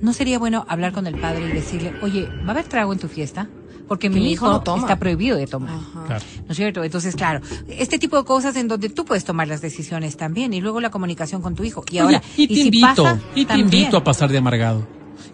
¿no 0.00 0.12
sería 0.12 0.38
bueno 0.38 0.64
hablar 0.68 0.92
con 0.92 1.06
el 1.06 1.16
padre 1.18 1.48
y 1.48 1.52
decirle, 1.52 1.94
oye, 2.02 2.26
¿va 2.44 2.48
a 2.48 2.50
haber 2.52 2.64
trago 2.64 2.92
en 2.92 2.98
tu 2.98 3.08
fiesta? 3.08 3.48
Porque 3.86 4.10
mi, 4.10 4.16
hijo, 4.18 4.44
hijo 4.46 4.48
no 4.50 4.60
toma. 4.60 4.82
está 4.82 4.98
prohibido 4.98 5.38
de 5.38 5.46
tomar. 5.46 5.78
Claro. 6.06 6.22
¿No 6.44 6.50
es 6.50 6.56
cierto? 6.58 6.84
Entonces, 6.84 7.16
claro, 7.16 7.40
este 7.68 7.98
tipo 7.98 8.18
de 8.18 8.24
cosas 8.24 8.54
en 8.56 8.68
donde 8.68 8.90
tú 8.90 9.06
puedes 9.06 9.24
tomar 9.24 9.48
las 9.48 9.62
decisiones 9.62 10.16
también 10.18 10.52
y 10.52 10.60
luego 10.60 10.80
la 10.82 10.90
comunicación 10.90 11.40
con 11.40 11.54
tu 11.54 11.64
hijo. 11.64 11.82
Y 11.90 11.96
ahora, 11.98 12.18
Oye, 12.18 12.42
y 12.42 12.48
te 12.48 12.54
si 12.54 12.60
invito, 12.66 12.86
pasa, 13.04 13.18
y 13.34 13.42
te 13.46 13.48
también. 13.54 13.64
invito 13.82 13.96
a 13.96 14.04
pasar 14.04 14.30
de 14.30 14.36
amargado. 14.38 14.86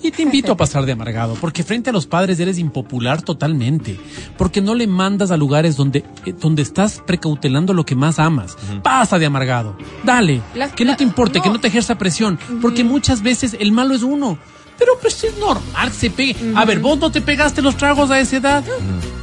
Y 0.02 0.10
te 0.10 0.22
invito 0.22 0.52
a 0.52 0.56
pasar 0.56 0.84
de 0.86 0.92
amargado, 0.92 1.34
porque 1.40 1.62
frente 1.62 1.88
a 1.90 1.92
los 1.92 2.06
padres 2.06 2.38
eres 2.38 2.58
impopular 2.58 3.22
totalmente, 3.22 3.98
porque 4.36 4.60
no 4.60 4.74
le 4.74 4.86
mandas 4.86 5.30
a 5.30 5.36
lugares 5.36 5.76
donde, 5.76 6.04
eh, 6.26 6.32
donde 6.38 6.62
estás 6.62 7.02
precautelando 7.06 7.72
lo 7.72 7.84
que 7.86 7.94
más 7.94 8.18
amas. 8.18 8.56
Pasa 8.82 9.18
de 9.18 9.26
amargado, 9.26 9.76
dale, 10.04 10.42
La- 10.54 10.70
que 10.70 10.84
no 10.84 10.90
la- 10.92 10.96
te 10.98 11.04
importe, 11.04 11.40
que 11.40 11.48
no. 11.48 11.54
no 11.54 11.60
te 11.60 11.68
ejerza 11.68 11.96
presión, 11.96 12.38
porque 12.60 12.84
muchas 12.84 13.22
veces 13.22 13.56
el 13.58 13.72
malo 13.72 13.94
es 13.94 14.02
uno. 14.02 14.38
Pero 14.78 14.98
pues 15.00 15.22
es 15.22 15.36
normal, 15.38 15.92
se 15.92 16.10
pegue. 16.10 16.36
A 16.56 16.64
ver, 16.64 16.80
vos 16.80 16.98
no 16.98 17.10
te 17.12 17.20
pegaste 17.20 17.62
los 17.62 17.76
tragos 17.76 18.10
a 18.10 18.18
esa 18.18 18.36
edad. 18.38 18.64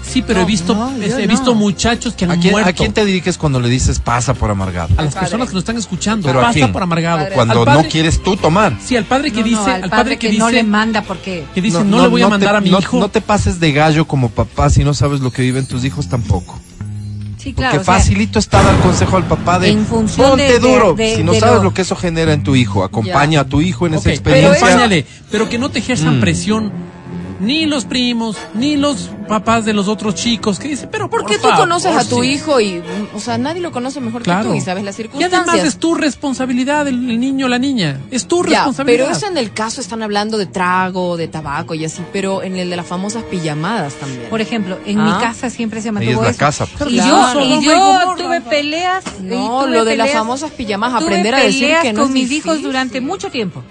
Sí, 0.01 0.21
pero 0.21 0.41
he 0.41 0.45
visto, 0.45 0.73
no, 0.73 0.91
he 1.01 1.09
no. 1.25 1.27
visto 1.27 1.53
muchachos 1.55 2.13
que 2.15 2.25
han 2.25 2.31
¿A 2.31 2.37
quién, 2.39 2.51
muerto. 2.51 2.69
¿A 2.69 2.73
quién 2.73 2.91
te 2.91 3.05
diriges 3.05 3.37
cuando 3.37 3.59
le 3.59 3.69
dices 3.69 3.99
pasa 3.99 4.33
por 4.33 4.49
amargado? 4.49 4.89
A 4.97 5.03
las 5.03 5.13
personas 5.15 5.47
que 5.49 5.53
nos 5.53 5.61
están 5.61 5.77
escuchando. 5.77 6.27
¿Pero 6.27 6.39
a 6.39 6.43
pasa 6.51 6.71
por 6.71 6.83
amargado. 6.83 7.19
Padre. 7.19 7.35
Cuando 7.35 7.63
padre- 7.65 7.83
no 7.83 7.89
quieres 7.89 8.21
tú 8.23 8.35
tomar. 8.35 8.77
Sí, 8.83 8.95
al 8.97 9.05
padre 9.05 9.31
que 9.31 9.41
No, 9.41 9.47
no, 9.51 9.57
dice, 9.59 9.71
al 9.71 9.83
al 9.83 9.89
padre 9.89 10.17
que, 10.17 10.27
dice, 10.29 10.39
no 10.39 10.49
le 10.49 10.63
manda 10.63 11.01
porque 11.03 11.45
que 11.53 11.61
dice, 11.61 11.83
no, 11.83 12.01
le 12.01 12.07
voy 12.07 12.21
a 12.23 12.27
mandar 12.29 12.51
te- 12.51 12.57
a 12.57 12.61
mi 12.61 12.69
no- 12.71 12.79
hijo. 12.79 12.99
No 12.99 13.09
te 13.09 13.21
pases 13.21 13.59
de 13.59 13.71
gallo 13.73 14.05
como 14.07 14.29
papá 14.29 14.69
si 14.69 14.83
no 14.83 14.93
sabes 14.93 15.19
lo 15.21 15.31
que 15.31 15.41
viven 15.43 15.65
tus 15.65 15.83
hijos 15.85 16.09
tampoco. 16.09 16.59
Sí, 17.41 17.53
Porque 17.53 17.69
claro, 17.69 17.81
o 17.81 17.83
sea, 17.83 17.93
facilito 17.95 18.39
está 18.39 18.61
dar 18.61 18.77
consejo 18.79 19.17
al 19.17 19.25
papá 19.25 19.57
de 19.59 19.69
En 19.69 19.85
función 19.85 20.29
ponte 20.29 20.43
de- 20.43 20.59
duro. 20.59 20.93
de- 20.93 21.15
si 21.15 21.23
no 21.23 21.33
sabes 21.33 21.55
lo- 21.57 21.63
lo... 21.63 21.73
que 21.73 21.81
eso 21.81 21.95
genera 21.95 22.33
en 22.33 22.43
tu 22.43 22.55
hijo, 22.55 22.83
acompaña 22.83 23.31
Ya. 23.33 23.39
a 23.41 23.45
tu 23.45 23.61
hijo 23.61 23.87
en 23.87 23.95
esa 23.95 24.03
pero 24.03 24.13
experiencia. 24.15 24.51
acompáñale, 24.57 25.05
pero 25.31 25.49
que 25.49 25.57
no 25.57 25.69
te 25.71 25.79
ejerzan 25.79 26.17
Mm. 26.17 26.21
presión 26.21 26.71
ni 27.41 27.65
los 27.65 27.85
primos, 27.85 28.37
ni 28.53 28.77
los 28.77 29.09
papás 29.27 29.65
de 29.65 29.73
los 29.73 29.87
otros 29.87 30.15
chicos 30.15 30.59
que 30.59 30.67
dicen, 30.69 30.89
pero 30.91 31.09
Porque 31.09 31.37
por 31.39 31.51
tú 31.51 31.57
conoces 31.57 31.95
a 31.95 32.03
tu 32.07 32.21
sí. 32.21 32.31
hijo 32.31 32.59
y, 32.59 32.73
mm, 32.79 33.15
o 33.15 33.19
sea, 33.19 33.37
nadie 33.37 33.61
lo 33.61 33.71
conoce 33.71 33.99
mejor 33.99 34.21
Claro. 34.23 34.43
que 34.43 34.49
tú 34.49 34.55
y 34.55 34.61
sabes 34.61 34.83
las 34.83 34.95
Y 34.95 34.97
circunstancias. 35.03 35.41
además 35.47 35.65
es 35.67 35.77
tu 35.77 35.95
responsabilidad 35.95 36.87
el, 36.87 37.09
el 37.09 37.19
niño 37.19 37.47
o 37.47 37.49
la 37.49 37.57
niña. 37.59 37.99
Es 38.11 38.27
tu 38.27 38.43
Ya, 38.43 38.49
responsabilidad. 38.59 39.05
pero 39.05 39.17
eso 39.17 39.27
en 39.27 39.37
el 39.37 39.51
caso 39.53 39.81
están 39.81 40.03
hablando 40.03 40.37
de 40.37 40.45
trago, 40.45 41.17
de 41.17 41.27
tabaco 41.27 41.73
y 41.73 41.83
así, 41.85 42.01
pero 42.13 42.43
en 42.43 42.55
el 42.57 42.69
de 42.69 42.75
las 42.75 42.85
famosas 42.87 43.23
pijamadas 43.23 43.93
también. 43.95 44.29
Por 44.29 44.41
ejemplo, 44.41 44.77
en 44.85 44.99
Ah. 44.99 45.05
mi 45.05 45.23
casa 45.23 45.49
siempre 45.49 45.81
se 45.81 45.91
mantuvo 45.91 46.19
es 46.21 46.21
la 46.23 46.29
eso. 46.29 46.39
casa, 46.39 46.65
pues. 46.77 46.91
Y 46.91 46.95
Claro. 46.95 47.39
yo, 47.39 47.45
y 47.59 47.63
yo 47.65 48.15
tuve 48.17 48.41
peleas. 48.41 49.03
y 49.19 49.23
no, 49.23 49.61
tuve 49.65 49.71
lo 49.71 49.85
de 49.85 49.97
las 49.97 50.11
famosas 50.11 50.51
pijamas, 50.51 50.91
tuve 50.91 51.05
aprender 51.05 51.35
a 51.35 51.39
decir 51.39 51.73
que 51.81 51.93
no 51.93 52.01
con 52.01 52.09
es 52.09 52.13
mis 52.13 52.29
difícil. 52.29 52.51
hijos 52.51 52.61
durante 52.63 53.01
mucho 53.01 53.29
tiempo. 53.29 53.63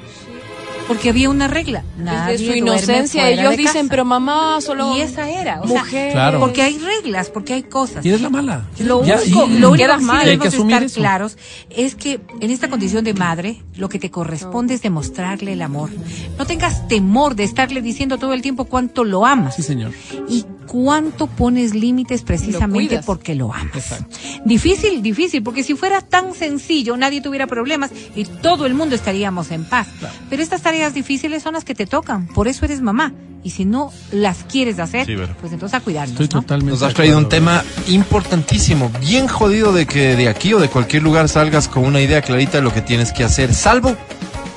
Porque 0.90 1.10
había 1.10 1.30
una 1.30 1.46
regla. 1.48 1.84
Nadie 1.96 2.32
Desde 2.32 2.46
su 2.46 2.52
inocencia 2.58 3.28
ellos 3.30 3.56
dicen, 3.56 3.82
casa. 3.82 3.86
pero 3.90 4.04
mamá, 4.04 4.60
solo 4.60 4.96
Y 4.96 5.00
esa 5.02 5.30
era. 5.30 5.60
O 5.62 5.68
sea, 5.68 5.80
mujer. 5.84 6.12
Claro. 6.12 6.40
Porque 6.40 6.62
hay 6.62 6.78
reglas, 6.78 7.30
porque 7.30 7.54
hay 7.54 7.62
cosas. 7.62 8.04
Y 8.04 8.08
eres 8.08 8.20
la 8.20 8.28
mala. 8.30 8.66
Lo 8.80 9.04
Ya, 9.04 9.16
único, 9.22 9.46
y- 9.46 9.58
lo 9.58 9.70
único 9.70 9.86
que 9.86 10.00
sí 10.00 10.06
debemos 10.24 10.54
estar 10.54 10.82
eso. 10.82 10.94
claros 11.00 11.38
es 11.70 11.94
que 11.94 12.20
en 12.40 12.50
esta 12.50 12.68
condición 12.68 13.04
de 13.04 13.14
madre, 13.14 13.62
lo 13.76 13.88
que 13.88 13.98
te 13.98 14.10
corresponde 14.10 14.74
es 14.74 14.82
demostrarle 14.82 15.52
el 15.52 15.62
amor. 15.62 15.90
No 16.38 16.44
tengas 16.46 16.88
temor 16.88 17.36
de 17.36 17.44
estarle 17.44 17.82
diciendo 17.82 18.18
todo 18.18 18.32
el 18.32 18.42
tiempo 18.42 18.64
cuánto 18.64 19.04
lo 19.04 19.24
amas. 19.26 19.54
Sí, 19.56 19.62
señor. 19.62 19.92
y 20.28 20.44
cuánto 20.70 21.26
pones 21.26 21.74
límites 21.74 22.22
precisamente 22.22 23.00
porque 23.04 23.34
lo 23.34 23.52
amas. 23.52 23.74
Exacto. 23.74 24.16
Difícil, 24.44 25.02
difícil, 25.02 25.42
porque 25.42 25.64
si 25.64 25.74
fuera 25.74 26.00
tan 26.00 26.32
sencillo, 26.32 26.96
nadie 26.96 27.20
tuviera 27.20 27.48
problemas 27.48 27.90
y 28.14 28.24
todo 28.24 28.66
el 28.66 28.74
mundo 28.74 28.94
estaríamos 28.94 29.50
en 29.50 29.64
paz. 29.64 29.88
Pero 30.28 30.40
estas 30.40 30.62
tareas 30.62 30.94
difíciles 30.94 31.42
son 31.42 31.54
las 31.54 31.64
que 31.64 31.74
te 31.74 31.86
tocan, 31.86 32.28
por 32.28 32.46
eso 32.46 32.64
eres 32.64 32.82
mamá. 32.82 33.12
Y 33.42 33.50
si 33.50 33.64
no 33.64 33.90
las 34.12 34.44
quieres 34.44 34.78
hacer, 34.78 35.06
Sí, 35.06 35.16
pues 35.40 35.52
entonces 35.52 35.74
a 35.74 35.80
cuidarnos. 35.80 36.12
Estoy 36.12 36.26
¿no? 36.26 36.42
totalmente. 36.42 36.72
Nos 36.72 36.82
has 36.82 36.94
traído 36.94 37.18
un 37.18 37.28
tema 37.28 37.64
importantísimo, 37.88 38.92
bien 39.00 39.26
jodido 39.26 39.72
de 39.72 39.86
que 39.86 40.14
de 40.14 40.28
aquí 40.28 40.52
o 40.52 40.60
de 40.60 40.68
cualquier 40.68 41.02
lugar 41.02 41.28
salgas 41.28 41.66
con 41.66 41.84
una 41.84 42.00
idea 42.00 42.20
clarita 42.22 42.58
de 42.58 42.62
lo 42.62 42.72
que 42.72 42.82
tienes 42.82 43.12
que 43.12 43.24
hacer. 43.24 43.54
Salvo, 43.54 43.96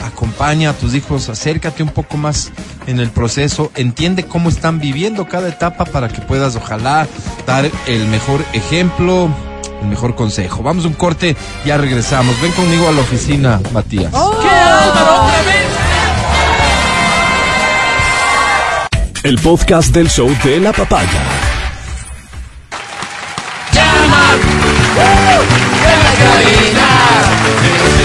acompaña 0.04 0.72
a 0.72 0.74
tus 0.74 0.94
hijos, 0.94 1.30
acércate 1.30 1.84
un 1.84 1.90
poco 1.90 2.18
más 2.18 2.52
en 2.88 3.00
el 3.00 3.10
proceso, 3.10 3.72
entiende 3.76 4.26
cómo 4.26 4.50
están 4.50 4.80
viviendo 4.80 5.28
cada 5.28 5.50
etapa 5.50 5.86
para 5.86 6.10
que 6.10 6.22
puedas, 6.22 6.56
ojalá, 6.56 7.08
dar 7.48 7.70
el 7.88 8.08
mejor 8.08 8.44
ejemplo, 8.54 9.30
el 9.82 9.88
mejor 9.88 10.16
consejo. 10.16 10.64
Vamos 10.64 10.86
a 10.86 10.88
un 10.88 10.94
corte, 10.94 11.36
ya 11.66 11.78
regresamos. 11.78 12.40
Ven 12.42 12.52
conmigo 12.52 12.88
a 12.88 12.92
la 12.92 13.02
oficina, 13.02 13.60
Matías. 13.72 14.14
El 19.24 19.40
podcast 19.40 19.94
del 19.94 20.10
show 20.10 20.30
de 20.44 20.60
la 20.60 20.74
papaya. 20.74 21.24
Llama 23.72 24.34
cabina. 26.20 28.03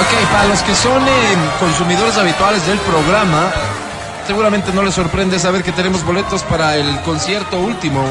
Ok, 0.00 0.32
para 0.32 0.44
los 0.46 0.60
que 0.60 0.74
son 0.74 1.02
eh, 1.06 1.36
consumidores 1.60 2.16
habituales 2.16 2.66
del 2.66 2.78
programa, 2.78 3.50
seguramente 4.26 4.72
no 4.72 4.82
les 4.82 4.94
sorprende 4.94 5.38
saber 5.38 5.62
que 5.62 5.72
tenemos 5.72 6.04
boletos 6.04 6.42
para 6.44 6.76
el 6.76 7.00
concierto 7.02 7.58
último, 7.58 8.02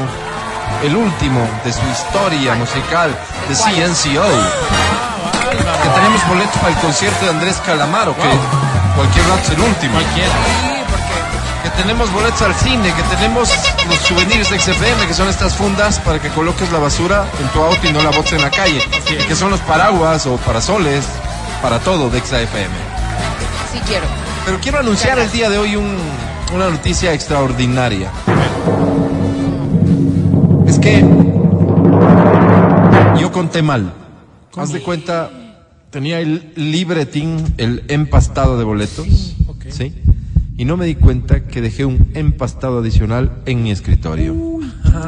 el 0.82 0.94
último 0.96 1.40
de 1.64 1.72
su 1.72 1.82
historia 1.88 2.54
musical, 2.54 3.16
de 3.48 3.54
CNCO. 3.54 4.26
Que 5.50 5.88
tenemos 6.00 6.28
boletos 6.28 6.56
para 6.56 6.72
el 6.72 6.78
concierto 6.80 7.24
de 7.24 7.30
Andrés 7.30 7.60
Calamaro, 7.64 8.14
que 8.14 8.28
cualquier 8.94 9.26
rato 9.26 9.42
es 9.44 9.50
el 9.50 9.60
último. 9.60 9.94
Cualquiera. 9.94 10.75
Tenemos 11.76 12.10
boletos 12.12 12.42
al 12.42 12.54
cine, 12.54 12.92
que 12.94 13.02
tenemos 13.16 13.50
los 13.88 13.98
souvenirs 13.98 14.50
de 14.50 14.58
XFM, 14.58 15.06
que 15.06 15.14
son 15.14 15.28
estas 15.28 15.54
fundas 15.54 16.00
para 16.00 16.20
que 16.20 16.28
coloques 16.30 16.72
la 16.72 16.78
basura 16.78 17.26
en 17.40 17.48
tu 17.48 17.62
auto 17.62 17.86
y 17.86 17.92
no 17.92 18.02
la 18.02 18.10
botes 18.10 18.32
en 18.32 18.42
la 18.42 18.50
calle. 18.50 18.80
Que 19.28 19.36
son 19.36 19.50
los 19.50 19.60
paraguas 19.60 20.26
o 20.26 20.36
parasoles 20.38 21.04
para 21.62 21.78
todo 21.78 22.08
de 22.10 22.20
XFM. 22.20 22.74
Sí 23.72 23.80
quiero. 23.86 24.06
Pero 24.44 24.58
quiero 24.60 24.78
anunciar 24.78 25.18
el 25.18 25.30
día 25.30 25.50
de 25.50 25.58
hoy 25.58 25.76
un- 25.76 25.96
una 26.54 26.70
noticia 26.70 27.12
extraordinaria. 27.12 28.10
Es 30.66 30.78
que 30.78 31.04
yo 33.20 33.30
conté 33.32 33.62
mal. 33.62 33.92
Haz 34.56 34.72
de 34.72 34.80
cuenta, 34.82 35.30
tenía 35.90 36.20
el 36.20 36.52
libretín, 36.56 37.54
el 37.58 37.84
empastado 37.88 38.56
de 38.58 38.64
boletos, 38.64 39.34
ok. 39.46 39.66
¿sí? 39.70 39.94
Y 40.58 40.64
no 40.64 40.78
me 40.78 40.86
di 40.86 40.94
cuenta 40.94 41.44
que 41.44 41.60
dejé 41.60 41.84
un 41.84 42.12
empastado 42.14 42.78
adicional 42.78 43.42
en 43.44 43.62
mi 43.62 43.70
escritorio. 43.70 44.34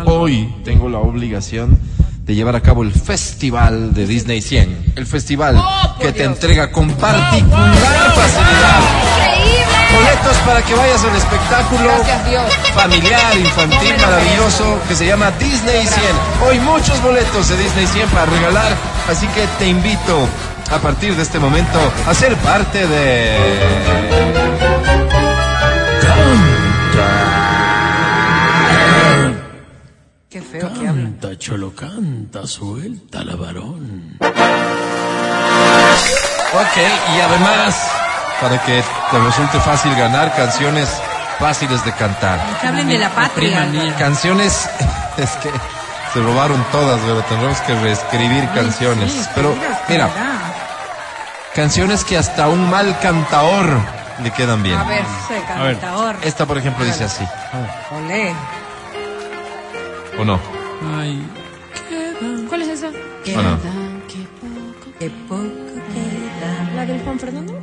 Hoy 0.05 0.55
tengo 0.63 0.91
la 0.91 0.99
obligación 0.99 1.79
de 2.25 2.35
llevar 2.35 2.55
a 2.55 2.61
cabo 2.61 2.83
el 2.83 2.93
festival 2.93 3.95
de 3.95 4.07
Disney 4.07 4.43
100. 4.43 4.93
El 4.97 5.07
festival 5.07 5.59
que 5.99 6.13
te 6.13 6.25
entrega 6.25 6.71
con 6.71 6.91
particular 6.91 8.13
facilidad 8.15 9.19
boletos 9.95 10.37
para 10.45 10.63
que 10.63 10.75
vayas 10.75 11.03
al 11.03 11.17
espectáculo 11.17 11.91
Gracias, 12.05 12.55
familiar, 12.75 13.39
infantil, 13.39 13.95
maravilloso 14.03 14.79
que 14.87 14.95
se 14.95 15.07
llama 15.07 15.31
Disney 15.39 15.87
100. 15.87 16.03
Hoy 16.47 16.59
muchos 16.61 17.03
boletos 17.03 17.49
de 17.49 17.57
Disney 17.57 17.87
100 17.87 18.09
para 18.11 18.27
regalar, 18.27 18.77
así 19.09 19.27
que 19.29 19.47
te 19.59 19.67
invito 19.67 20.29
a 20.71 20.79
partir 20.79 21.17
de 21.17 21.23
este 21.23 21.39
momento 21.39 21.79
a 22.07 22.13
ser 22.13 22.37
parte 22.37 22.87
de... 22.87 24.78
Canta, 31.21 31.37
cholo, 31.37 31.75
canta, 31.75 32.47
suelta 32.47 33.25
la 33.25 33.35
varón. 33.35 34.17
Ok, 36.55 36.77
y 37.17 37.21
además, 37.21 37.91
para 38.41 38.63
que 38.65 38.85
te 39.11 39.19
resulte 39.19 39.59
fácil 39.59 39.97
ganar 39.97 40.33
canciones 40.37 40.89
fáciles 41.41 41.85
de 41.85 41.91
cantar. 41.95 42.39
Que 42.61 42.69
hablen 42.69 42.87
de 42.87 42.99
la 42.99 43.11
patria. 43.11 43.67
Prima. 43.69 43.97
Canciones, 43.97 44.71
es 45.17 45.31
que 45.43 45.51
se 46.13 46.21
robaron 46.23 46.65
todas, 46.71 47.01
pero 47.01 47.21
tendremos 47.23 47.61
que 47.63 47.75
reescribir 47.75 48.49
canciones. 48.51 49.11
Sí, 49.11 49.27
pero 49.35 49.57
mira, 49.89 50.09
canciones 51.53 52.05
que 52.05 52.17
hasta 52.17 52.47
un 52.47 52.71
mal 52.71 52.97
cantaor 53.01 53.67
le 54.23 54.31
quedan 54.31 54.63
bien. 54.63 54.79
A 54.79 54.85
ver, 54.85 55.03
soy 55.27 55.39
A 55.53 55.63
ver. 55.65 55.79
cantador. 55.81 56.17
Esta, 56.23 56.47
por 56.47 56.59
ejemplo, 56.59 56.85
dice 56.85 57.03
así, 57.03 57.25
Olé. 57.91 58.33
¿o 60.17 60.25
no? 60.25 60.58
Ay, 60.87 61.23
¿Cuál 62.49 62.63
es 62.63 62.69
esa? 62.69 62.89
¿O 62.89 63.43
no? 63.43 63.59
Qué 64.09 64.27
poco. 64.41 64.93
Qué 64.99 65.11
poco 65.29 65.75
queda. 65.93 66.71
¿La 66.77 66.87
del 66.87 67.01
Juan 67.03 67.19
Fernando? 67.19 67.61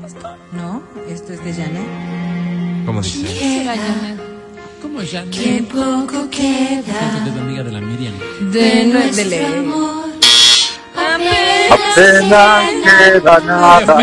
No, 0.52 0.84
esto 1.10 1.34
es 1.34 1.44
de 1.44 1.54
Janet. 1.54 2.86
¿Cómo 2.86 3.02
dice? 3.02 3.22
¿Qué 3.28 3.60
será, 3.60 3.76
Janet? 3.76 4.20
¿cómo 4.82 5.02
es 5.02 5.12
Janet? 5.12 5.32
Qué 5.34 5.64
poco 5.72 6.30
queda 6.30 7.24
que 7.24 7.30
es 7.30 7.36
la 7.36 7.42
amiga 7.42 7.64
de 7.64 7.72
la 7.72 7.82
Miriam. 7.82 8.14
De 8.52 8.86
nuestro 8.86 9.30
de 9.30 9.46
amor. 9.46 10.06
Apenas 11.70 12.72
queda 13.00 13.40
nada, 13.40 13.94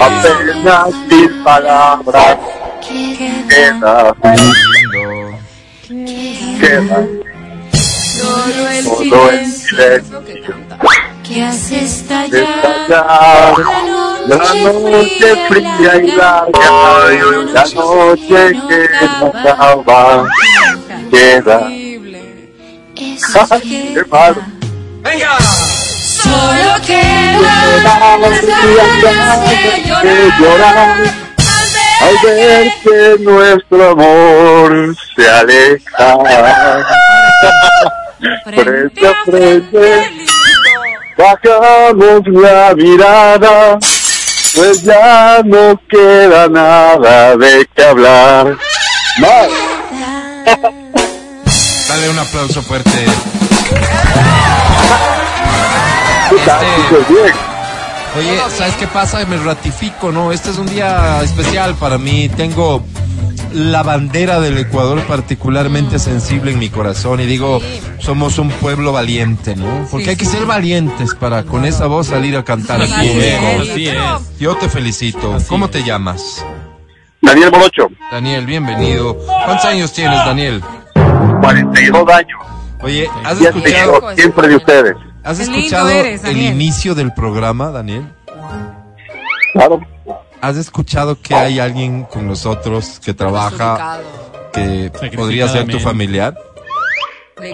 apenas 0.00 0.94
mil 1.08 1.30
palabras, 1.42 2.38
queda, 2.86 4.14
Lindo. 4.36 5.38
queda 6.60 7.27
Solo 8.18 8.68
el 8.68 8.84
todo 8.84 9.30
el 9.30 9.46
silencio. 9.46 9.68
silencio. 9.68 10.24
que 10.24 10.40
canta. 10.40 10.78
Que 11.26 11.44
hace 11.44 11.84
estallar 11.84 12.42
estallar. 12.42 13.54
La 14.26 14.36
noche 14.36 15.46
fría 15.48 15.96
y 15.96 16.06
larga, 16.12 17.08
la 17.52 17.64
noche 17.74 18.52
que 18.68 18.88
no 19.20 19.26
acaba, 19.34 20.28
queda, 21.10 21.68
qué 22.94 24.04
malo. 24.10 24.42
Solo 26.22 26.72
queda 26.86 27.38
Las 28.20 28.44
ganas 28.44 29.50
de 30.02 30.32
llorar. 30.40 31.28
Al 32.00 32.16
ver 32.22 32.72
que 32.84 33.16
nuestro 33.22 33.90
amor 33.90 34.96
se 35.16 35.28
aleja. 35.28 36.18
Frente 38.44 39.06
a 39.06 39.14
frente 39.24 40.10
bajamos 41.16 42.22
la 42.28 42.74
mirada, 42.76 43.78
pues 44.54 44.82
ya 44.82 45.40
no 45.44 45.80
queda 45.88 46.48
nada 46.48 47.36
de 47.36 47.68
qué 47.74 47.84
hablar. 47.84 48.56
Más. 49.18 49.48
Dale 51.88 52.10
un 52.10 52.18
aplauso 52.18 52.62
fuerte. 52.62 52.90
¿Qué 56.30 56.36
tal? 56.44 56.64
Este- 56.64 56.88
Súper 56.88 57.22
bien. 57.22 57.34
Oye, 58.16 58.40
¿sabes 58.56 58.74
qué 58.74 58.86
pasa? 58.86 59.24
Me 59.26 59.36
ratifico, 59.36 60.10
¿no? 60.10 60.32
Este 60.32 60.50
es 60.50 60.58
un 60.58 60.66
día 60.66 61.20
especial 61.22 61.74
para 61.74 61.98
mí. 61.98 62.28
Tengo 62.30 62.84
la 63.52 63.82
bandera 63.82 64.40
del 64.40 64.58
Ecuador 64.58 65.00
particularmente 65.06 65.98
sensible 65.98 66.52
en 66.52 66.58
mi 66.58 66.68
corazón 66.68 67.20
y 67.20 67.26
digo, 67.26 67.60
somos 67.98 68.38
un 68.38 68.50
pueblo 68.50 68.92
valiente, 68.92 69.56
¿no? 69.56 69.86
Porque 69.90 70.10
hay 70.10 70.16
que 70.16 70.24
ser 70.24 70.46
valientes 70.46 71.14
para 71.14 71.42
con 71.44 71.64
esa 71.64 71.86
voz 71.86 72.08
salir 72.08 72.36
a 72.36 72.44
cantar. 72.44 72.82
Así 72.82 73.88
es. 73.88 73.96
Yo 74.38 74.56
te 74.56 74.68
felicito. 74.68 75.36
¿Cómo 75.48 75.68
te 75.68 75.82
llamas? 75.82 76.44
Daniel 77.20 77.50
Morocho, 77.50 77.90
Daniel, 78.12 78.46
bienvenido. 78.46 79.18
¿Cuántos 79.44 79.64
años 79.64 79.92
tienes, 79.92 80.18
Daniel? 80.24 80.62
42 81.40 82.08
años. 82.10 82.40
Oye, 82.80 83.08
¿has 83.24 83.40
escuchado, 83.40 84.14
siempre 84.14 84.48
de 84.48 84.56
ustedes. 84.56 84.94
¿has 85.24 85.40
escuchado 85.40 85.88
eres, 85.88 86.24
el 86.24 86.40
inicio 86.40 86.94
del 86.94 87.12
programa, 87.12 87.70
Daniel? 87.70 88.06
Claro. 89.52 89.80
¿Has 90.40 90.56
escuchado 90.56 91.20
que 91.20 91.34
hay 91.34 91.58
alguien 91.58 92.04
con 92.04 92.26
nosotros 92.26 93.00
que 93.04 93.12
trabaja, 93.14 93.98
que 94.52 94.90
podría 95.16 95.48
ser 95.48 95.66
tu 95.66 95.78
familiar? 95.80 96.34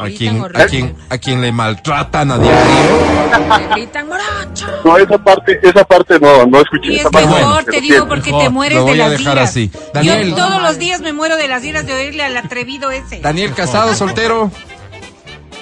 A 0.01 0.07
quien, 0.07 0.43
a 0.43 0.65
quien, 0.65 0.97
a 1.11 1.19
quien 1.19 1.43
le 1.43 1.53
maltratan 1.53 2.31
a 2.31 2.39
diario. 2.39 3.59
Le 3.59 3.69
gritan 3.75 4.09
morocho. 4.09 4.67
No, 4.83 4.97
esa 4.97 5.19
parte, 5.19 5.61
esa 5.63 5.85
parte 5.85 6.19
no, 6.19 6.47
no 6.47 6.59
escuché 6.63 6.93
Y 6.93 6.97
esa 6.97 7.09
es 7.09 7.13
parte. 7.13 7.29
mejor, 7.29 7.65
pero 7.67 7.77
te 7.77 7.81
digo, 7.83 8.09
porque 8.09 8.31
mejor, 8.31 8.43
te 8.45 8.49
mueres 8.49 8.79
lo 8.79 8.85
voy 8.85 8.97
de 8.97 9.03
a 9.03 9.09
las 9.09 9.19
dejar 9.19 9.37
iras. 9.37 9.51
así. 9.51 9.71
Daniel. 9.93 10.31
Yo 10.31 10.37
todos 10.37 10.63
los 10.63 10.79
días 10.79 11.03
me 11.03 11.13
muero 11.13 11.37
de 11.37 11.49
las 11.49 11.63
iras 11.65 11.87
de 11.87 11.93
oírle 11.93 12.23
al 12.23 12.35
atrevido 12.35 12.91
ese. 12.93 13.21
Daniel, 13.21 13.53
casado, 13.53 13.95
soltero, 13.95 14.51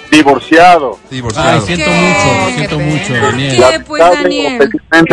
Divorciado. 0.09 0.99
divorciado. 1.09 1.49
Ay, 1.49 1.61
siento 1.65 1.85
¿Qué? 1.85 1.91
mucho, 1.91 2.55
siento 2.55 2.79
mucho, 2.79 3.07
¿Por 3.13 3.21
Daniel. 3.31 3.63
qué? 3.71 3.79
pues, 3.81 4.03
Daniel. 4.03 4.71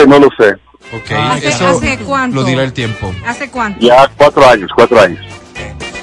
no 0.08 0.18
lo 0.20 0.28
sé. 0.38 0.54
Ok, 0.92 1.10
¿Hace- 1.12 1.48
eso 1.48 1.66
hace 1.68 1.98
cuánto? 1.98 2.36
lo 2.36 2.44
dirá 2.44 2.62
el 2.64 2.72
tiempo. 2.72 3.12
¿Hace 3.26 3.48
cuánto? 3.50 3.80
Ya 3.80 4.10
cuatro 4.16 4.48
años, 4.48 4.70
cuatro 4.74 5.00
años. 5.00 5.20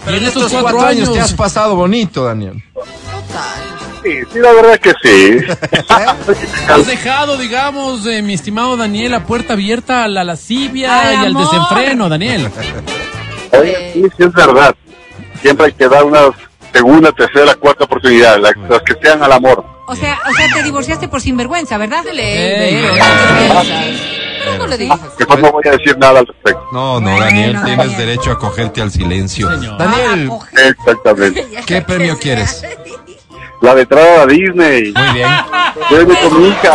Pero 0.05 0.18
en 0.18 0.23
estos 0.26 0.43
cuatro 0.51 0.61
cuatro 0.61 0.88
años 0.88 1.11
te 1.14 1.19
has 1.19 1.34
pasado 1.34 1.76
bonito, 1.76 2.23
Daniel. 2.23 2.64
Sí, 4.03 4.11
sí, 4.31 4.39
la 4.39 4.53
verdad 4.53 4.80
que 4.80 4.93
sí. 5.03 5.38
Has 6.69 6.88
dejado, 6.88 7.35
digamos, 7.38 8.05
eh, 8.05 8.22
mi 8.22 8.34
estimado 8.35 8.77
Daniel, 8.77 9.11
la 9.11 9.26
puerta 9.26 9.53
abierta 9.53 10.05
a 10.05 10.07
la 10.07 10.23
lascivia 10.23 11.14
y 11.14 11.26
al 11.26 11.34
desenfreno, 11.34 12.07
Daniel. 12.07 12.49
Oye, 13.51 13.91
sí, 13.93 14.03
sí 14.18 14.23
es 14.23 14.31
verdad. 14.34 14.73
Siempre 15.41 15.65
hay 15.68 15.73
que 15.73 15.89
dar 15.89 16.05
una 16.05 16.19
segunda, 16.72 17.11
tercera, 17.11 17.55
cuarta 17.55 17.84
oportunidad, 17.84 18.38
la- 18.39 18.53
las 18.69 18.81
que 18.84 18.93
sean 19.01 19.22
al 19.23 19.31
amor. 19.34 19.65
O 19.88 19.95
sea, 19.95 20.19
o 20.30 20.34
sea, 20.34 20.47
te 20.53 20.64
divorciaste 20.64 21.07
por 21.09 21.19
sinvergüenza, 21.22 21.77
¿verdad? 21.77 22.03
Dale, 22.05 22.69
Ey, 22.69 22.81
pero 22.81 22.93
ey, 22.93 24.18
no 24.48 24.52
te 24.53 24.57
no 24.60 24.68
le 24.68 24.78
digas. 24.78 24.99
Mejor 25.19 25.40
no 25.40 25.52
voy 25.52 25.64
a 25.68 25.72
decir 25.72 25.98
nada 25.98 26.19
al 26.19 26.28
respecto. 26.28 26.68
No, 26.72 26.99
no, 26.99 27.10
Bueno, 27.11 27.26
Daniel, 27.26 27.52
tienes 27.64 27.78
Daniel. 27.78 27.98
derecho 27.98 28.32
a 28.32 28.40
cogerte 28.40 28.82
al 28.82 28.91
silencio. 28.91 29.49
Señor. 29.52 29.78
Daniel, 29.78 30.32
Exactamente. 30.69 31.48
¿qué 31.65 31.82
premio 31.82 32.18
quieres? 32.18 32.64
La 33.61 33.74
de 33.74 33.82
entrada 33.82 34.22
a 34.22 34.26
Disney. 34.28 34.94
Muy 34.94 35.14
bien. 35.14 35.30
Lléveme 35.90 36.19
con 36.19 36.41
mi 36.41 36.49
hija. 36.49 36.72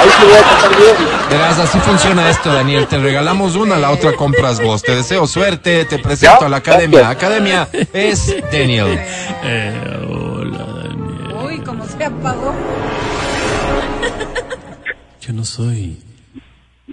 Ahí 0.00 0.08
se 0.18 0.24
voy 0.26 0.34
a 0.34 0.42
pasar 0.42 0.70
bien. 0.76 0.96
Verás, 1.30 1.58
así 1.58 1.78
funciona 1.80 2.30
esto, 2.30 2.52
Daniel. 2.52 2.86
Te 2.86 2.98
regalamos 2.98 3.54
una, 3.56 3.76
la 3.76 3.90
otra 3.90 4.12
compras 4.12 4.60
vos. 4.60 4.82
Te 4.82 4.94
deseo 4.96 5.26
suerte, 5.26 5.84
te 5.84 5.98
presento 5.98 6.38
¿Ya? 6.40 6.46
a 6.46 6.48
la 6.48 6.56
academia. 6.58 7.08
Academia 7.08 7.68
es 7.92 8.34
Daniel. 8.52 8.98
Eh, 9.44 10.06
hola, 10.08 10.58
Daniel. 10.58 11.36
Uy, 11.44 11.58
cómo 11.60 11.84
se 11.86 12.04
apagó. 12.04 12.54
Yo 15.20 15.32
no 15.32 15.44
soy 15.44 15.98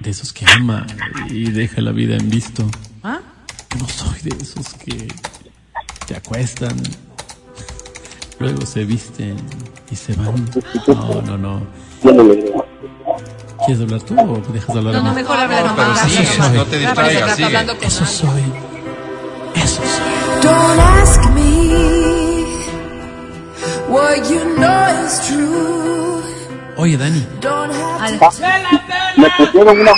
de 0.06 0.12
esos 0.12 0.32
que 0.32 0.46
ama 0.52 0.86
y 1.30 1.50
deja 1.50 1.82
la 1.82 1.92
vida 1.92 2.16
en 2.16 2.30
visto. 2.30 2.64
¿Ah? 3.04 3.20
Yo 3.74 3.80
no 3.80 3.88
soy 3.90 4.20
de 4.22 4.38
esos 4.44 4.74
que 4.76 5.08
te 6.08 6.16
acuestan, 6.16 6.76
luego 8.40 8.66
se 8.66 8.86
visten 8.86 9.36
y 9.90 9.96
se 9.96 10.14
van. 10.14 10.48
No, 10.88 11.22
no, 11.24 11.38
no. 11.38 11.68
¿Quieres 13.66 13.82
hablar 13.84 14.02
tú 14.02 14.16
o 14.20 14.54
dejas 14.54 14.76
hablar 14.76 14.96
a 14.96 14.98
No, 15.00 15.04
mí? 15.04 15.10
no, 15.10 15.16
mejor 15.16 15.38
habla 15.40 15.56
Pero 15.58 15.68
nomás. 15.70 16.12
sí, 16.12 16.20
no 16.54 16.66
te 16.66 16.78
distraigas, 16.80 17.36
sigue. 17.36 17.58
Eso 17.82 18.06
soy. 18.06 18.44
Eso 19.56 19.82
soy. 19.82 20.42
Don't 20.44 20.80
ask 20.80 21.20
me 21.32 22.46
what 23.90 24.30
you 24.30 24.40
know 24.58 25.06
is 25.06 25.20
true. 25.28 26.05
Oye, 26.78 26.98
Dani, 26.98 27.26
have 27.44 28.20
Me 29.18 29.30
pusieron 29.38 29.80
una. 29.80 29.92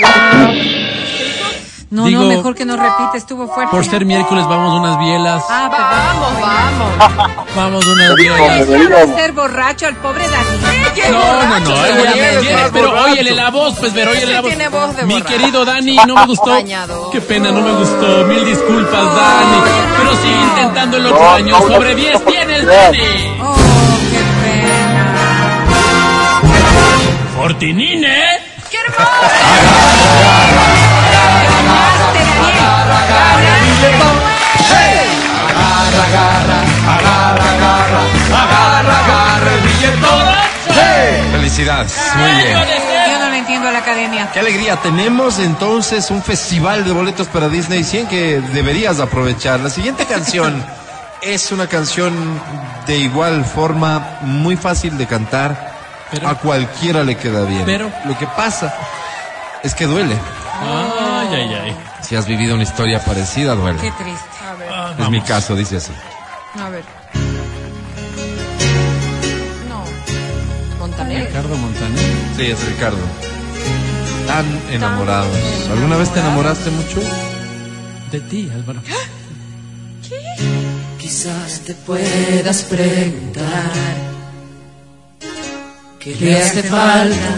No, 1.89 2.03
Digo- 2.03 2.23
no, 2.23 2.27
mejor 2.27 2.53
que 2.53 2.65
no 2.65 2.75
repite, 2.75 3.17
estuvo 3.17 3.47
fuerte. 3.47 3.71
por 3.71 3.85
ser 3.85 4.03
miércoles 4.03 4.45
vamos 4.45 4.77
unas 4.77 4.99
bielas. 4.99 5.41
Ah, 5.49 5.69
Vamos, 5.71 6.41
vamos. 6.41 7.47
Vamos 7.55 7.85
unas 7.87 8.13
bielas. 8.15 8.67
¿Qué 8.67 8.87
va 8.87 9.01
a 9.01 9.15
ser 9.17 9.31
borracho 9.31 9.87
al 9.87 9.95
pobre 9.95 10.23
Daniel? 10.29 11.11
No, 11.11 11.19
no, 11.19 11.41
no, 11.43 11.47
más 11.47 12.71
pero 12.73 13.03
óyele 13.03 13.31
la 13.33 13.49
voz, 13.49 13.75
pues, 13.79 13.93
pero 13.95 14.11
óyele 14.11 14.33
la 14.33 14.41
voz. 14.41 14.49
tiene 14.49 14.67
voz 14.69 14.95
de 14.95 15.03
Mi 15.05 15.13
borracho. 15.15 15.37
querido 15.37 15.65
Dani, 15.65 15.97
no 16.05 16.15
me 16.15 16.25
gustó. 16.25 16.57
Qué 17.11 17.21
pena, 17.21 17.51
no 17.51 17.61
me 17.61 17.71
gustó. 17.71 18.25
Mil 18.25 18.45
disculpas, 18.45 18.91
Dani. 19.15 19.57
Pero 19.97 20.15
sigue 20.17 20.41
intentando 20.43 20.97
el 20.97 21.05
otro 21.07 21.19
No, 21.23 21.31
año. 21.31 21.59
no, 21.59 21.67
Sobre 21.67 21.89
no, 21.91 21.95
10 21.95 22.13
no, 22.13 22.19
tienes, 22.31 22.63
no. 22.63 22.71
Dani. 22.71 23.36
Fortinine. 27.47 28.41
¡Qué 28.69 28.77
hermoso! 28.77 29.05
Ganaste, 31.87 32.19
Daniel. 32.19 33.51
Felicidades. 41.31 41.97
Muy 42.17 42.31
bien. 42.31 42.57
Yo 43.09 43.19
no 43.19 43.29
le 43.29 43.37
entiendo 43.37 43.69
a 43.69 43.71
la 43.71 43.79
academia. 43.79 44.29
Qué 44.33 44.41
alegría. 44.41 44.75
Tenemos 44.81 45.39
entonces 45.39 46.11
un 46.11 46.21
festival 46.21 46.83
de 46.83 46.91
boletos 46.91 47.27
para 47.29 47.47
Disney 47.47 47.85
100 47.85 48.07
que 48.07 48.41
deberías 48.51 48.99
aprovechar. 48.99 49.61
La 49.61 49.69
siguiente 49.69 50.05
canción 50.05 50.61
es 51.21 51.53
una 51.53 51.67
canción 51.67 52.13
de 52.85 52.97
igual 52.97 53.45
forma 53.45 54.19
muy 54.23 54.57
fácil 54.57 54.97
de 54.97 55.07
cantar. 55.07 55.66
Pero- 56.11 56.29
a 56.29 56.35
cualquiera 56.35 57.03
le 57.03 57.15
queda 57.15 57.43
bien. 57.43 57.63
Pero- 57.65 57.91
lo 58.05 58.17
que 58.17 58.27
pasa 58.27 58.73
Es 59.63 59.73
que 59.73 59.85
duele. 59.85 60.15
Ay, 60.61 61.27
ay, 61.33 61.53
ay. 61.53 61.77
Si 62.01 62.15
has 62.15 62.25
vivido 62.27 62.53
una 62.53 62.63
historia 62.63 63.03
parecida, 63.03 63.55
duele. 63.55 63.79
Qué 63.81 63.91
triste. 63.91 64.23
Es 64.99 65.09
mi 65.09 65.19
caso, 65.21 65.55
dice 65.55 65.77
así. 65.77 65.91
A 66.63 66.69
ver. 66.69 66.83
No. 69.67 69.83
Montaner. 70.79 71.25
Ricardo 71.27 71.55
Montaner. 71.57 71.99
Sí, 72.37 72.45
es 72.51 72.65
Ricardo. 72.65 72.97
Tan 74.27 74.45
enamorados. 74.71 75.35
¿Alguna 75.71 75.97
vez 75.97 76.13
te 76.13 76.19
enamoraste 76.19 76.69
mucho? 76.69 77.01
De 78.11 78.19
ti, 78.21 78.49
Álvaro. 78.53 78.81
Quizás 80.99 81.61
te 81.65 81.73
puedas 81.73 82.61
preguntar 82.63 83.53
qué 86.13 86.25
le 86.25 86.37
hace 86.37 86.63
falta 86.63 87.33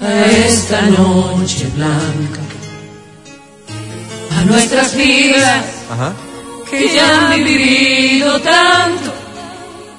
a 0.00 0.24
esta 0.26 0.80
noche 0.82 1.66
blanca, 1.74 2.40
a 4.38 4.44
nuestras 4.44 4.96
vidas 4.96 5.64
Ajá. 5.90 6.12
que 6.70 6.94
ya 6.94 7.32
han 7.32 7.44
vivido 7.44 8.40
tanto, 8.40 9.12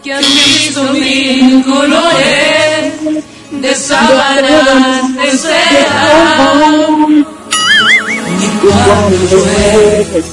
que 0.04 0.14
han 0.14 0.24
visto 0.24 0.84
mil 0.94 1.64
colores 1.64 2.94
de 3.52 3.76
sábanas 3.76 5.16
de 5.16 5.38
seda. 5.38 6.52
Y 8.44 8.48
cuando 8.58 9.18
llueve, 9.30 10.24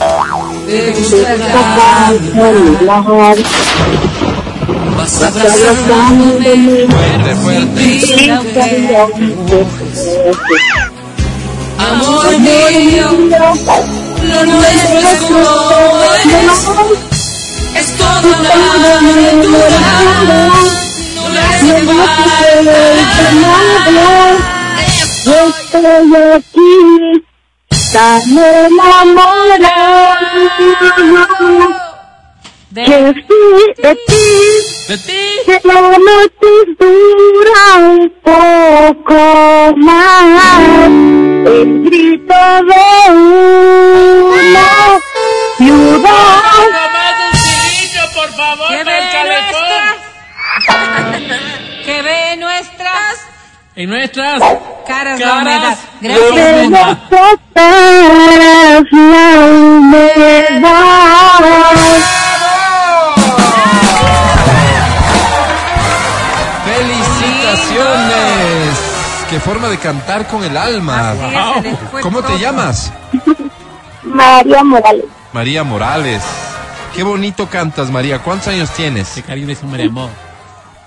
te 0.67 0.91
gusta 0.93 1.37
caminar, 2.33 3.37
vas 4.97 5.23
abrazándome 5.23 6.87
Amor 11.79 12.39
mío, 12.41 13.09
lo 14.23 14.45
nuestro 14.45 14.99
es 14.99 15.21
como 15.29 16.03
es, 16.13 16.59
es 17.77 17.89
todo 17.97 18.31
natural, 18.43 19.69
no 21.15 21.23
le 21.29 21.41
hace 21.41 21.77
falta 21.87 23.27
nada. 23.35 23.99
Estoy 25.29 26.11
aquí, 26.35 26.75
tan 27.93 28.23
enamorado, 28.39 29.49
De- 32.71 32.85
que 32.85 33.15
sí 33.15 33.83
de 33.83 33.95
ti, 33.95 34.27
De 34.89 34.99
ti. 34.99 35.23
que 35.47 35.61
la 35.65 35.81
noche 35.81 36.51
dura 36.79 37.67
un 37.79 38.13
poco 38.23 39.21
más. 39.79 40.87
El 41.47 41.83
grito 41.85 42.35
de 42.69 42.85
una 44.35 44.71
ciudad. 45.57 46.69
que 48.69 48.81
ve 48.85 48.99
nuestras, 49.25 49.97
que 51.87 51.97
ve 52.03 52.37
nuestras 52.37 53.15
En 53.77 53.89
nuestras 53.91 54.41
caras, 54.87 55.19
la 55.21 55.27
Caras 55.27 55.43
humedad. 55.43 55.79
Gracias. 56.01 56.71
la 58.93 59.39
humedad. 59.51 60.69
¡Felicitaciones! 67.69 68.79
¡Qué 69.29 69.41
forma 69.41 69.69
de 69.69 69.79
cantar 69.79 70.27
con 70.27 70.43
el 70.43 70.57
alma! 70.57 71.11
Así 71.11 71.69
es, 71.69 72.03
¿Cómo 72.03 72.23
te 72.23 72.39
llamas? 72.39 72.93
María 74.03 74.65
Morales. 74.65 75.05
María 75.33 75.65
Morales. 75.65 76.23
Qué 76.95 77.03
bonito 77.03 77.49
cantas, 77.49 77.91
María. 77.91 78.21
¿Cuántos 78.21 78.49
años 78.49 78.71
tienes? 78.71 79.11
Qué 79.11 79.23
cariño 79.23 79.53
es 79.53 79.63
un 79.63 79.71
Mariamó. 79.71 80.09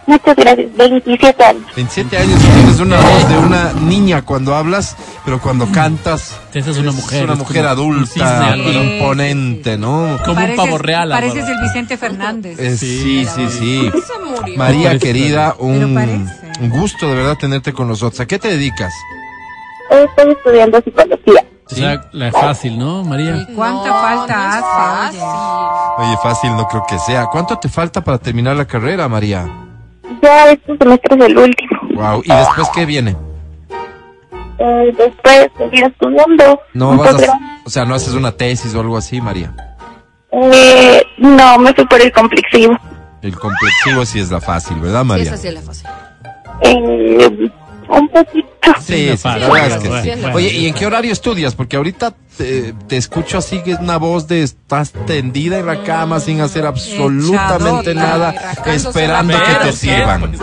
Muchas 0.07 0.35
gracias. 0.35 0.75
27 0.75 1.43
años. 1.43 1.63
27 1.75 2.17
años 2.17 2.39
tienes 2.39 2.79
una 2.79 2.97
voz 2.97 3.29
de 3.29 3.37
una 3.37 3.73
niña 3.73 4.23
cuando 4.23 4.55
hablas, 4.55 4.97
pero 5.23 5.39
cuando 5.39 5.67
cantas 5.71 6.39
Esa 6.53 6.71
es 6.71 6.77
una 6.77 6.91
mujer. 6.91 7.19
es 7.19 7.23
una 7.23 7.33
es 7.33 7.39
mujer 7.39 7.65
adulta, 7.67 8.55
imponente, 8.57 9.77
¿no? 9.77 10.17
Como 10.25 10.43
un 10.43 10.55
pavo 10.55 10.77
real. 10.79 11.09
Pareces 11.09 11.47
el 11.47 11.59
Vicente 11.61 11.97
Fernández. 11.97 12.59
Eh, 12.59 12.77
sí, 12.77 13.25
sí, 13.25 13.47
sí. 13.49 13.91
María 14.57 14.89
Parece. 14.89 15.05
querida, 15.05 15.55
un, 15.59 16.27
gusto 16.69 17.07
de 17.07 17.15
verdad 17.15 17.37
tenerte 17.37 17.71
con 17.71 17.87
nosotros. 17.87 18.19
¿A 18.19 18.25
qué 18.25 18.39
te 18.39 18.49
dedicas? 18.49 18.93
Estoy 19.89 20.31
estudiando 20.31 20.81
psicología. 20.81 21.45
O 21.71 21.73
sea, 21.73 22.01
la 22.11 22.31
fácil, 22.31 22.77
¿no, 22.77 23.03
María? 23.05 23.37
¿Y 23.37 23.53
cuánta 23.53 23.87
No, 23.89 23.93
falta 24.01 24.35
no 24.35 24.49
es 24.49 24.55
hace? 24.55 25.19
fácil. 25.19 25.19
oye? 25.21 26.07
Oye, 26.09 26.17
fácil 26.21 26.51
no 26.57 26.67
creo 26.67 26.85
que 26.85 26.99
sea. 26.99 27.27
¿Cuánto 27.27 27.57
te 27.59 27.69
falta 27.69 28.03
para 28.03 28.17
terminar 28.17 28.55
la 28.57 28.65
carrera, 28.65 29.07
María? 29.07 29.47
Ya 30.21 30.51
este 30.51 30.77
semestre 30.77 31.15
es 31.17 31.25
el 31.25 31.37
último. 31.37 31.79
Wow. 31.95 32.21
¿Y 32.25 32.33
después 32.33 32.69
qué 32.73 32.85
viene? 32.85 33.15
Eh, 34.59 34.93
después 34.97 35.49
seguir 35.57 35.85
estudiando. 35.85 36.59
No 36.73 36.97
vas 36.97 37.21
a, 37.23 37.39
o 37.65 37.69
sea, 37.69 37.85
no 37.85 37.95
haces 37.95 38.13
una 38.13 38.31
tesis 38.31 38.73
o 38.75 38.81
algo 38.81 38.97
así, 38.97 39.19
María. 39.21 39.53
Eh, 40.31 41.03
no, 41.17 41.57
me 41.57 41.73
fui 41.73 41.85
por 41.85 41.99
el 42.01 42.11
complexivo. 42.11 42.77
El 43.21 43.37
complexivo 43.37 44.05
sí 44.05 44.19
es 44.19 44.31
la 44.31 44.39
fácil, 44.39 44.77
¿verdad, 44.79 45.01
Sí, 45.01 45.07
María? 45.07 45.23
esa 45.25 45.37
sí 45.37 45.47
es 45.47 45.53
la 45.53 45.61
fácil. 45.61 45.87
Eh, 46.61 47.49
un 47.89 48.07
poquito. 48.09 48.50
Sí, 48.81 49.07
la 49.07 49.17
sí, 49.17 49.27
la 49.39 49.49
verdad 49.49 49.67
es 49.67 49.77
que 49.77 49.89
bueno, 49.89 50.03
sí. 50.03 50.11
bueno. 50.21 50.35
Oye, 50.35 50.53
¿y 50.53 50.67
en 50.67 50.73
qué 50.73 50.85
horario 50.85 51.11
estudias? 51.11 51.55
Porque 51.55 51.77
ahorita 51.77 52.13
te, 52.37 52.73
te 52.87 52.97
escucho 52.97 53.37
así 53.37 53.61
que 53.61 53.71
es 53.71 53.79
una 53.79 53.97
voz 53.97 54.27
de 54.27 54.43
estás 54.43 54.91
tendida 55.05 55.59
en 55.59 55.65
la 55.65 55.83
cama 55.83 56.19
sin 56.19 56.41
hacer 56.41 56.65
absolutamente 56.65 57.93
nada, 57.93 58.33
esperando 58.65 59.37
que 59.37 59.65
te 59.65 59.73
sirvan. 59.73 60.33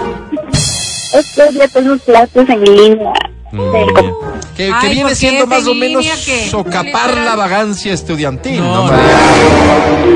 Estos 1.12 1.54
días 1.54 1.72
tengo 1.72 1.98
clases 1.98 2.48
en 2.48 2.64
línea. 2.64 3.12
Mm, 3.50 4.37
Que, 4.58 4.72
viene 4.88 5.00
¿por 5.02 5.08
qué 5.10 5.14
siendo 5.14 5.46
más 5.46 5.66
o 5.68 5.74
menos 5.74 6.04
qué? 6.26 6.48
socapar 6.50 7.16
la 7.16 7.36
vagancia 7.36 7.92
estudiantil, 7.92 8.60
¿no, 8.60 8.74
No, 8.74 8.84
María? 8.90 9.16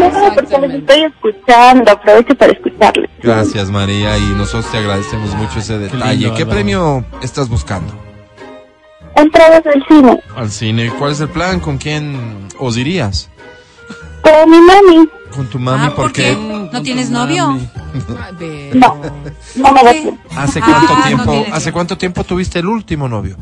No, 0.00 0.34
porque 0.34 0.58
los 0.58 0.74
estoy 0.74 1.04
escuchando. 1.04 1.92
Aprovecho 1.92 2.34
para 2.34 2.52
escucharles. 2.52 3.10
Gracias, 3.22 3.70
María, 3.70 4.18
y 4.18 4.22
nosotros 4.36 4.66
te 4.72 4.78
agradecemos 4.78 5.32
mucho 5.36 5.60
ese 5.60 5.78
detalle. 5.78 6.14
lindo, 6.16 6.34
¿Qué 6.34 6.42
Álvaro. 6.42 6.56
premio 6.56 7.04
estás 7.22 7.48
buscando? 7.48 7.94
Entradas 9.14 9.62
al 9.64 9.84
cine. 9.86 10.20
Al 10.36 10.50
cine. 10.50 10.90
¿Cuál 10.98 11.12
es 11.12 11.20
el 11.20 11.28
plan? 11.28 11.60
¿Con 11.60 11.78
quién 11.78 12.48
os 12.58 12.76
irías? 12.76 13.30
Con 14.22 14.50
mi 14.50 14.60
mami. 14.60 15.08
Con 15.34 15.46
tu 15.48 15.58
mami, 15.60 15.84
Ah, 15.86 15.94
¿por 15.94 16.06
porque 16.06 16.22
qué? 16.22 16.68
¿No 16.72 16.82
tienes 16.82 17.10
novio? 17.10 17.58
No, 18.74 19.00
no 19.56 19.72
me 19.72 19.82
¿Qué? 19.82 20.00
tiempo. 20.02 20.18
¿hace 20.36 20.60
Ah, 20.60 20.64
cuánto 20.66 21.06
tiempo, 21.06 21.30
hace 21.52 21.62
tiempo. 21.62 21.72
cuánto 21.72 21.98
tiempo 21.98 22.24
tuviste 22.24 22.58
el 22.58 22.66
último 22.66 23.08
novio? 23.08 23.36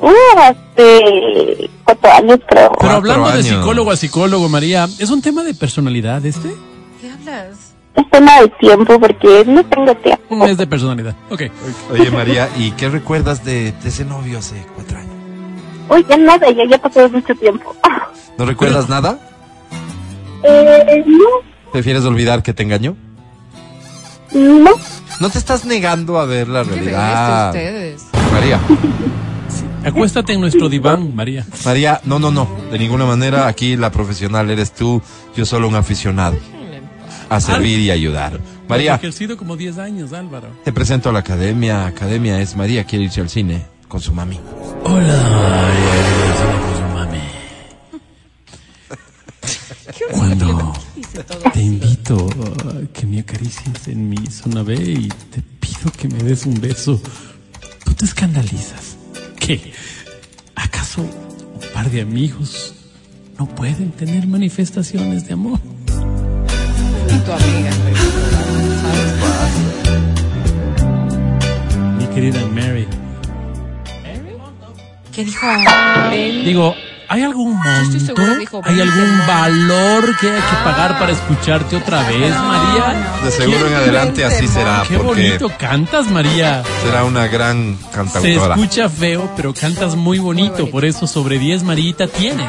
Uh, 0.00 0.10
hace 0.40 1.70
cuatro 1.84 2.12
años 2.12 2.38
creo. 2.48 2.72
Pero 2.78 2.92
hablando 2.92 3.30
de 3.30 3.42
psicólogo 3.42 3.90
a 3.90 3.96
psicólogo, 3.96 4.48
María, 4.48 4.84
¿es 4.98 5.10
un 5.10 5.22
tema 5.22 5.42
de 5.42 5.54
personalidad 5.54 6.24
este? 6.24 6.54
¿Qué 7.00 7.10
hablas? 7.10 7.74
Es 7.94 8.10
tema 8.10 8.40
de 8.40 8.48
tiempo 8.60 9.00
porque 9.00 9.44
no 9.46 9.64
tengo 9.64 9.94
tiempo. 9.96 10.46
Es 10.46 10.58
de 10.58 10.66
personalidad. 10.66 11.14
Ok. 11.30 11.42
Oye, 11.92 12.10
María, 12.10 12.48
¿y 12.56 12.72
qué 12.72 12.88
recuerdas 12.90 13.42
de, 13.44 13.72
de 13.72 13.88
ese 13.88 14.04
novio 14.04 14.38
hace 14.38 14.54
cuatro 14.74 14.98
años? 14.98 15.12
Uy, 15.88 16.04
ya 16.08 16.16
nada, 16.16 16.50
ya, 16.50 16.64
ya 16.68 16.78
pasó 16.78 17.08
mucho 17.08 17.34
tiempo. 17.36 17.74
¿No 18.36 18.44
recuerdas 18.44 18.88
nada? 18.88 19.18
Eh, 20.42 21.04
no, 21.06 21.24
¿Prefieres 21.72 22.04
olvidar 22.04 22.42
que 22.42 22.52
te 22.52 22.62
engañó? 22.62 22.96
no. 24.32 24.70
No 25.18 25.30
te 25.30 25.38
estás 25.38 25.64
negando 25.64 26.18
a 26.18 26.26
ver 26.26 26.46
la 26.46 26.62
¿Qué 26.62 26.70
realidad. 26.72 27.46
ustedes? 27.48 28.04
María, 28.32 28.60
Acuéstate 29.86 30.32
en 30.32 30.40
nuestro 30.40 30.68
diván, 30.68 31.14
María. 31.14 31.46
María, 31.64 32.00
no, 32.04 32.18
no, 32.18 32.32
no, 32.32 32.48
de 32.72 32.78
ninguna 32.78 33.06
manera 33.06 33.46
aquí 33.46 33.76
la 33.76 33.92
profesional 33.92 34.50
eres 34.50 34.74
tú, 34.74 35.00
yo 35.36 35.46
solo 35.46 35.68
un 35.68 35.76
aficionado 35.76 36.36
a 37.28 37.40
servir 37.40 37.78
y 37.78 37.90
ayudar. 37.92 38.40
María, 38.68 38.96
ejercido 38.96 39.36
como 39.36 39.56
10 39.56 39.78
años, 39.78 40.12
Álvaro. 40.12 40.48
te 40.64 40.72
presento 40.72 41.10
a 41.10 41.12
la 41.12 41.20
academia, 41.20 41.86
academia 41.86 42.40
es 42.40 42.56
María 42.56 42.82
quiere 42.84 43.04
irse 43.04 43.20
al 43.20 43.28
cine 43.28 43.64
con 43.86 44.00
su 44.00 44.12
mami. 44.12 44.40
Hola, 44.84 45.16
María. 45.30 46.94
mami. 46.94 47.18
Cuando 50.10 50.72
te 51.52 51.62
invito 51.62 52.28
a 52.64 52.92
que 52.92 53.06
me 53.06 53.20
acaricies 53.20 53.86
en 53.86 54.08
mi 54.08 54.26
zona 54.26 54.64
B 54.64 54.74
y 54.74 55.08
te 55.08 55.42
pido 55.60 55.92
que 55.96 56.08
me 56.08 56.24
des 56.24 56.44
un 56.44 56.60
beso, 56.60 57.00
tú 57.84 57.94
te 57.94 58.04
escandalizas. 58.04 58.95
¿Qué? 59.46 59.60
¿Acaso 60.56 61.02
un 61.02 61.72
par 61.72 61.88
de 61.88 62.00
amigos 62.00 62.74
no 63.38 63.46
pueden 63.46 63.92
tener 63.92 64.26
manifestaciones 64.26 65.24
de 65.28 65.34
amor? 65.34 65.60
Y 67.06 67.18
tu 67.20 67.30
amiga. 67.30 67.70
Mi 71.96 72.06
querida 72.06 72.44
Mary. 72.46 72.88
¿Qué 75.14 75.24
dijo? 75.24 75.46
Digo, 76.44 76.74
¿hay 77.08 77.22
algún 77.22 77.52
estoy 77.58 78.00
monto? 78.00 78.06
segura, 78.06 78.34
dijo, 78.36 78.60
¿Hay 78.64 78.80
algún 78.80 79.26
valor 79.26 80.16
que 80.18 80.28
hay 80.30 80.40
que 80.40 80.56
pagar 80.64 80.98
para 80.98 81.12
escucharte 81.12 81.76
otra 81.76 82.02
vez, 82.02 82.34
María? 82.34 83.20
De 83.24 83.30
seguro 83.30 83.66
en 83.68 83.74
adelante 83.74 84.24
así 84.24 84.46
será, 84.48 84.84
Qué 84.88 84.96
porque 84.98 85.22
bonito 85.28 85.50
cantas, 85.58 86.06
María. 86.10 86.62
será 86.82 87.04
una 87.04 87.26
gran 87.26 87.76
Se 87.78 87.90
cantautora. 87.90 88.54
escucha 88.54 88.88
feo, 88.88 89.30
pero 89.36 89.54
cantas 89.54 89.94
muy 89.96 90.18
bonito. 90.18 90.70
Por 90.70 90.84
eso 90.84 91.06
sobre 91.06 91.38
10, 91.38 91.62
Marita, 91.62 92.06
tienes. 92.08 92.46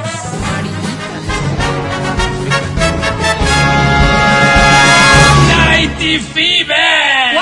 Nighty 5.50 6.20
Fever. 6.20 7.38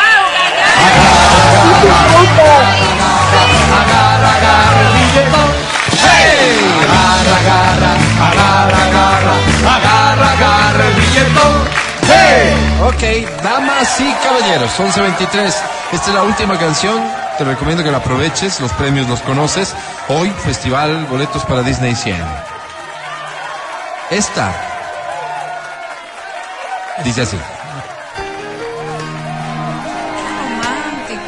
Ok, 12.86 13.02
damas 13.42 14.00
y 14.00 14.14
caballeros, 14.24 14.72
11.23. 14.80 15.54
Esta 15.92 16.08
es 16.08 16.14
la 16.14 16.24
última 16.24 16.58
canción. 16.60 17.02
Te 17.38 17.44
recomiendo 17.44 17.84
que 17.84 17.92
la 17.92 17.98
aproveches. 17.98 18.62
Los 18.62 18.72
premios 18.74 19.10
los 19.10 19.22
conoces. 19.22 19.74
Hoy, 20.08 20.30
festival, 20.44 21.06
boletos 21.10 21.44
para 21.46 21.64
Disney 21.64 21.96
100. 21.96 22.16
Esta. 24.12 24.54
Dice 27.04 27.22
así. 27.24 27.38
Romántico. 30.60 31.22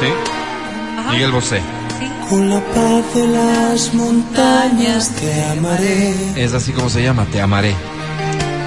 ¿Sí? 0.00 1.10
Miguel 1.10 1.32
Bosé. 1.32 1.85
Con 2.28 2.50
la 2.50 2.60
paz 2.60 3.04
de 3.14 3.26
las 3.28 3.94
montañas 3.94 5.10
te 5.10 5.44
amaré, 5.44 6.14
Es 6.36 6.52
así 6.54 6.72
como 6.72 6.88
se 6.90 7.02
llama, 7.02 7.24
Te 7.30 7.40
amaré. 7.40 7.72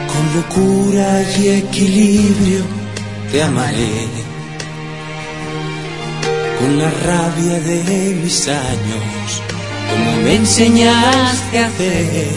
con 0.07 0.25
locura 0.35 1.21
y 1.37 1.47
equilibrio 1.49 2.63
te 3.31 3.43
amaré. 3.43 4.07
Con 6.59 6.77
la 6.77 6.89
rabia 6.89 7.59
de 7.59 8.19
mis 8.23 8.47
años, 8.47 9.41
como 9.89 10.23
me 10.23 10.35
enseñaste 10.35 11.59
a 11.59 11.67
hacer, 11.67 12.27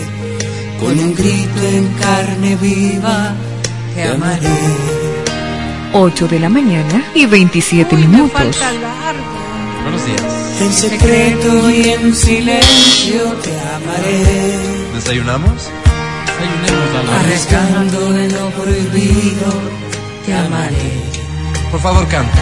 con 0.81 0.99
un 0.99 1.15
grito 1.15 1.62
en 1.73 1.89
carne 2.01 2.57
viva 2.57 3.32
te 3.94 4.03
amaré. 4.09 4.49
8 5.94 6.27
de 6.28 6.40
la 6.40 6.49
mañana 6.49 7.05
y 7.15 7.27
27 7.27 7.94
Uy, 7.94 8.03
me 8.03 8.09
minutos. 8.09 8.57
Buenos 9.83 10.07
días. 10.07 10.23
En 10.61 10.73
secreto 10.73 11.71
y 11.71 11.91
en 11.91 12.15
silencio 12.15 13.33
te 13.43 13.51
amaré. 13.75 14.59
¿Desayunamos? 14.95 15.53
Desayunemos. 16.41 17.15
Arriesgando 17.21 18.17
en 18.17 18.33
lo 18.33 18.51
prohibido, 18.51 19.53
te 20.25 20.35
amaré. 20.35 21.03
Por 21.71 21.81
favor, 21.81 22.07
canta. 22.09 22.39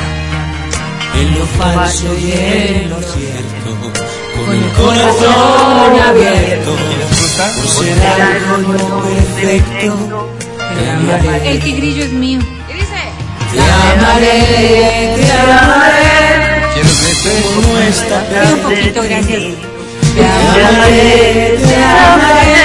En 1.14 1.34
lo 1.38 1.46
falso 1.46 2.14
y 2.14 2.32
en 2.32 2.90
lo 2.90 3.00
cierto, 3.02 3.92
con 4.36 4.54
el 4.54 4.72
corazón 4.72 6.00
abierto, 6.08 6.76
por 7.56 7.68
ser 7.68 7.98
algo 8.02 8.56
no 8.58 9.02
perfecto, 9.02 10.30
te 10.78 10.90
amaré. 10.90 11.50
El 11.52 11.60
tigrillo 11.60 12.04
es 12.04 12.12
mío. 12.12 12.40
Te 13.52 13.58
amaré, 13.60 15.16
te 15.16 15.32
amaré, 15.32 16.19
¿Quieres 16.80 17.02
leche? 17.02 17.42
como 17.54 17.78
esta 17.78 18.24
Un 18.54 18.60
poquito, 18.60 19.02
gracias. 19.02 19.42
Te 20.14 20.24
amaré, 20.24 21.58
te 21.58 21.76
amaré, 21.76 22.56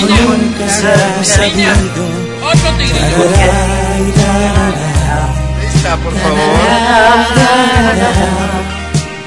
como 0.00 0.34
nunca 0.34 0.68
se 0.68 0.86
ha 0.86 1.24
sabido. 1.24 1.72
Otro. 2.40 2.70
Lista, 5.60 5.96
por 5.96 6.14
favor. 6.14 6.58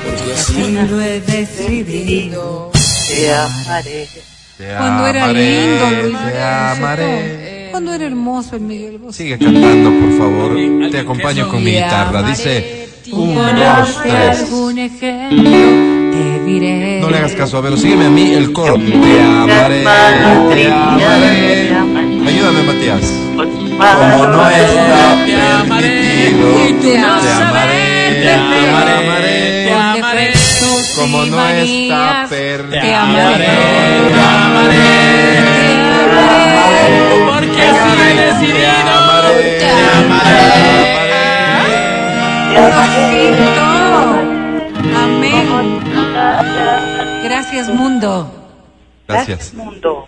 Porque 0.05 0.33
así 0.33 0.71
lo 0.89 1.01
he 1.01 1.19
decidido. 1.21 2.71
Te 3.09 3.33
amaré. 3.33 4.07
Cuando 4.57 5.07
era 5.07 5.27
lindo, 5.33 5.91
Luis. 5.91 6.17
Te 6.31 6.41
amaré. 6.41 7.66
Cuando 7.77 7.93
era 7.93 8.05
hermoso 8.05 8.55
el 8.55 8.63
Miguel 8.63 8.97
Bosé. 8.97 9.21
Sigue 9.21 9.37
cantando, 9.37 9.91
por 9.91 10.17
favor. 10.17 10.57
Te 10.89 10.97
acompaño 10.97 11.47
con 11.47 11.63
mi 11.63 11.73
guitarra. 11.73 12.23
Dice 12.23 12.89
un, 13.11 13.35
dos, 13.35 14.01
tres. 14.01 14.39
algún 14.39 14.79
ejemplo 14.79 15.43
te 15.43 16.43
diré. 16.43 16.99
No 16.99 17.11
le 17.11 17.17
hagas 17.17 17.33
caso 17.33 17.55
a 17.59 17.61
Vero, 17.61 17.77
sígueme 17.77 18.07
a 18.07 18.09
mí 18.09 18.33
el 18.33 18.51
coro. 18.51 18.79
Te 18.79 19.21
amaré, 19.21 19.83
te 19.83 20.71
amaré. 20.71 21.69
Ayúdame, 22.25 22.63
Matías. 22.63 23.13
Como 23.37 24.25
no 24.25 24.49
está 24.49 25.15
permitido. 25.27 26.81
Te 26.81 26.97
amaré, 26.97 28.21
te 28.23 28.33
amaré. 28.33 29.65
Te 29.65 29.71
amaré. 29.71 30.33
Como 30.95 31.25
no 31.27 31.47
está 31.47 32.25
permitido. 32.27 32.81
te 32.81 32.95
amaré. 32.95 33.45
Te 33.45 34.19
amaré. 34.19 35.46
Así 38.37 38.45
Te 38.45 38.53
decidido. 38.53 38.91
amaré. 38.91 39.57
Te 39.59 39.69
amaré. 39.97 40.41
Diosito. 42.51 43.65
Amén. 45.03 45.45
Gracias, 47.23 47.67
mundo. 47.69 48.31
Gracias. 49.07 49.53
Mundo. 49.53 50.05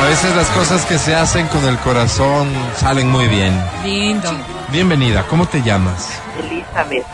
A 0.00 0.04
veces 0.08 0.36
las 0.36 0.48
cosas 0.50 0.84
que 0.84 0.98
se 0.98 1.14
hacen 1.14 1.46
con 1.48 1.64
el 1.66 1.78
corazón 1.78 2.48
salen 2.76 3.10
muy 3.10 3.26
bien. 3.28 3.52
Lindo. 3.82 4.30
Bienvenida, 4.70 5.24
¿cómo 5.28 5.46
te 5.46 5.62
llamas? 5.62 6.10
Elizabeth, 6.38 7.04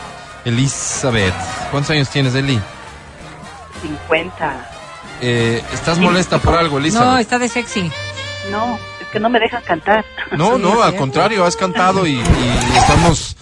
Elizabeth. 0.45 1.33
¿Cuántos 1.71 1.91
años 1.91 2.09
tienes, 2.09 2.35
Eli? 2.35 2.59
50. 3.83 4.69
Eh, 5.21 5.61
¿Estás 5.73 5.99
molesta 5.99 6.39
por 6.39 6.55
algo, 6.55 6.75
No, 6.79 6.85
Elizabeth? 6.85 7.21
está 7.21 7.37
de 7.39 7.47
sexy. 7.49 7.91
No, 8.51 8.75
es 9.01 9.07
que 9.11 9.19
no 9.19 9.29
me 9.29 9.39
dejan 9.39 9.61
cantar. 9.63 10.03
No, 10.37 10.57
no, 10.57 10.81
al 10.81 10.95
contrario, 10.95 11.45
has 11.45 11.55
cantado 11.55 12.05
y, 12.07 12.13
y 12.13 12.77
estamos 12.77 13.37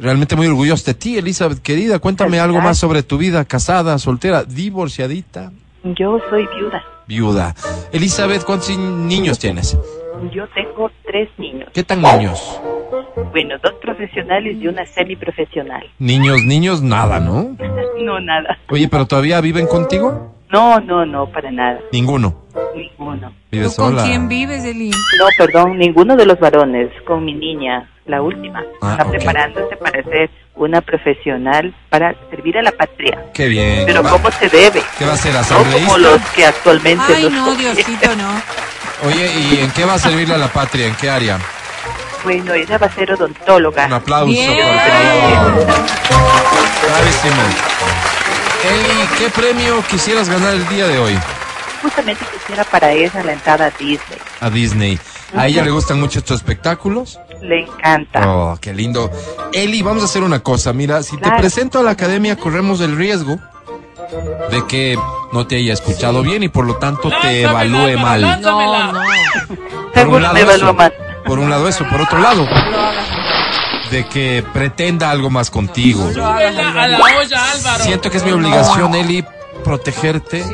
realmente 0.00 0.34
muy 0.36 0.46
orgullosos 0.48 0.84
de 0.84 0.94
ti, 0.94 1.16
Elizabeth, 1.18 1.60
querida. 1.62 1.98
Cuéntame 2.00 2.40
algo 2.40 2.60
más 2.60 2.78
sobre 2.78 3.02
tu 3.02 3.16
vida, 3.18 3.44
casada, 3.44 3.98
soltera, 3.98 4.44
divorciadita, 4.44 5.52
Yo 5.84 6.18
soy 6.28 6.46
viuda. 6.58 6.82
viuda. 7.06 7.54
Elizabeth, 7.92 8.44
¿cuántos 8.44 8.70
niños 8.76 9.38
tienes? 9.38 9.76
Yo 10.34 10.46
tengo 10.54 10.90
tres 11.12 11.28
niños. 11.36 11.68
¿Qué 11.74 11.84
tan 11.84 12.00
niños? 12.00 12.60
Bueno, 13.30 13.56
dos 13.62 13.74
profesionales 13.82 14.56
y 14.58 14.66
una 14.66 14.84
semiprofesional. 14.86 15.84
Niños, 15.98 16.42
niños, 16.44 16.82
nada, 16.82 17.20
¿no? 17.20 17.56
No, 18.02 18.18
nada. 18.18 18.58
Oye, 18.68 18.88
¿pero 18.88 19.06
todavía 19.06 19.40
viven 19.40 19.68
contigo? 19.68 20.34
No, 20.52 20.78
no, 20.80 21.06
no, 21.06 21.26
para 21.26 21.50
nada. 21.50 21.78
Ninguno. 21.92 22.34
Ninguno. 22.76 23.32
Vives 23.50 23.74
¿Tú 23.74 23.82
con 23.82 23.90
sola. 23.92 24.04
quién 24.04 24.28
vives, 24.28 24.62
Eli? 24.64 24.90
No, 24.90 25.26
perdón, 25.38 25.78
ninguno 25.78 26.14
de 26.14 26.26
los 26.26 26.38
varones. 26.38 26.90
Con 27.06 27.24
mi 27.24 27.32
niña, 27.32 27.88
la 28.06 28.20
última. 28.20 28.62
Ah, 28.82 28.92
Está 28.98 29.10
preparándose 29.10 29.76
para 29.76 30.02
ser 30.04 30.30
una 30.54 30.82
profesional 30.82 31.74
para 31.88 32.14
servir 32.30 32.58
a 32.58 32.62
la 32.62 32.72
patria. 32.72 33.24
Qué 33.32 33.48
bien. 33.48 33.84
Pero 33.86 34.02
Va- 34.02 34.10
¿cómo 34.10 34.30
se 34.30 34.48
debe? 34.50 34.82
¿Qué 34.98 35.06
va 35.06 35.14
a 35.14 35.16
ser, 35.16 35.32
No 35.32 35.38
asambleísta? 35.40 35.86
como 35.86 35.98
los 35.98 36.20
que 36.36 36.44
actualmente 36.44 37.14
Ay, 37.16 37.28
no. 37.30 37.54
Diosito, 37.54 38.14
no. 38.16 39.08
Oye, 39.08 39.32
¿y 39.34 39.58
en 39.64 39.70
qué 39.72 39.84
va 39.86 39.94
a 39.94 39.98
servirle 39.98 40.34
a 40.34 40.38
la 40.38 40.48
patria? 40.48 40.86
¿En 40.86 40.94
qué 40.96 41.08
área? 41.08 41.38
Bueno, 42.24 42.52
ella 42.52 42.76
va 42.78 42.86
a 42.86 42.92
ser 42.92 43.10
odontóloga. 43.12 43.86
Un 43.86 43.92
aplauso, 43.94 44.26
Bien. 44.26 44.50
por 44.58 44.66
favor. 44.76 45.76
Bravísimo. 46.84 47.71
Eli, 48.64 49.08
¿qué 49.18 49.28
premio 49.30 49.82
quisieras 49.88 50.28
ganar 50.28 50.54
el 50.54 50.68
día 50.68 50.86
de 50.86 50.98
hoy? 50.98 51.18
Justamente 51.82 52.24
quisiera 52.32 52.64
para 52.64 52.92
ella 52.92 53.22
la 53.24 53.32
entrada 53.32 53.66
a 53.66 53.70
Disney. 53.70 54.18
A 54.40 54.50
Disney. 54.50 54.98
¿A 55.34 55.46
ella 55.46 55.64
le 55.64 55.70
gustan 55.70 55.98
mucho 55.98 56.20
estos 56.20 56.36
espectáculos? 56.36 57.18
Le 57.40 57.62
encanta. 57.62 58.28
Oh, 58.28 58.58
qué 58.60 58.72
lindo. 58.72 59.10
Eli, 59.52 59.82
vamos 59.82 60.02
a 60.02 60.06
hacer 60.06 60.22
una 60.22 60.40
cosa. 60.40 60.72
Mira, 60.72 61.02
si 61.02 61.16
te 61.16 61.30
presento 61.32 61.80
a 61.80 61.82
la 61.82 61.92
academia, 61.92 62.36
corremos 62.36 62.80
el 62.80 62.96
riesgo 62.96 63.38
de 64.50 64.66
que 64.66 64.98
no 65.32 65.46
te 65.46 65.56
haya 65.56 65.72
escuchado 65.72 66.22
bien 66.22 66.42
y 66.42 66.48
por 66.48 66.66
lo 66.66 66.76
tanto 66.76 67.10
te 67.22 67.42
evalúe 67.42 67.98
mal. 67.98 68.40
Por 69.94 70.08
un 70.08 70.22
lado 70.22 70.34
me 70.34 70.40
evalúa 70.40 70.54
eso. 70.56 70.74
mal. 70.74 70.92
Por 71.24 71.38
un 71.38 71.50
lado 71.50 71.68
eso, 71.68 71.84
por 71.88 72.00
otro 72.00 72.18
lado, 72.18 72.46
de 73.92 74.06
que 74.06 74.42
pretenda 74.52 75.10
algo 75.10 75.30
más 75.30 75.50
contigo. 75.50 76.08
Súbela 76.10 76.82
a 76.82 76.88
la 76.88 76.98
olla, 76.98 77.52
Álvaro. 77.52 77.84
Siento 77.84 78.10
que 78.10 78.16
es 78.16 78.24
mi 78.24 78.32
obligación, 78.32 78.94
Eli, 78.94 79.24
protegerte 79.62 80.44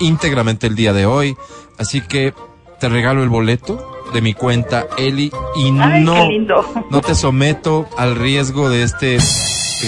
íntegramente 0.00 0.66
el 0.66 0.74
día 0.74 0.92
de 0.92 1.06
hoy. 1.06 1.36
Así 1.78 2.00
que 2.00 2.34
te 2.80 2.88
regalo 2.88 3.22
el 3.22 3.28
boleto 3.28 4.02
de 4.12 4.20
mi 4.20 4.34
cuenta, 4.34 4.86
Eli, 4.98 5.32
y 5.56 5.64
Ay, 5.80 6.02
no, 6.02 6.14
qué 6.14 6.28
lindo. 6.28 6.66
no 6.90 7.00
te 7.00 7.14
someto 7.14 7.88
al 7.96 8.16
riesgo 8.16 8.68
de 8.68 8.82
este 8.82 9.18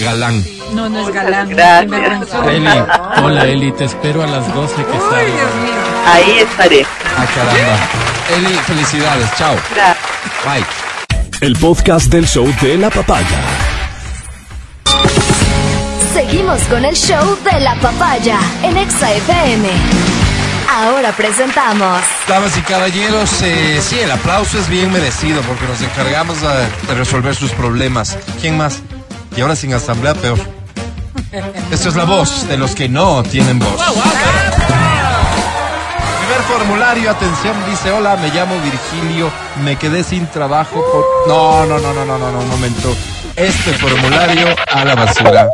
galán. 0.01 0.43
No, 0.73 0.89
no 0.89 1.07
es 1.07 1.13
galán. 1.13 1.49
Gracias. 1.49 2.29
Eli, 2.47 2.67
Hola 3.23 3.45
Eli, 3.45 3.71
te 3.73 3.85
espero 3.85 4.23
a 4.23 4.27
las 4.27 4.51
12 4.53 4.75
que 4.75 4.81
Ay, 4.93 4.99
salga. 4.99 5.21
Dios 5.25 5.55
mío. 5.55 5.75
Ahí 6.07 6.31
estaré. 6.39 6.85
ah, 7.17 7.25
caramba. 7.35 7.77
Eli, 8.37 8.55
felicidades, 8.65 9.29
chao. 9.37 9.55
Gracias. 9.73 9.97
Bye. 10.45 10.65
El 11.41 11.55
podcast 11.57 12.07
del 12.07 12.25
show 12.27 12.47
de 12.61 12.77
la 12.77 12.89
papaya. 12.89 13.41
Seguimos 16.13 16.61
con 16.63 16.85
el 16.85 16.95
show 16.95 17.37
de 17.51 17.59
la 17.59 17.75
papaya 17.75 18.39
en 18.63 18.77
Exa 18.77 19.11
FM. 19.13 19.67
Ahora 20.71 21.11
presentamos 21.11 22.01
Damas 22.27 22.57
y 22.57 22.61
caballeros, 22.61 23.29
eh, 23.43 23.79
sí, 23.81 23.99
el 23.99 24.11
aplauso 24.11 24.57
es 24.57 24.67
bien 24.69 24.91
merecido 24.91 25.41
porque 25.41 25.65
nos 25.67 25.81
encargamos 25.81 26.37
de 26.41 26.95
resolver 26.95 27.35
sus 27.35 27.51
problemas. 27.51 28.17
¿Quién 28.41 28.57
más? 28.57 28.81
Y 29.35 29.41
ahora 29.41 29.55
sin 29.55 29.73
asamblea, 29.73 30.15
peor. 30.15 30.39
Esto 31.71 31.89
es 31.89 31.95
la 31.95 32.05
voz 32.05 32.47
de 32.47 32.57
los 32.57 32.75
que 32.75 32.87
no 32.87 33.23
tienen 33.23 33.59
voz. 33.59 33.75
Primer 33.75 34.94
formulario, 36.45 37.11
atención, 37.11 37.55
dice, 37.69 37.91
hola, 37.91 38.15
me 38.17 38.29
llamo 38.29 38.55
Virgilio, 38.61 39.31
me 39.63 39.77
quedé 39.77 40.03
sin 40.03 40.27
trabajo 40.27 40.83
por... 40.91 41.27
No, 41.27 41.65
no, 41.65 41.79
no, 41.79 41.93
no, 41.93 42.05
no, 42.05 42.17
no, 42.17 42.31
no, 42.31 42.39
un 42.39 42.49
momento. 42.49 42.95
Este 43.35 43.73
formulario 43.73 44.47
a 44.71 44.85
la 44.85 44.95
basura. 44.95 45.49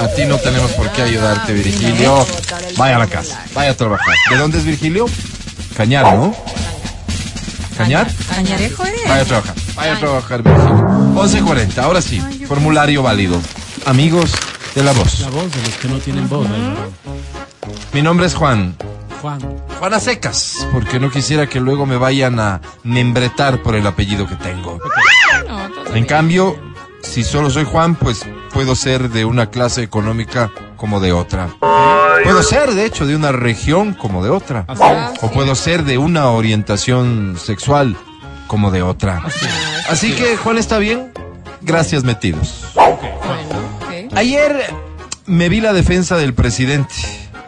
A 0.00 0.08
ti 0.08 0.24
no 0.24 0.38
tenemos 0.38 0.72
por 0.72 0.90
qué 0.90 1.02
ayudarte, 1.02 1.52
Virgilio. 1.52 2.26
Vaya 2.76 2.96
a 2.96 2.98
la 2.98 3.06
casa, 3.06 3.44
vaya 3.54 3.70
a 3.70 3.74
trabajar. 3.74 4.14
¿De 4.30 4.36
dónde 4.36 4.58
es 4.58 4.64
Virgilio? 4.64 5.06
Cañar, 5.76 6.14
¿no? 6.14 6.34
¿Cañar? 7.76 8.08
Cañarejo 8.28 8.84
eres. 8.84 9.08
Vaya 9.08 9.22
a 9.22 9.24
trabajar, 9.24 9.54
vaya 9.74 9.92
a 9.94 9.98
trabajar, 9.98 10.42
Virgilio. 10.42 10.74
11.40, 11.14 11.78
ahora 11.78 12.02
sí, 12.02 12.20
formulario 12.46 13.02
válido. 13.02 13.40
Amigos 13.86 14.32
de 14.74 14.82
la 14.82 14.92
voz. 14.92 15.20
La 15.20 15.30
voz 15.30 15.50
de 15.52 15.62
los 15.62 15.74
que 15.76 15.88
no 15.88 15.98
tienen 15.98 16.28
voz. 16.28 16.46
Mi 17.92 18.02
nombre 18.02 18.26
es 18.26 18.34
Juan. 18.34 18.76
Juan. 19.20 19.40
Juan 19.78 19.94
a 19.94 20.00
secas, 20.00 20.66
porque 20.72 20.98
no 20.98 21.10
quisiera 21.10 21.46
que 21.46 21.60
luego 21.60 21.86
me 21.86 21.96
vayan 21.96 22.38
a 22.40 22.60
membretar 22.84 23.62
por 23.62 23.74
el 23.74 23.86
apellido 23.86 24.26
que 24.26 24.36
tengo. 24.36 24.78
En 25.94 26.04
cambio, 26.04 26.58
si 27.02 27.24
solo 27.24 27.50
soy 27.50 27.64
Juan, 27.64 27.96
pues 27.96 28.24
puedo 28.52 28.74
ser 28.74 29.10
de 29.10 29.24
una 29.24 29.50
clase 29.50 29.82
económica 29.82 30.50
como 30.76 31.00
de 31.00 31.12
otra. 31.12 31.48
Puedo 32.22 32.42
ser, 32.42 32.72
de 32.72 32.84
hecho, 32.84 33.06
de 33.06 33.16
una 33.16 33.32
región 33.32 33.94
como 33.94 34.22
de 34.22 34.30
otra. 34.30 34.64
Así 34.68 34.82
es. 34.84 35.22
O 35.22 35.30
puedo 35.30 35.54
ser 35.54 35.84
de 35.84 35.98
una 35.98 36.30
orientación 36.30 37.36
sexual 37.38 37.96
como 38.46 38.70
de 38.70 38.82
otra. 38.82 39.22
Así 39.88 40.14
que, 40.14 40.36
Juan, 40.36 40.58
¿está 40.58 40.78
bien? 40.78 41.12
Gracias, 41.62 42.04
metidos. 42.04 42.64
Ayer 44.14 44.74
me 45.26 45.48
vi 45.48 45.60
la 45.60 45.72
defensa 45.72 46.16
del 46.16 46.34
presidente. 46.34 46.94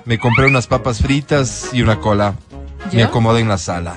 Me 0.05 0.19
compré 0.19 0.47
unas 0.47 0.67
papas 0.67 0.99
fritas 0.99 1.71
y 1.73 1.83
una 1.83 2.01
cola. 2.01 2.35
Me 2.93 3.03
acomodé 3.03 3.41
en 3.41 3.49
la 3.49 3.59
sala. 3.59 3.95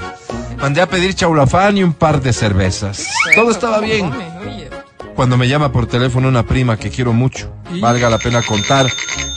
Mandé 0.60 0.82
a 0.82 0.88
pedir 0.88 1.14
chaulafán 1.14 1.78
y 1.78 1.84
un 1.84 1.94
par 1.94 2.22
de 2.22 2.34
cervezas. 2.34 3.08
Todo 3.36 3.52
estaba 3.52 3.80
bien. 3.80 4.12
Cuando 5.16 5.38
me 5.38 5.48
llama 5.48 5.72
por 5.72 5.88
teléfono 5.88 6.28
una 6.28 6.44
prima 6.44 6.78
que 6.78 6.90
quiero 6.90 7.14
mucho, 7.14 7.54
valga 7.80 8.10
la 8.10 8.18
pena 8.18 8.42
contar 8.42 8.88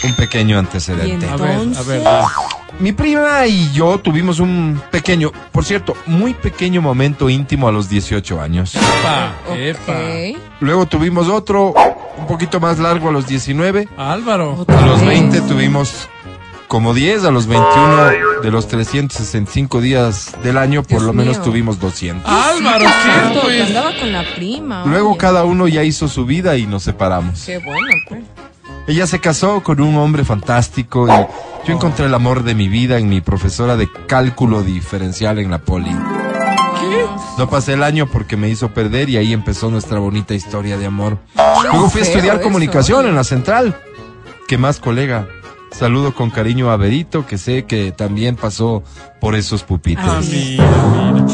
un 0.05 0.15
pequeño 0.15 0.59
antecedente. 0.59 1.29
A 1.29 1.37
ver, 1.37 1.69
a 1.77 1.83
ver. 1.83 2.03
Mi 2.81 2.93
prima 2.93 3.47
y 3.47 3.73
yo 3.73 3.99
tuvimos 3.99 4.39
un 4.41 4.81
pequeño, 4.91 5.33
por 5.53 5.65
cierto, 5.65 5.97
muy 6.07 6.35
pequeño 6.35 6.81
momento 6.81 7.29
íntimo 7.29 7.69
a 7.69 7.73
los 7.73 7.89
18 7.89 8.41
años. 8.41 8.75
Epa. 8.77 9.35
Luego 10.61 10.87
tuvimos 10.87 11.29
otro 11.29 11.75
un 12.19 12.27
poquito 12.27 12.61
más 12.61 12.79
largo 12.79 13.09
a 13.09 13.13
los 13.13 13.27
19. 13.27 13.89
Álvaro. 13.97 14.67
A 14.69 14.87
los 14.87 15.05
20 15.05 15.41
tuvimos 15.43 16.09
como 16.69 16.93
10, 16.93 17.25
a 17.25 17.31
los 17.31 17.47
21 17.47 18.43
de 18.43 18.51
los 18.51 18.69
365 18.69 19.81
días 19.81 20.33
del 20.43 20.59
año, 20.59 20.83
por 20.83 20.91
Dios 20.91 21.03
lo 21.03 21.13
menos 21.15 21.39
mío. 21.39 21.45
tuvimos 21.45 21.81
200. 21.81 22.31
Álvaro, 22.31 22.85
¿qué? 22.85 23.35
Todo, 23.35 23.43
pues? 23.43 23.67
andaba 23.69 23.93
con 23.99 24.13
la 24.13 24.25
prima. 24.35 24.85
Luego 24.85 25.11
oye. 25.11 25.19
cada 25.19 25.45
uno 25.45 25.67
ya 25.67 25.83
hizo 25.83 26.09
su 26.09 26.27
vida 26.27 26.57
y 26.57 26.67
nos 26.67 26.83
separamos. 26.83 27.45
Qué 27.45 27.59
bueno, 27.59 27.89
pues. 28.09 28.23
Ella 28.87 29.07
se 29.07 29.21
casó 29.21 29.63
con 29.63 29.81
un 29.81 29.97
hombre 29.97 30.25
fantástico 30.25 31.07
y 31.09 31.67
yo 31.67 31.75
encontré 31.75 32.07
el 32.07 32.15
amor 32.15 32.43
de 32.43 32.55
mi 32.55 32.69
vida 32.69 32.99
en 32.99 33.09
mi 33.09 33.21
profesora 33.21 33.77
de 33.77 33.89
cálculo 34.07 34.63
diferencial 34.63 35.39
en 35.39 35.51
la 35.51 35.59
poli. 35.59 35.95
No 37.39 37.49
pasé 37.49 37.75
el 37.75 37.85
año 37.85 38.09
porque 38.09 38.37
me 38.37 38.49
hizo 38.49 38.75
perder 38.75 39.09
y 39.09 39.17
ahí 39.17 39.33
empezó 39.33 39.71
nuestra 39.71 40.01
bonita 40.01 40.35
historia 40.35 40.77
de 40.77 40.87
amor. 40.87 41.19
Luego 41.63 41.89
fui 41.89 42.01
a 42.01 42.05
estudiar 42.05 42.41
comunicación 42.41 43.07
en 43.07 43.15
la 43.15 43.23
central. 43.23 43.81
¿Qué 44.49 44.59
más, 44.59 44.81
colega? 44.81 45.29
Saludo 45.71 46.15
con 46.15 46.31
cariño 46.31 46.73
a 46.73 46.77
Berito, 46.77 47.27
que 47.27 47.39
sé 47.39 47.65
que 47.65 47.93
también 47.93 48.35
pasó 48.35 48.83
por 49.21 49.37
esos 49.37 49.63
pupitres. 49.63 50.05
Ah. 50.09 51.25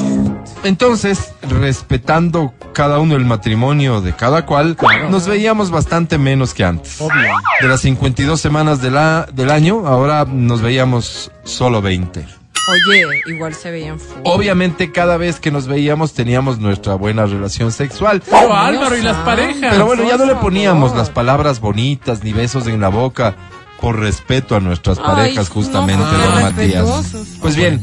Entonces, 0.63 1.33
respetando 1.41 2.53
cada 2.75 2.99
uno 2.99 3.17
el 3.17 3.25
matrimonio 3.25 4.03
de 4.03 4.15
cada 4.15 4.45
cual, 4.45 4.77
nos 5.09 5.27
veíamos 5.27 5.71
bastante 5.71 6.19
menos 6.19 6.53
que 6.53 6.65
antes. 6.65 7.01
Obvio. 7.01 7.33
De 7.63 7.69
las 7.69 7.81
52 7.81 8.39
semanas 8.39 8.83
de 8.83 8.91
la, 8.91 9.27
del 9.33 9.51
año, 9.51 9.87
ahora 9.87 10.27
nos 10.27 10.61
veíamos 10.61 11.31
solo 11.45 11.81
20. 11.81 12.44
Oye, 12.69 13.05
igual 13.27 13.55
se 13.55 13.71
veían 13.71 14.01
full. 14.01 14.21
Obviamente 14.25 14.91
cada 14.91 15.17
vez 15.17 15.41
que 15.41 15.51
nos 15.51 15.67
veíamos 15.67 16.15
teníamos 16.15 16.59
nuestra 16.59 16.95
buena 16.95 17.27
relación 17.27 17.73
sexual. 17.73 18.23
Pero 18.25 18.55
Álvaro 18.55 18.97
y 18.97 19.03
las 19.03 19.17
parejas. 19.19 19.71
Pero 19.73 19.87
bueno, 19.87 20.05
ya 20.09 20.17
no 20.17 20.25
le 20.25 20.35
por 20.35 20.43
poníamos 20.45 20.95
las 20.95 21.11
palabras 21.11 21.61
bonitas 21.61 22.23
ni 22.25 22.33
besos 22.33 22.67
en 22.67 22.81
la 22.81 22.89
boca 22.89 23.37
por 23.81 23.99
respeto 23.99 24.57
a 24.57 24.61
nuestras 24.61 24.99
Ay, 24.99 25.05
parejas, 25.05 25.49
justamente, 25.51 26.05
qué 26.11 26.17
don 26.17 26.43
Matías. 26.43 27.15
Pues 27.41 27.55
bien, 27.57 27.81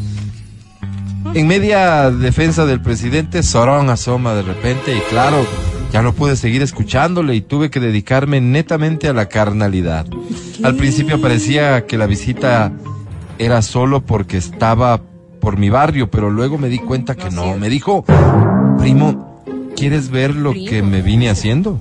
en 1.34 1.48
media 1.48 2.10
defensa 2.10 2.66
del 2.66 2.82
presidente, 2.82 3.44
Sorón 3.44 3.90
asoma 3.90 4.34
de 4.34 4.42
repente 4.42 4.96
y 4.96 5.00
claro, 5.10 5.46
ya 5.92 6.02
no 6.02 6.14
pude 6.14 6.36
seguir 6.36 6.62
escuchándole 6.62 7.36
y 7.36 7.42
tuve 7.42 7.70
que 7.70 7.80
dedicarme 7.80 8.42
netamente 8.42 9.08
a 9.08 9.14
la 9.14 9.28
carnalidad. 9.28 10.08
Al 10.64 10.76
principio 10.76 11.22
parecía 11.22 11.86
que 11.86 11.98
la 11.98 12.08
visita 12.08 12.72
era 13.40 13.62
solo 13.62 14.02
porque 14.02 14.38
estaba 14.38 15.02
por 15.40 15.58
mi 15.58 15.70
barrio, 15.70 16.10
pero 16.12 16.30
luego 16.30 16.58
me 16.58 16.68
di 16.70 16.80
cuenta 16.80 17.16
que 17.16 17.30
no. 17.32 17.56
Me 17.58 17.70
dijo, 17.70 18.06
primo, 18.80 19.44
¿quieres 19.76 20.10
ver 20.10 20.36
lo 20.36 20.54
que 20.54 20.84
me 20.84 21.02
vine 21.02 21.30
haciendo? 21.30 21.80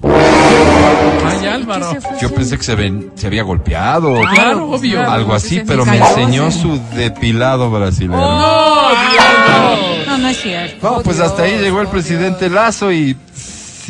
Ay, 1.24 1.46
Álvaro. 1.46 1.92
Yo 2.20 2.32
pensé 2.34 2.56
que 2.56 2.64
se, 2.64 2.74
ven- 2.74 3.10
se 3.14 3.26
había 3.26 3.42
golpeado, 3.42 4.14
Claro, 4.34 4.70
obvio. 4.70 5.08
algo 5.08 5.34
así, 5.34 5.60
pero 5.66 5.84
me 5.84 5.98
enseñó 5.98 6.50
su 6.50 6.80
depilado 6.94 7.70
brasileño. 7.70 8.16
No, 8.16 8.88
Álvaro. 8.88 9.76
No, 10.06 10.18
no 10.18 10.28
es 10.28 10.40
cierto. 10.40 10.90
No, 10.96 11.02
pues 11.02 11.20
hasta 11.20 11.42
ahí 11.42 11.58
llegó 11.58 11.80
el 11.82 11.88
presidente 11.88 12.48
Lazo 12.50 12.90
y 12.92 13.16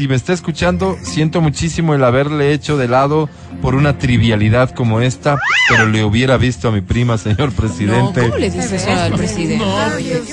si 0.00 0.08
me 0.08 0.14
está 0.14 0.32
escuchando, 0.32 0.96
siento 1.02 1.42
muchísimo 1.42 1.94
el 1.94 2.02
haberle 2.04 2.54
hecho 2.54 2.78
de 2.78 2.88
lado 2.88 3.28
por 3.60 3.74
una 3.74 3.98
trivialidad 3.98 4.70
como 4.70 5.02
esta, 5.02 5.38
pero 5.68 5.86
le 5.86 6.02
hubiera 6.04 6.38
visto 6.38 6.68
a 6.68 6.72
mi 6.72 6.80
prima, 6.80 7.18
señor 7.18 7.50
No, 7.50 7.54
presidente. 7.54 8.22
¿cómo 8.22 8.36
le 8.38 8.48
dices 8.50 8.72
eso 8.72 8.90
al 8.90 9.12
presidente? 9.12 9.62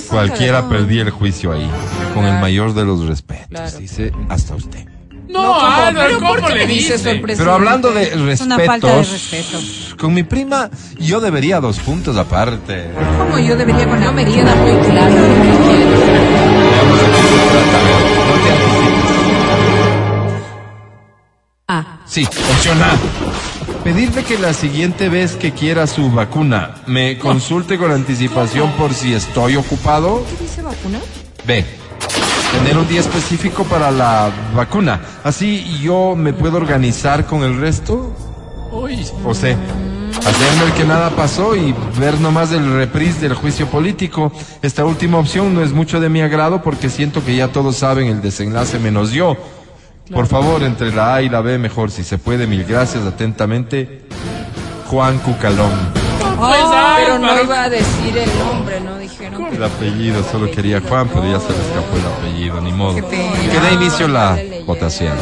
Cualquiera 0.07 0.69
perdí 0.69 0.99
el 0.99 1.09
juicio 1.09 1.51
ahí, 1.51 1.69
con 2.13 2.23
el 2.23 2.39
mayor 2.39 2.73
de 2.75 2.85
los 2.85 3.05
respetos, 3.07 3.47
Claro. 3.49 3.77
dice 3.77 4.13
hasta 4.29 4.55
usted. 4.55 4.85
No, 5.27 5.41
¿cómo? 5.43 5.59
Álvaro, 5.59 6.07
¿Pero 6.07 6.19
por 6.21 6.35
¿cómo 6.37 6.47
qué 6.47 6.55
le 6.55 6.67
dices 6.67 7.01
eso 7.01 7.09
al 7.09 7.15
dices? 7.17 7.21
presidente? 7.23 7.43
Pero 7.43 7.51
hablando 7.53 7.91
de 7.91 8.03
Es 8.31 8.39
una 8.39 8.59
falta 8.59 8.87
de 8.87 8.97
respetos, 9.03 9.51
respeto. 9.63 9.97
con 9.97 10.13
mi 10.13 10.23
prima 10.23 10.69
yo 10.97 11.19
debería 11.19 11.59
dos 11.59 11.79
puntos 11.79 12.15
aparte. 12.15 12.85
Como 13.17 13.37
yo 13.37 13.57
debería 13.57 13.85
con 13.85 13.99
No 13.99 14.05
la 14.05 14.11
me 14.13 14.23
queda 14.23 14.55
muy 14.55 14.71
claro 14.87 15.13
lo 15.13 15.43
que 15.43 15.49
quieres. 15.67 15.99
Sí, 22.07 22.25
opción 22.25 22.81
A. 22.81 23.83
Pedirle 23.83 24.23
que 24.23 24.37
la 24.37 24.53
siguiente 24.53 25.09
vez 25.09 25.35
que 25.35 25.51
quiera 25.51 25.87
su 25.87 26.09
vacuna 26.09 26.75
me 26.87 27.17
consulte 27.17 27.77
con 27.77 27.91
anticipación 27.91 28.71
por 28.73 28.93
si 28.93 29.13
estoy 29.13 29.55
ocupado. 29.57 30.23
¿qué 30.25 30.43
dice 30.43 30.61
vacuna? 30.61 30.99
B. 31.45 31.65
Tener 32.53 32.77
un 32.77 32.87
día 32.87 33.01
específico 33.01 33.65
para 33.65 33.91
la 33.91 34.31
vacuna. 34.55 35.01
Así 35.23 35.79
yo 35.81 36.15
me 36.15 36.33
puedo 36.33 36.57
organizar 36.57 37.25
con 37.25 37.43
el 37.43 37.59
resto. 37.59 38.15
O 38.71 39.33
C. 39.33 39.55
Hacerme 40.25 40.65
el 40.65 40.73
que 40.73 40.83
nada 40.85 41.09
pasó 41.11 41.55
y 41.55 41.73
ver 41.99 42.19
nomás 42.19 42.51
el 42.51 42.73
reprise 42.73 43.21
del 43.21 43.33
juicio 43.33 43.67
político. 43.67 44.31
Esta 44.61 44.85
última 44.85 45.17
opción 45.17 45.53
no 45.53 45.61
es 45.61 45.71
mucho 45.73 45.99
de 45.99 46.09
mi 46.09 46.21
agrado 46.21 46.61
porque 46.61 46.89
siento 46.89 47.23
que 47.23 47.35
ya 47.35 47.49
todos 47.49 47.77
saben 47.77 48.07
el 48.07 48.21
desenlace 48.21 48.79
menos 48.79 49.11
yo. 49.11 49.37
Por 50.13 50.27
favor, 50.27 50.63
entre 50.63 50.93
la 50.93 51.15
A 51.15 51.21
y 51.21 51.29
la 51.29 51.41
B 51.41 51.57
mejor, 51.57 51.91
si 51.91 52.03
se 52.03 52.17
puede, 52.17 52.47
mil 52.47 52.63
gracias, 52.63 53.05
atentamente, 53.05 54.01
Juan 54.87 55.19
Cucalón. 55.19 55.71
pues 56.37 56.57
Pero 56.59 56.95
Pero 56.97 57.19
no 57.19 57.41
iba 57.43 57.63
a 57.63 57.69
decir 57.69 58.17
el 58.17 58.29
nombre, 58.39 58.79
no 58.79 58.97
dijeron. 58.97 59.47
El 59.53 59.63
apellido, 59.63 60.23
solo 60.23 60.49
quería 60.49 60.81
Juan, 60.81 61.09
pero 61.09 61.23
ya 61.29 61.39
se 61.39 61.49
le 61.49 61.59
escapó 61.59 61.97
el 61.97 62.29
apellido, 62.29 62.61
ni 62.61 62.71
modo. 62.71 62.95
Que 62.95 63.59
dé 63.59 63.73
inicio 63.73 64.07
la 64.07 64.39
votación. 64.65 65.17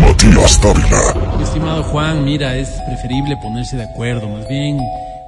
Matías 0.00 0.60
Dávila. 0.60 1.36
Mi 1.36 1.44
estimado 1.44 1.82
Juan, 1.84 2.24
mira, 2.24 2.56
es 2.56 2.68
preferible 2.86 3.36
ponerse 3.42 3.76
de 3.76 3.84
acuerdo. 3.84 4.28
Más 4.28 4.48
bien, 4.48 4.78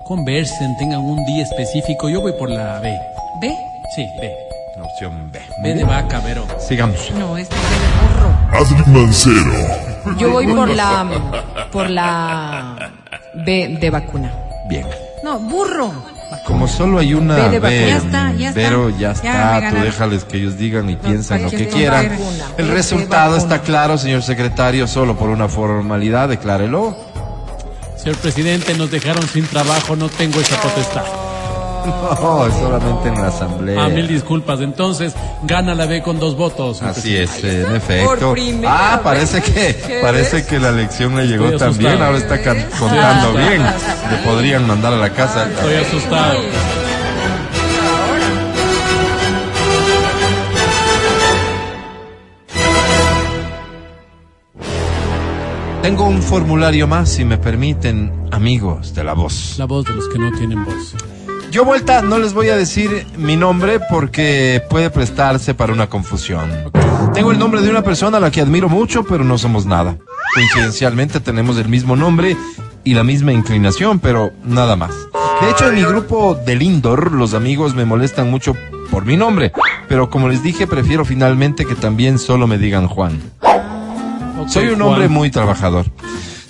conversen, 0.04 0.76
tengan 0.78 1.00
un 1.00 1.24
día 1.26 1.44
específico. 1.44 2.08
Yo 2.08 2.20
voy 2.20 2.32
por 2.38 2.50
la 2.50 2.78
B. 2.80 2.90
¿Ve? 3.40 3.54
Sí, 3.96 4.06
B. 4.20 4.30
La 4.76 4.84
opción 4.84 5.30
B. 5.30 5.40
B 5.62 5.74
de 5.74 5.84
vaca, 5.84 6.20
Vero. 6.20 6.46
Sigamos. 6.58 7.10
No, 7.18 7.36
este 7.36 7.54
es 7.54 7.62
de 7.62 8.70
burro. 8.70 8.82
Adri 8.82 8.90
Mancero. 8.90 10.16
Yo 10.18 10.30
voy 10.32 10.46
por 10.48 10.68
la 10.68 11.06
por 11.72 11.90
la 11.90 12.90
B 13.34 13.76
de 13.80 13.90
vacuna. 13.90 14.32
Bien. 14.68 14.86
No, 15.22 15.38
burro. 15.38 15.92
Como 16.46 16.66
solo 16.66 16.98
hay 16.98 17.12
una 17.12 17.48
de 17.48 17.58
B, 17.58 17.60
vacuna. 17.60 17.86
Ya 17.86 17.96
está, 17.96 18.32
ya 18.32 18.48
está. 18.48 18.60
pero 18.60 18.90
ya 18.90 18.98
Ya 18.98 19.12
está, 19.12 19.60
me 19.60 19.70
tú 19.78 19.84
déjales 19.84 20.24
que 20.24 20.38
ellos 20.38 20.56
digan 20.56 20.88
y 20.88 20.96
piensen 20.96 21.42
lo 21.42 21.50
que 21.50 21.68
quieran. 21.68 22.08
vacuna. 22.08 22.44
El 22.56 22.68
resultado 22.68 23.36
está 23.36 23.60
claro, 23.60 23.98
señor 23.98 24.22
secretario, 24.22 24.86
solo 24.88 25.16
por 25.16 25.28
una 25.28 25.48
formalidad, 25.48 26.28
declárelo. 26.30 26.96
Señor 28.02 28.18
presidente, 28.18 28.74
nos 28.74 28.90
dejaron 28.90 29.26
sin 29.28 29.46
trabajo, 29.46 29.94
no 29.94 30.08
tengo 30.08 30.40
esa 30.40 30.60
potestad. 30.60 31.04
No, 31.86 32.46
es 32.46 32.54
solamente 32.54 33.08
en 33.08 33.14
la 33.14 33.28
asamblea. 33.28 33.84
Ah, 33.84 33.88
mil 33.88 34.08
disculpas. 34.08 34.60
Entonces, 34.60 35.14
gana 35.44 35.74
la 35.74 35.86
B 35.86 36.02
con 36.02 36.18
dos 36.18 36.36
votos. 36.36 36.82
Así 36.82 37.16
es, 37.16 37.42
en 37.44 37.74
efecto. 37.76 38.34
Ah, 38.66 39.00
parece 39.02 39.40
que 39.40 39.76
¿Qué 39.76 40.00
parece 40.02 40.44
que 40.44 40.58
la 40.58 40.70
elección 40.70 41.16
le 41.16 41.26
llegó 41.26 41.56
también. 41.56 42.02
Ahora 42.02 42.18
está 42.18 42.42
contando 42.78 43.34
bien. 43.34 43.62
Le 43.62 44.16
podrían 44.24 44.66
mandar 44.66 44.92
a 44.94 44.96
la 44.96 45.10
casa. 45.10 45.48
Estoy 45.48 45.74
asustado. 45.74 46.38
Tengo 55.82 56.04
un 56.04 56.22
formulario 56.22 56.86
más, 56.86 57.08
si 57.08 57.24
me 57.24 57.38
permiten, 57.38 58.12
amigos 58.30 58.94
de 58.94 59.02
la 59.02 59.14
voz. 59.14 59.56
La 59.58 59.64
voz 59.64 59.84
de 59.84 59.92
los 59.92 60.08
que 60.08 60.16
no 60.16 60.30
tienen 60.30 60.64
voz. 60.64 60.94
Yo 61.50 61.64
vuelta 61.64 62.02
no 62.02 62.18
les 62.18 62.34
voy 62.34 62.50
a 62.50 62.56
decir 62.56 63.04
mi 63.18 63.36
nombre 63.36 63.80
porque 63.90 64.62
puede 64.70 64.90
prestarse 64.90 65.54
para 65.54 65.72
una 65.72 65.88
confusión. 65.88 66.48
Tengo 67.14 67.32
el 67.32 67.38
nombre 67.40 67.62
de 67.62 67.68
una 67.68 67.82
persona 67.82 68.18
a 68.18 68.20
la 68.20 68.30
que 68.30 68.40
admiro 68.40 68.68
mucho, 68.68 69.02
pero 69.02 69.24
no 69.24 69.38
somos 69.38 69.66
nada. 69.66 69.98
Coincidencialmente 70.34 71.18
tenemos 71.18 71.58
el 71.58 71.68
mismo 71.68 71.96
nombre 71.96 72.36
y 72.84 72.94
la 72.94 73.02
misma 73.02 73.32
inclinación, 73.32 73.98
pero 73.98 74.30
nada 74.44 74.76
más. 74.76 74.94
De 75.40 75.50
hecho, 75.50 75.68
en 75.68 75.74
mi 75.74 75.82
grupo 75.82 76.36
del 76.46 76.62
Indoor, 76.62 77.10
los 77.10 77.34
amigos 77.34 77.74
me 77.74 77.84
molestan 77.84 78.30
mucho 78.30 78.54
por 78.92 79.04
mi 79.04 79.16
nombre, 79.16 79.50
pero 79.88 80.10
como 80.10 80.28
les 80.28 80.44
dije, 80.44 80.68
prefiero 80.68 81.04
finalmente 81.04 81.64
que 81.64 81.74
también 81.74 82.20
solo 82.20 82.46
me 82.46 82.56
digan 82.56 82.86
Juan. 82.86 83.20
Soy 84.48 84.68
un 84.68 84.76
Juan. 84.76 84.82
hombre 84.82 85.08
muy 85.08 85.30
trabajador. 85.30 85.86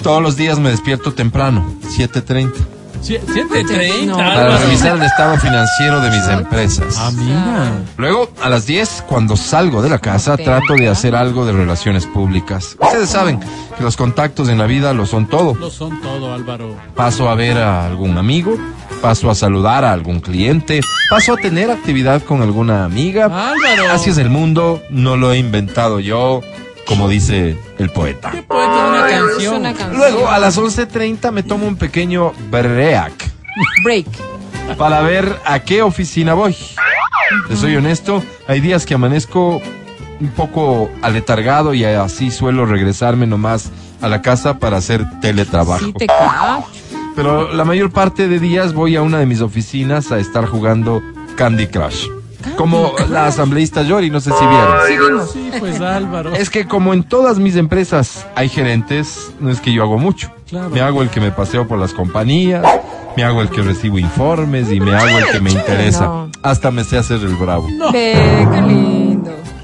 Todos 0.02 0.22
los 0.22 0.36
días 0.36 0.58
me 0.58 0.70
despierto 0.70 1.12
temprano, 1.14 1.64
7.30, 1.96 2.52
Sie- 3.02 3.20
7.30. 3.20 4.06
No. 4.06 4.16
para 4.16 4.58
revisar 4.58 4.96
el 4.96 5.02
estado 5.02 5.36
financiero 5.38 6.00
de 6.00 6.10
mis 6.10 6.26
empresas. 6.28 6.96
Ah, 6.98 7.10
mira. 7.12 7.72
Luego, 7.96 8.30
a 8.42 8.48
las 8.48 8.66
10, 8.66 9.04
cuando 9.08 9.36
salgo 9.36 9.82
de 9.82 9.90
la 9.90 9.98
casa, 9.98 10.36
trato 10.36 10.74
de 10.74 10.88
hacer 10.88 11.14
algo 11.16 11.44
de 11.44 11.52
relaciones 11.52 12.06
públicas. 12.06 12.76
Ustedes 12.80 13.10
saben 13.10 13.40
que 13.76 13.82
los 13.82 13.96
contactos 13.96 14.48
en 14.48 14.58
la 14.58 14.66
vida 14.66 14.92
lo 14.92 15.06
son 15.06 15.26
todo. 15.26 15.54
Lo 15.54 15.70
son 15.70 16.00
todo, 16.00 16.32
Álvaro. 16.32 16.76
Paso 16.94 17.28
a 17.28 17.34
ver 17.34 17.58
a 17.58 17.86
algún 17.86 18.18
amigo, 18.18 18.56
paso 19.00 19.30
a 19.30 19.34
saludar 19.34 19.84
a 19.84 19.92
algún 19.92 20.20
cliente, 20.20 20.80
paso 21.10 21.34
a 21.34 21.36
tener 21.36 21.70
actividad 21.72 22.22
con 22.22 22.40
alguna 22.42 22.84
amiga. 22.84 23.24
Álvaro. 23.26 23.90
Así 23.92 24.10
es 24.10 24.18
el 24.18 24.30
mundo, 24.30 24.80
no 24.90 25.16
lo 25.16 25.32
he 25.32 25.38
inventado 25.38 25.98
yo, 25.98 26.40
como 26.86 27.08
dice 27.08 27.56
el 27.78 27.90
poeta. 27.90 28.30
¿Qué 28.30 28.42
poeta 28.42 28.86
una 28.88 29.06
canción? 29.06 29.56
una 29.56 29.74
canción. 29.74 29.96
Luego, 29.96 30.28
a 30.28 30.38
las 30.38 30.58
11.30 30.58 31.32
me 31.32 31.42
tomo 31.42 31.66
un 31.66 31.76
pequeño 31.76 32.32
break 32.50 33.32
break. 33.84 34.06
para 34.76 35.00
ver 35.02 35.38
a 35.44 35.60
qué 35.60 35.82
oficina 35.82 36.34
voy. 36.34 36.56
Te 37.48 37.56
soy 37.56 37.76
honesto, 37.76 38.22
hay 38.46 38.60
días 38.60 38.84
que 38.84 38.94
amanezco 38.94 39.62
un 40.20 40.28
poco 40.30 40.90
aletargado 41.02 41.74
y 41.74 41.84
así 41.84 42.30
suelo 42.30 42.66
regresarme 42.66 43.26
nomás 43.26 43.70
a 44.00 44.08
la 44.08 44.22
casa 44.22 44.58
para 44.58 44.76
hacer 44.76 45.04
teletrabajo. 45.20 45.84
Sí 45.84 45.92
te. 45.92 46.06
Pero 47.14 47.52
la 47.52 47.64
mayor 47.64 47.90
parte 47.90 48.28
de 48.28 48.38
días 48.38 48.72
voy 48.72 48.96
a 48.96 49.02
una 49.02 49.18
de 49.18 49.26
mis 49.26 49.40
oficinas 49.40 50.12
a 50.12 50.18
estar 50.18 50.46
jugando 50.46 51.02
Candy 51.36 51.66
Crush. 51.66 52.06
Como 52.56 52.94
la 53.10 53.26
asambleísta 53.26 53.82
Yori, 53.82 54.10
no 54.10 54.20
sé 54.20 54.30
si 54.30 54.46
vieron. 54.46 55.26
Sí, 55.28 55.50
pues 55.58 55.80
Álvaro. 55.80 56.32
Es 56.32 56.50
que 56.50 56.66
como 56.66 56.92
en 56.92 57.02
todas 57.02 57.38
mis 57.38 57.56
empresas 57.56 58.26
hay 58.34 58.48
gerentes, 58.48 59.32
no 59.40 59.50
es 59.50 59.60
que 59.60 59.72
yo 59.72 59.82
hago 59.82 59.98
mucho. 59.98 60.30
Claro. 60.48 60.70
Me 60.70 60.80
hago 60.80 61.02
el 61.02 61.08
que 61.08 61.20
me 61.20 61.30
paseo 61.30 61.66
por 61.66 61.78
las 61.78 61.92
compañías, 61.94 62.64
me 63.16 63.24
hago 63.24 63.40
el 63.42 63.48
que 63.48 63.62
recibo 63.62 63.98
informes 63.98 64.70
y 64.70 64.80
me 64.80 64.94
hago 64.94 65.18
el 65.18 65.26
que 65.30 65.40
me 65.40 65.50
interesa. 65.52 66.04
No. 66.06 66.30
Hasta 66.42 66.70
me 66.70 66.84
sé 66.84 66.98
hacer 66.98 67.20
el 67.20 67.36
bravo. 67.36 67.66
Ve, 67.92 68.46
qué 68.52 68.62
lindo. 68.62 68.91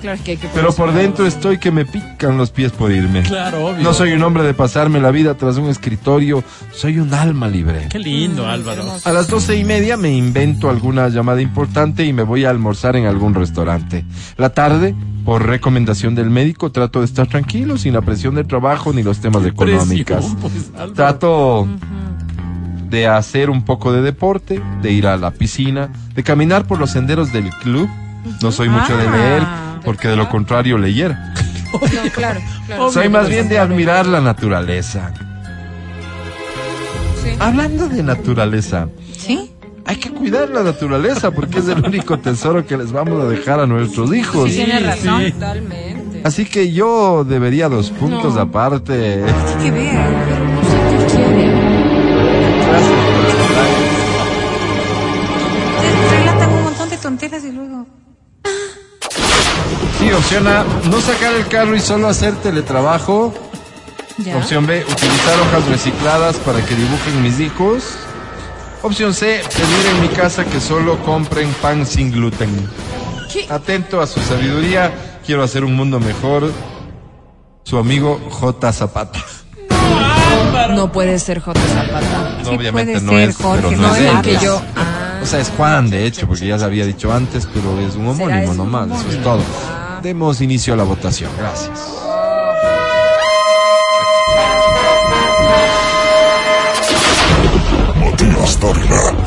Claro 0.00 0.20
que 0.24 0.32
hay 0.32 0.36
que 0.36 0.48
Pero 0.54 0.72
por 0.72 0.92
dentro 0.92 1.26
estoy 1.26 1.58
que 1.58 1.70
me 1.70 1.84
pican 1.84 2.36
los 2.38 2.50
pies 2.50 2.72
por 2.72 2.90
irme. 2.92 3.22
Claro, 3.22 3.66
obvio. 3.66 3.82
No 3.82 3.92
soy 3.94 4.12
un 4.12 4.22
hombre 4.22 4.42
de 4.44 4.54
pasarme 4.54 5.00
la 5.00 5.10
vida 5.10 5.34
tras 5.34 5.56
un 5.56 5.68
escritorio, 5.68 6.44
soy 6.72 6.98
un 6.98 7.12
alma 7.14 7.48
libre. 7.48 7.88
Qué 7.90 7.98
lindo, 7.98 8.46
Álvaro. 8.46 8.84
A 9.04 9.12
las 9.12 9.28
doce 9.28 9.56
y 9.56 9.64
media 9.64 9.96
me 9.96 10.12
invento 10.12 10.70
alguna 10.70 11.08
llamada 11.08 11.42
importante 11.42 12.04
y 12.04 12.12
me 12.12 12.22
voy 12.22 12.44
a 12.44 12.50
almorzar 12.50 12.96
en 12.96 13.06
algún 13.06 13.34
restaurante. 13.34 14.04
La 14.36 14.50
tarde, 14.50 14.94
por 15.24 15.46
recomendación 15.46 16.14
del 16.14 16.30
médico, 16.30 16.70
trato 16.72 17.00
de 17.00 17.06
estar 17.06 17.26
tranquilo, 17.26 17.76
sin 17.78 17.92
la 17.94 18.02
presión 18.02 18.34
del 18.34 18.46
trabajo 18.46 18.92
ni 18.92 19.02
los 19.02 19.18
temas 19.20 19.44
económicos. 19.44 20.26
Pues. 20.40 20.70
Trato 20.94 21.66
de 22.88 23.06
hacer 23.06 23.50
un 23.50 23.64
poco 23.64 23.92
de 23.92 24.00
deporte, 24.00 24.62
de 24.80 24.92
ir 24.92 25.06
a 25.06 25.16
la 25.16 25.30
piscina, 25.30 25.90
de 26.14 26.22
caminar 26.22 26.66
por 26.66 26.78
los 26.78 26.90
senderos 26.90 27.32
del 27.32 27.50
club. 27.50 27.88
No 28.42 28.50
soy 28.50 28.68
mucho 28.68 28.96
de 28.96 29.06
Ah, 29.06 29.10
leer, 29.16 29.42
porque 29.88 30.06
de 30.08 30.16
lo 30.16 30.28
contrario 30.28 30.76
leyera. 30.76 31.32
No, 31.72 31.80
claro, 32.10 32.40
claro. 32.66 32.90
Soy 32.92 33.08
más 33.10 33.28
bien 33.28 33.48
de 33.48 33.58
admirar 33.58 34.06
la 34.06 34.20
naturaleza. 34.22 35.12
Hablando 37.38 37.88
de 37.88 38.02
naturaleza, 38.02 38.88
¿Sí? 39.16 39.50
hay 39.86 39.96
que 39.96 40.10
cuidar 40.10 40.48
la 40.50 40.62
naturaleza 40.62 41.30
porque 41.30 41.58
es 41.60 41.68
el 41.68 41.82
único 41.84 42.18
tesoro 42.18 42.66
que 42.66 42.76
les 42.76 42.90
vamos 42.92 43.22
a 43.22 43.28
dejar 43.28 43.60
a 43.60 43.66
nuestros 43.66 44.14
hijos. 44.14 44.50
Sí, 44.50 44.56
tiene 44.56 44.80
razón. 44.80 45.22
sí. 45.24 45.32
Totalmente. 45.32 46.20
Así 46.24 46.44
que 46.44 46.70
yo 46.72 47.24
debería 47.24 47.68
dos 47.70 47.90
puntos 47.90 48.34
No. 48.34 48.40
aparte. 48.42 49.24
Hay 49.24 49.64
que 49.64 49.70
ver. 49.70 50.57
Opción 60.28 60.46
A, 60.46 60.62
no 60.90 61.00
sacar 61.00 61.32
el 61.36 61.48
carro 61.48 61.74
y 61.74 61.80
solo 61.80 62.06
hacer 62.06 62.34
teletrabajo. 62.42 63.32
Ya. 64.18 64.36
Opción 64.36 64.66
B, 64.66 64.84
utilizar 64.84 65.40
hojas 65.40 65.66
recicladas 65.70 66.36
para 66.36 66.62
que 66.66 66.74
dibujen 66.74 67.22
mis 67.22 67.40
hijos. 67.40 67.94
Opción 68.82 69.14
C, 69.14 69.40
pedir 69.56 69.86
en 69.96 70.02
mi 70.02 70.08
casa 70.08 70.44
que 70.44 70.60
solo 70.60 71.02
compren 71.02 71.50
pan 71.62 71.86
sin 71.86 72.12
gluten. 72.12 72.50
¿Qué? 73.32 73.46
Atento 73.48 74.02
a 74.02 74.06
su 74.06 74.20
sabiduría, 74.20 74.92
quiero 75.24 75.42
hacer 75.42 75.64
un 75.64 75.74
mundo 75.74 75.98
mejor. 75.98 76.52
Su 77.64 77.78
amigo 77.78 78.20
J. 78.28 78.70
Zapata. 78.70 79.20
No 80.74 80.92
puede 80.92 81.18
ser 81.20 81.40
J. 81.40 81.58
Zapata. 81.58 82.38
No, 82.44 82.50
obviamente 82.50 83.00
no 83.00 83.12
ser, 83.12 83.30
es, 83.30 83.36
Jorge, 83.36 83.62
pero 83.62 83.76
no 83.80 83.88
no 83.88 83.94
es 83.94 84.02
es 84.02 84.10
él. 84.10 84.16
el 84.16 84.22
que 84.22 84.44
yo. 84.44 84.60
Ah, 84.76 85.20
O 85.22 85.26
sea, 85.26 85.40
es 85.40 85.48
Juan, 85.56 85.88
de 85.88 86.04
hecho, 86.04 86.26
porque 86.28 86.46
ya 86.46 86.58
se 86.58 86.66
había 86.66 86.84
dicho 86.84 87.10
antes, 87.10 87.48
pero 87.54 87.80
es 87.80 87.94
un 87.96 88.08
homónimo 88.08 88.52
nomás, 88.52 88.88
eso 89.00 89.08
es 89.08 89.22
todo. 89.22 89.40
Demos 90.02 90.40
inicio 90.40 90.74
a 90.74 90.76
la 90.76 90.84
votación, 90.84 91.30
gracias. 91.38 91.78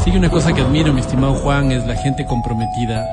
Sí, 0.04 0.10
una 0.12 0.30
cosa 0.30 0.54
que 0.54 0.62
admiro, 0.62 0.92
mi 0.94 1.02
estimado 1.02 1.36
Juan, 1.36 1.72
es 1.72 1.86
la 1.86 1.96
gente 1.96 2.26
comprometida. 2.26 3.06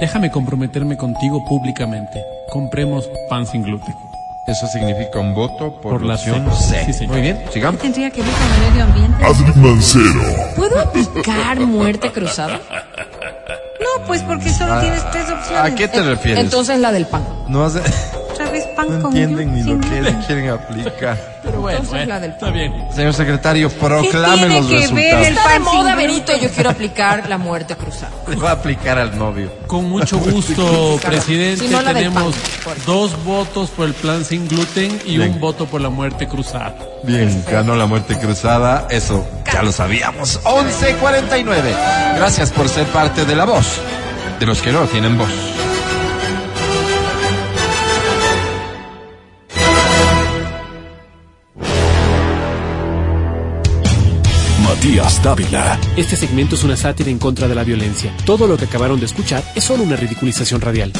Déjame 0.00 0.30
comprometerme 0.30 0.96
contigo 0.96 1.44
públicamente. 1.48 2.22
Compremos 2.52 3.08
pan 3.28 3.46
sin 3.46 3.62
gluten. 3.62 3.94
Eso 4.46 4.66
significa 4.68 5.18
un 5.20 5.34
voto 5.34 5.80
por, 5.80 5.92
Por 5.92 6.02
la 6.02 6.14
opción 6.14 6.46
C. 6.52 6.80
C. 6.80 6.84
Sí, 6.86 6.92
señor. 6.92 7.12
Muy 7.12 7.22
bien, 7.22 7.38
¿Qué 7.46 7.52
sigamos. 7.52 7.80
tendría 7.80 8.10
que 8.10 8.22
ver 8.22 8.32
con 8.32 8.42
el 8.64 8.70
medio 8.70 8.84
ambiente? 8.84 9.24
Adri 9.24 9.60
Mancero. 9.60 10.54
¿Puedo 10.56 10.80
aplicar 10.80 11.60
muerte 11.60 12.10
cruzada? 12.10 12.60
Pues 14.06 14.22
porque 14.22 14.50
solo 14.50 14.80
tienes 14.80 15.10
tres 15.10 15.30
opciones. 15.30 15.72
¿A 15.72 15.74
qué 15.74 15.88
te 15.88 16.02
refieres? 16.02 16.44
Entonces 16.44 16.78
la 16.80 16.92
del 16.92 17.06
pan. 17.06 17.24
No 17.48 17.64
hace... 17.64 17.80
Otra 18.32 18.50
vez 18.50 18.64
pan 18.76 18.88
No 18.88 19.02
con 19.02 19.16
entienden 19.16 19.54
ni 19.54 19.62
lo 19.62 19.80
que 19.80 20.16
quieren 20.26 20.48
aplicar. 20.50 21.29
Pero 21.60 21.62
bueno, 21.62 21.78
Entonces, 21.80 22.08
la 22.08 22.20
del 22.20 22.30
está 22.32 22.50
bien. 22.50 22.72
Señor 22.94 23.14
secretario, 23.14 23.70
proclame 23.70 24.36
tiene 24.46 24.56
los 24.60 24.66
que 24.66 24.72
ver 24.72 24.80
resultados. 24.82 25.26
el- 25.26 25.32
Está 25.36 25.42
de 25.42 25.60
pan 25.60 25.64
sin 25.70 25.78
moda. 25.80 25.94
Benito, 25.96 26.36
yo 26.36 26.50
quiero 26.50 26.70
aplicar 26.70 27.28
la 27.28 27.38
muerte 27.38 27.76
cruzada. 27.76 28.10
Le 28.28 28.36
va 28.36 28.50
a 28.50 28.52
aplicar 28.52 28.98
al 28.98 29.18
novio. 29.18 29.52
Con 29.66 29.88
mucho 29.88 30.18
gusto, 30.18 30.98
presidente. 31.04 31.66
Si 31.66 31.72
no, 31.72 31.82
tenemos 31.82 32.34
pan, 32.64 32.74
dos 32.86 33.24
votos 33.24 33.70
por 33.70 33.86
el 33.86 33.94
plan 33.94 34.24
sin 34.24 34.48
gluten 34.48 35.00
y 35.04 35.18
Bien. 35.18 35.32
un 35.32 35.40
voto 35.40 35.66
por 35.66 35.80
la 35.80 35.90
muerte 35.90 36.26
cruzada. 36.26 36.74
Bien, 37.02 37.44
ganó 37.50 37.74
la 37.76 37.86
muerte 37.86 38.18
cruzada, 38.18 38.86
eso 38.90 39.26
ya 39.52 39.62
lo 39.62 39.72
sabíamos. 39.72 40.40
11.49. 40.44 41.74
Gracias 42.16 42.50
por 42.50 42.68
ser 42.68 42.86
parte 42.86 43.24
de 43.24 43.34
la 43.36 43.44
voz, 43.44 43.80
de 44.38 44.46
los 44.46 44.60
que 44.60 44.72
no 44.72 44.80
tienen 44.86 45.16
voz. 45.16 45.28
Matías 54.80 55.22
Dávila. 55.22 55.78
Este 55.94 56.16
segmento 56.16 56.54
es 56.54 56.64
una 56.64 56.74
sátira 56.74 57.10
en 57.10 57.18
contra 57.18 57.46
de 57.46 57.54
la 57.54 57.64
violencia. 57.64 58.16
Todo 58.24 58.46
lo 58.46 58.56
que 58.56 58.64
acabaron 58.64 58.98
de 58.98 59.04
escuchar 59.04 59.42
es 59.54 59.62
solo 59.62 59.82
una 59.82 59.94
ridiculización 59.94 60.58
radial. 60.58 60.90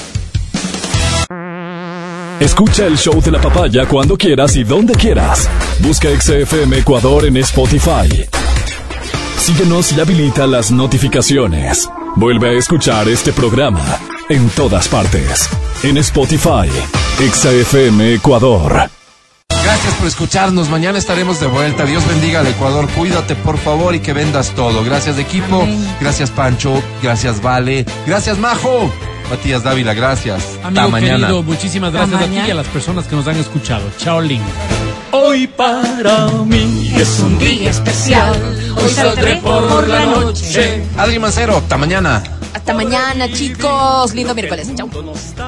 Escucha 2.39 2.85
el 2.85 2.98
show 2.98 3.23
de 3.23 3.31
la 3.31 3.40
papaya 3.40 3.86
cuando 3.86 4.19
quieras 4.19 4.55
y 4.57 4.65
donde 4.65 4.93
quieras. 4.94 5.48
Busca 5.78 6.09
XFM 6.11 6.77
Ecuador 6.77 7.24
en 7.24 7.39
Spotify. 7.39 8.27
Síguenos 9.39 9.93
y 9.93 10.01
habilita 10.01 10.47
las 10.47 10.70
notificaciones. 10.70 11.89
Vuelve 12.16 12.51
a 12.51 12.59
escuchar 12.59 13.09
este 13.09 13.32
programa 13.32 13.98
en 14.28 14.51
todas 14.51 14.89
partes. 14.89 15.48
En 15.82 15.97
Spotify, 15.97 16.69
XFM 17.32 18.12
Ecuador. 18.12 18.99
Gracias 19.71 19.95
por 19.95 20.09
escucharnos. 20.09 20.69
Mañana 20.69 20.99
estaremos 20.99 21.39
de 21.39 21.47
vuelta. 21.47 21.85
Dios 21.85 22.05
bendiga 22.09 22.41
al 22.41 22.47
Ecuador. 22.49 22.89
Cuídate, 22.89 23.37
por 23.37 23.57
favor, 23.57 23.95
y 23.95 24.01
que 24.01 24.13
vendas 24.13 24.51
todo. 24.57 24.83
Gracias, 24.83 25.17
equipo. 25.17 25.65
Gracias, 26.01 26.29
Pancho. 26.33 26.83
Gracias, 27.01 27.41
Vale. 27.41 27.87
Gracias, 28.05 28.37
Majo. 28.37 28.93
Matías 29.31 29.63
Dávila, 29.63 29.95
gracias. 29.95 30.43
Amigo 30.65 30.81
Hasta 30.81 30.89
mañana. 30.89 31.29
querido, 31.29 31.43
muchísimas 31.45 31.93
gracias 31.93 32.21
Hasta 32.21 32.27
a 32.27 32.43
ti 32.43 32.49
y 32.49 32.51
a 32.51 32.55
las 32.55 32.67
personas 32.67 33.07
que 33.07 33.15
nos 33.15 33.29
han 33.29 33.37
escuchado. 33.37 33.85
Chao, 33.97 34.21
Link. 34.21 34.43
Hoy 35.13 35.47
para 35.47 36.27
mí 36.45 36.93
es 36.97 37.21
un 37.21 37.39
día 37.39 37.71
especial. 37.71 38.35
Hoy 38.77 38.91
saldré 38.91 39.37
por 39.37 39.87
la 39.87 40.05
noche. 40.05 40.83
Adri 40.99 41.21
Mancero, 41.21 41.59
hasta 41.59 41.77
mañana. 41.77 42.21
Hasta 42.55 42.74
mañana, 42.74 43.31
chicos. 43.32 44.14
Lindo 44.14 44.35
miércoles. 44.35 44.70
Chau. 44.74 44.89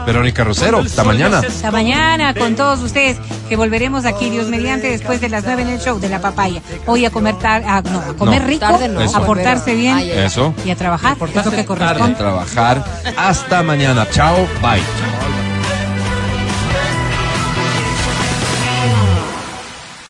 Verónica 0.07 0.45
Rosero, 0.45 0.79
hasta 0.79 1.05
mañana. 1.05 1.41
Hasta 1.41 1.71
mañana 1.71 2.35
con 2.35 2.55
todos 2.57 2.81
ustedes 2.81 3.19
que 3.49 3.57
volveremos 3.57 4.05
aquí, 4.05 4.31
Dios 4.31 4.49
mediante, 4.49 4.91
después 4.91 5.21
de 5.21 5.29
las 5.29 5.45
nueve 5.45 5.63
en 5.63 5.69
el 5.69 5.81
show 5.81 5.99
de 5.99 6.09
la 6.09 6.21
papaya. 6.21 6.61
Hoy 6.87 7.05
a 7.05 7.11
comer 7.11 7.37
tar 7.39 7.63
ah, 7.67 7.83
no, 7.83 7.99
a 8.01 8.15
comer 8.17 8.43
No. 8.43 8.49
rico, 8.49 8.61
Tarde 8.61 8.89
no, 8.89 9.01
a 9.01 9.27
portarse 9.27 9.75
bien 9.75 9.97
Ay. 9.97 10.11
Eso. 10.13 10.55
y 10.65 10.71
a 10.71 10.77
trabajar, 10.77 11.17
que 11.17 11.39
es 11.39 11.45
lo 11.45 11.51
que 11.51 11.61
A 11.61 11.67
corresponde. 11.67 12.15
trabajar. 12.15 12.85
Hasta 13.17 13.63
mañana. 13.63 14.09
Chao. 14.11 14.37
Bye. 14.61 15.42